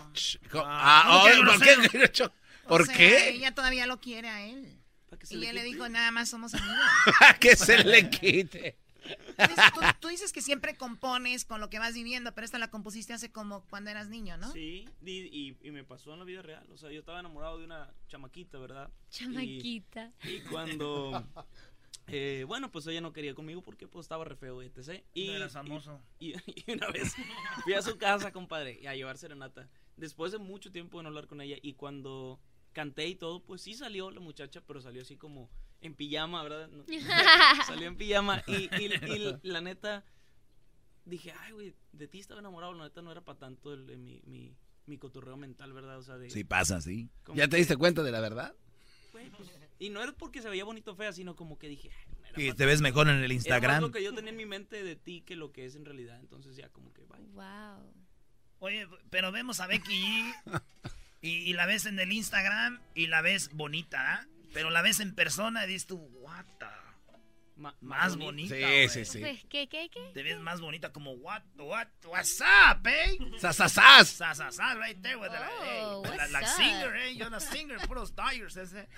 Ah, 0.54 1.04
¿cómo 1.06 1.24
que 1.24 1.30
ay, 1.30 1.36
¿por 1.36 1.58
grosero? 1.58 1.82
qué? 2.12 2.24
O 2.24 2.68
¿Por 2.68 2.86
sea, 2.86 2.96
qué? 2.96 3.28
Ella 3.28 3.54
todavía 3.54 3.86
lo 3.86 4.00
quiere 4.00 4.28
a 4.28 4.46
él. 4.46 4.75
Se 5.26 5.34
Y 5.34 5.38
le 5.38 5.50
él 5.50 5.56
le 5.56 5.62
dijo, 5.64 5.88
nada 5.88 6.10
más 6.10 6.28
somos 6.30 6.54
amigos. 6.54 6.76
que 7.40 7.56
se 7.56 7.84
le 7.84 8.08
quite. 8.10 8.78
Tú, 9.36 9.80
tú 10.00 10.08
dices 10.08 10.32
que 10.32 10.42
siempre 10.42 10.76
compones 10.76 11.44
con 11.44 11.60
lo 11.60 11.70
que 11.70 11.78
vas 11.78 11.94
viviendo, 11.94 12.34
pero 12.34 12.44
esta 12.44 12.58
la 12.58 12.70
compusiste 12.70 13.12
hace 13.12 13.30
como 13.30 13.64
cuando 13.68 13.88
eras 13.90 14.08
niño, 14.08 14.36
¿no? 14.36 14.50
Sí, 14.52 14.88
y, 15.04 15.10
y- 15.10 15.56
y 15.62 15.70
me 15.70 15.84
pasó 15.84 16.12
en 16.12 16.18
la 16.18 16.24
vida 16.24 16.42
real. 16.42 16.66
O 16.72 16.76
sea, 16.76 16.90
yo 16.90 16.98
estaba 17.00 17.20
enamorado 17.20 17.58
de 17.58 17.64
una 17.66 17.92
chamaquita, 18.08 18.58
¿verdad? 18.58 18.90
Y- 19.10 19.14
Chamaquita. 19.14 20.12
Y, 20.24 20.40
cuando. 20.50 21.24
eh, 22.08 22.44
bueno, 22.48 22.72
pues 22.72 22.86
ella 22.88 23.00
no 23.00 23.12
quería 23.12 23.34
conmigo 23.34 23.62
porque 23.62 23.86
pues 23.86 24.04
estaba 24.06 24.24
re 24.24 24.34
feo, 24.36 24.60
etc. 24.62 25.04
Y, 25.14 25.28
No 25.28 25.34
eras 25.34 25.52
famoso. 25.52 26.00
Y, 26.18 26.34
y 26.66 26.72
una 26.72 26.88
vez 26.90 27.14
fui 27.62 27.74
a 27.74 27.82
su 27.82 27.98
casa, 27.98 28.32
compadre, 28.32 28.88
a 28.88 28.94
llevar 28.96 29.18
serenata. 29.18 29.68
Después 29.96 30.32
de 30.32 30.38
mucho 30.38 30.72
tiempo 30.72 30.98
de 30.98 31.04
no 31.04 31.08
hablar 31.10 31.26
con 31.28 31.40
ella, 31.40 31.56
y 31.62 31.74
cuando 31.74 32.40
canté 32.76 33.08
y 33.08 33.14
todo, 33.14 33.42
pues 33.42 33.62
sí 33.62 33.72
salió 33.72 34.10
la 34.10 34.20
muchacha, 34.20 34.60
pero 34.60 34.82
salió 34.82 35.00
así 35.00 35.16
como 35.16 35.48
en 35.80 35.94
pijama, 35.94 36.42
¿verdad? 36.42 36.68
No- 36.68 36.84
salió 37.66 37.88
en 37.88 37.96
pijama. 37.96 38.42
Y, 38.46 38.68
y- 38.78 39.38
y 39.42 39.48
la 39.48 39.62
neta, 39.62 40.04
dije, 41.06 41.32
ay, 41.40 41.52
güey, 41.52 41.74
de 41.92 42.06
ti 42.06 42.18
estaba 42.20 42.40
enamorado, 42.40 42.74
la 42.74 42.84
neta 42.84 43.00
no 43.00 43.10
era 43.10 43.22
para 43.22 43.38
tanto 43.38 43.72
el, 43.72 43.88
el- 43.88 43.96
mi, 43.98 44.20
mi, 44.26 44.54
mi 44.84 44.98
cotorreo 44.98 45.38
mental, 45.38 45.72
¿verdad? 45.72 45.96
O 45.98 46.02
sea, 46.02 46.18
de... 46.18 46.28
Sí 46.28 46.44
pasa, 46.44 46.82
sí. 46.82 47.08
¿Ya 47.34 47.44
te 47.44 47.52
que- 47.52 47.56
diste 47.56 47.78
cuenta 47.78 48.02
de 48.02 48.10
la 48.12 48.20
verdad? 48.20 48.54
Pues, 49.10 49.26
y 49.78 49.88
no 49.88 50.02
era 50.02 50.12
porque 50.12 50.42
se 50.42 50.50
veía 50.50 50.64
bonito 50.64 50.92
o 50.92 50.96
fea, 50.96 51.12
sino 51.14 51.34
como 51.34 51.58
que 51.58 51.68
dije... 51.70 51.90
"Ay, 51.90 52.26
era 52.28 52.42
Y 52.42 52.52
te 52.52 52.66
ves 52.66 52.82
mejor 52.82 53.08
en 53.08 53.16
el 53.16 53.24
Era 53.24 53.32
Instagram. 53.34 53.72
más 53.76 53.80
lo 53.80 53.90
que 53.90 54.04
yo 54.04 54.12
tenía 54.14 54.30
en 54.32 54.36
mi 54.36 54.44
mente 54.44 54.82
de 54.84 54.96
ti 54.96 55.22
que 55.22 55.34
lo 55.36 55.50
que 55.52 55.64
es 55.64 55.74
en 55.76 55.86
realidad. 55.86 56.20
Entonces 56.20 56.56
ya 56.56 56.68
como 56.68 56.92
que... 56.92 57.02
Bye. 57.04 57.24
Wow. 57.32 57.92
Oye, 58.58 58.86
pero 59.10 59.32
vemos 59.32 59.60
a 59.60 59.66
Becky 59.66 60.02
G 60.02 60.34
y, 61.26 61.50
y 61.50 61.52
la 61.54 61.66
ves 61.66 61.86
en 61.86 61.98
el 61.98 62.12
Instagram 62.12 62.80
y 62.94 63.06
la 63.08 63.20
ves 63.22 63.50
bonita, 63.52 64.14
¿ah? 64.14 64.26
Pero 64.52 64.70
la 64.70 64.82
ves 64.82 65.00
en 65.00 65.14
persona 65.14 65.64
y 65.64 65.68
dices 65.68 65.86
tú, 65.86 65.96
what 66.20 66.44
the... 66.58 66.66
más 67.80 68.16
bonita. 68.16 68.54
Sí, 68.54 68.60
güey. 68.60 68.88
sí, 68.88 69.04
sí. 69.04 69.20
Pues, 69.20 69.44
¿qué, 69.50 69.68
qué, 69.68 69.88
qué? 69.90 70.10
Te 70.14 70.22
ves 70.22 70.38
más 70.38 70.60
bonita 70.60 70.92
como 70.92 71.12
what, 71.12 71.42
what, 71.58 71.88
what's 72.06 72.40
up, 72.40 72.86
eh? 72.86 73.18
Sasasas. 73.38 74.08
Sasasas, 74.08 74.76
right 74.78 75.00
there 75.02 75.16
with 75.16 75.30
the, 75.30 75.38
Oh, 75.38 76.02
hey, 76.04 76.10
la, 76.16 76.16
what's 76.16 76.32
la 76.32 76.38
up? 76.40 76.46
singer, 76.46 76.96
eh? 76.96 77.14
You're 77.14 77.30
la 77.30 77.40
singer, 77.40 77.78
puros 77.86 78.14
tires, 78.14 78.56
ese. 78.56 78.88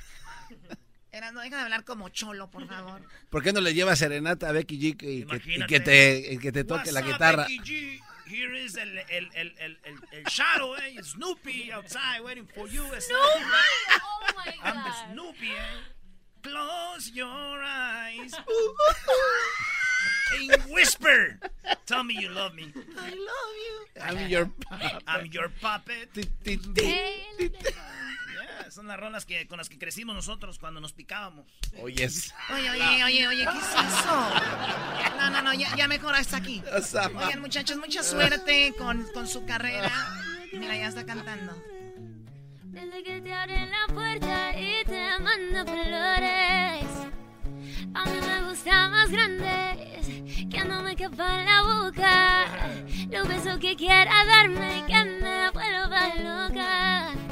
Era, 1.11 1.33
no 1.33 1.41
deja 1.41 1.57
de 1.57 1.63
hablar 1.63 1.85
como 1.85 2.11
cholo, 2.11 2.51
por 2.51 2.69
favor. 2.69 3.01
¿Por 3.31 3.43
qué 3.43 3.53
no 3.55 3.63
le 3.63 3.73
llevas 3.73 3.99
serenata 3.99 4.51
a 4.51 4.53
Becky 4.53 4.79
G 4.79 4.85
y 4.85 4.95
que, 4.95 5.13
y 5.13 5.67
que 5.67 5.81
te, 5.81 6.35
y 6.35 6.39
que 6.39 6.53
te 6.53 6.65
toque 6.65 6.91
What's 6.91 6.93
la 6.93 7.01
up, 7.01 7.07
guitarra? 7.07 7.43
Becky 7.45 7.59
G? 7.61 8.03
Here 8.29 8.53
is 8.53 8.77
el, 8.77 8.89
el, 9.11 9.27
el, 9.35 9.51
el, 9.61 9.77
el, 9.87 9.97
el 10.13 10.25
shadow, 10.25 10.75
eh? 10.75 11.01
Snoopy 11.03 11.73
outside 11.73 12.21
waiting 12.23 12.47
for 12.55 12.69
you. 12.69 12.83
Snoopy! 12.83 13.11
Oh 13.11 13.41
my 14.37 14.45
god. 14.45 14.55
I'm 14.63 14.77
the 14.85 14.93
Snoopy, 15.15 15.49
eh? 15.49 16.43
Close 16.43 17.11
your 17.15 17.27
eyes. 17.27 18.35
and 20.35 20.63
whisper. 20.71 21.39
Tell 21.87 22.05
me 22.05 22.17
you 22.21 22.29
love 22.29 22.55
me. 22.55 22.73
I 22.99 23.09
love 23.09 23.57
you. 23.67 23.87
I'm 24.01 24.29
your 24.29 24.47
puppet. 24.47 25.03
I'm 25.07 25.27
your 25.27 25.49
puppet. 25.61 26.09
Son 28.71 28.87
las 28.87 28.99
rolas 28.99 29.25
que, 29.25 29.47
con 29.47 29.59
las 29.59 29.69
que 29.69 29.79
crecimos 29.79 30.15
nosotros 30.15 30.59
cuando 30.59 30.81
nos 30.81 30.93
picábamos. 30.93 31.47
Oyes. 31.81 32.35
Oye, 32.53 32.71
oye, 32.71 33.05
oye, 33.05 33.29
oye, 33.29 33.45
¿qué 33.45 33.59
es 33.59 33.65
eso? 33.65 34.31
No, 35.17 35.31
no, 35.31 35.43
no, 35.43 35.55
ya, 35.55 35.75
ya 35.77 35.89
mejor 35.89 36.15
hasta 36.15 36.37
aquí. 36.37 36.63
Oigan, 37.17 37.41
muchachos, 37.41 37.77
mucha 37.79 38.03
suerte 38.03 38.75
con, 38.77 39.07
con 39.15 39.27
su 39.27 39.45
carrera. 39.47 39.91
Mira, 40.53 40.77
ya 40.77 40.89
está 40.89 41.07
cantando. 41.07 41.55
Desde 42.65 43.03
que 43.03 43.21
te 43.21 43.33
abren 43.35 43.71
la 43.71 43.95
puerta 43.95 44.59
y 44.59 44.85
te 44.85 45.19
mando 45.19 45.65
flores. 45.65 46.87
A 47.95 48.05
mí 48.05 48.21
me 48.21 48.49
gustan 48.49 48.91
más 48.91 49.11
grandes, 49.11 50.07
que 50.51 50.65
no 50.65 50.83
me 50.83 50.95
quepa 50.95 51.41
en 51.41 51.47
la 51.47 51.63
boca. 51.63 52.47
Los 53.11 53.29
besos 53.29 53.59
que 53.59 53.75
quiera 53.77 54.25
darme, 54.27 54.85
que 54.87 55.05
me 55.05 55.51
vuelva 55.51 56.15
loca. 56.17 57.28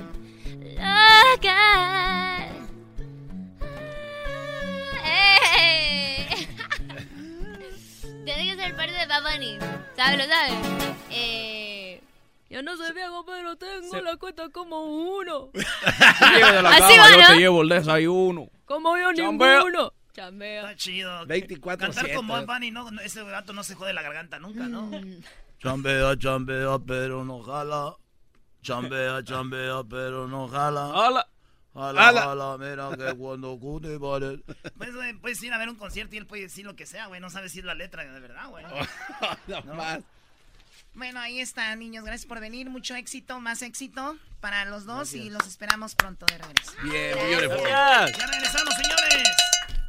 ¡Eh! 5.04 6.46
Tiene 8.24 8.50
que 8.56 8.56
ser 8.62 8.76
parte 8.76 8.92
de 8.92 9.06
Bunny. 9.22 9.58
¿Sabes? 9.96 10.18
¿Lo 10.18 10.24
sabes? 10.26 10.54
Eh, 11.10 12.00
yo 12.50 12.62
no 12.62 12.76
soy 12.76 12.92
viejo, 12.92 13.24
pero 13.24 13.56
tengo 13.56 14.00
la 14.00 14.16
cuenta 14.16 14.48
como 14.50 14.84
uno. 14.84 15.50
De 15.52 15.62
la 16.62 16.70
Así 16.70 16.96
cama, 16.96 17.02
va, 17.04 17.10
yo 17.12 17.18
¿no? 17.20 17.26
te 17.28 17.36
llevo 17.38 17.62
el 17.62 17.68
desayuno. 17.68 18.48
Como 18.64 18.96
yo 18.96 19.12
Chambea. 19.14 19.58
ninguno. 19.58 19.92
Chambea. 20.12 20.60
Está 20.62 20.76
chido. 20.76 21.26
24 21.26 21.86
Cantar 21.92 22.12
con 22.14 22.26
Bob 22.26 22.46
Bunny, 22.46 22.70
no, 22.70 22.90
no, 22.90 23.00
ese 23.02 23.22
gato 23.24 23.52
no 23.52 23.62
se 23.62 23.74
jode 23.74 23.92
la 23.92 24.02
garganta 24.02 24.38
nunca, 24.38 24.64
¿no? 24.66 24.90
Chambea, 25.58 26.16
chambea, 26.18 26.78
pero 26.86 27.24
no 27.24 27.42
jala. 27.42 27.94
Chambea, 28.66 29.22
chambea, 29.22 29.84
pero 29.88 30.26
no 30.26 30.48
jala. 30.48 30.90
Jala. 30.92 31.28
Jala, 31.72 32.02
Jala. 32.02 32.22
jala, 32.22 32.58
mira 32.58 32.90
que 32.96 33.16
cuando 33.16 33.56
cute 33.60 33.96
vale. 33.96 34.40
Pues, 34.76 34.92
güey, 34.92 35.12
puedes 35.14 35.40
ir 35.44 35.52
a 35.52 35.58
ver 35.58 35.68
un 35.68 35.76
concierto 35.76 36.16
y 36.16 36.18
él 36.18 36.26
puede 36.26 36.42
decir 36.42 36.64
lo 36.66 36.74
que 36.74 36.84
sea, 36.84 37.06
güey. 37.06 37.20
No 37.20 37.30
sabe 37.30 37.48
si 37.48 37.60
es 37.60 37.64
la 37.64 37.74
letra 37.74 38.04
de 38.04 38.18
verdad, 38.18 38.48
güey. 38.48 38.64
No 39.46 39.74
más. 39.74 40.00
Bueno, 40.94 41.20
ahí 41.20 41.38
está, 41.38 41.76
niños. 41.76 42.04
Gracias 42.04 42.26
por 42.26 42.40
venir. 42.40 42.68
Mucho 42.68 42.96
éxito, 42.96 43.38
más 43.38 43.62
éxito 43.62 44.16
para 44.40 44.64
los 44.64 44.84
dos 44.84 45.14
y 45.14 45.30
los 45.30 45.46
esperamos 45.46 45.94
pronto 45.94 46.26
de 46.26 46.38
regreso. 46.38 46.72
Bien, 46.82 47.14
beautiful. 47.14 47.68
Ya 47.68 48.06
regresamos, 48.06 48.74
señores. 48.74 49.28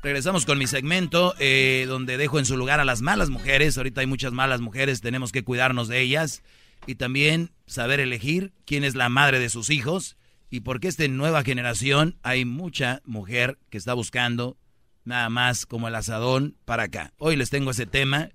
Regresamos 0.03 0.45
con 0.45 0.59
mi 0.59 0.67
segmento 0.67 1.33
eh, 1.39 1.85
donde 1.87 2.17
dejo 2.17 2.37
en 2.37 2.45
su 2.45 2.57
lugar 2.57 2.79
a 2.79 2.85
las 2.85 3.01
malas 3.01 3.29
mujeres. 3.29 3.75
Ahorita 3.77 4.01
hay 4.01 4.07
muchas 4.07 4.33
malas 4.33 4.61
mujeres, 4.61 5.01
tenemos 5.01 5.31
que 5.31 5.43
cuidarnos 5.43 5.87
de 5.87 6.01
ellas. 6.01 6.43
Y 6.87 6.95
también 6.95 7.51
saber 7.67 7.99
elegir 7.99 8.53
quién 8.65 8.83
es 8.83 8.95
la 8.95 9.09
madre 9.09 9.39
de 9.39 9.49
sus 9.49 9.69
hijos. 9.69 10.17
Y 10.49 10.61
porque 10.61 10.87
esta 10.87 11.07
nueva 11.07 11.43
generación 11.43 12.17
hay 12.23 12.45
mucha 12.45 13.01
mujer 13.03 13.59
que 13.69 13.77
está 13.77 13.93
buscando 13.93 14.57
nada 15.03 15.29
más 15.29 15.65
como 15.65 15.89
el 15.89 15.95
asadón 15.95 16.55
para 16.65 16.83
acá. 16.83 17.13
Hoy 17.17 17.35
les 17.35 17.49
tengo 17.49 17.71
ese 17.71 17.85
tema. 17.85 18.29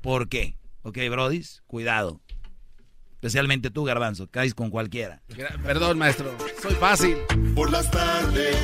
¿Por 0.00 0.28
qué? 0.28 0.56
Ok, 0.82 0.98
brodis, 1.10 1.62
cuidado. 1.66 2.20
Especialmente 3.12 3.70
tú, 3.70 3.84
Garbanzo, 3.84 4.28
caes 4.28 4.54
con 4.54 4.70
cualquiera. 4.70 5.20
Perdón, 5.62 5.98
maestro. 5.98 6.34
Soy 6.62 6.74
fácil. 6.76 7.18
Por 7.54 7.70
las 7.70 7.90
tardes 7.90 8.56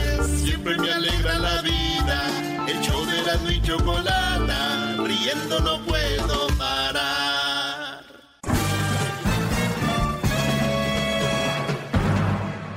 siempre 0.43 0.79
me 0.79 0.91
alegra 0.91 1.39
la 1.39 1.61
vida. 1.61 2.67
El 2.67 2.81
show 2.81 3.05
de 3.05 3.23
la 3.23 3.53
y 3.53 3.61
chocolata, 3.61 4.97
riendo 5.05 5.61
no 5.61 5.85
puedo 5.85 6.56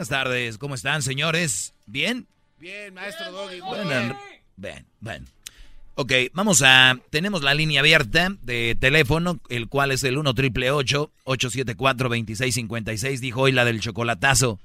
Buenas 0.00 0.08
tardes, 0.08 0.56
¿cómo 0.56 0.74
están, 0.76 1.02
señores? 1.02 1.74
¿Bien? 1.84 2.26
Bien, 2.58 2.94
maestro 2.94 3.30
Doggy. 3.32 3.60
Bueno, 3.60 4.18
ven, 4.56 4.86
ven. 4.98 5.26
Ok, 5.94 6.12
vamos 6.32 6.62
a. 6.62 6.98
Tenemos 7.10 7.42
la 7.42 7.52
línea 7.52 7.80
abierta 7.80 8.34
de 8.40 8.78
teléfono, 8.80 9.40
el 9.50 9.68
cual 9.68 9.90
es 9.90 10.02
el 10.04 10.16
1 10.16 10.32
triple 10.32 10.70
874 10.70 12.08
2656. 12.08 13.20
Dijo 13.20 13.42
hoy 13.42 13.52
la 13.52 13.66
del 13.66 13.82
chocolatazo. 13.82 14.58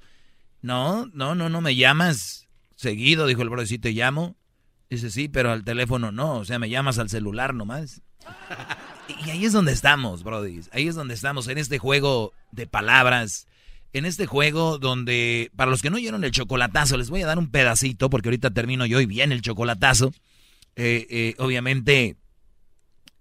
No, 0.62 1.08
no, 1.08 1.36
no, 1.36 1.50
no 1.50 1.60
me 1.60 1.76
llamas 1.76 2.48
seguido, 2.78 3.28
dijo 3.28 3.42
el 3.42 3.50
brother. 3.50 3.68
Sí, 3.68 3.78
te 3.78 3.92
llamo. 3.92 4.38
Dice, 4.90 5.12
sí, 5.12 5.28
pero 5.28 5.52
al 5.52 5.66
teléfono 5.66 6.14
no. 6.14 6.36
O 6.38 6.46
sea, 6.46 6.60
me 6.60 6.70
llamas 6.70 6.98
al 6.98 7.10
celular 7.10 7.54
nomás. 7.54 8.02
Y 9.24 9.30
ahí 9.30 9.46
es 9.46 9.54
donde 9.54 9.72
estamos, 9.72 10.24
Brody. 10.24 10.62
Ahí 10.72 10.88
es 10.88 10.96
donde 10.96 11.14
estamos, 11.14 11.48
en 11.48 11.60
este 11.60 11.78
juego 11.78 12.34
de 12.52 12.66
palabras. 12.66 13.48
En 13.96 14.04
este 14.04 14.26
juego 14.26 14.78
donde, 14.78 15.54
para 15.56 15.72
los 15.72 15.82
que 15.82 15.90
no 15.90 15.96
oyeron 15.96 16.26
el 16.26 16.32
chocolatazo, 16.32 16.98
les 16.98 17.10
voy 17.10 17.22
a 17.22 17.28
dar 17.28 17.40
un 17.40 17.50
pedacito, 17.50 18.10
porque 18.10 18.28
ahorita 18.28 18.52
termino 18.52 18.86
yo 18.86 19.00
y 19.00 19.06
viene 19.06 19.34
el 19.34 19.42
chocolatazo. 19.42 20.12
Eh, 20.76 21.08
eh, 21.10 21.36
obviamente, 21.38 22.18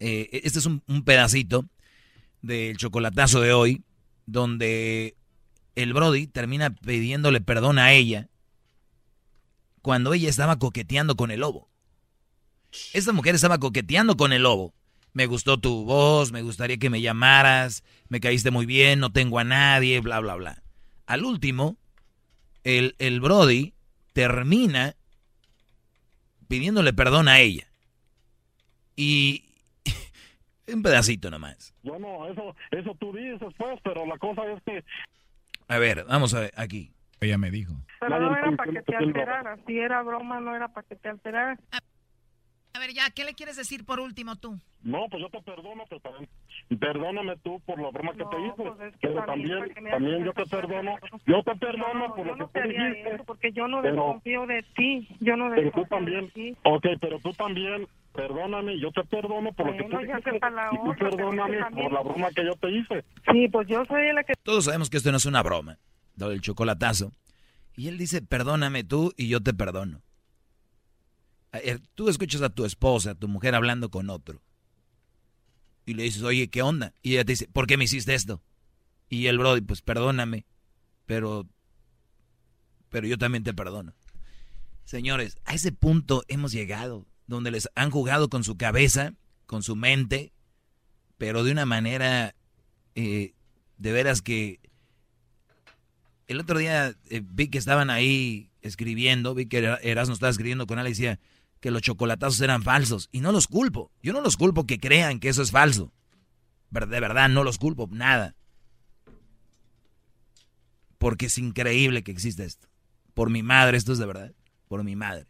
eh, 0.00 0.40
este 0.42 0.58
es 0.58 0.66
un, 0.66 0.82
un 0.88 1.04
pedacito 1.04 1.64
del 2.42 2.76
chocolatazo 2.76 3.40
de 3.40 3.52
hoy, 3.52 3.84
donde 4.26 5.14
el 5.76 5.94
Brody 5.94 6.26
termina 6.26 6.70
pidiéndole 6.70 7.40
perdón 7.40 7.78
a 7.78 7.92
ella 7.92 8.28
cuando 9.80 10.12
ella 10.12 10.28
estaba 10.28 10.58
coqueteando 10.58 11.14
con 11.14 11.30
el 11.30 11.38
lobo. 11.38 11.68
Esta 12.92 13.12
mujer 13.12 13.36
estaba 13.36 13.58
coqueteando 13.58 14.16
con 14.16 14.32
el 14.32 14.42
lobo. 14.42 14.74
Me 15.12 15.26
gustó 15.26 15.56
tu 15.56 15.84
voz, 15.84 16.32
me 16.32 16.42
gustaría 16.42 16.78
que 16.78 16.90
me 16.90 17.00
llamaras, 17.00 17.84
me 18.08 18.18
caíste 18.18 18.50
muy 18.50 18.66
bien, 18.66 18.98
no 18.98 19.12
tengo 19.12 19.38
a 19.38 19.44
nadie, 19.44 20.00
bla, 20.00 20.18
bla, 20.18 20.34
bla. 20.34 20.63
Al 21.06 21.24
último, 21.24 21.76
el, 22.62 22.94
el 22.98 23.20
Brody 23.20 23.74
termina 24.12 24.94
pidiéndole 26.48 26.92
perdón 26.92 27.28
a 27.28 27.40
ella. 27.40 27.66
Y 28.96 29.44
un 30.72 30.82
pedacito 30.82 31.30
nomás. 31.30 31.74
Yo 31.82 31.98
no, 31.98 32.26
eso, 32.28 32.54
eso 32.70 32.94
tú 32.98 33.12
dices, 33.12 33.52
pues, 33.56 33.80
pero 33.82 34.06
la 34.06 34.18
cosa 34.18 34.42
es 34.52 34.62
que 34.62 34.84
A 35.68 35.78
ver, 35.78 36.04
vamos 36.04 36.34
a 36.34 36.40
ver, 36.40 36.52
aquí. 36.56 36.90
Ella 37.20 37.38
me 37.38 37.50
dijo. 37.50 37.74
Pero 38.00 38.20
no 38.20 38.36
era 38.36 38.52
para 38.52 38.72
que 38.72 38.82
te 38.82 38.96
alteraras. 38.96 39.58
Si 39.66 39.78
era 39.78 40.02
broma, 40.02 40.40
no 40.40 40.54
era 40.54 40.68
para 40.68 40.86
que 40.86 40.96
te 40.96 41.08
alteraras. 41.08 41.58
A 42.76 42.80
ver, 42.80 42.92
ya, 42.92 43.08
¿qué 43.10 43.24
le 43.24 43.34
quieres 43.34 43.56
decir 43.56 43.84
por 43.84 44.00
último 44.00 44.34
tú? 44.34 44.58
No, 44.82 45.06
pues 45.08 45.22
yo 45.22 45.30
te 45.30 45.40
perdono, 45.42 45.84
pero 45.88 46.00
también, 46.00 46.28
perdóname 46.80 47.36
tú 47.38 47.60
por 47.64 47.80
la 47.80 47.90
broma 47.90 48.12
que 48.14 48.24
te 48.24 48.40
hice. 48.46 48.54
pues 48.56 48.80
es 48.92 48.96
que 48.98 49.08
pero 49.08 49.24
también, 49.24 49.58
también, 49.58 49.58
¿para 49.60 49.74
qué 49.74 49.80
me 49.80 49.90
también 49.90 50.14
haces 50.14 50.26
yo 50.26 50.32
te 50.34 50.50
perdono. 50.50 50.96
Yo 51.24 51.42
te 51.44 51.54
perdono 51.56 52.06
por 52.14 52.18
yo 52.18 52.24
lo 52.32 52.36
no 52.36 52.50
que 52.50 52.60
te 52.60 52.68
dijiste. 52.68 53.14
eso 53.14 53.24
porque 53.24 53.52
yo 53.52 53.68
no 53.68 53.80
pero- 53.80 53.94
desconfío 53.94 54.46
de 54.46 54.62
ti. 54.76 55.08
Yo 55.20 55.36
no 55.36 55.50
Pero 55.50 55.70
tú 55.70 55.80
desconfío 55.80 55.88
también, 55.96 56.24
de 56.26 56.30
ti. 56.32 56.56
ok, 56.64 56.86
pero 57.00 57.18
tú 57.20 57.32
también, 57.32 57.86
perdóname, 58.12 58.80
yo 58.80 58.90
te 58.90 59.04
perdono 59.04 59.52
por 59.52 59.66
lo 59.66 59.72
que 59.76 59.84
tú 59.84 59.98
dijiste. 59.98 60.30
Y 60.72 60.76
tú 60.76 60.94
perdóname 60.98 61.58
por 61.70 61.92
la 61.92 62.00
broma 62.00 62.28
que 62.34 62.44
yo 62.44 62.56
te 62.56 62.70
hice. 62.70 63.04
Sí, 63.32 63.48
pues 63.48 63.68
yo 63.68 63.84
soy 63.86 64.12
la 64.12 64.24
que... 64.24 64.32
Todos 64.42 64.64
sabemos 64.64 64.90
que 64.90 64.96
esto 64.96 65.12
no 65.12 65.18
es 65.18 65.26
una 65.26 65.44
broma, 65.44 65.78
del 66.16 66.40
chocolatazo. 66.40 67.12
Y 67.76 67.86
él 67.86 67.98
dice, 67.98 68.20
perdóname 68.20 68.82
tú 68.82 69.12
y 69.16 69.28
yo 69.28 69.40
te 69.40 69.54
perdono. 69.54 70.00
Tú 71.94 72.08
escuchas 72.08 72.42
a 72.42 72.48
tu 72.50 72.64
esposa, 72.64 73.12
a 73.12 73.14
tu 73.14 73.28
mujer 73.28 73.54
hablando 73.54 73.90
con 73.90 74.10
otro. 74.10 74.42
Y 75.86 75.94
le 75.94 76.02
dices, 76.04 76.22
oye, 76.22 76.48
¿qué 76.48 76.62
onda? 76.62 76.94
Y 77.02 77.12
ella 77.12 77.24
te 77.24 77.32
dice, 77.32 77.48
¿por 77.48 77.66
qué 77.66 77.76
me 77.76 77.84
hiciste 77.84 78.14
esto? 78.14 78.42
Y 79.08 79.26
el 79.26 79.38
Brody, 79.38 79.60
pues 79.60 79.82
perdóname, 79.82 80.46
pero, 81.06 81.46
pero 82.88 83.06
yo 83.06 83.18
también 83.18 83.44
te 83.44 83.52
perdono. 83.54 83.94
Señores, 84.84 85.36
a 85.44 85.54
ese 85.54 85.72
punto 85.72 86.24
hemos 86.28 86.52
llegado, 86.52 87.06
donde 87.26 87.50
les 87.50 87.68
han 87.74 87.90
jugado 87.90 88.28
con 88.28 88.44
su 88.44 88.56
cabeza, 88.56 89.14
con 89.46 89.62
su 89.62 89.76
mente, 89.76 90.32
pero 91.18 91.44
de 91.44 91.52
una 91.52 91.66
manera 91.66 92.34
eh, 92.94 93.34
de 93.78 93.92
veras 93.92 94.22
que 94.22 94.60
el 96.26 96.40
otro 96.40 96.58
día 96.58 96.96
eh, 97.10 97.22
vi 97.22 97.48
que 97.48 97.58
estaban 97.58 97.90
ahí 97.90 98.50
escribiendo, 98.62 99.34
vi 99.34 99.46
que 99.46 99.58
Era- 99.58 99.76
Erasmo 99.82 100.14
estaba 100.14 100.30
escribiendo 100.30 100.66
con 100.66 100.78
él 100.78 100.86
y 100.86 100.90
decía 100.90 101.20
que 101.64 101.70
los 101.70 101.80
chocolatazos 101.80 102.42
eran 102.42 102.62
falsos. 102.62 103.08
Y 103.10 103.22
no 103.22 103.32
los 103.32 103.46
culpo. 103.46 103.90
Yo 104.02 104.12
no 104.12 104.20
los 104.20 104.36
culpo 104.36 104.66
que 104.66 104.78
crean 104.78 105.18
que 105.18 105.30
eso 105.30 105.40
es 105.40 105.50
falso. 105.50 105.94
De 106.68 107.00
verdad, 107.00 107.30
no 107.30 107.42
los 107.42 107.56
culpo, 107.56 107.88
nada. 107.90 108.36
Porque 110.98 111.24
es 111.24 111.38
increíble 111.38 112.04
que 112.04 112.12
exista 112.12 112.44
esto. 112.44 112.68
Por 113.14 113.30
mi 113.30 113.42
madre, 113.42 113.78
esto 113.78 113.92
es 113.92 113.98
de 113.98 114.04
verdad. 114.04 114.32
Por 114.68 114.84
mi 114.84 114.94
madre. 114.94 115.24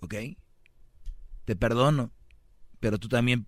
¿Ok? 0.00 0.14
Te 1.44 1.54
perdono. 1.54 2.10
Pero 2.80 2.98
tú 2.98 3.08
también, 3.08 3.46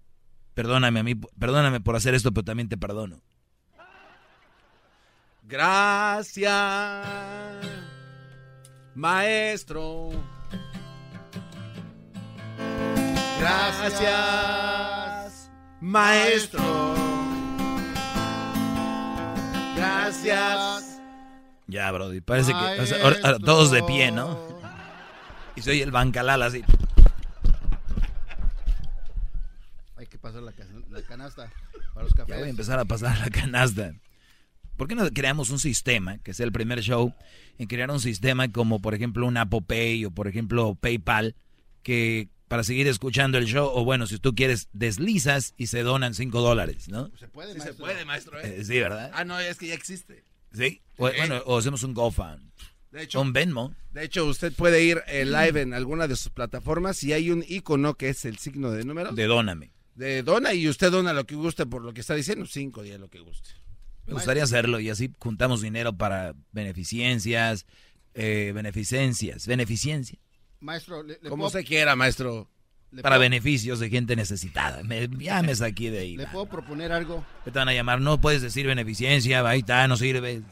perdóname 0.54 1.00
a 1.00 1.02
mí, 1.02 1.16
perdóname 1.16 1.80
por 1.80 1.96
hacer 1.96 2.14
esto, 2.14 2.30
pero 2.30 2.44
también 2.44 2.68
te 2.68 2.76
perdono. 2.76 3.20
Gracias, 5.42 6.48
maestro. 8.94 10.12
Gracias, 13.38 14.00
maestro. 15.80 16.62
Gracias. 19.76 21.00
Ya, 21.66 21.90
Brody, 21.92 22.20
parece 22.20 22.52
que 22.52 22.80
o 22.80 22.86
sea, 22.86 23.38
todos 23.38 23.70
de 23.70 23.82
pie, 23.82 24.10
¿no? 24.12 24.38
Y 25.56 25.62
soy 25.62 25.80
el 25.82 25.90
bancalal 25.90 26.42
así. 26.42 26.62
Hay 29.96 30.06
que 30.06 30.18
pasar 30.18 30.42
la, 30.42 30.52
la 30.90 31.02
canasta 31.02 31.50
para 31.94 32.04
los 32.04 32.12
Ya 32.12 32.18
cafés. 32.18 32.38
voy 32.38 32.46
a 32.46 32.50
empezar 32.50 32.78
a 32.78 32.84
pasar 32.84 33.18
la 33.18 33.30
canasta. 33.30 33.92
¿Por 34.76 34.88
qué 34.88 34.94
no 34.94 35.08
creamos 35.10 35.50
un 35.50 35.58
sistema, 35.58 36.18
que 36.18 36.34
sea 36.34 36.44
el 36.44 36.52
primer 36.52 36.80
show, 36.82 37.14
en 37.58 37.66
crear 37.66 37.90
un 37.90 38.00
sistema 38.00 38.50
como 38.52 38.80
por 38.80 38.94
ejemplo 38.94 39.26
un 39.26 39.36
Apple 39.38 39.62
Pay 39.66 40.04
o 40.04 40.10
por 40.10 40.28
ejemplo 40.28 40.74
PayPal, 40.74 41.34
que 41.82 42.28
para 42.48 42.62
seguir 42.64 42.86
escuchando 42.86 43.38
el 43.38 43.46
show, 43.46 43.70
o 43.72 43.84
bueno, 43.84 44.06
si 44.06 44.18
tú 44.18 44.34
quieres, 44.34 44.68
deslizas 44.72 45.54
y 45.56 45.66
se 45.66 45.82
donan 45.82 46.14
5 46.14 46.40
dólares, 46.40 46.88
¿no? 46.88 47.10
Se 47.18 47.28
puede, 47.28 47.54
Sí 47.54 47.60
se 47.60 47.64
maestro. 47.66 47.84
puede, 47.84 48.04
maestro. 48.04 48.40
¿eh? 48.40 48.56
Eh, 48.60 48.64
sí, 48.64 48.78
¿verdad? 48.78 49.10
Ah, 49.14 49.24
no, 49.24 49.38
es 49.38 49.58
que 49.58 49.66
ya 49.68 49.74
existe. 49.74 50.24
Sí. 50.52 50.80
O, 50.96 51.10
bueno, 51.10 51.42
o 51.46 51.58
hacemos 51.58 51.82
un 51.82 51.92
GoFund. 51.94 52.50
De 52.92 53.02
hecho, 53.02 53.20
un 53.20 53.32
Venmo. 53.32 53.74
De 53.92 54.04
hecho, 54.04 54.24
usted 54.24 54.52
puede 54.52 54.82
ir 54.82 55.02
eh, 55.08 55.24
live 55.24 55.60
en 55.60 55.74
alguna 55.74 56.06
de 56.08 56.16
sus 56.16 56.30
plataformas 56.30 57.02
y 57.02 57.12
hay 57.12 57.30
un 57.30 57.44
icono 57.46 57.94
que 57.94 58.08
es 58.08 58.24
el 58.24 58.38
signo 58.38 58.70
de 58.70 58.84
número. 58.84 59.12
De 59.12 59.26
Dóname. 59.26 59.72
De 59.96 60.22
dona 60.22 60.52
y 60.52 60.68
usted 60.68 60.90
dona 60.90 61.12
lo 61.14 61.26
que 61.26 61.34
guste 61.34 61.64
por 61.64 61.82
lo 61.82 61.94
que 61.94 62.02
está 62.02 62.14
diciendo, 62.14 62.44
cinco 62.46 62.82
días 62.82 63.00
lo 63.00 63.08
que 63.08 63.18
guste. 63.20 63.50
Me 64.06 64.12
gustaría 64.12 64.44
hacerlo 64.44 64.78
y 64.78 64.88
así 64.90 65.10
juntamos 65.18 65.62
dinero 65.62 65.96
para 65.96 66.34
beneficencias, 66.52 67.66
eh, 68.14 68.52
beneficencias, 68.54 69.46
beneficencia. 69.46 70.18
Maestro, 70.60 71.02
le, 71.02 71.18
le 71.22 71.28
Como 71.28 71.44
puedo, 71.44 71.50
se 71.58 71.64
quiera, 71.64 71.94
maestro. 71.96 72.48
le 72.90 73.02
Para 73.02 73.16
puedo- 73.16 73.20
beneficios 73.22 73.78
de 73.80 73.90
gente 73.90 74.16
necesitada. 74.16 74.82
Me, 74.82 75.08
ya 75.18 75.42
me 75.42 75.54
saqué 75.54 75.90
de 75.90 75.98
ahí. 76.00 76.16
le 76.16 76.24
va. 76.24 76.32
puedo 76.32 76.46
proponer 76.46 76.92
algo. 76.92 77.24
Te 77.44 77.50
van 77.50 77.68
a 77.68 77.74
llamar, 77.74 78.00
no 78.00 78.20
puedes 78.20 78.42
decir 78.42 78.66
beneficencia, 78.66 79.46
ahí 79.48 79.60
está, 79.60 79.86
no 79.88 79.96
sirve. 79.96 80.42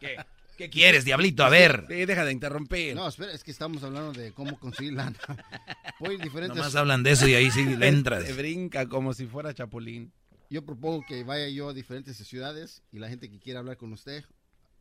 ¿Qué? 0.00 0.16
¿Qué 0.56 0.68
quieres, 0.70 1.04
diablito? 1.04 1.44
A 1.44 1.48
ver. 1.48 1.86
Sí, 1.88 2.04
deja 2.04 2.24
de 2.24 2.32
interrumpir. 2.32 2.94
No, 2.94 3.08
espera, 3.08 3.32
es 3.32 3.42
que 3.42 3.50
estamos 3.50 3.82
hablando 3.82 4.12
de 4.12 4.32
cómo 4.32 4.58
conseguir 4.60 4.92
lana. 4.92 5.16
Voy 5.98 6.16
a 6.20 6.22
diferentes... 6.22 6.56
Nomás 6.56 6.76
hablan 6.76 7.02
de 7.02 7.12
eso 7.12 7.26
y 7.26 7.34
ahí 7.34 7.50
sí 7.50 7.64
le 7.64 7.88
entras. 7.88 8.24
Se 8.24 8.32
brinca 8.34 8.86
como 8.88 9.12
si 9.14 9.26
fuera 9.26 9.54
chapulín. 9.54 10.12
Yo 10.50 10.64
propongo 10.64 11.02
que 11.08 11.24
vaya 11.24 11.48
yo 11.48 11.70
a 11.70 11.72
diferentes 11.72 12.16
ciudades 12.18 12.82
y 12.92 12.98
la 12.98 13.08
gente 13.08 13.30
que 13.30 13.38
quiera 13.40 13.60
hablar 13.60 13.76
con 13.78 13.92
usted, 13.92 14.24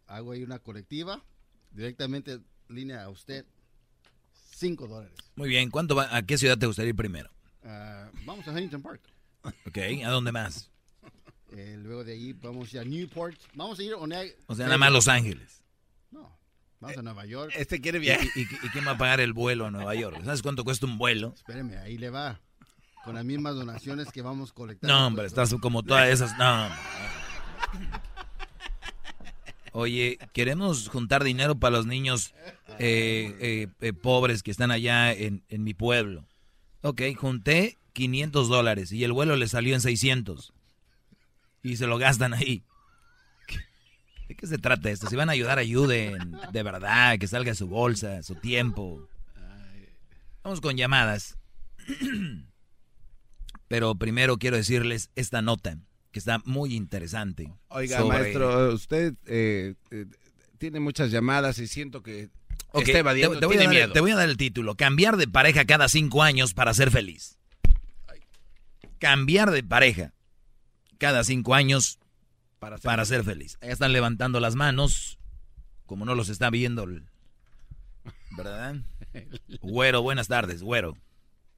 hago 0.08 0.34
ahí 0.34 0.44
una 0.44 0.60
colectiva, 0.60 1.24
directamente 1.72 2.40
línea 2.68 3.04
a 3.04 3.10
usted, 3.10 3.46
5 4.62 4.88
dólares. 4.88 5.16
Muy 5.36 5.50
bien, 5.50 5.70
¿cuánto 5.72 5.96
va, 5.96 6.16
¿a 6.16 6.22
qué 6.22 6.38
ciudad 6.38 6.58
te 6.58 6.68
gustaría 6.68 6.90
ir 6.90 6.96
primero? 6.96 7.30
Ah, 7.64 8.10
vamos 8.26 8.48
a 8.48 8.52
Huntington 8.52 8.82
Park. 8.82 9.02
Ok, 9.66 9.78
¿a 10.06 10.10
dónde 10.10 10.32
más? 10.32 10.70
Eh, 11.54 11.76
luego 11.78 12.06
de 12.06 12.14
ahí 12.14 12.32
vamos 12.32 12.70
a 12.70 12.78
ir 12.78 12.80
a 12.82 12.86
Newport. 12.86 13.38
Vamos 13.56 13.78
a 13.78 13.84
ir 13.84 13.92
a 13.92 13.98
Oneg- 13.98 14.36
O 14.48 14.56
sea, 14.56 14.68
nada 14.68 14.78
más 14.78 14.90
Los 14.90 15.10
Ángeles. 15.10 15.62
No, 16.10 16.34
vamos 16.80 16.98
a 16.98 17.02
Nueva 17.02 17.26
York. 17.26 17.52
Este 17.58 17.82
quiere 17.82 17.98
¿Y, 17.98 18.02
viajar. 18.02 18.26
y, 18.36 18.40
y- 18.40 18.44
y 18.44 18.70
quién 18.70 18.88
va 18.88 18.92
a 18.92 18.98
pagar 18.98 19.20
el 19.20 19.34
vuelo 19.34 19.66
a 19.66 19.72
Nueva 19.72 19.94
York? 19.94 20.18
¿Sabes 20.24 20.42
cuánto 20.42 20.64
cuesta 20.64 20.86
un 20.86 20.98
vuelo? 20.98 21.34
Espéreme, 21.36 21.78
ahí 21.80 21.98
le 21.98 22.10
va. 22.10 22.40
Con 23.04 23.16
las 23.16 23.26
mismas 23.26 23.56
donaciones 23.56 24.10
que 24.14 24.22
vamos 24.22 24.54
colectando. 24.54 24.96
No, 24.98 25.08
hombre, 25.08 25.26
estás 25.26 25.54
como 25.60 25.84
todas 25.84 26.08
esas. 26.08 26.38
No. 26.38 26.68
hombre. 26.68 26.78
Oye, 29.74 30.18
queremos 30.34 30.90
juntar 30.90 31.24
dinero 31.24 31.56
para 31.58 31.78
los 31.78 31.86
niños 31.86 32.34
eh, 32.80 33.36
eh, 33.40 33.68
eh, 33.80 33.94
pobres 33.94 34.44
que 34.44 34.52
están 34.52 34.70
allá 34.72 35.14
en, 35.14 35.44
en 35.50 35.64
mi 35.64 35.74
pueblo. 35.74 36.26
Ok, 36.82 37.02
junté 37.16 37.78
500 37.94 38.50
dólares 38.50 38.92
y 38.92 39.04
el 39.04 39.14
vuelo 39.14 39.36
le 39.36 39.48
salió 39.48 39.74
en 39.76 39.82
600. 39.82 40.54
Y 41.64 41.78
se 41.78 41.88
lo 41.88 41.98
gastan 41.98 42.34
ahí. 42.34 42.64
¿Qué- 43.48 43.60
¿De 44.30 44.36
qué 44.36 44.48
se 44.48 44.58
trata 44.58 44.90
esto? 44.90 45.08
Si 45.10 45.16
van 45.16 45.30
a 45.30 45.34
ayudar, 45.34 45.58
ayuden. 45.60 46.36
De 46.52 46.64
verdad, 46.64 47.18
que 47.20 47.28
salga 47.28 47.54
su 47.56 47.68
bolsa, 47.68 48.24
su 48.24 48.36
tiempo. 48.36 49.08
Vamos 50.44 50.60
con 50.60 50.76
llamadas. 50.76 51.38
Pero 53.68 53.96
primero 53.96 54.38
quiero 54.38 54.58
decirles 54.58 55.12
esta 55.16 55.42
nota, 55.42 55.78
que 56.12 56.20
está 56.20 56.40
muy 56.46 56.76
interesante. 56.76 57.52
Oiga, 57.70 58.00
sobre- 58.00 58.18
maestro, 58.20 58.74
usted 58.74 59.14
eh, 59.26 59.76
eh, 59.92 60.06
tiene 60.58 60.80
muchas 60.80 61.10
llamadas 61.12 61.58
y 61.60 61.68
siento 61.68 62.04
que 62.04 62.30
Ok, 62.74 62.84
está 62.88 63.00
evadiendo. 63.00 63.36
te, 63.36 63.40
te 63.42 63.46
voy 63.46 63.56
tiene 63.58 63.66
dar, 63.66 63.74
miedo. 63.84 63.94
te 63.94 64.00
voy 64.02 64.12
a 64.12 64.16
dar 64.16 64.30
el 64.30 64.38
título. 64.38 64.76
Cambiar 64.76 65.18
de 65.18 65.28
pareja 65.28 65.66
cada 65.66 65.88
cinco 65.90 66.22
años 66.24 66.54
para 66.54 66.74
ser 66.74 66.92
feliz. 66.92 67.38
Cambiar 69.00 69.52
de 69.52 69.64
pareja 69.64 70.14
cada 70.98 71.24
cinco 71.24 71.56
años 71.56 71.98
para 72.60 73.06
ser, 73.06 73.24
feliz. 73.24 73.58
Ya 73.62 73.70
están 73.70 73.92
levantando 73.92 74.40
las 74.40 74.56
manos, 74.56 75.18
como 75.88 76.06
no 76.06 76.14
los 76.14 76.30
está 76.30 76.50
viendo, 76.52 76.84
el- 76.84 77.06
¿verdad? 78.38 78.76
Güero, 79.62 80.02
buenas 80.04 80.28
tardes, 80.28 80.62
güero. 80.62 80.96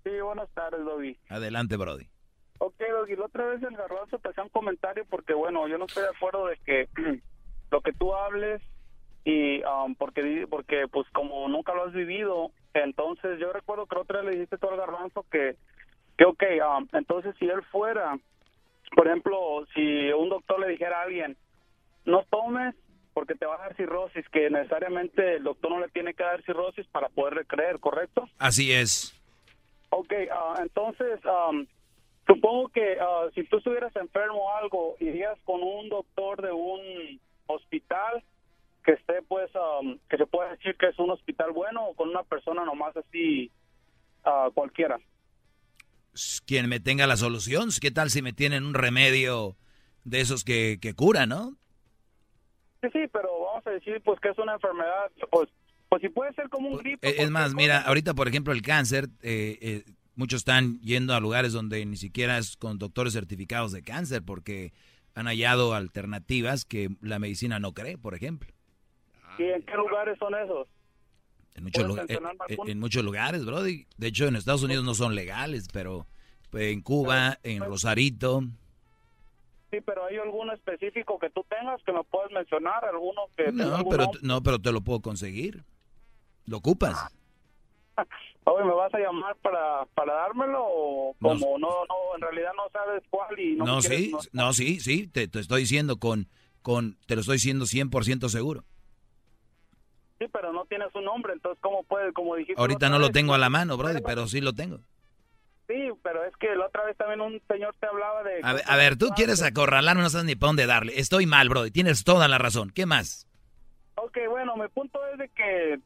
Sí, 0.05 0.11
buenas 0.23 0.47
tardes, 0.53 0.79
Doggy. 0.85 1.17
Adelante, 1.29 1.75
Brody. 1.75 2.07
Ok, 2.65 2.75
Doggy, 2.79 3.17
la 3.17 3.25
otra 3.25 3.45
vez 3.47 3.61
el 3.61 3.75
garbanzo 3.75 4.19
te 4.19 4.29
hacía 4.29 4.41
un 4.41 4.49
comentario 4.49 5.03
porque, 5.09 5.33
bueno, 5.33 5.67
yo 5.67 5.77
no 5.77 5.83
estoy 5.83 6.03
de 6.03 6.11
acuerdo 6.15 6.45
de 6.45 6.55
que 6.65 6.87
lo 7.71 7.81
que 7.81 7.91
tú 7.91 8.15
hables 8.15 8.61
y 9.25 9.61
um, 9.65 9.95
porque, 9.95 10.47
porque, 10.49 10.87
pues, 10.87 11.05
como 11.09 11.45
nunca 11.49 11.73
lo 11.73 11.83
has 11.83 11.91
vivido, 11.91 12.51
entonces 12.73 13.37
yo 13.37 13.51
recuerdo 13.51 13.85
que 13.85 13.95
la 13.95 14.01
otra 14.03 14.21
vez 14.21 14.25
le 14.27 14.31
dijiste 14.35 14.57
tú 14.57 14.69
al 14.69 14.77
garbanzo 14.77 15.25
que, 15.29 15.57
que 16.17 16.23
ok, 16.23 16.41
um, 16.77 16.87
entonces 16.93 17.35
si 17.37 17.47
él 17.47 17.61
fuera, 17.63 18.17
por 18.95 19.07
ejemplo, 19.07 19.65
si 19.73 20.13
un 20.13 20.29
doctor 20.29 20.61
le 20.61 20.69
dijera 20.69 21.01
a 21.01 21.03
alguien, 21.03 21.35
no 22.05 22.23
tomes 22.29 22.75
porque 23.13 23.35
te 23.35 23.45
va 23.45 23.55
a 23.55 23.67
dar 23.67 23.75
cirrosis, 23.75 24.23
que 24.29 24.49
necesariamente 24.49 25.35
el 25.35 25.43
doctor 25.43 25.69
no 25.69 25.81
le 25.81 25.89
tiene 25.89 26.13
que 26.13 26.23
dar 26.23 26.41
cirrosis 26.43 26.87
para 26.87 27.09
poderle 27.09 27.43
creer, 27.43 27.81
¿correcto? 27.81 28.23
Así 28.39 28.71
es. 28.71 29.13
Ok, 29.89 30.13
ah, 30.31 30.55
entonces, 30.61 31.19
am, 31.25 31.67
supongo 32.27 32.69
que 32.69 32.97
ah, 32.99 33.27
si 33.35 33.43
tú 33.45 33.57
estuvieras 33.57 33.95
enfermo 33.95 34.39
o 34.45 34.55
algo, 34.55 34.95
irías 34.99 35.37
con 35.43 35.61
un 35.61 35.89
doctor 35.89 36.41
de 36.41 36.51
un 36.51 37.19
hospital 37.47 38.23
que 38.83 38.93
esté, 38.93 39.21
pues, 39.27 39.49
am, 39.55 39.97
que 40.09 40.17
se 40.17 40.25
puede 40.25 40.51
decir 40.51 40.75
que 40.77 40.87
es 40.87 40.99
un 40.99 41.11
hospital 41.11 41.51
bueno 41.51 41.85
o 41.85 41.95
con 41.95 42.09
una 42.09 42.23
persona 42.23 42.65
nomás 42.65 42.95
así 42.97 43.51
ah, 44.25 44.49
cualquiera. 44.53 44.99
quien 46.45 46.67
me 46.69 46.79
tenga 46.79 47.07
la 47.07 47.17
solución. 47.17 47.69
¿Qué 47.81 47.91
tal 47.91 48.09
si 48.09 48.21
me 48.21 48.33
tienen 48.33 48.65
un 48.65 48.73
remedio 48.73 49.55
de 50.03 50.19
esos 50.21 50.43
que, 50.43 50.79
que 50.81 50.93
cura, 50.93 51.25
no? 51.25 51.55
Sí, 52.81 52.89
sí, 52.91 52.99
pero 53.11 53.29
vamos 53.45 53.65
a 53.65 53.71
decir 53.71 54.01
pues 54.03 54.19
que 54.19 54.29
es 54.29 54.37
una 54.37 54.55
enfermedad, 54.55 55.09
pues, 55.31 55.49
pues 55.87 56.01
si 56.01 56.09
puede 56.09 56.33
ser 56.33 56.49
como 56.49 56.67
un 56.69 56.77
gripe. 56.77 57.07
Eh, 57.07 57.15
Es 57.19 57.29
más, 57.29 57.53
mira, 57.53 57.79
ahorita 57.81 58.13
por 58.13 58.27
ejemplo 58.27 58.51
el 58.51 58.61
cáncer, 58.61 59.05
eh, 59.21 59.57
eh, 59.61 59.83
muchos 60.15 60.39
están 60.41 60.79
yendo 60.81 61.13
a 61.15 61.19
lugares 61.19 61.53
donde 61.53 61.85
ni 61.85 61.97
siquiera 61.97 62.37
es 62.37 62.55
con 62.57 62.77
doctores 62.79 63.13
certificados 63.13 63.71
de 63.71 63.83
cáncer 63.83 64.23
porque 64.23 64.73
han 65.15 65.25
hallado 65.27 65.73
alternativas 65.73 66.65
que 66.65 66.89
la 67.01 67.19
medicina 67.19 67.59
no 67.59 67.73
cree, 67.73 67.97
por 67.97 68.15
ejemplo. 68.15 68.51
¿Y 69.37 69.43
en 69.43 69.63
qué 69.63 69.73
lugares 69.75 70.17
son 70.19 70.33
esos? 70.35 70.67
En 71.55 71.63
muchos, 71.65 71.83
¿Puedes 71.83 72.09
lugar- 72.09 72.33
en- 72.33 72.41
alguno? 72.51 72.71
en 72.71 72.79
muchos 72.79 73.03
lugares, 73.03 73.45
Brody. 73.45 73.85
De 73.97 74.07
hecho, 74.07 74.25
en 74.27 74.35
Estados 74.35 74.63
Unidos 74.63 74.83
no 74.85 74.95
son 74.95 75.13
legales, 75.15 75.67
pero 75.71 76.07
pues, 76.49 76.71
en 76.73 76.81
Cuba, 76.81 77.37
en 77.43 77.63
Rosarito. 77.63 78.41
Sí, 79.71 79.79
pero 79.81 80.05
hay 80.05 80.17
alguno 80.17 80.53
específico 80.53 81.17
que 81.19 81.29
tú 81.31 81.43
tengas 81.49 81.81
que 81.83 81.91
me 81.93 82.03
puedas 82.03 82.31
mencionar, 82.31 82.85
alguno 82.85 83.21
que 83.35 83.51
No, 83.51 83.87
pero, 83.89 84.11
no, 84.21 84.41
pero 84.43 84.59
te 84.59 84.71
lo 84.71 84.81
puedo 84.81 85.01
conseguir. 85.01 85.63
¿Lo 86.45 86.57
ocupas? 86.57 87.07
Oye, 88.45 88.65
¿me 88.65 88.73
vas 88.73 88.93
a 88.93 88.99
llamar 88.99 89.35
para, 89.37 89.85
para 89.95 90.13
dármelo 90.13 90.59
o 90.65 91.15
No. 91.19 91.29
como 91.29 91.57
no, 91.59 91.69
no, 91.85 91.95
en 92.15 92.21
realidad 92.21 92.51
no 92.55 92.69
sabes 92.71 93.03
cuál 93.09 93.39
y 93.39 93.55
no, 93.55 93.65
No, 93.65 93.79
quieres- 93.79 93.99
sí, 93.99 94.11
no, 94.33 94.53
sí, 94.53 94.79
sí, 94.79 95.07
te, 95.07 95.27
te 95.27 95.39
estoy 95.39 95.61
diciendo 95.61 95.97
con, 95.97 96.27
con, 96.61 96.97
te 97.07 97.15
lo 97.15 97.21
estoy 97.21 97.35
diciendo 97.35 97.65
100% 97.65 98.29
seguro. 98.29 98.63
Sí, 100.19 100.25
pero 100.31 100.53
no 100.53 100.65
tienes 100.65 100.93
un 100.95 101.05
nombre, 101.05 101.33
entonces 101.33 101.59
¿cómo 101.61 101.83
puedes, 101.83 102.13
como 102.13 102.35
dijiste? 102.35 102.59
Ahorita 102.59 102.89
no 102.89 102.99
lo 102.99 103.07
vez? 103.07 103.13
tengo 103.13 103.33
a 103.33 103.37
la 103.37 103.49
mano, 103.49 103.77
Brody, 103.77 104.01
pero 104.05 104.27
sí 104.27 104.41
lo 104.41 104.53
tengo. 104.53 104.79
Sí, 105.67 105.89
pero 106.03 106.23
es 106.25 106.35
que 106.37 106.53
la 106.55 106.67
otra 106.67 106.83
vez 106.85 106.95
también 106.97 107.21
un 107.21 107.41
señor 107.47 107.73
te 107.79 107.87
hablaba 107.87 108.21
de... 108.23 108.41
A 108.43 108.53
ver, 108.53 108.63
a 108.67 108.75
ver, 108.75 108.97
tú 108.97 109.07
quieres 109.15 109.41
acorralarme, 109.41 110.03
no 110.03 110.09
sabes 110.09 110.25
ni 110.25 110.35
para 110.35 110.49
dónde 110.49 110.65
darle. 110.65 110.99
Estoy 110.99 111.25
mal, 111.25 111.47
Brody, 111.47 111.71
tienes 111.71 112.03
toda 112.03 112.27
la 112.27 112.37
razón. 112.37 112.69
¿Qué 112.69 112.85
más? 112.85 113.27
Ok, 113.95 114.17
bueno, 114.29 114.55
mi 114.57 114.67
punto 114.67 114.99
es 115.13 115.17
de 115.19 115.29
que 115.29 115.79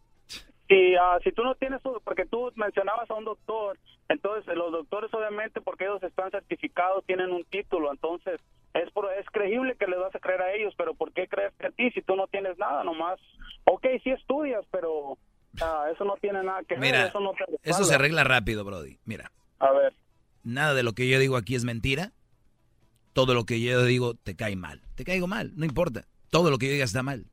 si, 0.68 0.95
ah, 0.95 1.18
si 1.23 1.31
tú 1.31 1.44
no 1.44 1.56
tienes, 1.56 1.81
porque 2.03 2.26
tú 2.26 2.52
mencionabas 2.56 3.10
a 3.10 3.14
un 3.15 3.26
doctor, 3.26 3.77
entonces 4.10 4.56
los 4.56 4.72
doctores 4.72 5.14
obviamente 5.14 5.61
porque 5.61 5.85
ellos 5.85 6.02
están 6.03 6.31
certificados 6.31 7.06
tienen 7.06 7.31
un 7.31 7.44
título, 7.45 7.91
entonces 7.91 8.39
es 8.73 8.91
por- 8.91 9.11
es 9.14 9.26
creíble 9.31 9.76
que 9.80 9.88
les 9.88 9.99
vas 9.99 10.14
a 10.15 10.19
creer 10.19 10.41
a 10.41 10.53
ellos, 10.53 10.73
pero 10.77 10.94
¿por 10.94 11.11
qué 11.14 11.27
crees 11.27 11.53
que 11.60 11.68
a 11.68 11.72
ti 11.72 11.89
si 11.91 12.02
tú 12.02 12.15
no 12.15 12.27
tienes 12.27 12.57
nada 12.57 12.84
nomás? 12.84 13.19
Ok, 13.65 13.85
sí 14.03 14.11
estudias, 14.11 14.65
pero 14.72 15.18
ah, 15.61 15.85
eso 15.94 16.03
no 16.06 16.15
tiene 16.22 16.44
nada 16.44 16.64
que 16.64 16.76
ver, 16.76 17.07
eso 17.07 17.19
no 17.19 17.31
te 17.34 17.45
Eso 17.69 17.84
se 17.85 17.95
arregla 17.95 18.23
rápido, 18.23 18.64
Brody. 18.64 18.98
Mira, 19.06 19.31
A 19.60 19.72
ver, 19.72 19.94
nada 20.44 20.73
de 20.73 20.84
lo 20.84 20.94
que 20.94 21.07
yo 21.10 21.18
digo 21.19 21.38
aquí 21.38 21.56
es 21.56 21.64
mentira. 21.65 22.11
Todo 23.14 23.34
lo 23.34 23.45
que 23.45 23.60
yo 23.60 23.84
digo 23.84 24.14
te 24.14 24.35
cae 24.35 24.56
mal. 24.56 24.81
Te 24.95 25.03
caigo 25.03 25.26
mal, 25.26 25.52
no 25.56 25.65
importa. 25.65 26.06
Todo 26.30 26.52
lo 26.52 26.57
que 26.60 26.68
yo 26.68 26.73
diga 26.73 26.85
está 26.85 27.02
mal. 27.02 27.26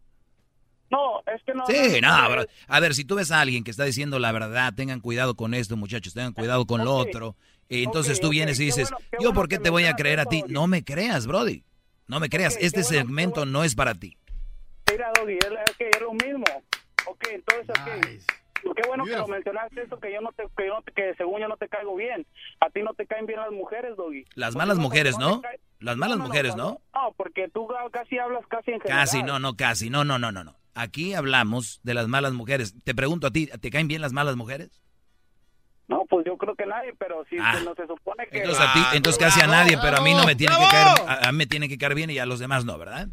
Es 1.35 1.43
que 1.45 1.55
no... 1.55 1.67
Sí, 1.67 2.01
no, 2.01 2.23
no, 2.23 2.31
bro. 2.31 2.45
A 2.69 2.81
ver, 2.81 2.95
si 2.95 3.05
tú 3.05 3.15
ves 3.17 3.31
a 3.31 3.41
alguien 3.41 3.65
que 3.65 3.71
está 3.71 3.85
diciendo 3.85 4.19
la 4.19 4.33
verdad, 4.33 4.73
tengan 4.75 5.01
cuidado 5.01 5.35
con 5.35 5.55
esto, 5.55 5.77
muchachos, 5.77 6.15
tengan 6.15 6.33
cuidado 6.33 6.67
con 6.67 6.85
lo 6.85 6.97
Ok. 6.97 7.09
otro. 7.09 7.37
Y 7.69 7.85
entonces 7.85 8.19
Ok, 8.19 8.23
tú 8.23 8.29
vienes 8.31 8.59
y 8.59 8.63
qué 8.63 8.65
dices, 8.67 8.91
bueno, 8.91 9.07
¿yo 9.13 9.19
bueno 9.19 9.35
por 9.35 9.49
qué 9.49 9.59
te 9.59 9.71
voy 9.71 9.85
a 9.85 9.95
creer 9.95 10.21
a 10.21 10.27
ti? 10.27 10.41
Doggy. 10.43 10.53
No 10.53 10.67
me 10.67 10.85
creas, 10.85 11.27
Brody. 11.27 11.65
No 12.07 12.21
me 12.21 12.29
creas. 12.29 12.57
Este 12.61 12.83
bueno, 12.83 12.89
segmento 12.89 13.47
no 13.47 13.65
es 13.65 13.75
para 13.75 13.95
ti. 13.95 14.17
Mira, 14.91 15.11
Doggy, 15.19 15.35
es, 15.39 15.77
que 15.79 15.89
es 15.89 16.01
lo 16.01 16.13
mismo. 16.13 16.45
Ok, 17.07 17.25
entonces, 17.33 17.71
ok. 17.71 18.75
Qué 18.77 18.89
bueno 18.89 19.05
que 19.05 19.11
lo 19.13 19.29
mencionaste 19.29 19.83
eso, 19.83 19.99
que 20.01 20.11
yo 20.13 20.23
no 20.23 20.33
te, 20.33 20.45
que, 20.57 20.67
yo 20.67 20.75
no 20.75 20.83
te- 20.83 20.93
que 20.93 21.15
según 21.17 21.39
yo 21.41 21.49
no 21.49 21.57
te 21.59 21.69
caigo 21.69 21.95
bien. 21.97 22.27
A 22.61 22.71
ti 22.71 22.83
no 22.83 22.95
te 22.95 23.07
caen 23.07 23.27
bien 23.27 23.39
las 23.41 23.51
mujeres, 23.51 23.95
Doggy. 23.97 24.25
Las 24.35 24.55
malas 24.57 24.79
mujeres, 24.79 25.19
no 25.19 25.43
Las 25.81 25.97
malas 25.99 26.19
mujeres, 26.19 26.57
¿no? 26.57 26.81
No, 26.95 27.13
porque 27.17 27.49
tú 27.53 27.69
casi 27.93 28.19
hablas 28.19 28.47
casi 28.49 28.71
en 28.73 28.81
general. 28.81 29.01
Casi, 29.05 29.23
no, 29.23 29.39
no, 29.39 29.55
casi. 29.57 29.91
No, 29.91 30.05
no, 30.05 30.19
no, 30.19 30.33
no, 30.33 30.45
no. 30.45 30.57
Aquí 30.75 31.15
hablamos 31.15 31.81
de 31.85 31.95
las 31.95 32.09
malas 32.09 32.33
mujeres. 32.33 32.75
Te 32.85 32.95
pregunto 32.95 33.27
a 33.27 33.31
ti, 33.31 33.47
¿te 33.47 33.71
caen 33.71 33.89
bien 33.89 34.01
las 34.03 34.13
malas 34.13 34.37
mujeres? 34.37 34.83
No, 35.87 36.05
pues 36.09 36.25
yo 36.27 36.37
creo 36.39 36.55
que 36.55 36.67
nadie, 36.67 36.95
pero 36.99 37.25
si 37.29 37.37
Ah. 37.39 37.61
no 37.65 37.75
se 37.75 37.87
supone 37.87 38.27
que... 38.29 38.39
Entonces 38.39 38.65
a 38.67 38.73
ti, 38.73 38.81
entonces 38.97 39.23
casi 39.23 39.41
a 39.43 39.47
nadie, 39.47 39.77
pero 39.81 39.99
a 39.99 40.01
mí 40.01 40.15
no 40.15 40.25
me 40.25 40.35
tiene 40.35 40.55
que 40.57 40.65
caer, 40.71 41.09
a, 41.09 41.29
a 41.29 41.33
mí 41.33 41.39
me 41.39 41.47
tiene 41.47 41.69
que 41.69 41.77
caer 41.79 41.95
bien 41.95 42.11
y 42.11 42.19
a 42.19 42.27
los 42.27 42.39
demás 42.39 42.65
no, 42.65 42.79
¿verdad? 42.79 43.09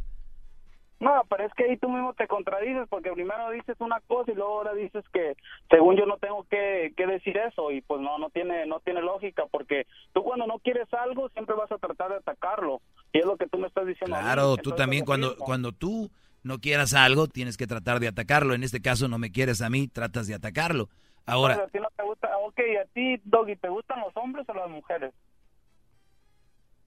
No, 1.02 1.24
pero 1.30 1.46
es 1.46 1.54
que 1.56 1.64
ahí 1.66 1.78
tú 1.78 1.90
mismo 1.90 2.14
te 2.14 2.28
contradices 2.28 2.88
porque 2.88 3.12
primero 3.12 3.50
dices 3.50 3.76
una 3.80 4.00
cosa 4.02 4.32
y 4.32 4.36
luego 4.36 4.60
ahora 4.60 4.74
dices 4.76 5.04
que 5.12 5.36
según 5.70 5.98
yo 5.98 6.06
no 6.06 6.18
tengo 6.18 6.46
que, 6.50 6.94
que 6.96 7.08
decir 7.08 7.36
eso 7.38 7.72
y 7.72 7.82
pues 7.82 8.00
no 8.02 8.20
no 8.20 8.30
tiene 8.30 8.68
no 8.68 8.80
tiene 8.82 9.02
lógica 9.02 9.46
porque 9.52 9.88
tú 10.14 10.22
cuando 10.24 10.46
no 10.46 10.60
quieres 10.60 10.88
algo 10.94 11.28
siempre 11.30 11.56
vas 11.56 11.72
a 11.72 11.80
tratar 11.80 12.10
de 12.12 12.18
atacarlo 12.18 12.82
y 13.12 13.18
es 13.18 13.26
lo 13.26 13.36
que 13.36 13.48
tú 13.48 13.58
me 13.58 13.68
estás 13.68 13.88
diciendo. 13.88 14.16
Claro, 14.16 14.56
tú 14.58 14.72
también 14.74 15.04
cuando, 15.04 15.36
cuando 15.38 15.72
tú 15.72 16.10
no 16.44 16.60
quieras 16.60 16.94
algo, 16.94 17.28
tienes 17.28 17.58
que 17.58 17.68
tratar 17.68 18.00
de 18.00 18.08
atacarlo. 18.08 18.54
En 18.54 18.64
este 18.64 18.82
caso 18.82 19.08
no 19.08 19.18
me 19.18 19.32
quieres 19.32 19.62
a 19.62 19.70
mí, 19.70 19.88
tratas 19.88 20.28
de 20.28 20.34
atacarlo. 20.36 20.90
Ahora, 21.26 21.54
Entonces, 21.56 21.76
a 21.76 21.78
ti 21.78 21.84
no 21.84 21.90
te 21.96 22.04
gusta, 22.04 22.38
ok, 22.38 22.60
¿y 22.74 22.76
a 22.78 22.86
ti, 22.86 23.22
Doggy, 23.26 23.56
te 23.56 23.70
gustan 23.70 24.00
los 24.02 24.16
hombres 24.18 24.48
o 24.50 24.54
las 24.54 24.70
mujeres? 24.70 25.14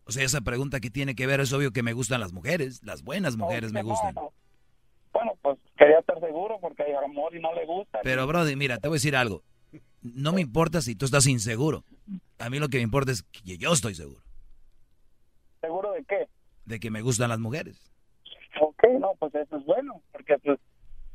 o 0.06 0.12
sea, 0.12 0.24
esa 0.24 0.40
pregunta 0.43 0.81
que 0.81 0.90
tiene 0.90 1.14
que 1.14 1.26
ver 1.26 1.40
es 1.40 1.52
obvio 1.52 1.70
que 1.72 1.82
me 1.82 1.94
gustan 1.94 2.20
las 2.20 2.32
mujeres, 2.32 2.82
las 2.85 3.02
buenas 3.02 3.36
mujeres 3.36 3.72
me 3.72 3.82
gustan. 3.82 4.14
Bueno, 5.12 5.32
pues 5.40 5.59
quería 5.78 6.01
estar 6.01 6.18
seguro 6.20 6.59
porque 6.60 6.82
hay 6.82 6.93
amor 6.93 7.35
y 7.35 7.40
no 7.40 7.55
le 7.55 7.64
gusta. 7.64 8.01
Pero, 8.02 8.26
Brody, 8.26 8.55
mira, 8.56 8.78
te 8.78 8.89
voy 8.89 8.97
a 8.97 8.98
decir 8.98 9.16
algo. 9.16 9.43
No 10.02 10.32
me 10.32 10.40
importa 10.43 10.82
si 10.82 10.94
tú 10.94 11.06
estás 11.06 11.26
inseguro. 11.26 11.85
A 12.39 12.51
mí 12.51 12.59
lo 12.59 12.68
que 12.68 12.76
me 12.78 12.82
importa 12.82 13.12
es 13.12 13.22
que 13.22 13.56
yo 13.56 13.72
estoy 13.72 13.94
seguro 13.94 14.20
¿Seguro 15.60 15.93
de 15.93 16.05
qué? 16.05 16.28
de 16.66 16.81
que 16.81 16.90
me 16.90 17.01
gustan 17.01 17.31
las 17.31 17.39
mujeres. 17.39 17.93
Ok, 18.85 19.01
no, 19.01 19.12
pues 19.19 19.35
eso 19.35 19.56
es 19.56 19.65
bueno, 19.65 20.02
porque 20.12 20.39
pues 20.39 20.59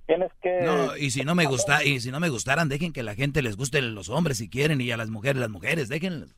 tienes 0.07 0.31
que... 0.41 0.61
No, 0.61 0.97
y 0.97 1.11
si 1.11 1.23
no 1.23 1.35
me 1.35 1.45
gusta, 1.45 1.83
y 1.83 1.99
si 1.99 2.11
no 2.11 2.19
me 2.19 2.29
gustaran, 2.29 2.69
dejen 2.69 2.93
que 2.93 3.03
la 3.03 3.15
gente 3.15 3.41
les 3.41 3.55
guste 3.55 3.81
los 3.81 4.09
hombres 4.09 4.37
si 4.37 4.49
quieren 4.49 4.81
y 4.81 4.91
a 4.91 4.97
las 4.97 5.09
mujeres 5.09 5.39
las 5.39 5.49
mujeres, 5.49 5.89
déjenlas. 5.89 6.35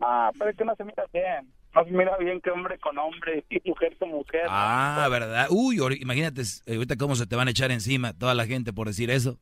Ah, 0.00 0.30
pero 0.38 0.50
es 0.50 0.56
que 0.56 0.64
no 0.64 0.74
se 0.76 0.84
mira 0.84 1.04
bien. 1.12 1.52
No 1.74 1.84
se 1.84 1.90
mira 1.90 2.16
bien 2.18 2.40
que 2.40 2.50
hombre 2.50 2.78
con 2.78 2.98
hombre 2.98 3.44
y 3.48 3.68
mujer 3.68 3.96
con 3.98 4.10
mujer. 4.10 4.42
Ah, 4.48 5.06
¿verdad? 5.10 5.46
Uy, 5.50 5.78
imagínate 6.00 6.42
eh, 6.66 6.74
ahorita 6.74 6.96
cómo 6.96 7.14
se 7.14 7.26
te 7.26 7.36
van 7.36 7.48
a 7.48 7.52
echar 7.52 7.70
encima 7.70 8.12
toda 8.12 8.34
la 8.34 8.46
gente 8.46 8.72
por 8.72 8.88
decir 8.88 9.10
eso. 9.10 9.38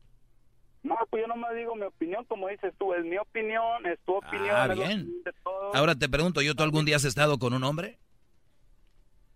No, 0.82 0.97
pues 1.11 1.23
yo 1.23 1.27
nomás 1.27 1.55
digo 1.55 1.74
mi 1.74 1.85
opinión, 1.85 2.24
como 2.27 2.49
dices 2.49 2.73
tú, 2.78 2.93
es 2.95 3.05
mi 3.05 3.16
opinión, 3.16 3.86
es 3.86 3.99
tu 4.05 4.15
opinión. 4.15 4.55
Ah, 4.55 4.66
bien. 4.69 5.01
opinión 5.01 5.23
de 5.24 5.32
todos. 5.43 5.74
Ahora 5.74 5.95
te 5.95 6.09
pregunto, 6.09 6.43
¿yo 6.43 6.55
tú 6.55 6.62
algún 6.62 6.85
día 6.85 6.97
has 6.97 7.05
estado 7.05 7.39
con 7.39 7.55
un 7.55 7.65
hombre? 7.65 7.99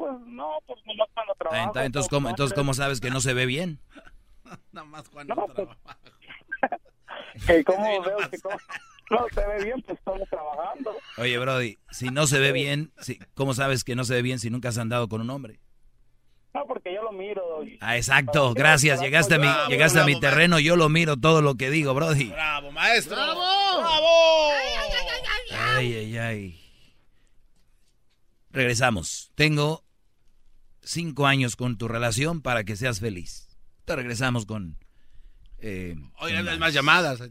Pues 0.02 0.18
no, 0.26 0.58
pues 0.66 0.80
nomás 0.84 1.06
cuando 1.14 1.32
Ah, 1.32 1.36
trabajo. 1.38 1.72
ent- 1.74 1.84
Entonces, 1.86 2.10
¿cómo, 2.10 2.28
entonces, 2.28 2.56
¿cómo 2.56 2.74
sabes 2.74 3.00
que 3.00 3.10
no 3.10 3.20
se 3.20 3.34
ve 3.34 3.46
bien? 3.46 3.78
Nada 4.72 4.84
más 4.86 5.08
cuando 5.08 5.32
No, 5.36 5.46
pues, 5.46 5.68
que 7.46 7.62
cómo 7.62 7.84
veo 8.02 8.18
que 8.28 8.38
cómo- 8.40 8.56
no 9.10 9.26
se 9.32 9.46
ve 9.46 9.64
bien, 9.64 9.80
pues 9.82 9.96
estamos 9.98 10.28
trabajando. 10.28 10.96
Oye, 11.18 11.38
Brody, 11.38 11.78
si 11.92 12.08
no 12.08 12.26
se 12.26 12.40
ve 12.40 12.50
bien, 12.50 12.92
si, 12.98 13.20
¿cómo 13.34 13.54
sabes 13.54 13.84
que 13.84 13.94
no 13.94 14.02
se 14.02 14.14
ve 14.14 14.22
bien 14.22 14.40
si 14.40 14.50
nunca 14.50 14.70
has 14.70 14.78
andado 14.78 15.08
con 15.08 15.20
un 15.20 15.30
hombre? 15.30 15.60
No, 16.52 16.66
porque 16.66 16.92
yo 16.92 17.02
lo 17.04 17.12
miro. 17.12 17.62
y- 17.62 17.78
Ah, 17.80 17.96
exacto, 17.96 18.54
gracias. 18.54 19.00
Llegaste 19.00 19.36
a 19.36 19.38
mi, 19.38 19.46
Bravo, 19.46 19.68
llegaste 19.70 20.00
a 20.00 20.04
mi 20.04 20.14
bravo, 20.14 20.20
terreno, 20.20 20.58
yo 20.58 20.74
lo 20.74 20.88
miro 20.88 21.16
todo 21.16 21.42
lo 21.42 21.54
que 21.54 21.70
digo, 21.70 21.94
Brody. 21.94 22.30
¡Bravo, 22.30 22.72
maestro! 22.72 23.14
¡Bravo! 23.14 23.40
¡Bravo! 23.78 24.50
Ay, 25.76 25.94
ay, 25.94 26.18
ay. 26.18 26.58
Regresamos. 28.50 29.30
Tengo 29.34 29.82
cinco 30.82 31.26
años 31.26 31.56
con 31.56 31.78
tu 31.78 31.88
relación 31.88 32.42
para 32.42 32.64
que 32.64 32.76
seas 32.76 33.00
feliz. 33.00 33.48
Te 33.84 33.96
regresamos 33.96 34.46
con... 34.46 34.76
Eh, 35.64 35.94
Oye, 36.18 36.36
hay 36.36 36.58
más 36.58 36.74
llamadas. 36.74 37.18
Sí, 37.20 37.28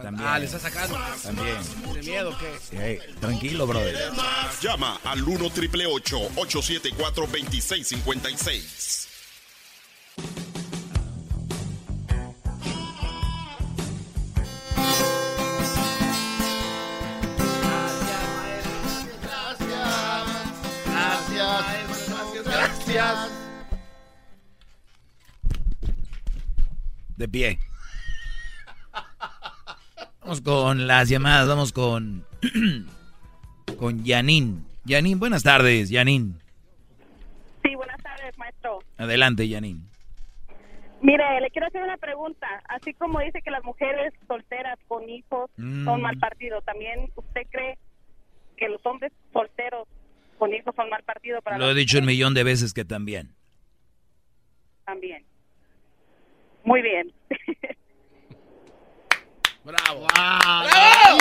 también. 0.00 0.28
Ah, 0.28 0.38
¿le 0.38 0.44
está 0.44 0.60
sacando? 0.60 0.96
También. 1.22 1.56
¿Tiene 1.84 2.02
miedo 2.02 2.30
o 2.30 2.38
qué? 2.38 3.00
Tranquilo, 3.20 3.66
brother. 3.66 4.12
Llama 4.60 5.00
al 5.04 5.22
1 5.22 5.50
triple 5.50 5.86
874 5.86 7.26
2656. 7.26 9.08
Gracias. 22.92 23.30
De 27.16 27.28
pie. 27.28 27.58
Vamos 30.20 30.40
con 30.42 30.86
las 30.86 31.08
llamadas, 31.08 31.48
vamos 31.48 31.72
con... 31.72 32.24
con 33.78 34.04
Yanin. 34.04 34.66
Yanin, 34.84 35.18
buenas 35.18 35.42
tardes, 35.42 35.88
Yanin. 35.90 36.38
Sí, 37.62 37.74
buenas 37.74 38.00
tardes, 38.02 38.36
maestro. 38.36 38.80
Adelante, 38.98 39.48
Yanin. 39.48 39.88
Mire, 41.00 41.40
le 41.40 41.50
quiero 41.50 41.66
hacer 41.68 41.82
una 41.82 41.96
pregunta. 41.96 42.46
Así 42.68 42.92
como 42.94 43.20
dice 43.20 43.40
que 43.42 43.50
las 43.50 43.64
mujeres 43.64 44.12
solteras 44.28 44.78
con 44.86 45.08
hijos 45.08 45.50
Mm. 45.56 45.84
son 45.84 46.02
mal 46.02 46.18
partido, 46.18 46.60
¿también 46.62 47.10
usted 47.16 47.42
cree 47.50 47.78
que 48.56 48.68
los 48.68 48.84
hombres 48.86 49.12
solteros 49.32 49.88
con 50.42 50.52
hijos 50.52 50.74
son 50.74 50.90
mal 50.90 51.00
partido 51.04 51.40
para 51.40 51.56
Lo 51.56 51.70
he 51.70 51.74
dicho 51.74 52.00
un 52.00 52.04
millón 52.04 52.34
de 52.34 52.42
veces 52.42 52.74
que 52.74 52.84
también. 52.84 53.32
también. 54.84 55.24
Muy 56.64 56.82
bien. 56.82 57.12
¡Bravo! 59.64 60.04
¡Bravo! 60.08 61.18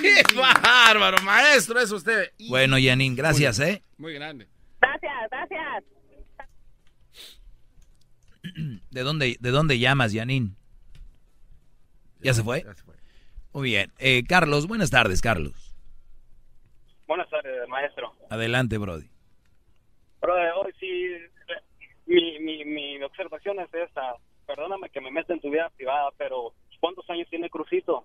¡Qué 0.00 0.22
bárbaro, 0.34 1.18
maestro! 1.22 1.78
Es 1.78 1.92
usted. 1.92 2.32
Bueno, 2.48 2.78
Yanin, 2.78 3.14
gracias, 3.14 3.60
¿eh? 3.60 3.82
Muy 3.98 4.14
grande. 4.14 4.48
Gracias, 4.80 5.12
gracias. 5.30 5.84
¿De 8.90 9.02
dónde, 9.02 9.36
de 9.40 9.50
dónde 9.50 9.78
llamas, 9.78 10.14
Yanin? 10.14 10.56
¿Ya 12.20 12.32
se 12.32 12.42
fue? 12.42 12.64
Muy 13.52 13.68
bien. 13.68 13.92
Eh, 13.98 14.24
Carlos, 14.26 14.66
buenas 14.66 14.88
tardes, 14.88 15.20
Carlos. 15.20 15.76
Buenas 17.06 17.28
tardes, 17.28 17.68
maestro. 17.68 18.13
Adelante, 18.34 18.78
Brody. 18.78 19.06
Eh, 19.06 20.50
hoy 20.56 20.72
sí, 20.80 21.08
mi, 22.06 22.40
mi, 22.40 22.64
mi 22.64 23.02
observación 23.02 23.60
es 23.60 23.72
esta. 23.72 24.16
Perdóname 24.46 24.90
que 24.90 25.00
me 25.00 25.10
meta 25.10 25.32
en 25.32 25.40
tu 25.40 25.50
vida 25.50 25.70
privada, 25.76 26.10
pero 26.18 26.52
¿cuántos 26.80 27.08
años 27.10 27.28
tiene 27.30 27.48
Crucito? 27.48 28.04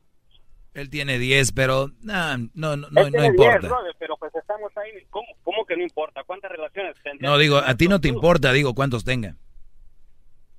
Él 0.76 0.90
tiene 0.92 1.18
10, 1.18 1.52
pero 1.54 1.90
nah, 2.04 2.38
no, 2.54 2.78
no, 2.78 2.90
no, 2.92 3.02
Él 3.02 3.12
no 3.12 3.26
importa. 3.26 3.60
10, 3.60 3.72
brother, 3.72 3.96
pero 3.98 4.18
pues 4.18 4.34
estamos 4.36 4.72
ahí. 4.78 5.04
¿Cómo, 5.10 5.28
cómo 5.44 5.66
que 5.66 5.76
no 5.76 5.82
importa? 5.82 6.24
¿Cuántas 6.24 6.52
relaciones 6.52 6.96
tendría? 7.02 7.28
No, 7.28 7.38
digo, 7.38 7.58
a 7.58 7.74
ti 7.76 7.88
no 7.88 8.00
te 8.00 8.08
importa, 8.08 8.54
digo, 8.54 8.76
cuántos 8.76 9.04
tenga. 9.04 9.36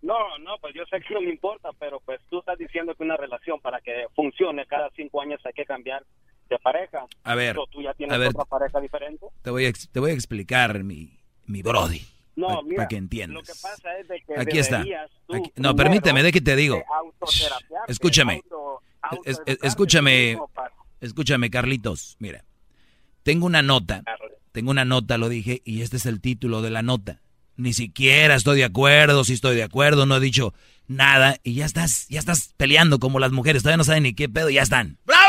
No, 0.03 0.39
no, 0.39 0.59
pues 0.61 0.75
yo 0.75 0.85
sé 0.87 1.01
que 1.01 1.15
no 1.15 1.21
me 1.21 1.31
importa, 1.31 1.71
pero 1.79 2.01
pues 2.01 2.21
tú 2.29 2.41
estás 2.41 2.59
diciendo 2.59 2.95
que 2.97 3.05
una 3.05 3.17
relación 3.17 3.61
para 3.61 3.81
que 3.81 4.07
funcione 4.17 4.67
cada 4.67 4.91
cinco 4.97 5.21
años 5.21 5.41
hay 5.45 5.53
que 5.53 5.65
cambiar 5.65 6.05
de 6.51 6.59
pareja. 6.59 7.07
A 7.25 7.35
ver, 7.35 7.57
tú 7.71 7.81
ya 7.83 7.95
tienes 7.95 8.15
a 8.15 8.19
ver. 8.19 8.29
otra 8.29 8.45
pareja 8.45 8.81
diferente. 8.81 9.25
Te 9.43 9.51
voy 9.51 9.67
a, 9.67 9.73
te 9.73 10.01
voy 10.01 10.11
a 10.11 10.15
explicar 10.15 10.83
mi, 10.85 11.19
mi 11.47 11.63
Brody. 11.63 12.05
No, 12.37 12.49
para 12.49 12.63
mira, 12.63 12.89
que 12.89 12.97
entiendas. 12.97 13.35
Lo 13.35 13.43
que 13.43 13.53
pasa 13.61 13.99
es 13.99 14.09
de 14.09 14.21
que 14.23 14.35
Aquí 14.41 14.59
está. 14.59 14.79
deberías 14.79 15.11
tú 15.27 15.35
Aquí- 15.37 15.53
no, 15.57 15.75
permíteme, 15.77 16.23
de 16.23 16.33
que 16.33 16.41
te 16.41 16.57
digo. 16.57 16.83
Escúchame. 17.89 18.43
auto- 19.03 19.23
Es- 19.25 19.31
es- 19.31 19.39
autoeducarte 19.39 19.67
escúchame, 19.67 20.39
para- 20.55 20.73
escúchame, 21.01 21.51
Carlitos. 21.51 22.17
Mira, 22.19 22.45
tengo 23.23 23.47
una 23.47 23.63
nota, 23.63 24.03
tengo 24.53 24.71
una 24.71 24.85
nota, 24.85 25.19
lo 25.19 25.29
dije, 25.29 25.63
y 25.65 25.83
este 25.83 25.97
es 25.99 26.07
el 26.07 26.21
título 26.21 26.63
de 26.63 26.71
la 26.71 26.83
nota. 26.83 27.21
Ni 27.57 27.73
siquiera 27.75 28.35
estoy 28.37 28.59
de 28.59 28.65
acuerdo, 28.65 29.25
si 29.25 29.35
estoy 29.35 29.55
de 29.57 29.63
acuerdo, 29.63 30.07
no 30.07 30.17
he 30.17 30.21
dicho 30.21 30.55
nada, 30.87 31.37
y 31.45 31.55
ya 31.55 31.67
estás, 31.67 32.07
ya 32.09 32.19
estás 32.19 32.55
peleando 32.57 32.99
como 32.99 33.19
las 33.21 33.33
mujeres, 33.33 33.63
todavía 33.63 33.77
no 33.77 33.85
saben 33.85 34.03
ni 34.05 34.15
qué 34.15 34.29
pedo, 34.29 34.49
ya 34.51 34.63
están. 34.63 34.99
¡Bravo! 35.05 35.21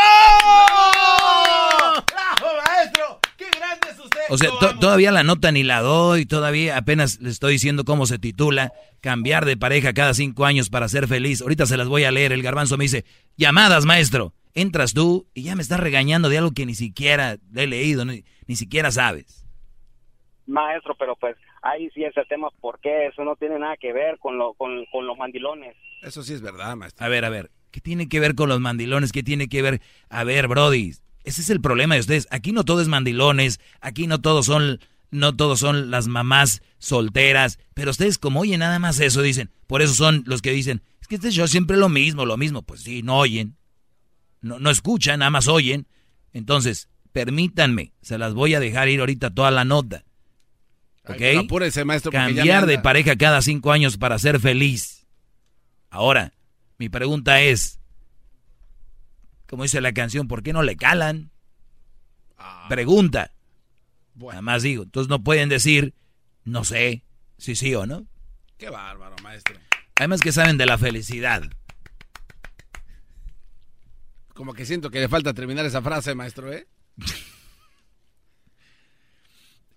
¡Bravo, 2.07 2.53
maestro! 2.65 3.19
¡Qué 3.37 3.45
grande 3.57 3.89
es 3.91 3.99
usted! 3.99 4.20
O 4.31 4.37
sea, 4.37 4.49
to- 4.59 4.79
todavía 4.79 5.11
la 5.11 5.23
nota 5.23 5.51
ni 5.51 5.63
la 5.63 5.81
doy, 5.81 6.25
todavía 6.25 6.77
apenas 6.77 7.19
le 7.19 7.29
estoy 7.29 7.53
diciendo 7.53 7.83
cómo 7.83 8.05
se 8.05 8.17
titula, 8.17 8.71
cambiar 9.01 9.45
de 9.45 9.57
pareja 9.57 9.93
cada 9.93 10.13
cinco 10.13 10.45
años 10.45 10.69
para 10.69 10.87
ser 10.87 11.07
feliz. 11.07 11.41
Ahorita 11.41 11.65
se 11.65 11.75
las 11.77 11.87
voy 11.87 12.05
a 12.05 12.11
leer, 12.11 12.31
el 12.31 12.41
garbanzo 12.41 12.77
me 12.77 12.85
dice, 12.85 13.03
llamadas, 13.37 13.85
maestro. 13.85 14.33
Entras 14.53 14.93
tú 14.93 15.27
y 15.33 15.43
ya 15.43 15.55
me 15.55 15.61
estás 15.61 15.79
regañando 15.79 16.27
de 16.29 16.37
algo 16.37 16.51
que 16.51 16.65
ni 16.65 16.75
siquiera 16.75 17.37
he 17.55 17.67
leído, 17.67 18.05
ni, 18.05 18.23
ni 18.47 18.55
siquiera 18.55 18.91
sabes. 18.91 19.45
Maestro, 20.47 20.95
pero 20.97 21.15
pues 21.15 21.35
ahí 21.61 21.89
sí 21.93 22.03
ese 22.03 22.23
tema, 22.25 22.49
¿por 22.59 22.79
qué? 22.79 23.07
Eso 23.07 23.23
no 23.23 23.35
tiene 23.35 23.59
nada 23.59 23.75
que 23.77 23.93
ver 23.93 24.17
con, 24.19 24.37
lo, 24.37 24.53
con, 24.53 24.85
con 24.91 25.05
los 25.07 25.17
mandilones. 25.17 25.75
Eso 26.01 26.23
sí 26.23 26.33
es 26.33 26.41
verdad, 26.41 26.75
maestro. 26.75 27.05
A 27.05 27.09
ver, 27.09 27.23
a 27.25 27.29
ver, 27.29 27.51
¿qué 27.71 27.79
tiene 27.79 28.09
que 28.09 28.19
ver 28.19 28.35
con 28.35 28.49
los 28.49 28.59
mandilones? 28.59 29.11
¿Qué 29.11 29.23
tiene 29.23 29.47
que 29.47 29.61
ver? 29.61 29.81
A 30.09 30.23
ver, 30.23 30.47
Brody, 30.47 30.93
ese 31.23 31.41
es 31.41 31.49
el 31.49 31.61
problema 31.61 31.95
de 31.95 32.01
ustedes. 32.01 32.27
Aquí 32.31 32.51
no 32.51 32.63
todo 32.63 32.81
es 32.81 32.87
mandilones, 32.87 33.59
aquí 33.79 34.07
no 34.07 34.21
todos 34.21 34.45
son, 34.45 34.79
no 35.09 35.35
todos 35.35 35.59
son 35.59 35.91
las 35.91 36.07
mamás 36.07 36.61
solteras, 36.79 37.59
pero 37.73 37.91
ustedes 37.91 38.17
como 38.17 38.41
oyen 38.41 38.59
nada 38.59 38.79
más 38.79 38.99
eso, 38.99 39.21
dicen, 39.21 39.51
por 39.67 39.81
eso 39.81 39.93
son 39.93 40.23
los 40.25 40.41
que 40.41 40.51
dicen, 40.51 40.81
es 41.01 41.07
que 41.07 41.15
este 41.15 41.31
show 41.31 41.47
siempre 41.47 41.77
lo 41.77 41.89
mismo, 41.89 42.25
lo 42.25 42.37
mismo. 42.37 42.61
Pues 42.63 42.81
sí, 42.81 43.03
no 43.03 43.17
oyen, 43.17 43.57
no, 44.41 44.59
no 44.59 44.69
escuchan, 44.69 45.19
nada 45.19 45.31
más 45.31 45.47
oyen. 45.47 45.87
Entonces, 46.33 46.89
permítanme, 47.11 47.93
se 48.01 48.17
las 48.17 48.33
voy 48.33 48.55
a 48.55 48.59
dejar 48.59 48.89
ir 48.89 48.99
ahorita 48.99 49.31
toda 49.31 49.51
la 49.51 49.65
nota. 49.65 50.05
¿Ok? 51.07 51.21
apúrese, 51.39 51.83
maestro, 51.83 52.11
ya 52.11 52.25
Cambiar 52.25 52.65
de 52.67 52.77
pareja 52.79 53.15
cada 53.15 53.41
cinco 53.41 53.71
años 53.71 53.97
para 53.97 54.19
ser 54.19 54.39
feliz. 54.39 55.07
Ahora, 55.89 56.33
mi 56.77 56.89
pregunta 56.89 57.41
es, 57.41 57.80
como 59.51 59.63
dice 59.63 59.81
la 59.81 59.91
canción, 59.91 60.29
¿por 60.29 60.43
qué 60.43 60.53
no 60.53 60.63
le 60.63 60.77
calan? 60.77 61.29
Ah. 62.37 62.67
Pregunta. 62.69 63.33
Nada 64.15 64.41
más 64.41 64.63
digo, 64.63 64.83
entonces 64.83 65.09
no 65.09 65.25
pueden 65.25 65.49
decir, 65.49 65.93
no 66.45 66.63
sé, 66.63 67.03
si 67.37 67.55
sí 67.55 67.75
o 67.75 67.85
no. 67.85 68.07
Qué 68.57 68.69
bárbaro, 68.69 69.17
maestro. 69.21 69.57
Además 69.97 70.21
que 70.21 70.31
saben 70.31 70.57
de 70.57 70.65
la 70.65 70.77
felicidad. 70.77 71.43
Como 74.33 74.53
que 74.53 74.65
siento 74.65 74.89
que 74.89 75.01
le 75.01 75.09
falta 75.09 75.33
terminar 75.33 75.65
esa 75.65 75.81
frase, 75.81 76.15
maestro, 76.15 76.53
¿eh? 76.53 76.65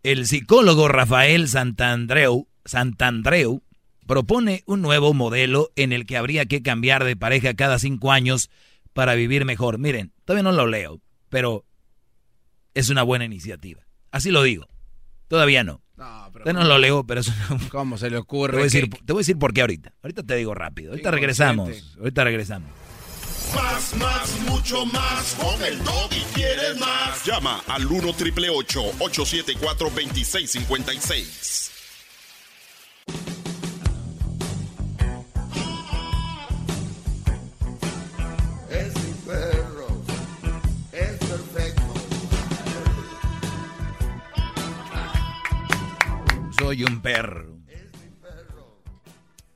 El 0.04 0.24
psicólogo 0.28 0.86
Rafael 0.86 1.48
Santandreu, 1.48 2.46
Santandreu 2.64 3.64
propone 4.06 4.62
un 4.66 4.82
nuevo 4.82 5.14
modelo 5.14 5.72
en 5.74 5.92
el 5.92 6.06
que 6.06 6.16
habría 6.16 6.46
que 6.46 6.62
cambiar 6.62 7.02
de 7.02 7.16
pareja 7.16 7.54
cada 7.54 7.80
cinco 7.80 8.12
años 8.12 8.50
para 8.94 9.14
vivir 9.14 9.44
mejor. 9.44 9.76
Miren, 9.78 10.12
todavía 10.24 10.42
no 10.44 10.52
lo 10.52 10.66
leo, 10.66 11.00
pero 11.28 11.66
es 12.72 12.88
una 12.88 13.02
buena 13.02 13.26
iniciativa. 13.26 13.82
Así 14.10 14.30
lo 14.30 14.42
digo. 14.42 14.66
Todavía 15.28 15.62
no. 15.64 15.82
No, 15.96 16.30
pero 16.32 16.52
no 16.52 16.64
lo 16.64 16.78
leo, 16.78 17.04
pero 17.06 17.20
es 17.20 17.28
una... 17.28 17.68
¿Cómo 17.68 17.98
se 17.98 18.06
le 18.06 18.12
Te 18.12 18.16
ocurre? 18.16 18.52
voy, 18.54 18.62
a 18.62 18.64
decir, 18.64 18.90
que- 18.90 18.98
te 19.04 19.12
voy 19.12 19.20
a 19.20 19.22
decir 19.22 19.38
por 19.38 19.52
qué 19.52 19.60
ahorita. 19.60 19.94
Ahorita 20.02 20.22
te 20.22 20.34
digo 20.36 20.54
rápido. 20.54 20.90
Ahorita 20.92 21.10
regresamos. 21.10 21.96
Ahorita 21.98 22.24
regresamos. 22.24 22.70
Más, 23.54 23.94
más, 23.96 24.40
mucho 24.48 24.84
más. 24.86 25.36
Con 25.40 25.62
el 25.62 25.78
y 26.10 26.20
quieres 26.34 26.76
más. 26.80 27.24
Llama 27.24 27.62
al 27.68 27.86
1 27.86 28.12
triple 28.14 28.48
874 28.50 29.90
2656. 29.90 31.70
Soy 46.58 46.84
un 46.84 47.00
perro. 47.00 47.58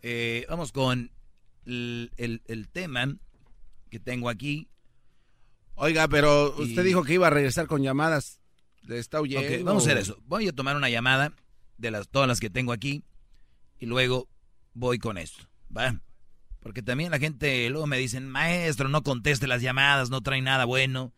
Eh, 0.03 0.47
vamos 0.49 0.73
con 0.73 1.11
el, 1.66 2.12
el- 2.16 2.43
el 2.47 2.69
tema 2.69 3.16
que 3.91 3.99
tengo 4.01 4.29
aquí. 4.29 4.69
Oiga, 5.75 6.09
pero 6.09 6.55
usted 6.57 6.83
Y- 6.83 6.87
dijo 6.89 7.05
que 7.05 7.15
iba 7.15 7.27
a 7.27 7.31
regresar 7.31 7.66
con 7.66 7.83
llamadas. 7.83 8.41
¿Le 8.83 8.99
está 8.99 9.20
huyendo? 9.20 9.47
Ok, 9.57 9.65
vamos 9.65 9.83
a 9.83 9.87
hacer 9.87 9.99
eso. 9.99 10.19
Voy 10.25 10.49
a 10.49 10.53
tomar 10.53 10.77
una 10.77 10.89
llamada 10.89 11.33
de 11.77 11.91
las 11.91 12.09
todas 12.09 12.27
las 12.27 12.41
que 12.41 12.49
tengo 12.51 12.73
aquí 12.73 13.05
y 13.79 13.87
luego 13.87 14.29
voy 14.73 14.99
con 14.99 15.19
esto, 15.19 15.47
¿va? 15.77 16.01
Porque 16.61 16.83
también 16.83 17.11
la 17.11 17.19
gente 17.19 17.69
luego 17.70 17.87
me 17.87 17.99
dicen, 17.99 18.29
maestro, 18.29 18.89
no 18.89 19.03
conteste 19.03 19.47
las 19.47 19.62
llamadas, 19.62 20.11
no 20.11 20.23
trae 20.23 20.41
nada 20.41 20.65
bueno. 20.65 21.12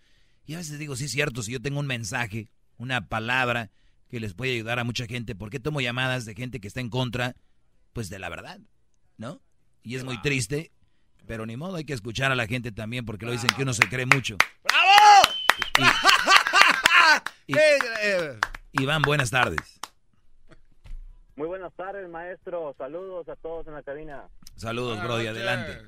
Y 0.47 0.55
a 0.55 0.59
veces 0.59 0.79
digo, 0.79 0.97
sí 0.97 1.05
es 1.05 1.13
cierto, 1.13 1.43
si 1.43 1.53
yo 1.53 1.61
tengo 1.63 1.79
un 1.81 1.87
mensaje, 1.87 2.51
una 2.77 3.07
palabra 3.09 3.71
que 4.11 4.21
les 4.21 4.35
puede 4.35 4.55
ayudar 4.55 4.79
a 4.79 4.85
mucha 4.85 5.07
gente, 5.07 5.35
¿por 5.35 5.51
qué 5.51 5.61
tomo 5.61 5.81
llamadas 5.81 6.25
de 6.25 6.35
gente 6.35 6.61
que 6.61 6.69
está 6.69 6.81
en 6.81 6.91
contra, 6.91 7.37
pues 7.93 8.11
de 8.11 8.19
la 8.19 8.29
verdad, 8.29 8.59
¿no? 9.17 9.41
Y 9.83 9.95
es 9.97 10.05
muy 10.05 10.21
triste, 10.21 10.73
pero 11.27 11.47
ni 11.47 11.57
modo, 11.57 11.77
hay 11.77 11.85
que 11.85 11.93
escuchar 11.93 12.33
a 12.33 12.35
la 12.35 12.47
gente 12.47 12.73
también 12.73 13.07
porque 13.07 13.25
lo 13.25 13.33
dicen 13.33 13.51
que 13.57 13.63
uno 13.63 13.73
se 13.73 13.89
cree 13.89 14.07
mucho. 14.07 14.37
Y- 17.47 17.55
Iván, 18.83 19.03
buenas 19.07 19.31
tardes. 19.31 19.81
Muy 21.37 21.47
buenas 21.49 21.73
tardes, 21.75 22.09
maestro. 22.11 22.75
Saludos 22.77 23.29
a 23.29 23.37
todos 23.37 23.67
en 23.67 23.75
la 23.75 23.83
cabina. 23.83 24.29
Saludos, 24.57 25.03
Brody, 25.03 25.27
adelante. 25.29 25.79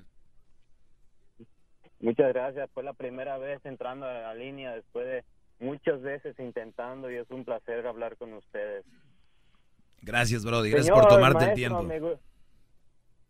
Muchas 2.00 2.32
gracias. 2.32 2.70
Fue 2.72 2.82
la 2.82 2.94
primera 2.94 3.36
vez 3.38 3.60
entrando 3.64 4.06
a 4.06 4.12
la 4.12 4.34
línea 4.34 4.72
después 4.74 5.06
de 5.06 5.24
muchas 5.62 6.02
veces 6.02 6.38
intentando 6.38 7.10
y 7.10 7.16
es 7.16 7.30
un 7.30 7.44
placer 7.44 7.86
hablar 7.86 8.16
con 8.16 8.34
ustedes. 8.34 8.84
Gracias, 10.02 10.44
Brody. 10.44 10.70
Gracias 10.70 10.86
Señor 10.86 11.02
por 11.02 11.12
tomarte 11.12 11.44
el 11.44 11.56
maestro, 11.56 11.88
tiempo. 11.88 12.18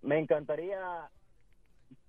Me, 0.00 0.08
me 0.08 0.18
encantaría 0.18 1.10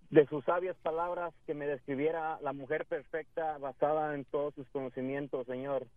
de 0.09 0.25
sus 0.27 0.43
sabias 0.45 0.77
palabras 0.81 1.33
que 1.45 1.53
me 1.53 1.67
describiera 1.67 2.39
la 2.41 2.53
mujer 2.53 2.85
perfecta 2.85 3.57
basada 3.57 4.15
en 4.15 4.25
todos 4.25 4.53
sus 4.55 4.67
conocimientos, 4.69 5.45
señor. 5.47 5.87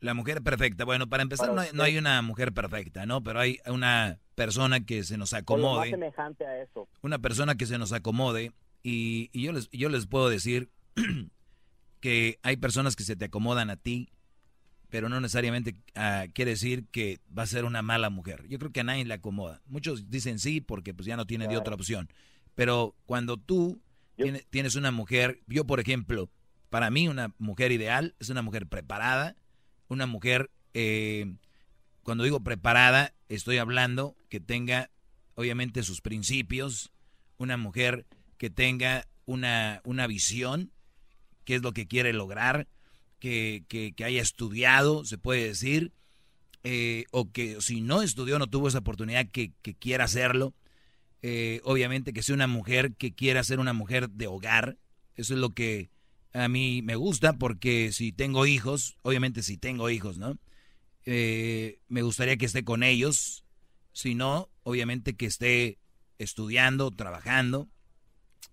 La 0.00 0.14
mujer 0.14 0.42
perfecta. 0.42 0.84
Bueno, 0.84 1.08
para 1.08 1.22
empezar, 1.22 1.48
Para 1.48 1.56
no 1.56 1.60
hay, 1.62 1.68
no 1.74 1.82
hay 1.82 1.98
una 1.98 2.22
mujer 2.22 2.52
perfecta, 2.52 3.04
¿no? 3.06 3.22
Pero 3.22 3.40
hay 3.40 3.58
una 3.66 4.18
persona 4.34 4.80
que 4.84 5.02
se 5.02 5.18
nos 5.18 5.32
lo 5.32 5.36
más 5.36 5.42
acomode. 5.42 5.90
semejante 5.90 6.46
a 6.46 6.62
eso. 6.62 6.88
Una 7.02 7.18
persona 7.18 7.56
que 7.56 7.66
se 7.66 7.78
nos 7.78 7.92
acomode. 7.92 8.52
Y, 8.82 9.28
y 9.32 9.42
yo, 9.42 9.52
les, 9.52 9.68
yo 9.70 9.90
les 9.90 10.06
puedo 10.06 10.30
decir 10.30 10.70
que 12.00 12.38
hay 12.42 12.56
personas 12.56 12.96
que 12.96 13.04
se 13.04 13.16
te 13.16 13.26
acomodan 13.26 13.70
a 13.70 13.76
ti, 13.76 14.10
pero 14.88 15.08
no 15.08 15.20
necesariamente 15.20 15.76
ah, 15.94 16.26
quiere 16.34 16.52
decir 16.52 16.86
que 16.90 17.20
va 17.36 17.44
a 17.44 17.46
ser 17.46 17.64
una 17.64 17.82
mala 17.82 18.10
mujer. 18.10 18.46
Yo 18.48 18.58
creo 18.58 18.72
que 18.72 18.80
a 18.80 18.84
nadie 18.84 19.04
le 19.04 19.14
acomoda. 19.14 19.62
Muchos 19.66 20.10
dicen 20.10 20.38
sí 20.38 20.60
porque 20.60 20.94
pues 20.94 21.06
ya 21.06 21.16
no 21.16 21.26
tiene 21.26 21.46
de 21.46 21.56
otra 21.56 21.74
opción. 21.74 22.08
Pero 22.54 22.96
cuando 23.06 23.36
tú 23.36 23.80
tienes, 24.16 24.46
tienes 24.50 24.74
una 24.74 24.90
mujer, 24.90 25.40
yo 25.46 25.66
por 25.66 25.78
ejemplo, 25.80 26.28
para 26.70 26.90
mí 26.90 27.08
una 27.08 27.34
mujer 27.38 27.72
ideal 27.72 28.14
es 28.18 28.30
una 28.30 28.42
mujer 28.42 28.66
preparada, 28.66 29.36
una 29.88 30.06
mujer, 30.06 30.50
eh, 30.74 31.34
cuando 32.02 32.24
digo 32.24 32.40
preparada, 32.40 33.14
estoy 33.28 33.58
hablando 33.58 34.16
que 34.28 34.40
tenga 34.40 34.90
obviamente 35.34 35.82
sus 35.82 36.00
principios, 36.00 36.92
una 37.38 37.56
mujer 37.56 38.06
que 38.36 38.50
tenga 38.50 39.06
una, 39.24 39.80
una 39.84 40.06
visión, 40.06 40.72
qué 41.50 41.56
es 41.56 41.62
lo 41.62 41.72
que 41.72 41.88
quiere 41.88 42.12
lograr, 42.12 42.68
que, 43.18 43.64
que, 43.66 43.92
haya 44.04 44.22
estudiado, 44.22 45.04
se 45.04 45.18
puede 45.18 45.48
decir, 45.48 45.90
eh, 46.62 47.06
o 47.10 47.32
que 47.32 47.60
si 47.60 47.80
no 47.80 48.02
estudió, 48.02 48.38
no 48.38 48.46
tuvo 48.46 48.68
esa 48.68 48.78
oportunidad, 48.78 49.26
que, 49.32 49.50
quiera 49.80 50.04
hacerlo. 50.04 50.54
Eh, 51.22 51.60
obviamente 51.64 52.12
que 52.12 52.22
sea 52.22 52.36
una 52.36 52.46
mujer 52.46 52.94
que 52.94 53.12
quiera 53.16 53.42
ser 53.42 53.58
una 53.58 53.72
mujer 53.72 54.10
de 54.10 54.28
hogar. 54.28 54.78
Eso 55.16 55.34
es 55.34 55.40
lo 55.40 55.50
que 55.50 55.90
a 56.32 56.46
mí 56.46 56.82
me 56.82 56.94
gusta 56.94 57.32
porque 57.32 57.90
si 57.90 58.12
tengo 58.12 58.46
hijos, 58.46 58.96
obviamente 59.02 59.42
si 59.42 59.56
tengo 59.56 59.90
hijos, 59.90 60.18
¿no? 60.18 60.38
Eh, 61.04 61.80
me 61.88 62.02
gustaría 62.02 62.36
que 62.36 62.46
esté 62.46 62.62
con 62.62 62.84
ellos. 62.84 63.44
Si 63.92 64.14
no, 64.14 64.50
obviamente 64.62 65.16
que 65.16 65.26
esté 65.26 65.78
estudiando, 66.18 66.92
trabajando, 66.92 67.68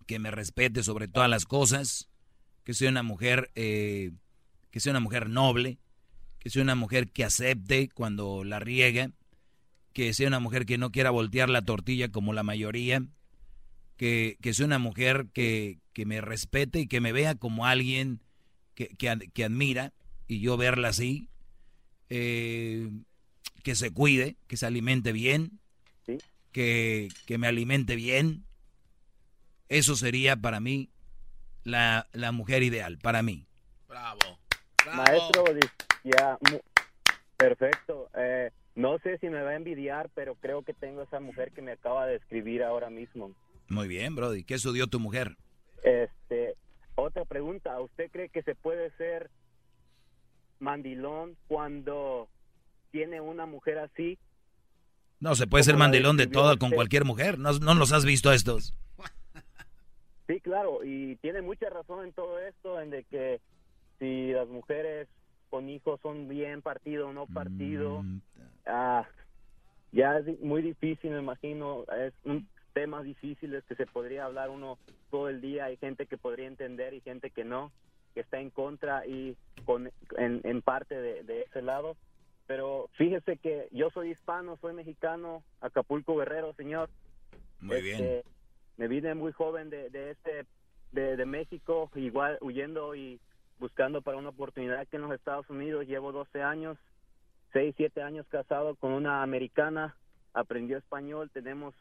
que 0.07 0.17
me 0.17 0.31
respete 0.31 0.81
sobre 0.81 1.07
todas 1.07 1.29
las 1.29 1.45
cosas, 1.45 2.09
que 2.67 2.73
sea 2.73 2.89
una 2.89 3.01
mujer 3.01 3.49
que 3.53 4.11
sea 4.73 4.91
una 4.91 4.99
mujer 4.99 5.29
noble, 5.29 5.77
que 6.37 6.49
sea 6.49 6.61
una 6.61 6.75
mujer 6.75 7.09
que 7.13 7.23
acepte 7.23 7.87
cuando 7.87 8.43
la 8.43 8.59
riega, 8.59 9.11
que 9.93 10.13
sea 10.13 10.27
una 10.27 10.41
mujer 10.41 10.65
que 10.65 10.77
no 10.77 10.91
quiera 10.91 11.09
voltear 11.09 11.47
la 11.47 11.61
tortilla 11.61 12.11
como 12.11 12.33
la 12.33 12.43
mayoría, 12.43 13.05
que, 13.95 14.37
sea 14.51 14.65
una 14.65 14.79
mujer 14.79 15.27
que, 15.31 15.79
me 15.95 16.19
respete 16.19 16.81
y 16.81 16.87
que 16.87 16.99
me 16.99 17.13
vea 17.13 17.35
como 17.35 17.65
alguien 17.65 18.19
que, 18.75 18.89
que, 18.97 19.45
admira 19.45 19.93
y 20.27 20.41
yo 20.41 20.57
verla 20.57 20.89
así, 20.89 21.29
eh, 22.09 22.91
que 23.63 23.75
se 23.75 23.91
cuide, 23.91 24.35
que 24.47 24.57
se 24.57 24.65
alimente 24.65 25.13
bien, 25.13 25.61
que, 26.51 27.07
que 27.25 27.37
me 27.37 27.47
alimente 27.47 27.95
bien. 27.95 28.43
Eso 29.69 29.95
sería 29.95 30.35
para 30.35 30.59
mí 30.59 30.89
la, 31.67 32.07
la 32.13 32.31
mujer 32.31 32.63
ideal, 32.63 32.97
para 32.97 33.21
mí. 33.21 33.45
Bravo. 33.87 34.39
Maestro, 34.95 35.43
ya, 36.03 36.37
perfecto. 37.35 38.09
Eh, 38.15 38.51
no 38.75 38.97
sé 38.99 39.17
si 39.17 39.27
me 39.27 39.41
va 39.41 39.51
a 39.51 39.55
envidiar, 39.55 40.09
pero 40.15 40.35
creo 40.35 40.63
que 40.63 40.73
tengo 40.73 41.03
esa 41.03 41.19
mujer 41.19 41.51
que 41.51 41.61
me 41.61 41.73
acaba 41.73 42.05
de 42.07 42.15
escribir 42.15 42.63
ahora 42.63 42.89
mismo. 42.89 43.31
Muy 43.67 43.87
bien, 43.87 44.15
Brody. 44.15 44.43
¿Qué 44.45 44.53
estudió 44.53 44.87
tu 44.87 44.99
mujer? 44.99 45.35
Este, 45.83 46.55
otra 46.95 47.25
pregunta. 47.25 47.79
¿Usted 47.81 48.09
cree 48.11 48.29
que 48.29 48.43
se 48.43 48.55
puede 48.55 48.91
ser 48.91 49.29
mandilón 50.59 51.35
cuando 51.47 52.29
tiene 52.91 53.19
una 53.19 53.45
mujer 53.45 53.79
así? 53.79 54.17
No, 55.19 55.35
se 55.35 55.47
puede 55.47 55.65
ser 55.65 55.75
mandilón 55.75 56.15
de 56.15 56.27
todo 56.27 56.57
con 56.57 56.71
cualquier 56.71 57.03
mujer. 57.03 57.37
¿No, 57.37 57.51
¿No 57.53 57.73
los 57.73 57.91
has 57.91 58.05
visto 58.05 58.31
estos? 58.31 58.73
Sí, 60.27 60.41
claro. 60.41 60.83
Y 60.83 61.15
tiene 61.17 61.41
mucha 61.41 61.69
razón 61.69 62.05
en 62.05 62.13
todo 62.13 62.39
esto, 62.39 62.79
en 62.81 62.89
de 62.89 63.03
que 63.05 63.39
si 63.99 64.31
las 64.31 64.47
mujeres 64.47 65.07
con 65.49 65.69
hijos 65.69 65.99
son 66.01 66.27
bien 66.27 66.61
partido 66.61 67.07
o 67.07 67.13
no 67.13 67.25
partido. 67.27 68.03
Mm, 68.03 68.21
ah, 68.65 69.07
ya 69.91 70.17
es 70.17 70.39
muy 70.41 70.61
difícil, 70.61 71.11
me 71.11 71.19
imagino. 71.19 71.85
Es 71.97 72.13
un 72.25 72.47
temas 72.73 73.03
difíciles 73.03 73.63
que 73.63 73.73
se 73.73 73.87
podría 73.87 74.25
hablar 74.25 74.49
uno 74.49 74.77
todo 75.09 75.29
el 75.29 75.41
día. 75.41 75.65
Hay 75.65 75.77
gente 75.77 76.05
que 76.05 76.17
podría 76.17 76.47
entender 76.47 76.93
y 76.93 77.01
gente 77.01 77.31
que 77.31 77.43
no, 77.43 77.71
que 78.13 78.19
está 78.19 78.39
en 78.39 78.51
contra 78.51 79.07
y 79.07 79.35
con, 79.65 79.89
en, 80.17 80.61
parte 80.61 80.95
de, 80.95 81.41
ese 81.41 81.61
lado. 81.61 81.95
Pero 82.45 82.89
fíjese 82.93 83.37
que 83.37 83.67
yo 83.71 83.89
soy 83.89 84.11
hispano, 84.11 84.57
soy 84.57 84.73
mexicano, 84.73 85.43
Acapulco 85.59 86.15
Guerrero, 86.17 86.53
señor. 86.53 86.89
Muy 87.59 87.81
bien. 87.81 88.21
Me 88.77 88.87
vine 88.87 89.15
muy 89.15 89.31
joven 89.31 89.69
de, 89.69 89.89
de 89.89 90.11
este 90.11 90.45
de, 90.91 91.17
de 91.17 91.25
México, 91.25 91.91
igual 91.95 92.37
huyendo 92.41 92.95
y 92.95 93.19
buscando 93.59 94.01
para 94.01 94.17
una 94.17 94.29
oportunidad 94.29 94.79
aquí 94.79 94.95
en 94.95 95.01
los 95.03 95.11
Estados 95.11 95.49
Unidos. 95.49 95.87
Llevo 95.87 96.11
12 96.11 96.41
años, 96.43 96.77
6, 97.53 97.73
7 97.77 98.01
años 98.01 98.25
casado 98.29 98.75
con 98.75 98.91
una 98.91 99.23
americana. 99.23 99.95
Aprendió 100.33 100.77
español, 100.77 101.31
tenemos 101.31 101.73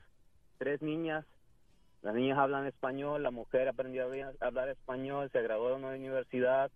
tres 0.59 0.81
niñas. 0.82 1.24
Las 2.02 2.14
niñas 2.14 2.39
hablan 2.39 2.66
español, 2.66 3.23
la 3.23 3.31
mujer 3.31 3.68
aprendió 3.68 4.05
a 4.05 4.47
hablar 4.47 4.68
español, 4.68 5.31
se 5.32 5.43
graduó 5.43 5.77
en 5.77 5.85
una 5.85 5.97
universidad. 5.97 6.70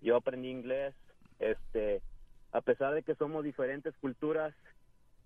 Yo 0.00 0.16
aprendí 0.16 0.50
inglés. 0.50 0.94
Este, 1.38 2.02
a 2.52 2.60
pesar 2.60 2.94
de 2.94 3.02
que 3.02 3.14
somos 3.16 3.42
diferentes 3.42 3.96
culturas 3.96 4.54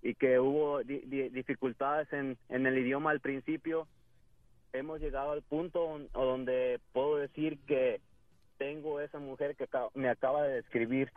y 0.00 0.14
que 0.14 0.38
hubo 0.38 0.82
dificultades 0.82 2.10
en, 2.12 2.38
en 2.48 2.66
el 2.66 2.78
idioma 2.78 3.10
al 3.10 3.20
principio, 3.20 3.86
hemos 4.72 5.00
llegado 5.00 5.32
al 5.32 5.42
punto 5.42 6.00
donde 6.12 6.80
puedo 6.92 7.16
decir 7.16 7.58
que 7.66 8.00
tengo 8.58 9.00
esa 9.00 9.18
mujer 9.18 9.56
que 9.56 9.66
me 9.94 10.08
acaba 10.08 10.42
de 10.42 10.56
describir. 10.56 11.10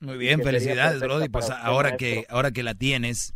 Muy 0.00 0.16
bien, 0.16 0.42
felicidades, 0.42 1.00
Brody. 1.00 1.28
Pues 1.28 1.50
ahora 1.50 1.96
que, 1.96 2.26
ahora 2.28 2.50
que 2.50 2.62
la 2.62 2.74
tienes, 2.74 3.34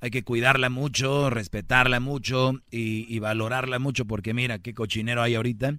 hay 0.00 0.10
que 0.10 0.24
cuidarla 0.24 0.70
mucho, 0.70 1.30
respetarla 1.30 2.00
mucho 2.00 2.54
y, 2.70 3.18
valorarla 3.18 3.78
mucho, 3.78 4.06
porque 4.06 4.34
mira 4.34 4.58
qué 4.58 4.74
cochinero 4.74 5.22
hay 5.22 5.34
ahorita. 5.34 5.76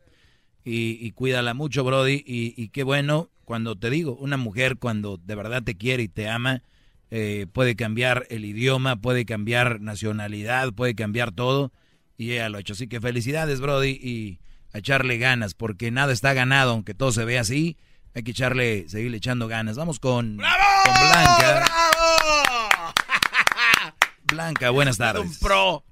Y, 0.64 1.12
cuídala 1.14 1.54
mucho, 1.54 1.84
Brody. 1.84 2.24
Y, 2.26 2.70
qué 2.70 2.84
bueno, 2.84 3.30
cuando 3.46 3.76
te 3.78 3.90
digo, 3.90 4.16
una 4.16 4.38
mujer 4.38 4.78
cuando 4.78 5.18
de 5.18 5.36
verdad 5.36 5.64
te 5.64 5.76
quiere 5.76 6.04
y 6.04 6.08
te 6.08 6.30
ama, 6.30 6.62
eh, 7.10 7.48
puede 7.52 7.76
cambiar 7.76 8.26
el 8.30 8.46
idioma, 8.46 8.96
puede 8.96 9.26
cambiar 9.26 9.82
nacionalidad, 9.82 10.72
puede 10.72 10.96
cambiar 10.96 11.32
todo. 11.32 11.72
Y 12.18 12.34
ella 12.34 12.50
lo 12.50 12.58
ha 12.58 12.62
hecho. 12.62 12.74
Así 12.74 12.88
que 12.88 13.02
felicidades, 13.02 13.62
Brody. 13.62 13.92
Y 13.92 14.40
a 14.74 14.80
echarle 14.80 15.18
ganas, 15.18 15.54
porque 15.54 15.92
nada 15.92 16.14
está 16.14 16.34
ganado, 16.34 16.72
aunque 16.72 16.94
todo 16.94 17.12
se 17.12 17.26
vea 17.26 17.42
así. 17.42 17.78
Hay 18.14 18.24
que 18.24 18.32
echarle, 18.32 18.88
seguirle 18.90 19.18
echando 19.18 19.48
ganas. 19.48 19.78
Vamos 19.78 20.00
con, 20.00 20.38
Blanca. 20.38 21.66
¡Bravo! 21.66 22.94
Blanca, 24.24 24.70
buenas 24.70 24.98
tardes. 24.98 25.24
Un 25.24 25.48
pro. 25.48 25.84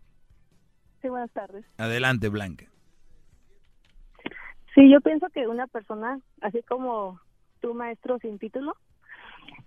Sí, 1.01 1.09
buenas 1.09 1.31
tardes. 1.31 1.65
Adelante, 1.77 2.29
Blanca. 2.29 2.65
Sí, 4.75 4.89
yo 4.91 5.01
pienso 5.01 5.27
que 5.29 5.47
una 5.47 5.67
persona, 5.67 6.19
así 6.41 6.61
como 6.63 7.19
tu 7.61 7.73
maestro 7.73 8.19
sin 8.19 8.37
título, 8.37 8.75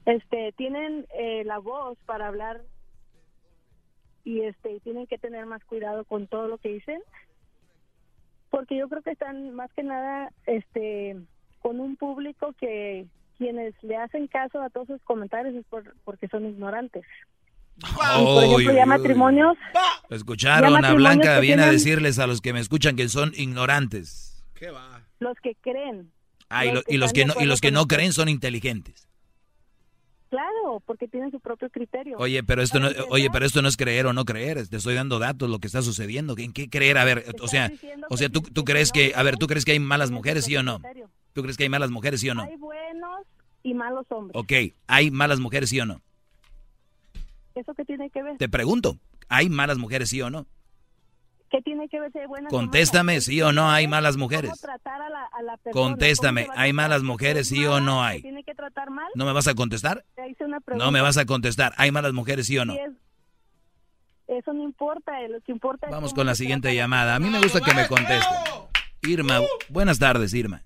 este, 0.06 0.52
tienen 0.56 1.06
eh, 1.18 1.42
la 1.44 1.58
voz 1.58 1.98
para 2.06 2.28
hablar 2.28 2.62
y 4.24 4.42
este, 4.42 4.80
tienen 4.80 5.06
que 5.06 5.18
tener 5.18 5.46
más 5.46 5.64
cuidado 5.64 6.04
con 6.04 6.26
todo 6.26 6.48
lo 6.48 6.58
que 6.58 6.70
dicen 6.70 7.00
porque 8.52 8.76
yo 8.76 8.88
creo 8.88 9.02
que 9.02 9.10
están 9.10 9.54
más 9.54 9.72
que 9.72 9.82
nada 9.82 10.30
este 10.46 11.16
con 11.60 11.80
un 11.80 11.96
público 11.96 12.54
que 12.60 13.06
quienes 13.38 13.74
le 13.82 13.96
hacen 13.96 14.26
caso 14.28 14.60
a 14.60 14.68
todos 14.68 14.88
sus 14.88 15.02
comentarios 15.02 15.54
es 15.54 15.64
por, 15.66 15.96
porque 16.04 16.28
son 16.28 16.44
ignorantes. 16.46 17.04
por 17.80 18.44
ejemplo, 18.44 18.74
ya 18.74 18.86
matrimonios. 18.86 19.56
Escucharon 20.10 20.84
a 20.84 20.92
Blanca, 20.92 21.40
viene 21.40 21.62
a 21.62 21.70
decirles 21.70 22.18
a 22.18 22.26
los 22.26 22.40
que 22.40 22.52
me 22.52 22.60
escuchan 22.60 22.94
que 22.94 23.08
son 23.08 23.32
ignorantes. 23.34 24.44
¿Qué 24.54 24.70
va? 24.70 25.02
Los 25.18 25.36
que 25.40 25.54
creen. 25.60 26.12
Ah, 26.50 26.66
y, 26.66 26.98
los 26.98 27.12
que 27.14 27.24
no, 27.24 27.32
y 27.40 27.46
los 27.46 27.62
que 27.62 27.72
no 27.72 27.86
creen 27.86 28.12
son 28.12 28.28
inteligentes. 28.28 29.08
Claro, 30.32 30.80
porque 30.86 31.08
tienen 31.08 31.30
su 31.30 31.40
propio 31.40 31.68
criterio. 31.68 32.16
Oye, 32.16 32.42
pero 32.42 32.62
esto 32.62 32.80
no, 32.80 32.88
oye, 33.10 33.28
pero 33.30 33.44
esto 33.44 33.60
no 33.60 33.68
es 33.68 33.76
creer 33.76 34.06
o 34.06 34.14
no 34.14 34.24
creer. 34.24 34.66
Te 34.66 34.78
estoy 34.78 34.94
dando 34.94 35.18
datos 35.18 35.50
lo 35.50 35.58
que 35.58 35.66
está 35.66 35.82
sucediendo. 35.82 36.34
¿En 36.38 36.54
qué 36.54 36.70
creer? 36.70 36.96
A 36.96 37.04
ver, 37.04 37.26
o 37.42 37.48
sea, 37.48 37.70
o 38.08 38.16
sea, 38.16 38.30
tú, 38.30 38.40
tú 38.40 38.64
crees 38.64 38.92
que, 38.92 39.12
a 39.14 39.22
ver, 39.22 39.36
tú 39.36 39.46
crees 39.46 39.66
que 39.66 39.72
hay 39.72 39.78
malas 39.78 40.10
mujeres, 40.10 40.46
sí 40.46 40.56
o 40.56 40.62
no? 40.62 40.80
¿Tú 41.34 41.42
crees 41.42 41.58
que 41.58 41.64
hay 41.64 41.68
malas 41.68 41.90
mujeres, 41.90 42.22
sí 42.22 42.30
o 42.30 42.34
no? 42.34 42.44
Hay 42.44 42.56
buenos 42.56 43.26
y 43.62 43.74
malos 43.74 44.06
hombres. 44.08 44.34
Ok, 44.34 44.74
hay 44.86 45.10
malas 45.10 45.38
mujeres, 45.38 45.68
sí 45.68 45.78
o 45.80 45.84
no? 45.84 46.00
¿Eso 47.54 47.74
qué 47.74 47.84
tiene 47.84 48.08
que 48.08 48.22
ver? 48.22 48.38
Te 48.38 48.48
pregunto, 48.48 48.96
¿hay 49.28 49.50
malas 49.50 49.76
mujeres, 49.76 50.08
sí 50.08 50.22
o 50.22 50.30
no? 50.30 50.46
¿Qué 51.52 51.60
tiene 51.60 51.86
que 51.86 52.00
ver 52.00 52.10
si 52.12 52.18
hay 52.18 52.26
buenas 52.26 52.50
Contéstame, 52.50 53.20
sí 53.20 53.42
o 53.42 53.52
no 53.52 53.70
hay 53.70 53.86
malas 53.86 54.16
mujeres. 54.16 54.50
Contéstame, 55.70 56.48
¿hay 56.56 56.72
malas 56.72 57.02
mujeres, 57.02 57.48
sí 57.48 57.66
o 57.66 57.78
no 57.78 58.02
hay? 58.02 58.22
¿Tiene 58.22 58.42
que 58.42 58.54
tratar 58.54 58.88
mal? 58.88 59.10
¿No 59.14 59.26
me 59.26 59.34
vas 59.34 59.46
a 59.48 59.54
contestar? 59.54 60.02
No 60.74 60.90
me 60.90 61.02
vas 61.02 61.18
a 61.18 61.26
contestar. 61.26 61.74
¿Hay 61.76 61.92
malas 61.92 62.14
mujeres, 62.14 62.46
sí 62.46 62.56
o 62.56 62.64
no? 62.64 62.74
Eso 64.28 64.52
no 64.54 64.62
importa, 64.62 65.12
lo 65.28 65.42
que 65.42 65.52
importa 65.52 65.88
Vamos 65.90 66.14
con 66.14 66.24
la 66.24 66.34
siguiente 66.34 66.74
llamada. 66.74 67.16
A 67.16 67.18
mí 67.18 67.28
me 67.28 67.38
gusta 67.38 67.60
que 67.60 67.74
me 67.74 67.86
conteste. 67.86 68.34
Irma, 69.02 69.40
buenas 69.68 69.98
tardes, 69.98 70.32
Irma. 70.32 70.62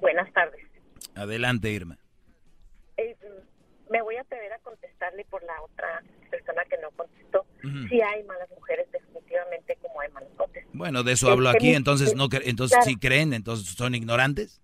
buenas 0.00 0.32
tardes. 0.32 0.66
Adelante, 1.14 1.70
Irma. 1.70 1.96
Eh, 2.96 3.16
me 3.88 4.02
voy 4.02 4.16
a 4.16 4.22
atrever 4.22 4.52
a 4.52 4.58
contestarle 4.58 5.24
por 5.26 5.44
la 5.44 5.62
otra 5.62 6.02
persona 6.28 6.64
que 6.68 6.76
no 6.78 6.90
contestó. 6.96 7.46
Ujú. 7.62 7.88
Sí 7.88 8.00
hay 8.00 8.24
malas 8.24 8.50
mujeres, 8.50 8.88
definitivamente, 9.30 9.78
como 9.82 10.00
hay 10.00 10.08
malos 10.10 10.30
hombres. 10.38 10.66
Bueno, 10.72 11.02
de 11.02 11.12
eso 11.12 11.30
hablo 11.30 11.46
Este, 11.48 11.58
aquí, 11.58 11.68
mi- 11.70 11.74
entonces 11.76 12.14
no 12.14 12.28
entonces 12.32 12.76
claro. 12.76 12.90
sí 12.90 12.96
creen, 12.96 13.32
entonces 13.32 13.74
son 13.74 13.94
ignorantes. 13.94 14.60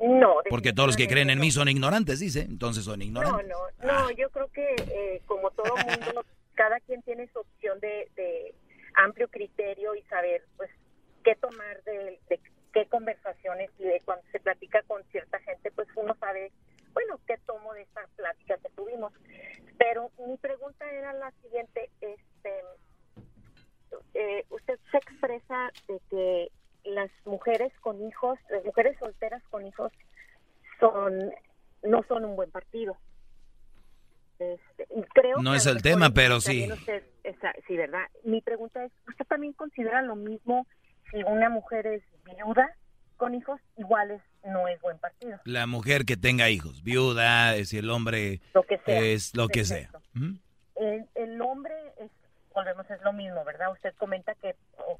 No, 0.00 0.36
Porque 0.48 0.72
todos 0.72 0.88
los 0.88 0.96
que 0.96 1.08
creen 1.08 1.30
en 1.30 1.40
mí 1.40 1.50
son 1.50 1.68
ignorantes, 1.68 2.20
dice, 2.20 2.40
entonces 2.42 2.84
son 2.84 3.02
No, 3.02 3.02
ignorantes. 3.02 3.48
no, 3.48 3.86
no, 3.86 4.10
yo 4.12 4.30
creo 4.30 4.48
que 4.48 4.64
eh, 4.64 5.22
como 5.26 5.50
todo 5.50 5.76
mundo, 5.78 6.24
cada 6.54 6.78
quien 6.80 7.02
tiene 7.02 7.28
su 7.32 7.40
opción 7.40 7.78
de, 7.80 8.08
de 8.16 8.54
amplio 8.94 9.28
criterio 9.28 9.94
y 9.94 10.02
saber 10.04 10.44
pues 10.56 10.70
qué 11.24 11.34
tomar 11.36 11.82
de, 11.84 12.18
de 12.28 12.40
qué 12.72 12.86
conversaciones 12.86 13.70
y 13.78 13.84
de 13.84 14.00
cuando 14.04 14.24
se 14.30 14.40
platica 14.40 14.82
con 14.82 15.02
cierta 15.10 15.38
gente, 15.40 15.70
pues 15.72 15.88
uno 15.96 16.16
sabe, 16.20 16.52
bueno, 16.94 17.18
qué 17.26 17.36
tomo 17.46 17.74
de 17.74 17.82
esa 17.82 18.02
plática 18.16 18.56
que 18.58 18.70
tuvimos. 18.76 19.12
Pero 19.78 20.10
mi 20.26 20.36
pregunta 20.38 20.88
era 20.92 21.12
la 21.12 21.32
siguiente, 21.42 21.90
este, 22.00 22.50
eh, 24.20 24.44
usted 24.50 24.78
se 24.90 24.96
expresa 24.98 25.70
de 25.88 26.00
que 26.10 26.48
las 26.84 27.10
mujeres 27.24 27.72
con 27.80 28.00
hijos, 28.06 28.38
las 28.50 28.64
mujeres 28.64 28.96
solteras 28.98 29.42
con 29.50 29.66
hijos 29.66 29.92
son 30.80 31.32
no 31.82 32.02
son 32.08 32.24
un 32.24 32.34
buen 32.36 32.50
partido. 32.50 32.96
Este, 34.38 34.86
y 34.96 35.02
creo 35.14 35.38
No 35.42 35.50
que 35.52 35.56
es 35.58 35.66
el 35.66 35.82
tema, 35.82 36.10
pero 36.10 36.40
sí. 36.40 36.70
usted- 36.70 37.02
esa- 37.24 37.54
sí, 37.66 37.76
¿verdad? 37.76 38.06
Mi 38.24 38.40
pregunta 38.40 38.84
es, 38.84 38.92
¿usted 39.08 39.24
también 39.26 39.52
considera 39.52 40.00
lo 40.02 40.14
mismo 40.16 40.66
si 41.10 41.22
una 41.24 41.48
mujer 41.48 41.86
es 41.88 42.02
viuda 42.24 42.72
con 43.16 43.34
hijos? 43.34 43.60
Igual 43.76 44.12
es, 44.12 44.22
no 44.44 44.68
es 44.68 44.80
buen 44.80 44.98
partido. 44.98 45.38
La 45.44 45.66
mujer 45.66 46.04
que 46.04 46.16
tenga 46.16 46.48
hijos, 46.50 46.82
viuda, 46.84 47.54
si 47.64 47.78
el 47.78 47.90
hombre 47.90 48.40
Lo 48.54 48.62
que 48.62 48.78
sea. 48.78 49.00
es 49.00 49.34
lo 49.36 49.48
que 49.48 49.64
sea. 49.64 49.90
El, 50.76 51.08
el 51.16 51.42
hombre, 51.42 51.74
es, 51.98 52.10
volvemos, 52.58 52.90
es 52.90 53.00
lo 53.02 53.12
mismo, 53.12 53.44
¿verdad? 53.44 53.72
Usted 53.72 53.94
comenta 53.96 54.34
que 54.34 54.54
oh, 54.78 54.98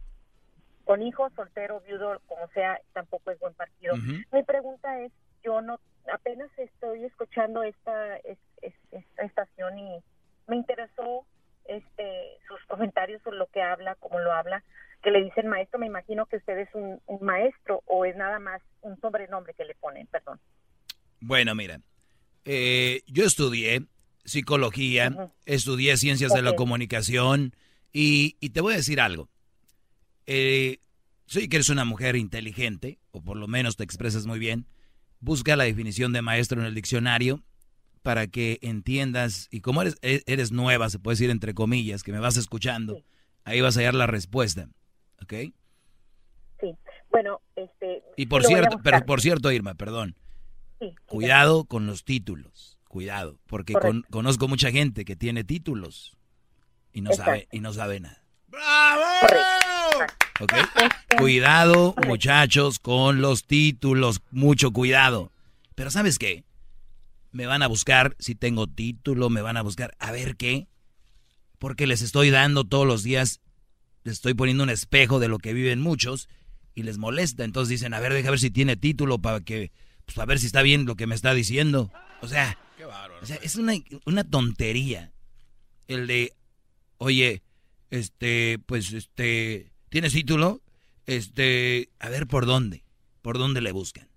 con 0.85 1.03
hijos, 1.03 1.33
soltero, 1.35 1.81
viudo, 1.81 2.21
como 2.27 2.49
sea, 2.49 2.81
tampoco 2.93 3.31
es 3.31 3.39
buen 3.39 3.55
partido. 3.55 3.95
Ujú. 3.95 4.13
Mi 4.33 4.43
pregunta 4.43 5.01
es, 5.01 5.13
yo 5.43 5.61
no, 5.61 5.79
apenas 6.13 6.51
estoy 6.57 7.05
escuchando 7.05 7.63
esta, 7.63 8.17
es- 8.19 8.39
es- 8.63 8.75
esta 8.93 9.23
estación 9.25 9.79
y 9.79 10.01
me 10.47 10.57
interesó 10.57 11.27
este 11.65 12.39
sus 12.49 12.59
comentarios 12.67 13.21
sobre 13.23 13.37
lo 13.37 13.47
que 13.49 13.61
habla, 13.61 13.95
cómo 13.97 14.19
lo 14.19 14.33
habla, 14.33 14.65
que 15.03 15.11
le 15.11 15.23
dicen 15.23 15.47
maestro, 15.49 15.79
me 15.79 15.87
imagino 15.87 16.25
que 16.27 16.37
usted 16.39 16.59
es 16.59 16.75
un, 16.75 17.01
un 17.07 17.19
maestro 17.25 17.83
o 17.87 18.05
es 18.07 18.17
nada 18.17 18.39
más 18.39 18.63
un 18.81 18.99
sobrenombre 19.01 19.53
que 19.55 19.65
le 19.67 19.75
ponen, 19.75 20.07
perdón. 20.07 20.41
Bueno, 21.21 21.55
mira, 21.55 21.79
eh, 22.45 23.03
yo 23.07 23.25
estudié 23.25 23.83
psicología, 24.29 25.33
estudié 25.47 25.97
ciencias 25.97 26.33
de 26.33 26.43
la 26.43 26.55
comunicación 26.55 27.55
y, 27.93 28.37
y 28.41 28.51
te 28.51 28.61
voy 28.61 28.75
a 28.75 28.77
decir 28.77 29.01
algo. 29.01 29.29
Eh, 30.27 30.79
soy 31.27 31.49
que 31.49 31.57
eres 31.57 31.69
una 31.71 31.85
mujer 31.85 32.17
inteligente, 32.17 32.99
o 33.11 33.23
por 33.23 33.37
lo 33.37 33.49
menos 33.49 33.77
te 33.77 33.85
expresas 33.85 34.27
muy 34.27 34.39
bien. 34.39 34.67
Busca 35.21 35.57
la 35.57 35.65
definición 35.65 36.13
de 36.13 36.23
maestro 36.23 36.61
en 36.61 36.67
el 36.67 36.75
diccionario 36.75 37.43
para 38.03 38.27
que 38.29 38.59
entiendas, 38.63 39.49
y 39.51 39.61
como 39.61 39.83
eres, 39.83 39.97
e- 40.03 40.23
eres 40.27 40.53
nueva, 40.53 40.89
se 40.91 40.99
puede 40.99 41.15
decir 41.15 41.31
entre 41.31 41.55
comillas, 41.55 42.03
que 42.03 42.13
me 42.13 42.21
vas 42.21 42.37
escuchando, 42.37 43.03
ahí 43.45 43.61
vas 43.61 43.77
a 43.77 43.81
hallar 43.81 43.95
la 43.95 44.07
respuesta. 44.07 44.69
¿Ok? 45.23 45.33
Sí. 46.61 46.75
Bueno, 47.11 47.41
este 47.57 48.03
Y 48.17 48.27
por 48.27 48.45
cierto, 48.45 48.79
pero 48.83 49.05
por 49.05 49.21
cierto, 49.21 49.51
Irma, 49.51 49.75
perdón. 49.75 50.17
Sí, 50.79 50.95
Cuidado 51.07 51.65
con 51.65 51.87
los 51.87 52.05
títulos, 52.05 52.78
cuidado, 52.89 53.39
porque 53.47 53.75
con- 53.75 54.03
conozco 54.11 54.49
mucha 54.49 54.71
gente 54.71 55.05
que 55.05 55.15
tiene 55.17 55.45
títulos 55.45 56.17
y 56.93 57.01
no 57.03 57.13
sabe 57.13 57.49
y 57.53 57.61
no 57.61 57.73
sabe 57.73 58.01
nada. 58.01 58.25
Correcto. 59.21 60.15
¿ok? 60.41 60.53
Cuidado, 61.19 61.95
muchachos, 62.07 62.79
con 62.79 63.21
los 63.21 63.45
títulos, 63.45 64.21
mucho 64.31 64.73
cuidado. 64.73 65.33
Pero 65.75 65.91
¿sabes 65.91 66.19
qué? 66.19 66.45
Me 67.33 67.47
van 67.47 67.63
a 67.63 67.67
buscar 67.67 68.17
si 68.19 68.35
tengo 68.35 68.67
título, 68.67 69.31
me 69.31 69.43
van 69.43 69.57
a 69.57 69.63
buscar 69.63 69.95
a 69.99 70.13
ver 70.13 70.37
qué, 70.37 70.67
porque 71.59 71.87
les 71.87 72.03
estoy 72.03 72.31
dando 72.31 72.65
todos 72.65 72.87
los 72.87 73.03
días, 73.03 73.41
les 74.05 74.15
estoy 74.15 74.35
poniendo 74.35 74.63
un 74.65 74.71
espejo 74.71 75.19
de 75.19 75.29
lo 75.29 75.39
que 75.39 75.53
viven 75.53 75.81
muchos 75.81 76.29
y 76.75 76.85
les 76.85 76.99
molesta. 76.99 77.45
Entonces 77.45 77.69
dicen, 77.69 77.93
a 77.95 78.01
ver, 78.01 78.13
deja 78.15 78.31
ver 78.31 78.39
si 78.41 78.51
tiene 78.51 78.77
título 78.77 79.19
para 79.19 79.41
que, 79.41 79.73
pues 80.07 80.15
para 80.17 80.27
ver 80.27 80.39
si 80.39 80.47
está 80.47 80.63
bien 80.63 80.87
lo 80.87 80.95
que 80.97 81.07
me 81.07 81.15
está 81.15 81.35
diciendo. 81.35 81.91
O 82.23 82.29
sea, 82.29 82.57
o 83.23 83.27
sea, 83.27 83.37
es 83.37 83.57
una, 83.57 83.75
una 84.07 84.25
tontería 84.25 85.13
el 85.87 86.07
de, 86.07 86.35
oye, 86.99 87.43
este, 87.91 88.59
pues, 88.67 88.93
este, 88.93 89.73
¿tienes 89.89 90.13
título? 90.13 90.63
Este, 91.07 91.91
a 91.99 92.09
ver 92.09 92.27
por 92.27 92.47
dónde, 92.47 92.85
por 93.23 93.39
dónde 93.39 93.61
le 93.61 93.73
buscan. 93.73 94.09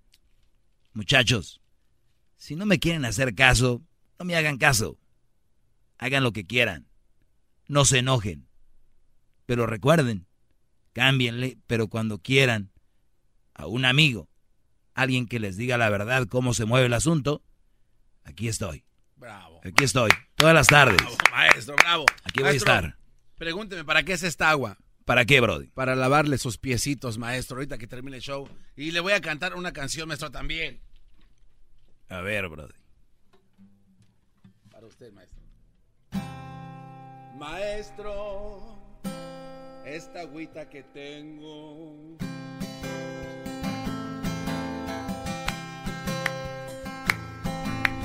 Muchachos, 0.92 1.60
si 2.36 2.54
no 2.56 2.66
me 2.66 2.78
quieren 2.78 3.04
hacer 3.04 3.34
caso, 3.34 3.82
no 4.18 4.24
me 4.24 4.36
hagan 4.36 4.58
caso. 4.58 4.98
Hagan 5.98 6.22
lo 6.22 6.32
que 6.32 6.46
quieran. 6.46 6.86
No 7.66 7.84
se 7.84 7.98
enojen. 7.98 8.46
Pero 9.46 9.66
recuerden, 9.66 10.26
cámbienle, 10.92 11.58
pero 11.66 11.88
cuando 11.88 12.18
quieran 12.18 12.70
a 13.54 13.66
un 13.66 13.84
amigo, 13.84 14.28
alguien 14.94 15.26
que 15.26 15.40
les 15.40 15.56
diga 15.56 15.78
la 15.78 15.88
verdad, 15.88 16.26
cómo 16.26 16.52
se 16.52 16.64
mueve 16.64 16.86
el 16.86 16.92
asunto, 16.92 17.42
aquí 18.24 18.48
estoy. 18.48 18.84
Bravo. 19.16 19.60
Aquí 19.64 19.84
estoy, 19.84 20.10
todas 20.34 20.54
las 20.54 20.66
tardes. 20.66 21.00
Maestro, 21.30 21.76
bravo. 21.76 22.06
Aquí 22.24 22.40
voy 22.40 22.50
a 22.50 22.52
estar. 22.52 22.96
Pregúnteme, 23.36 23.84
¿para 23.84 24.02
qué 24.02 24.14
es 24.14 24.22
esta 24.22 24.50
agua? 24.50 24.78
¿Para 25.04 25.24
qué, 25.24 25.40
Brody? 25.40 25.66
Para 25.68 25.96
lavarle 25.96 26.38
sus 26.38 26.58
piecitos, 26.58 27.18
maestro, 27.18 27.56
ahorita 27.56 27.78
que 27.78 27.86
termine 27.86 28.16
el 28.16 28.22
show. 28.22 28.48
Y 28.76 28.92
le 28.92 29.00
voy 29.00 29.12
a 29.12 29.20
cantar 29.20 29.54
una 29.54 29.72
canción, 29.72 30.08
maestro, 30.08 30.30
también. 30.30 30.80
A 32.08 32.20
ver, 32.20 32.48
Brody. 32.48 32.74
Para 34.70 34.86
usted, 34.86 35.12
maestro. 35.12 35.40
Maestro, 37.38 38.78
esta 39.84 40.20
agüita 40.20 40.68
que 40.68 40.82
tengo. 40.84 42.16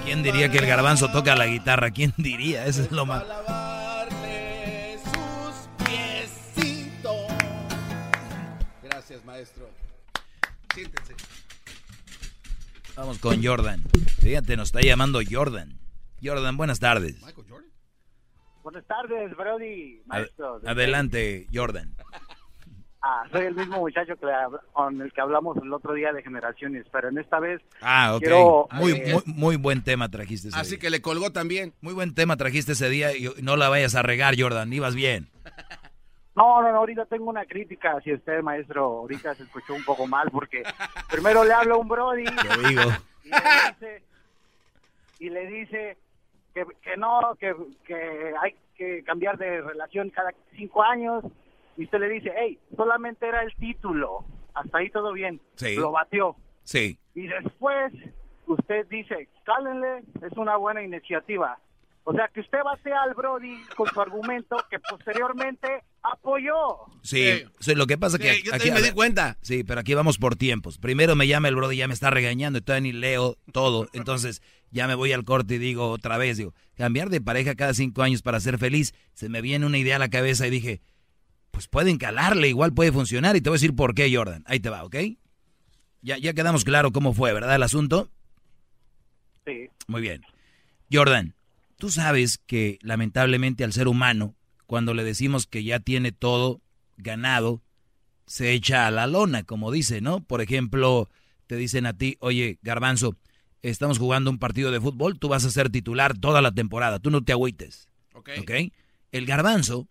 ¿Quién 0.07 0.23
diría 0.23 0.49
que 0.49 0.59
el 0.59 0.65
garbanzo 0.65 1.11
toca 1.11 1.35
la 1.35 1.47
guitarra? 1.47 1.91
¿Quién 1.91 2.13
diría? 2.15 2.65
Eso 2.65 2.81
es 2.81 2.91
lo 2.93 3.05
más. 3.05 3.27
lavarle 3.27 4.97
sus 5.03 5.85
piecitos. 5.85 7.27
Gracias, 8.83 9.25
maestro. 9.25 9.69
Siéntense. 10.73 11.13
Vamos 12.95 13.19
con 13.19 13.43
Jordan. 13.43 13.83
Fíjate, 14.21 14.55
nos 14.55 14.69
está 14.69 14.79
llamando 14.79 15.19
Jordan. 15.29 15.77
Jordan, 16.23 16.55
buenas 16.55 16.79
tardes. 16.79 17.17
Buenas 18.63 18.85
tardes, 18.87 19.35
Brody, 19.35 19.99
Ad- 20.07 20.19
maestro. 20.19 20.61
adelante, 20.65 21.47
Jordan. 21.53 21.93
Ah, 23.09 23.23
soy 23.31 23.45
el 23.45 23.55
mismo 23.55 23.77
muchacho 23.77 24.15
que 24.17 24.27
con 24.73 25.01
el 25.01 25.13
que 25.13 25.21
hablamos 25.21 25.55
el 25.63 25.71
otro 25.71 25.93
día 25.93 26.11
de 26.11 26.21
generaciones, 26.21 26.85
pero 26.91 27.07
en 27.07 27.17
esta 27.19 27.39
vez 27.39 27.61
Ah, 27.81 28.11
ok. 28.15 28.19
quiero... 28.19 28.67
muy, 28.73 28.91
eh, 28.91 29.13
muy, 29.13 29.23
muy 29.33 29.55
buen 29.55 29.81
tema 29.81 30.09
trajiste 30.09 30.49
ese 30.49 30.59
Así 30.59 30.71
día. 30.71 30.79
que 30.79 30.89
le 30.89 31.01
colgó 31.01 31.31
también. 31.31 31.73
Muy 31.79 31.93
buen 31.93 32.13
tema 32.13 32.35
trajiste 32.35 32.73
ese 32.73 32.89
día 32.89 33.15
y 33.15 33.29
no 33.41 33.55
la 33.55 33.69
vayas 33.69 33.95
a 33.95 34.01
regar, 34.01 34.35
Jordan. 34.37 34.73
Ibas 34.73 34.93
bien. 34.95 35.29
No, 36.35 36.61
no, 36.61 36.71
no, 36.71 36.77
ahorita 36.77 37.05
tengo 37.05 37.31
una 37.31 37.45
crítica 37.45 37.93
hacia 37.97 38.13
usted, 38.13 38.43
maestro. 38.43 38.83
Ahorita 38.99 39.33
se 39.33 39.41
escuchó 39.41 39.73
un 39.73 39.83
poco 39.83 40.05
mal 40.05 40.29
porque 40.29 40.61
primero 41.09 41.43
le 41.43 41.51
habla 41.51 41.73
a 41.73 41.77
un 41.77 41.87
Brody 41.87 42.25
digo. 42.69 42.83
y 43.23 43.29
le 43.31 43.39
dice, 43.71 44.03
y 45.17 45.29
le 45.31 45.47
dice 45.47 45.97
que, 46.53 46.63
que 46.83 46.95
no, 46.95 47.35
que, 47.39 47.55
que 47.87 48.33
hay 48.39 48.55
que 48.75 49.03
cambiar 49.03 49.39
de 49.39 49.61
relación 49.61 50.11
cada 50.11 50.31
cinco 50.55 50.83
años. 50.83 51.23
Y 51.77 51.85
usted 51.85 51.99
le 51.99 52.09
dice, 52.09 52.31
hey, 52.35 52.59
solamente 52.75 53.27
era 53.27 53.43
el 53.43 53.53
título. 53.55 54.25
Hasta 54.53 54.79
ahí 54.79 54.89
todo 54.89 55.13
bien. 55.13 55.39
Sí. 55.55 55.75
Lo 55.75 55.91
batió. 55.91 56.35
Sí. 56.63 56.97
Y 57.13 57.27
después 57.27 57.93
usted 58.47 58.87
dice, 58.87 59.29
cálenle, 59.45 60.03
es 60.21 60.37
una 60.37 60.57
buena 60.57 60.83
iniciativa. 60.83 61.59
O 62.09 62.13
sea, 62.13 62.29
que 62.33 62.39
usted 62.39 62.59
batea 62.63 63.03
al 63.03 63.13
Brody 63.15 63.61
con 63.75 63.85
su 63.87 63.99
argumento 63.99 64.55
que 64.69 64.79
posteriormente 64.79 65.83
apoyó. 66.01 66.85
Sí, 67.01 67.43
sí, 67.59 67.75
lo 67.75 67.85
que 67.85 67.97
pasa 67.97 68.15
Sí, 68.15 68.23
que 68.23 68.43
yo 68.43 68.55
aquí 68.55 68.71
me 68.71 68.81
di 68.81 68.91
cuenta. 68.91 69.37
Sí, 69.41 69.65
pero 69.65 69.81
aquí 69.81 69.93
vamos 69.93 70.17
por 70.17 70.37
tiempos. 70.37 70.77
Primero 70.77 71.17
me 71.17 71.27
llama 71.27 71.49
el 71.49 71.57
brother 71.57 71.75
y 71.75 71.79
ya 71.79 71.87
me 71.89 71.93
está 71.93 72.09
regañando 72.09 72.59
y 72.59 72.61
todavía 72.61 72.93
ni 72.93 72.97
leo 72.97 73.35
todo. 73.51 73.89
Entonces 73.91 74.41
ya 74.71 74.87
me 74.87 74.95
voy 74.95 75.11
al 75.11 75.25
corte 75.25 75.55
y 75.55 75.57
digo 75.57 75.89
otra 75.89 76.17
vez, 76.17 76.37
digo, 76.37 76.53
cambiar 76.75 77.09
de 77.09 77.19
pareja 77.19 77.55
cada 77.55 77.73
cinco 77.73 78.03
años 78.03 78.21
para 78.21 78.39
ser 78.39 78.57
feliz, 78.57 78.93
se 79.13 79.27
me 79.27 79.41
viene 79.41 79.65
una 79.65 79.77
idea 79.77 79.97
a 79.97 79.99
la 79.99 80.09
cabeza 80.09 80.47
y 80.47 80.49
dije, 80.49 80.79
pues 81.57 81.67
pueden 81.67 81.97
calarle, 81.97 82.49
igual 82.49 82.71
puede 82.71 82.91
funcionar 82.91 83.35
y 83.35 83.41
te 83.41 83.49
voy 83.49 83.55
a 83.55 83.59
decir 83.59 83.75
por 83.75 83.95
qué, 83.95 84.15
Jordan. 84.15 84.43
Ahí 84.45 84.59
te 84.59 84.69
va, 84.69 84.83
¿ok? 84.83 84.95
Ya, 86.03 86.19
ya 86.19 86.33
quedamos 86.33 86.63
claro 86.63 86.91
cómo 86.91 87.13
fue, 87.13 87.33
¿verdad? 87.33 87.55
El 87.55 87.63
asunto. 87.63 88.11
Sí. 89.43 89.67
Muy 89.87 90.01
bien. 90.01 90.21
Jordan, 90.93 91.33
tú 91.77 91.89
sabes 91.89 92.37
que 92.37 92.77
lamentablemente 92.83 93.63
al 93.63 93.73
ser 93.73 93.87
humano, 93.87 94.35
cuando 94.67 94.93
le 94.93 95.03
decimos 95.03 95.47
que 95.47 95.63
ya 95.63 95.79
tiene 95.79 96.11
todo 96.11 96.61
ganado, 96.95 97.63
se 98.27 98.51
echa 98.53 98.85
a 98.85 98.91
la 98.91 99.07
lona, 99.07 99.41
como 99.41 99.71
dice, 99.71 99.99
¿no? 99.99 100.19
Por 100.19 100.41
ejemplo, 100.41 101.09
te 101.47 101.55
dicen 101.55 101.87
a 101.87 101.93
ti, 101.93 102.17
oye, 102.19 102.59
garbanzo, 102.61 103.17
estamos 103.63 103.97
jugando 103.97 104.29
un 104.29 104.37
partido 104.37 104.69
de 104.69 104.79
fútbol, 104.79 105.17
tú 105.17 105.27
vas 105.27 105.43
a 105.43 105.49
ser 105.49 105.71
titular 105.71 106.15
toda 106.15 106.43
la 106.43 106.51
temporada, 106.51 106.99
tú 106.99 107.09
no 107.09 107.23
te 107.23 107.31
agüites. 107.31 107.89
Ok. 108.13 108.29
¿Ok? 108.41 108.51
El 109.11 109.25
garbanzo, 109.25 109.87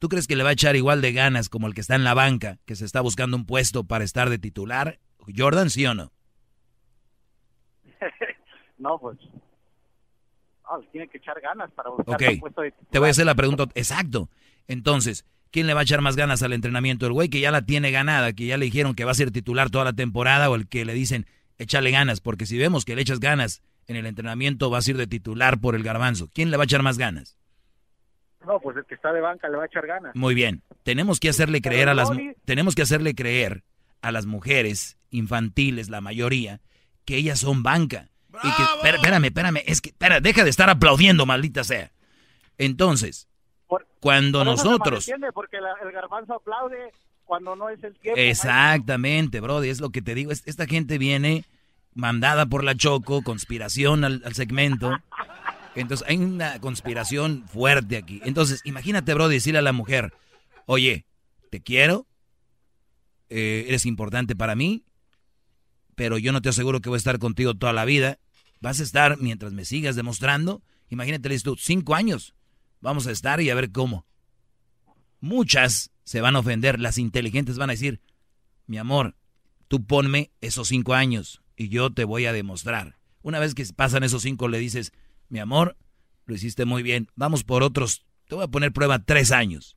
¿tú 0.00 0.08
crees 0.08 0.26
que 0.26 0.34
le 0.34 0.42
va 0.42 0.50
a 0.50 0.54
echar 0.54 0.74
igual 0.74 1.00
de 1.00 1.12
ganas 1.12 1.48
como 1.48 1.68
el 1.68 1.74
que 1.74 1.82
está 1.82 1.94
en 1.94 2.02
la 2.02 2.14
banca, 2.14 2.58
que 2.66 2.74
se 2.74 2.84
está 2.84 3.00
buscando 3.00 3.36
un 3.36 3.46
puesto 3.46 3.84
para 3.84 4.02
estar 4.02 4.28
de 4.28 4.38
titular? 4.38 4.98
Jordan, 5.36 5.70
¿sí 5.70 5.86
o 5.86 5.94
no? 5.94 6.10
no, 8.78 8.98
pues. 8.98 9.18
No, 10.64 10.80
tiene 10.90 11.08
que 11.08 11.18
echar 11.18 11.40
ganas 11.40 11.70
para 11.72 11.90
buscar 11.90 12.18
un 12.32 12.40
puesto 12.40 12.62
de 12.62 12.72
te 12.90 12.98
voy 12.98 13.08
a 13.08 13.10
hacer 13.10 13.26
la 13.26 13.34
pregunta. 13.34 13.66
Exacto. 13.74 14.30
Entonces, 14.66 15.26
¿quién 15.50 15.66
le 15.66 15.74
va 15.74 15.80
a 15.80 15.82
echar 15.82 16.00
más 16.00 16.16
ganas 16.16 16.42
al 16.42 16.52
entrenamiento? 16.52 17.06
¿El 17.06 17.12
güey 17.12 17.28
que 17.28 17.40
ya 17.40 17.50
la 17.50 17.62
tiene 17.62 17.90
ganada, 17.90 18.32
que 18.32 18.46
ya 18.46 18.56
le 18.56 18.64
dijeron 18.64 18.94
que 18.94 19.04
va 19.04 19.10
a 19.10 19.14
ser 19.14 19.30
titular 19.30 19.70
toda 19.70 19.84
la 19.84 19.92
temporada 19.92 20.48
o 20.48 20.54
el 20.54 20.68
que 20.68 20.84
le 20.84 20.94
dicen, 20.94 21.26
échale 21.58 21.90
ganas? 21.90 22.20
Porque 22.20 22.46
si 22.46 22.56
vemos 22.56 22.84
que 22.84 22.94
le 22.94 23.02
echas 23.02 23.20
ganas 23.20 23.62
en 23.86 23.96
el 23.96 24.06
entrenamiento, 24.06 24.70
vas 24.70 24.86
a 24.86 24.90
ir 24.92 24.96
de 24.96 25.08
titular 25.08 25.60
por 25.60 25.74
el 25.74 25.82
garbanzo. 25.82 26.30
¿Quién 26.32 26.50
le 26.50 26.56
va 26.56 26.62
a 26.62 26.66
echar 26.66 26.82
más 26.82 26.98
ganas? 26.98 27.39
No, 28.46 28.58
pues 28.60 28.76
el 28.76 28.84
que 28.86 28.94
está 28.94 29.12
de 29.12 29.20
banca 29.20 29.48
le 29.48 29.56
va 29.56 29.64
a 29.64 29.66
echar 29.66 29.86
ganas. 29.86 30.14
Muy 30.16 30.34
bien. 30.34 30.62
Tenemos 30.82 31.20
que 31.20 31.28
hacerle 31.28 31.60
creer 31.60 31.88
a 31.88 31.94
las 31.94 32.10
tenemos 32.44 32.74
que 32.74 32.82
hacerle 32.82 33.14
creer 33.14 33.62
a 34.02 34.12
las 34.12 34.24
mujeres 34.26 34.96
infantiles, 35.10 35.90
la 35.90 36.00
mayoría, 36.00 36.60
que 37.04 37.16
ellas 37.16 37.38
son 37.40 37.62
banca. 37.62 38.08
Y 38.42 38.50
que, 38.56 38.62
espera- 38.62 38.96
espérame, 38.96 39.24
espérame, 39.26 39.62
es 39.66 39.80
que, 39.80 39.90
espera, 39.90 40.20
deja 40.20 40.44
de 40.44 40.50
estar 40.50 40.70
aplaudiendo, 40.70 41.26
maldita 41.26 41.64
sea. 41.64 41.90
Entonces, 42.58 43.28
cuando 44.00 44.38
Por 44.44 44.46
se 44.46 44.50
nosotros... 44.64 44.90
malentiende, 45.08 45.32
porque 45.32 45.60
la- 45.60 45.74
el 45.82 45.92
garbanzo 45.92 46.34
aplaude 46.34 46.92
cuando 47.24 47.56
no 47.56 47.68
es 47.68 47.82
el 47.84 47.94
tiempo. 47.98 48.18
Exactamente, 48.20 49.40
Brody, 49.40 49.68
es 49.68 49.80
lo 49.80 49.90
que 49.90 50.00
te 50.02 50.14
digo. 50.14 50.32
es- 50.32 50.46
Esta 50.46 50.66
gente 50.66 50.96
viene 50.98 51.44
mandada 51.94 52.46
por 52.46 52.64
la 52.64 52.74
Choco, 52.74 53.22
conspiración 53.22 54.04
al, 54.04 54.22
al 54.24 54.34
segmento. 54.34 54.90
Entonces, 55.74 56.06
hay 56.08 56.16
una 56.16 56.60
conspiración 56.60 57.46
fuerte 57.46 57.96
aquí. 57.96 58.20
Entonces, 58.24 58.60
imagínate, 58.64 59.14
Brody, 59.14 59.34
decirle 59.34 59.58
a 59.58 59.62
la 59.62 59.72
mujer, 59.72 60.12
oye, 60.66 61.06
te 61.50 61.60
quiero, 61.60 62.06
eh, 63.28 63.64
eres 63.68 63.86
importante 63.86 64.34
para 64.34 64.56
mí, 64.56 64.84
pero 65.94 66.18
yo 66.18 66.32
no 66.32 66.42
te 66.42 66.48
aseguro 66.48 66.80
que 66.80 66.88
voy 66.88 66.96
a 66.96 66.98
estar 66.98 67.18
contigo 67.18 67.54
toda 67.54 67.72
la 67.72 67.84
vida. 67.84 68.18
Vas 68.60 68.80
a 68.80 68.82
estar 68.82 69.18
mientras 69.18 69.52
me 69.52 69.64
sigas 69.64 69.96
demostrando. 69.96 70.62
Imagínate, 70.88 71.28
le 71.28 71.38
tú, 71.40 71.56
cinco 71.56 71.94
años. 71.94 72.34
Vamos 72.80 73.06
a 73.06 73.10
estar 73.12 73.40
y 73.40 73.50
a 73.50 73.54
ver 73.54 73.70
cómo. 73.70 74.06
Muchas 75.20 75.90
se 76.04 76.20
van 76.20 76.34
a 76.34 76.40
ofender, 76.40 76.80
las 76.80 76.98
inteligentes 76.98 77.58
van 77.58 77.70
a 77.70 77.74
decir, 77.74 78.00
mi 78.66 78.78
amor, 78.78 79.16
tú 79.68 79.84
ponme 79.84 80.32
esos 80.40 80.68
cinco 80.68 80.94
años 80.94 81.42
y 81.56 81.68
yo 81.68 81.92
te 81.92 82.04
voy 82.04 82.26
a 82.26 82.32
demostrar. 82.32 82.98
Una 83.22 83.38
vez 83.38 83.54
que 83.54 83.64
pasan 83.76 84.02
esos 84.02 84.22
cinco 84.22 84.48
le 84.48 84.58
dices, 84.58 84.92
mi 85.30 85.38
amor, 85.38 85.76
lo 86.26 86.34
hiciste 86.34 86.66
muy 86.66 86.82
bien, 86.82 87.08
vamos 87.16 87.44
por 87.44 87.62
otros, 87.62 88.04
te 88.28 88.34
voy 88.34 88.44
a 88.44 88.48
poner 88.48 88.72
prueba 88.72 88.98
tres 89.04 89.32
años. 89.32 89.76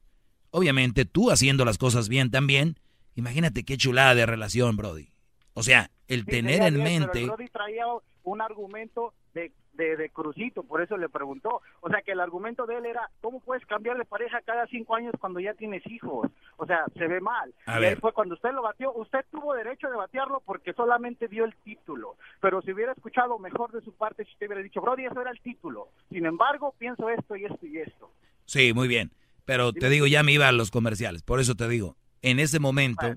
Obviamente 0.51 1.05
tú 1.05 1.31
haciendo 1.31 1.63
las 1.63 1.77
cosas 1.77 2.09
bien 2.09 2.29
también, 2.29 2.77
imagínate 3.15 3.63
qué 3.63 3.77
chulada 3.77 4.13
de 4.13 4.25
relación, 4.25 4.75
Brody. 4.75 5.09
O 5.53 5.63
sea, 5.63 5.91
el 6.07 6.21
Sí, 6.21 6.25
tener 6.25 6.61
en 6.63 6.73
bien, 6.75 6.83
pero 6.83 6.83
mente... 6.83 7.19
el 7.21 7.27
Brody 7.27 7.47
traía 7.47 7.85
un 8.23 8.41
argumento 8.41 9.13
de, 9.33 9.51
de, 9.73 9.97
de 9.97 10.09
Crucito, 10.09 10.63
por 10.63 10.81
eso 10.81 10.97
le 10.97 11.09
preguntó. 11.09 11.61
O 11.81 11.89
sea, 11.89 12.01
que 12.01 12.11
el 12.11 12.19
argumento 12.19 12.65
de 12.65 12.77
él 12.77 12.85
era, 12.85 13.09
¿cómo 13.21 13.39
puedes 13.39 13.65
cambiar 13.65 13.97
de 13.97 14.05
pareja 14.05 14.41
cada 14.41 14.67
cinco 14.67 14.95
años 14.95 15.13
cuando 15.19 15.39
ya 15.39 15.53
tienes 15.53 15.85
hijos? 15.87 16.29
O 16.57 16.65
sea, 16.65 16.85
se 16.97 17.07
ve 17.07 17.19
mal. 17.19 17.53
A 17.65 17.79
y 17.81 17.95
fue 17.95 18.13
cuando 18.13 18.35
usted 18.35 18.51
lo 18.51 18.61
batió, 18.61 18.93
usted 18.93 19.25
tuvo 19.31 19.53
derecho 19.53 19.89
de 19.89 19.95
batearlo 19.95 20.41
porque 20.45 20.73
solamente 20.73 21.27
dio 21.27 21.45
el 21.45 21.55
título. 21.63 22.15
Pero 22.41 22.61
si 22.61 22.71
hubiera 22.71 22.93
escuchado 22.93 23.39
mejor 23.39 23.71
de 23.71 23.81
su 23.81 23.93
parte, 23.93 24.25
si 24.25 24.31
usted 24.31 24.47
hubiera 24.47 24.63
dicho, 24.63 24.81
Brody, 24.81 25.05
eso 25.05 25.21
era 25.21 25.31
el 25.31 25.39
título. 25.41 25.89
Sin 26.09 26.25
embargo, 26.25 26.73
pienso 26.77 27.09
esto 27.09 27.35
y 27.35 27.45
esto 27.45 27.65
y 27.65 27.79
esto. 27.79 28.11
Sí, 28.45 28.73
muy 28.73 28.87
bien. 28.87 29.11
Pero 29.45 29.73
te 29.73 29.89
digo, 29.89 30.07
ya 30.07 30.23
me 30.23 30.31
iba 30.31 30.47
a 30.47 30.51
los 30.51 30.71
comerciales. 30.71 31.23
Por 31.23 31.39
eso 31.39 31.55
te 31.55 31.67
digo, 31.67 31.97
en 32.21 32.39
ese 32.39 32.59
momento, 32.59 33.13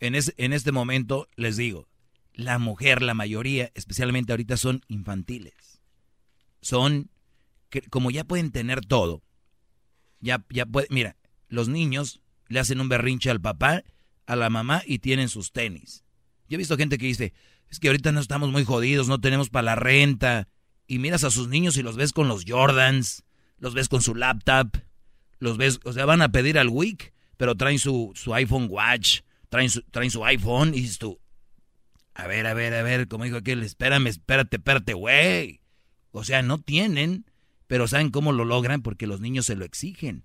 en, 0.00 0.14
ese, 0.14 0.34
en 0.36 0.52
este 0.52 0.72
momento 0.72 1.28
les 1.36 1.56
digo, 1.56 1.86
la 2.34 2.58
mujer, 2.58 3.02
la 3.02 3.14
mayoría, 3.14 3.70
especialmente 3.74 4.32
ahorita, 4.32 4.56
son 4.56 4.82
infantiles. 4.88 5.69
Son, 6.60 7.10
como 7.90 8.10
ya 8.10 8.24
pueden 8.24 8.50
tener 8.50 8.80
todo, 8.80 9.22
ya, 10.20 10.44
ya 10.50 10.66
puede, 10.66 10.86
mira, 10.90 11.16
los 11.48 11.68
niños 11.68 12.20
le 12.48 12.60
hacen 12.60 12.80
un 12.80 12.88
berrinche 12.88 13.30
al 13.30 13.40
papá, 13.40 13.82
a 14.26 14.36
la 14.36 14.50
mamá 14.50 14.82
y 14.86 14.98
tienen 14.98 15.28
sus 15.28 15.52
tenis. 15.52 16.04
Yo 16.48 16.56
he 16.56 16.58
visto 16.58 16.76
gente 16.76 16.98
que 16.98 17.06
dice, 17.06 17.32
es 17.68 17.78
que 17.78 17.88
ahorita 17.88 18.12
no 18.12 18.20
estamos 18.20 18.50
muy 18.50 18.64
jodidos, 18.64 19.08
no 19.08 19.20
tenemos 19.20 19.50
para 19.50 19.62
la 19.62 19.74
renta. 19.76 20.48
Y 20.86 20.98
miras 20.98 21.24
a 21.24 21.30
sus 21.30 21.48
niños 21.48 21.76
y 21.76 21.82
los 21.82 21.96
ves 21.96 22.12
con 22.12 22.28
los 22.28 22.44
Jordans, 22.46 23.24
los 23.58 23.74
ves 23.74 23.88
con 23.88 24.02
su 24.02 24.14
laptop, 24.14 24.76
los 25.38 25.56
ves, 25.56 25.80
o 25.84 25.92
sea, 25.92 26.04
van 26.04 26.22
a 26.22 26.32
pedir 26.32 26.58
al 26.58 26.68
WIC, 26.68 27.12
pero 27.36 27.54
traen 27.54 27.78
su, 27.78 28.12
su 28.14 28.34
iPhone 28.34 28.66
Watch, 28.68 29.20
traen 29.48 29.70
su, 29.70 29.82
traen 29.82 30.10
su 30.10 30.24
iPhone 30.24 30.74
y 30.74 30.80
dices 30.80 30.98
a 32.14 32.26
ver, 32.26 32.46
a 32.46 32.54
ver, 32.54 32.74
a 32.74 32.82
ver, 32.82 33.08
como 33.08 33.24
dijo 33.24 33.36
aquel, 33.36 33.62
espérame, 33.62 34.08
espérate, 34.08 34.56
espérate, 34.56 34.94
güey. 34.94 35.59
O 36.12 36.24
sea, 36.24 36.42
no 36.42 36.58
tienen, 36.58 37.24
pero 37.66 37.86
¿saben 37.86 38.10
cómo 38.10 38.32
lo 38.32 38.44
logran? 38.44 38.82
Porque 38.82 39.06
los 39.06 39.20
niños 39.20 39.46
se 39.46 39.56
lo 39.56 39.64
exigen. 39.64 40.24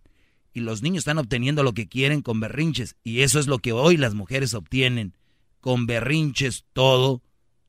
Y 0.54 0.62
los 0.62 0.82
niños 0.82 1.00
están 1.00 1.18
obteniendo 1.18 1.64
lo 1.64 1.74
que 1.74 1.88
quieren 1.88 2.22
con 2.22 2.40
berrinches. 2.40 2.96
Y 3.04 3.22
eso 3.22 3.40
es 3.40 3.48
lo 3.48 3.60
que 3.60 3.74
hoy 3.74 3.98
las 3.98 4.14
mujeres 4.14 4.54
obtienen. 4.54 5.16
Con 5.60 5.86
berrinches 5.86 6.66
todo, 6.74 7.22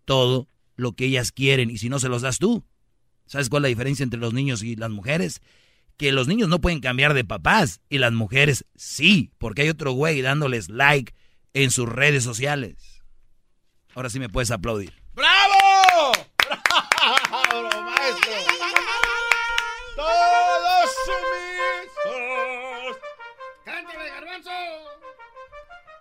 todo 0.04 0.48
lo 0.76 0.92
que 0.92 1.06
ellas 1.06 1.32
quieren. 1.32 1.70
Y 1.70 1.78
si 1.78 1.88
no 1.88 1.98
se 1.98 2.08
los 2.08 2.22
das 2.22 2.38
tú. 2.38 2.64
¿Sabes 3.26 3.48
cuál 3.48 3.62
es 3.62 3.62
la 3.64 3.68
diferencia 3.68 4.04
entre 4.04 4.20
los 4.20 4.32
niños 4.32 4.62
y 4.62 4.76
las 4.76 4.90
mujeres? 4.90 5.42
Que 5.96 6.12
los 6.12 6.28
niños 6.28 6.48
no 6.48 6.60
pueden 6.60 6.80
cambiar 6.80 7.12
de 7.12 7.24
papás 7.24 7.80
y 7.88 7.98
las 7.98 8.12
mujeres 8.12 8.64
sí, 8.76 9.32
porque 9.38 9.62
hay 9.62 9.68
otro 9.68 9.92
güey 9.92 10.20
dándoles 10.20 10.68
like 10.68 11.12
en 11.54 11.70
sus 11.70 11.88
redes 11.88 12.22
sociales. 12.22 13.02
Ahora 13.94 14.10
sí 14.10 14.20
me 14.20 14.28
puedes 14.28 14.50
aplaudir. 14.50 14.92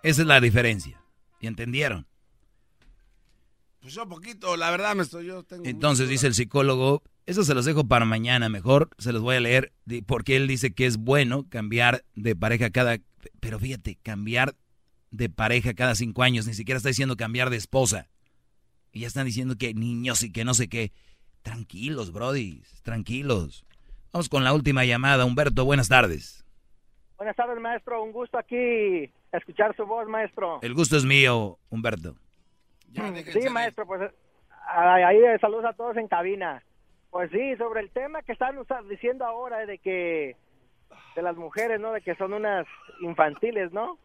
Esa 0.06 0.22
es 0.22 0.28
la 0.28 0.40
diferencia. 0.40 1.02
¿Y 1.40 1.48
entendieron? 1.48 2.06
Pues 3.80 3.92
yo 3.92 4.08
poquito, 4.08 4.56
la 4.56 4.70
verdad, 4.70 4.94
me 4.94 5.02
estoy 5.02 5.26
yo 5.26 5.42
tengo 5.42 5.64
Entonces 5.64 6.08
dice 6.08 6.28
el 6.28 6.34
psicólogo, 6.34 7.02
eso 7.26 7.42
se 7.42 7.54
los 7.54 7.64
dejo 7.64 7.88
para 7.88 8.04
mañana, 8.04 8.48
mejor 8.48 8.88
se 8.98 9.12
los 9.12 9.20
voy 9.20 9.34
a 9.34 9.40
leer, 9.40 9.72
porque 10.06 10.36
él 10.36 10.46
dice 10.46 10.72
que 10.72 10.86
es 10.86 10.96
bueno 10.96 11.48
cambiar 11.48 12.04
de 12.14 12.36
pareja 12.36 12.70
cada... 12.70 12.98
Pero 13.40 13.58
fíjate, 13.58 13.98
cambiar 14.00 14.54
de 15.10 15.28
pareja 15.28 15.74
cada 15.74 15.96
cinco 15.96 16.22
años, 16.22 16.46
ni 16.46 16.54
siquiera 16.54 16.76
está 16.76 16.90
diciendo 16.90 17.16
cambiar 17.16 17.50
de 17.50 17.56
esposa. 17.56 18.08
Y 18.92 19.00
ya 19.00 19.08
están 19.08 19.26
diciendo 19.26 19.56
que 19.56 19.74
niños 19.74 20.22
y 20.22 20.30
que 20.30 20.44
no 20.44 20.54
sé 20.54 20.68
qué. 20.68 20.92
Tranquilos, 21.42 22.12
Brody, 22.12 22.62
tranquilos. 22.84 23.64
Vamos 24.12 24.28
con 24.28 24.44
la 24.44 24.52
última 24.52 24.84
llamada. 24.84 25.24
Humberto, 25.24 25.64
buenas 25.64 25.88
tardes. 25.88 26.45
Buenas 27.16 27.36
tardes, 27.36 27.58
maestro. 27.60 28.02
Un 28.02 28.12
gusto 28.12 28.38
aquí 28.38 29.10
escuchar 29.32 29.74
su 29.74 29.86
voz, 29.86 30.06
maestro. 30.06 30.58
El 30.62 30.74
gusto 30.74 30.96
es 30.96 31.04
mío, 31.04 31.58
Humberto. 31.70 32.14
Sí, 33.32 33.48
maestro, 33.50 33.86
pues 33.86 34.10
ahí 34.68 35.16
eh, 35.16 35.38
saludos 35.40 35.64
a 35.64 35.72
todos 35.72 35.96
en 35.96 36.08
cabina. 36.08 36.62
Pues 37.10 37.30
sí, 37.30 37.56
sobre 37.56 37.80
el 37.80 37.90
tema 37.90 38.22
que 38.22 38.32
están 38.32 38.56
diciendo 38.88 39.24
ahora 39.24 39.64
de 39.64 39.78
que 39.78 40.36
de 41.14 41.22
las 41.22 41.36
mujeres, 41.36 41.80
¿no? 41.80 41.92
De 41.92 42.02
que 42.02 42.14
son 42.16 42.32
unas 42.34 42.66
infantiles, 43.00 43.72
¿no? 43.72 43.98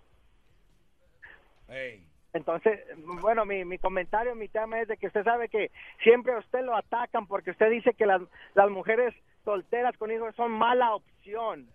Entonces, 2.33 2.79
bueno, 3.21 3.45
mi, 3.45 3.65
mi 3.65 3.77
comentario, 3.77 4.35
mi 4.35 4.47
tema 4.47 4.79
es 4.79 4.87
de 4.87 4.95
que 4.95 5.07
usted 5.07 5.23
sabe 5.23 5.49
que 5.49 5.71
siempre 6.03 6.33
a 6.33 6.39
usted 6.39 6.63
lo 6.63 6.75
atacan 6.75 7.27
porque 7.27 7.51
usted 7.51 7.69
dice 7.69 7.93
que 7.93 8.05
las, 8.05 8.21
las 8.53 8.69
mujeres 8.69 9.13
solteras 9.43 9.97
con 9.97 10.11
hijos 10.11 10.33
son 10.35 10.51
mala 10.51 10.95
opción. 10.95 11.67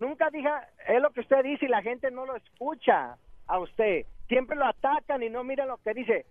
Nunca 0.00 0.30
dije, 0.30 0.48
es 0.88 1.00
lo 1.02 1.10
que 1.12 1.20
usted 1.20 1.42
dice 1.42 1.64
y 1.66 1.68
la 1.68 1.82
gente 1.82 2.10
no 2.10 2.24
lo 2.26 2.36
escucha 2.36 3.16
a 3.46 3.58
usted. 3.58 4.06
Siempre 4.28 4.56
lo 4.56 4.66
atacan 4.66 5.22
y 5.22 5.30
no 5.30 5.42
miran 5.44 5.68
lo 5.68 5.78
que 5.78 5.94
dice. 5.94 6.26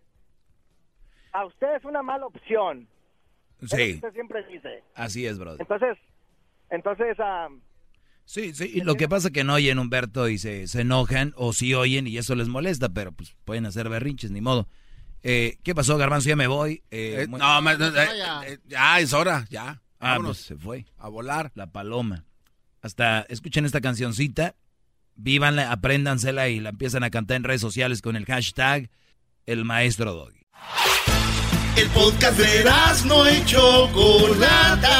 A 1.34 1.46
usted 1.46 1.76
es 1.76 1.84
una 1.84 2.02
mala 2.02 2.26
opción. 2.28 2.88
Es 3.62 3.72
lo 3.72 3.78
que 3.78 3.86
Sí, 3.88 3.94
usted 3.96 4.14
siempre 4.14 4.44
dice. 4.48 4.84
así 4.96 5.26
es, 5.26 5.38
brother. 5.38 5.60
Entonces, 5.62 5.98
entonces, 6.70 7.18
ah, 7.20 7.50
Sí, 8.26 8.54
sí, 8.54 8.70
y 8.74 8.82
lo 8.82 8.96
que 8.96 9.08
pasa 9.08 9.30
es 9.30 9.34
que 9.34 9.46
no 9.46 9.54
oyen 9.54 9.80
Humberto 9.80 10.28
y 10.28 10.38
se, 10.38 10.68
se 10.68 10.82
enojan, 10.82 11.34
o 11.38 11.54
sí 11.54 11.74
oyen 11.74 12.08
y 12.08 12.18
eso 12.18 12.36
les 12.36 12.50
molesta, 12.50 12.90
pero 12.90 13.14
pues 13.14 13.36
pueden 13.46 13.66
hacer 13.66 13.88
berrinches, 13.88 14.32
ni 14.32 14.42
modo. 14.42 14.68
Eh, 15.24 15.58
¿Qué 15.64 15.74
pasó, 15.74 15.98
Garbanzo? 15.98 16.28
Ya 16.28 16.36
me 16.36 16.48
voy. 16.48 16.84
Eh, 16.92 17.22
Eh, 17.24 17.28
no, 17.30 17.62
me- 17.62 17.78
no, 17.78 17.88
eh, 17.88 18.08
eh, 18.48 18.58
ya 18.66 19.00
es 19.00 19.14
hora, 19.14 19.46
ya. 19.50 19.82
Ah, 20.00 20.12
Vámonos. 20.12 20.38
pues 20.38 20.46
se 20.46 20.56
fue. 20.58 20.86
A 20.98 21.08
volar. 21.08 21.52
La 21.56 21.68
paloma. 21.72 22.26
Hasta 22.88 23.26
escuchen 23.28 23.66
esta 23.66 23.82
cancioncita, 23.82 24.56
vívanla, 25.16 25.74
apréndansela 25.74 26.48
y 26.48 26.62
la 26.62 26.70
empiezan 26.70 27.04
a 27.04 27.10
cantar 27.10 27.36
en 27.36 27.44
redes 27.44 27.60
sociales 27.60 28.02
con 28.02 28.16
el 28.16 28.24
hashtag 28.26 28.90
El 29.46 29.66
Maestro 29.66 30.14
Doggy. 30.14 30.40
El 31.76 31.90
podcast 31.90 32.40
de 32.40 32.64
no 33.06 33.30
y 33.30 33.44
Chocolata. 33.44 35.00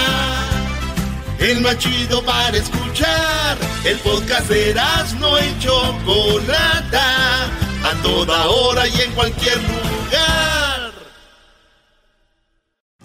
El 1.40 1.62
más 1.62 1.78
chido 1.78 2.22
para 2.26 2.58
escuchar. 2.58 3.58
El 3.86 3.98
podcast 4.00 4.50
de 4.50 4.76
no 5.22 5.40
y 5.40 5.60
Chocolata. 5.60 7.46
A 7.86 8.02
toda 8.04 8.48
hora 8.48 8.86
y 8.86 9.00
en 9.00 9.14
cualquier 9.14 9.56
lugar. 9.62 10.67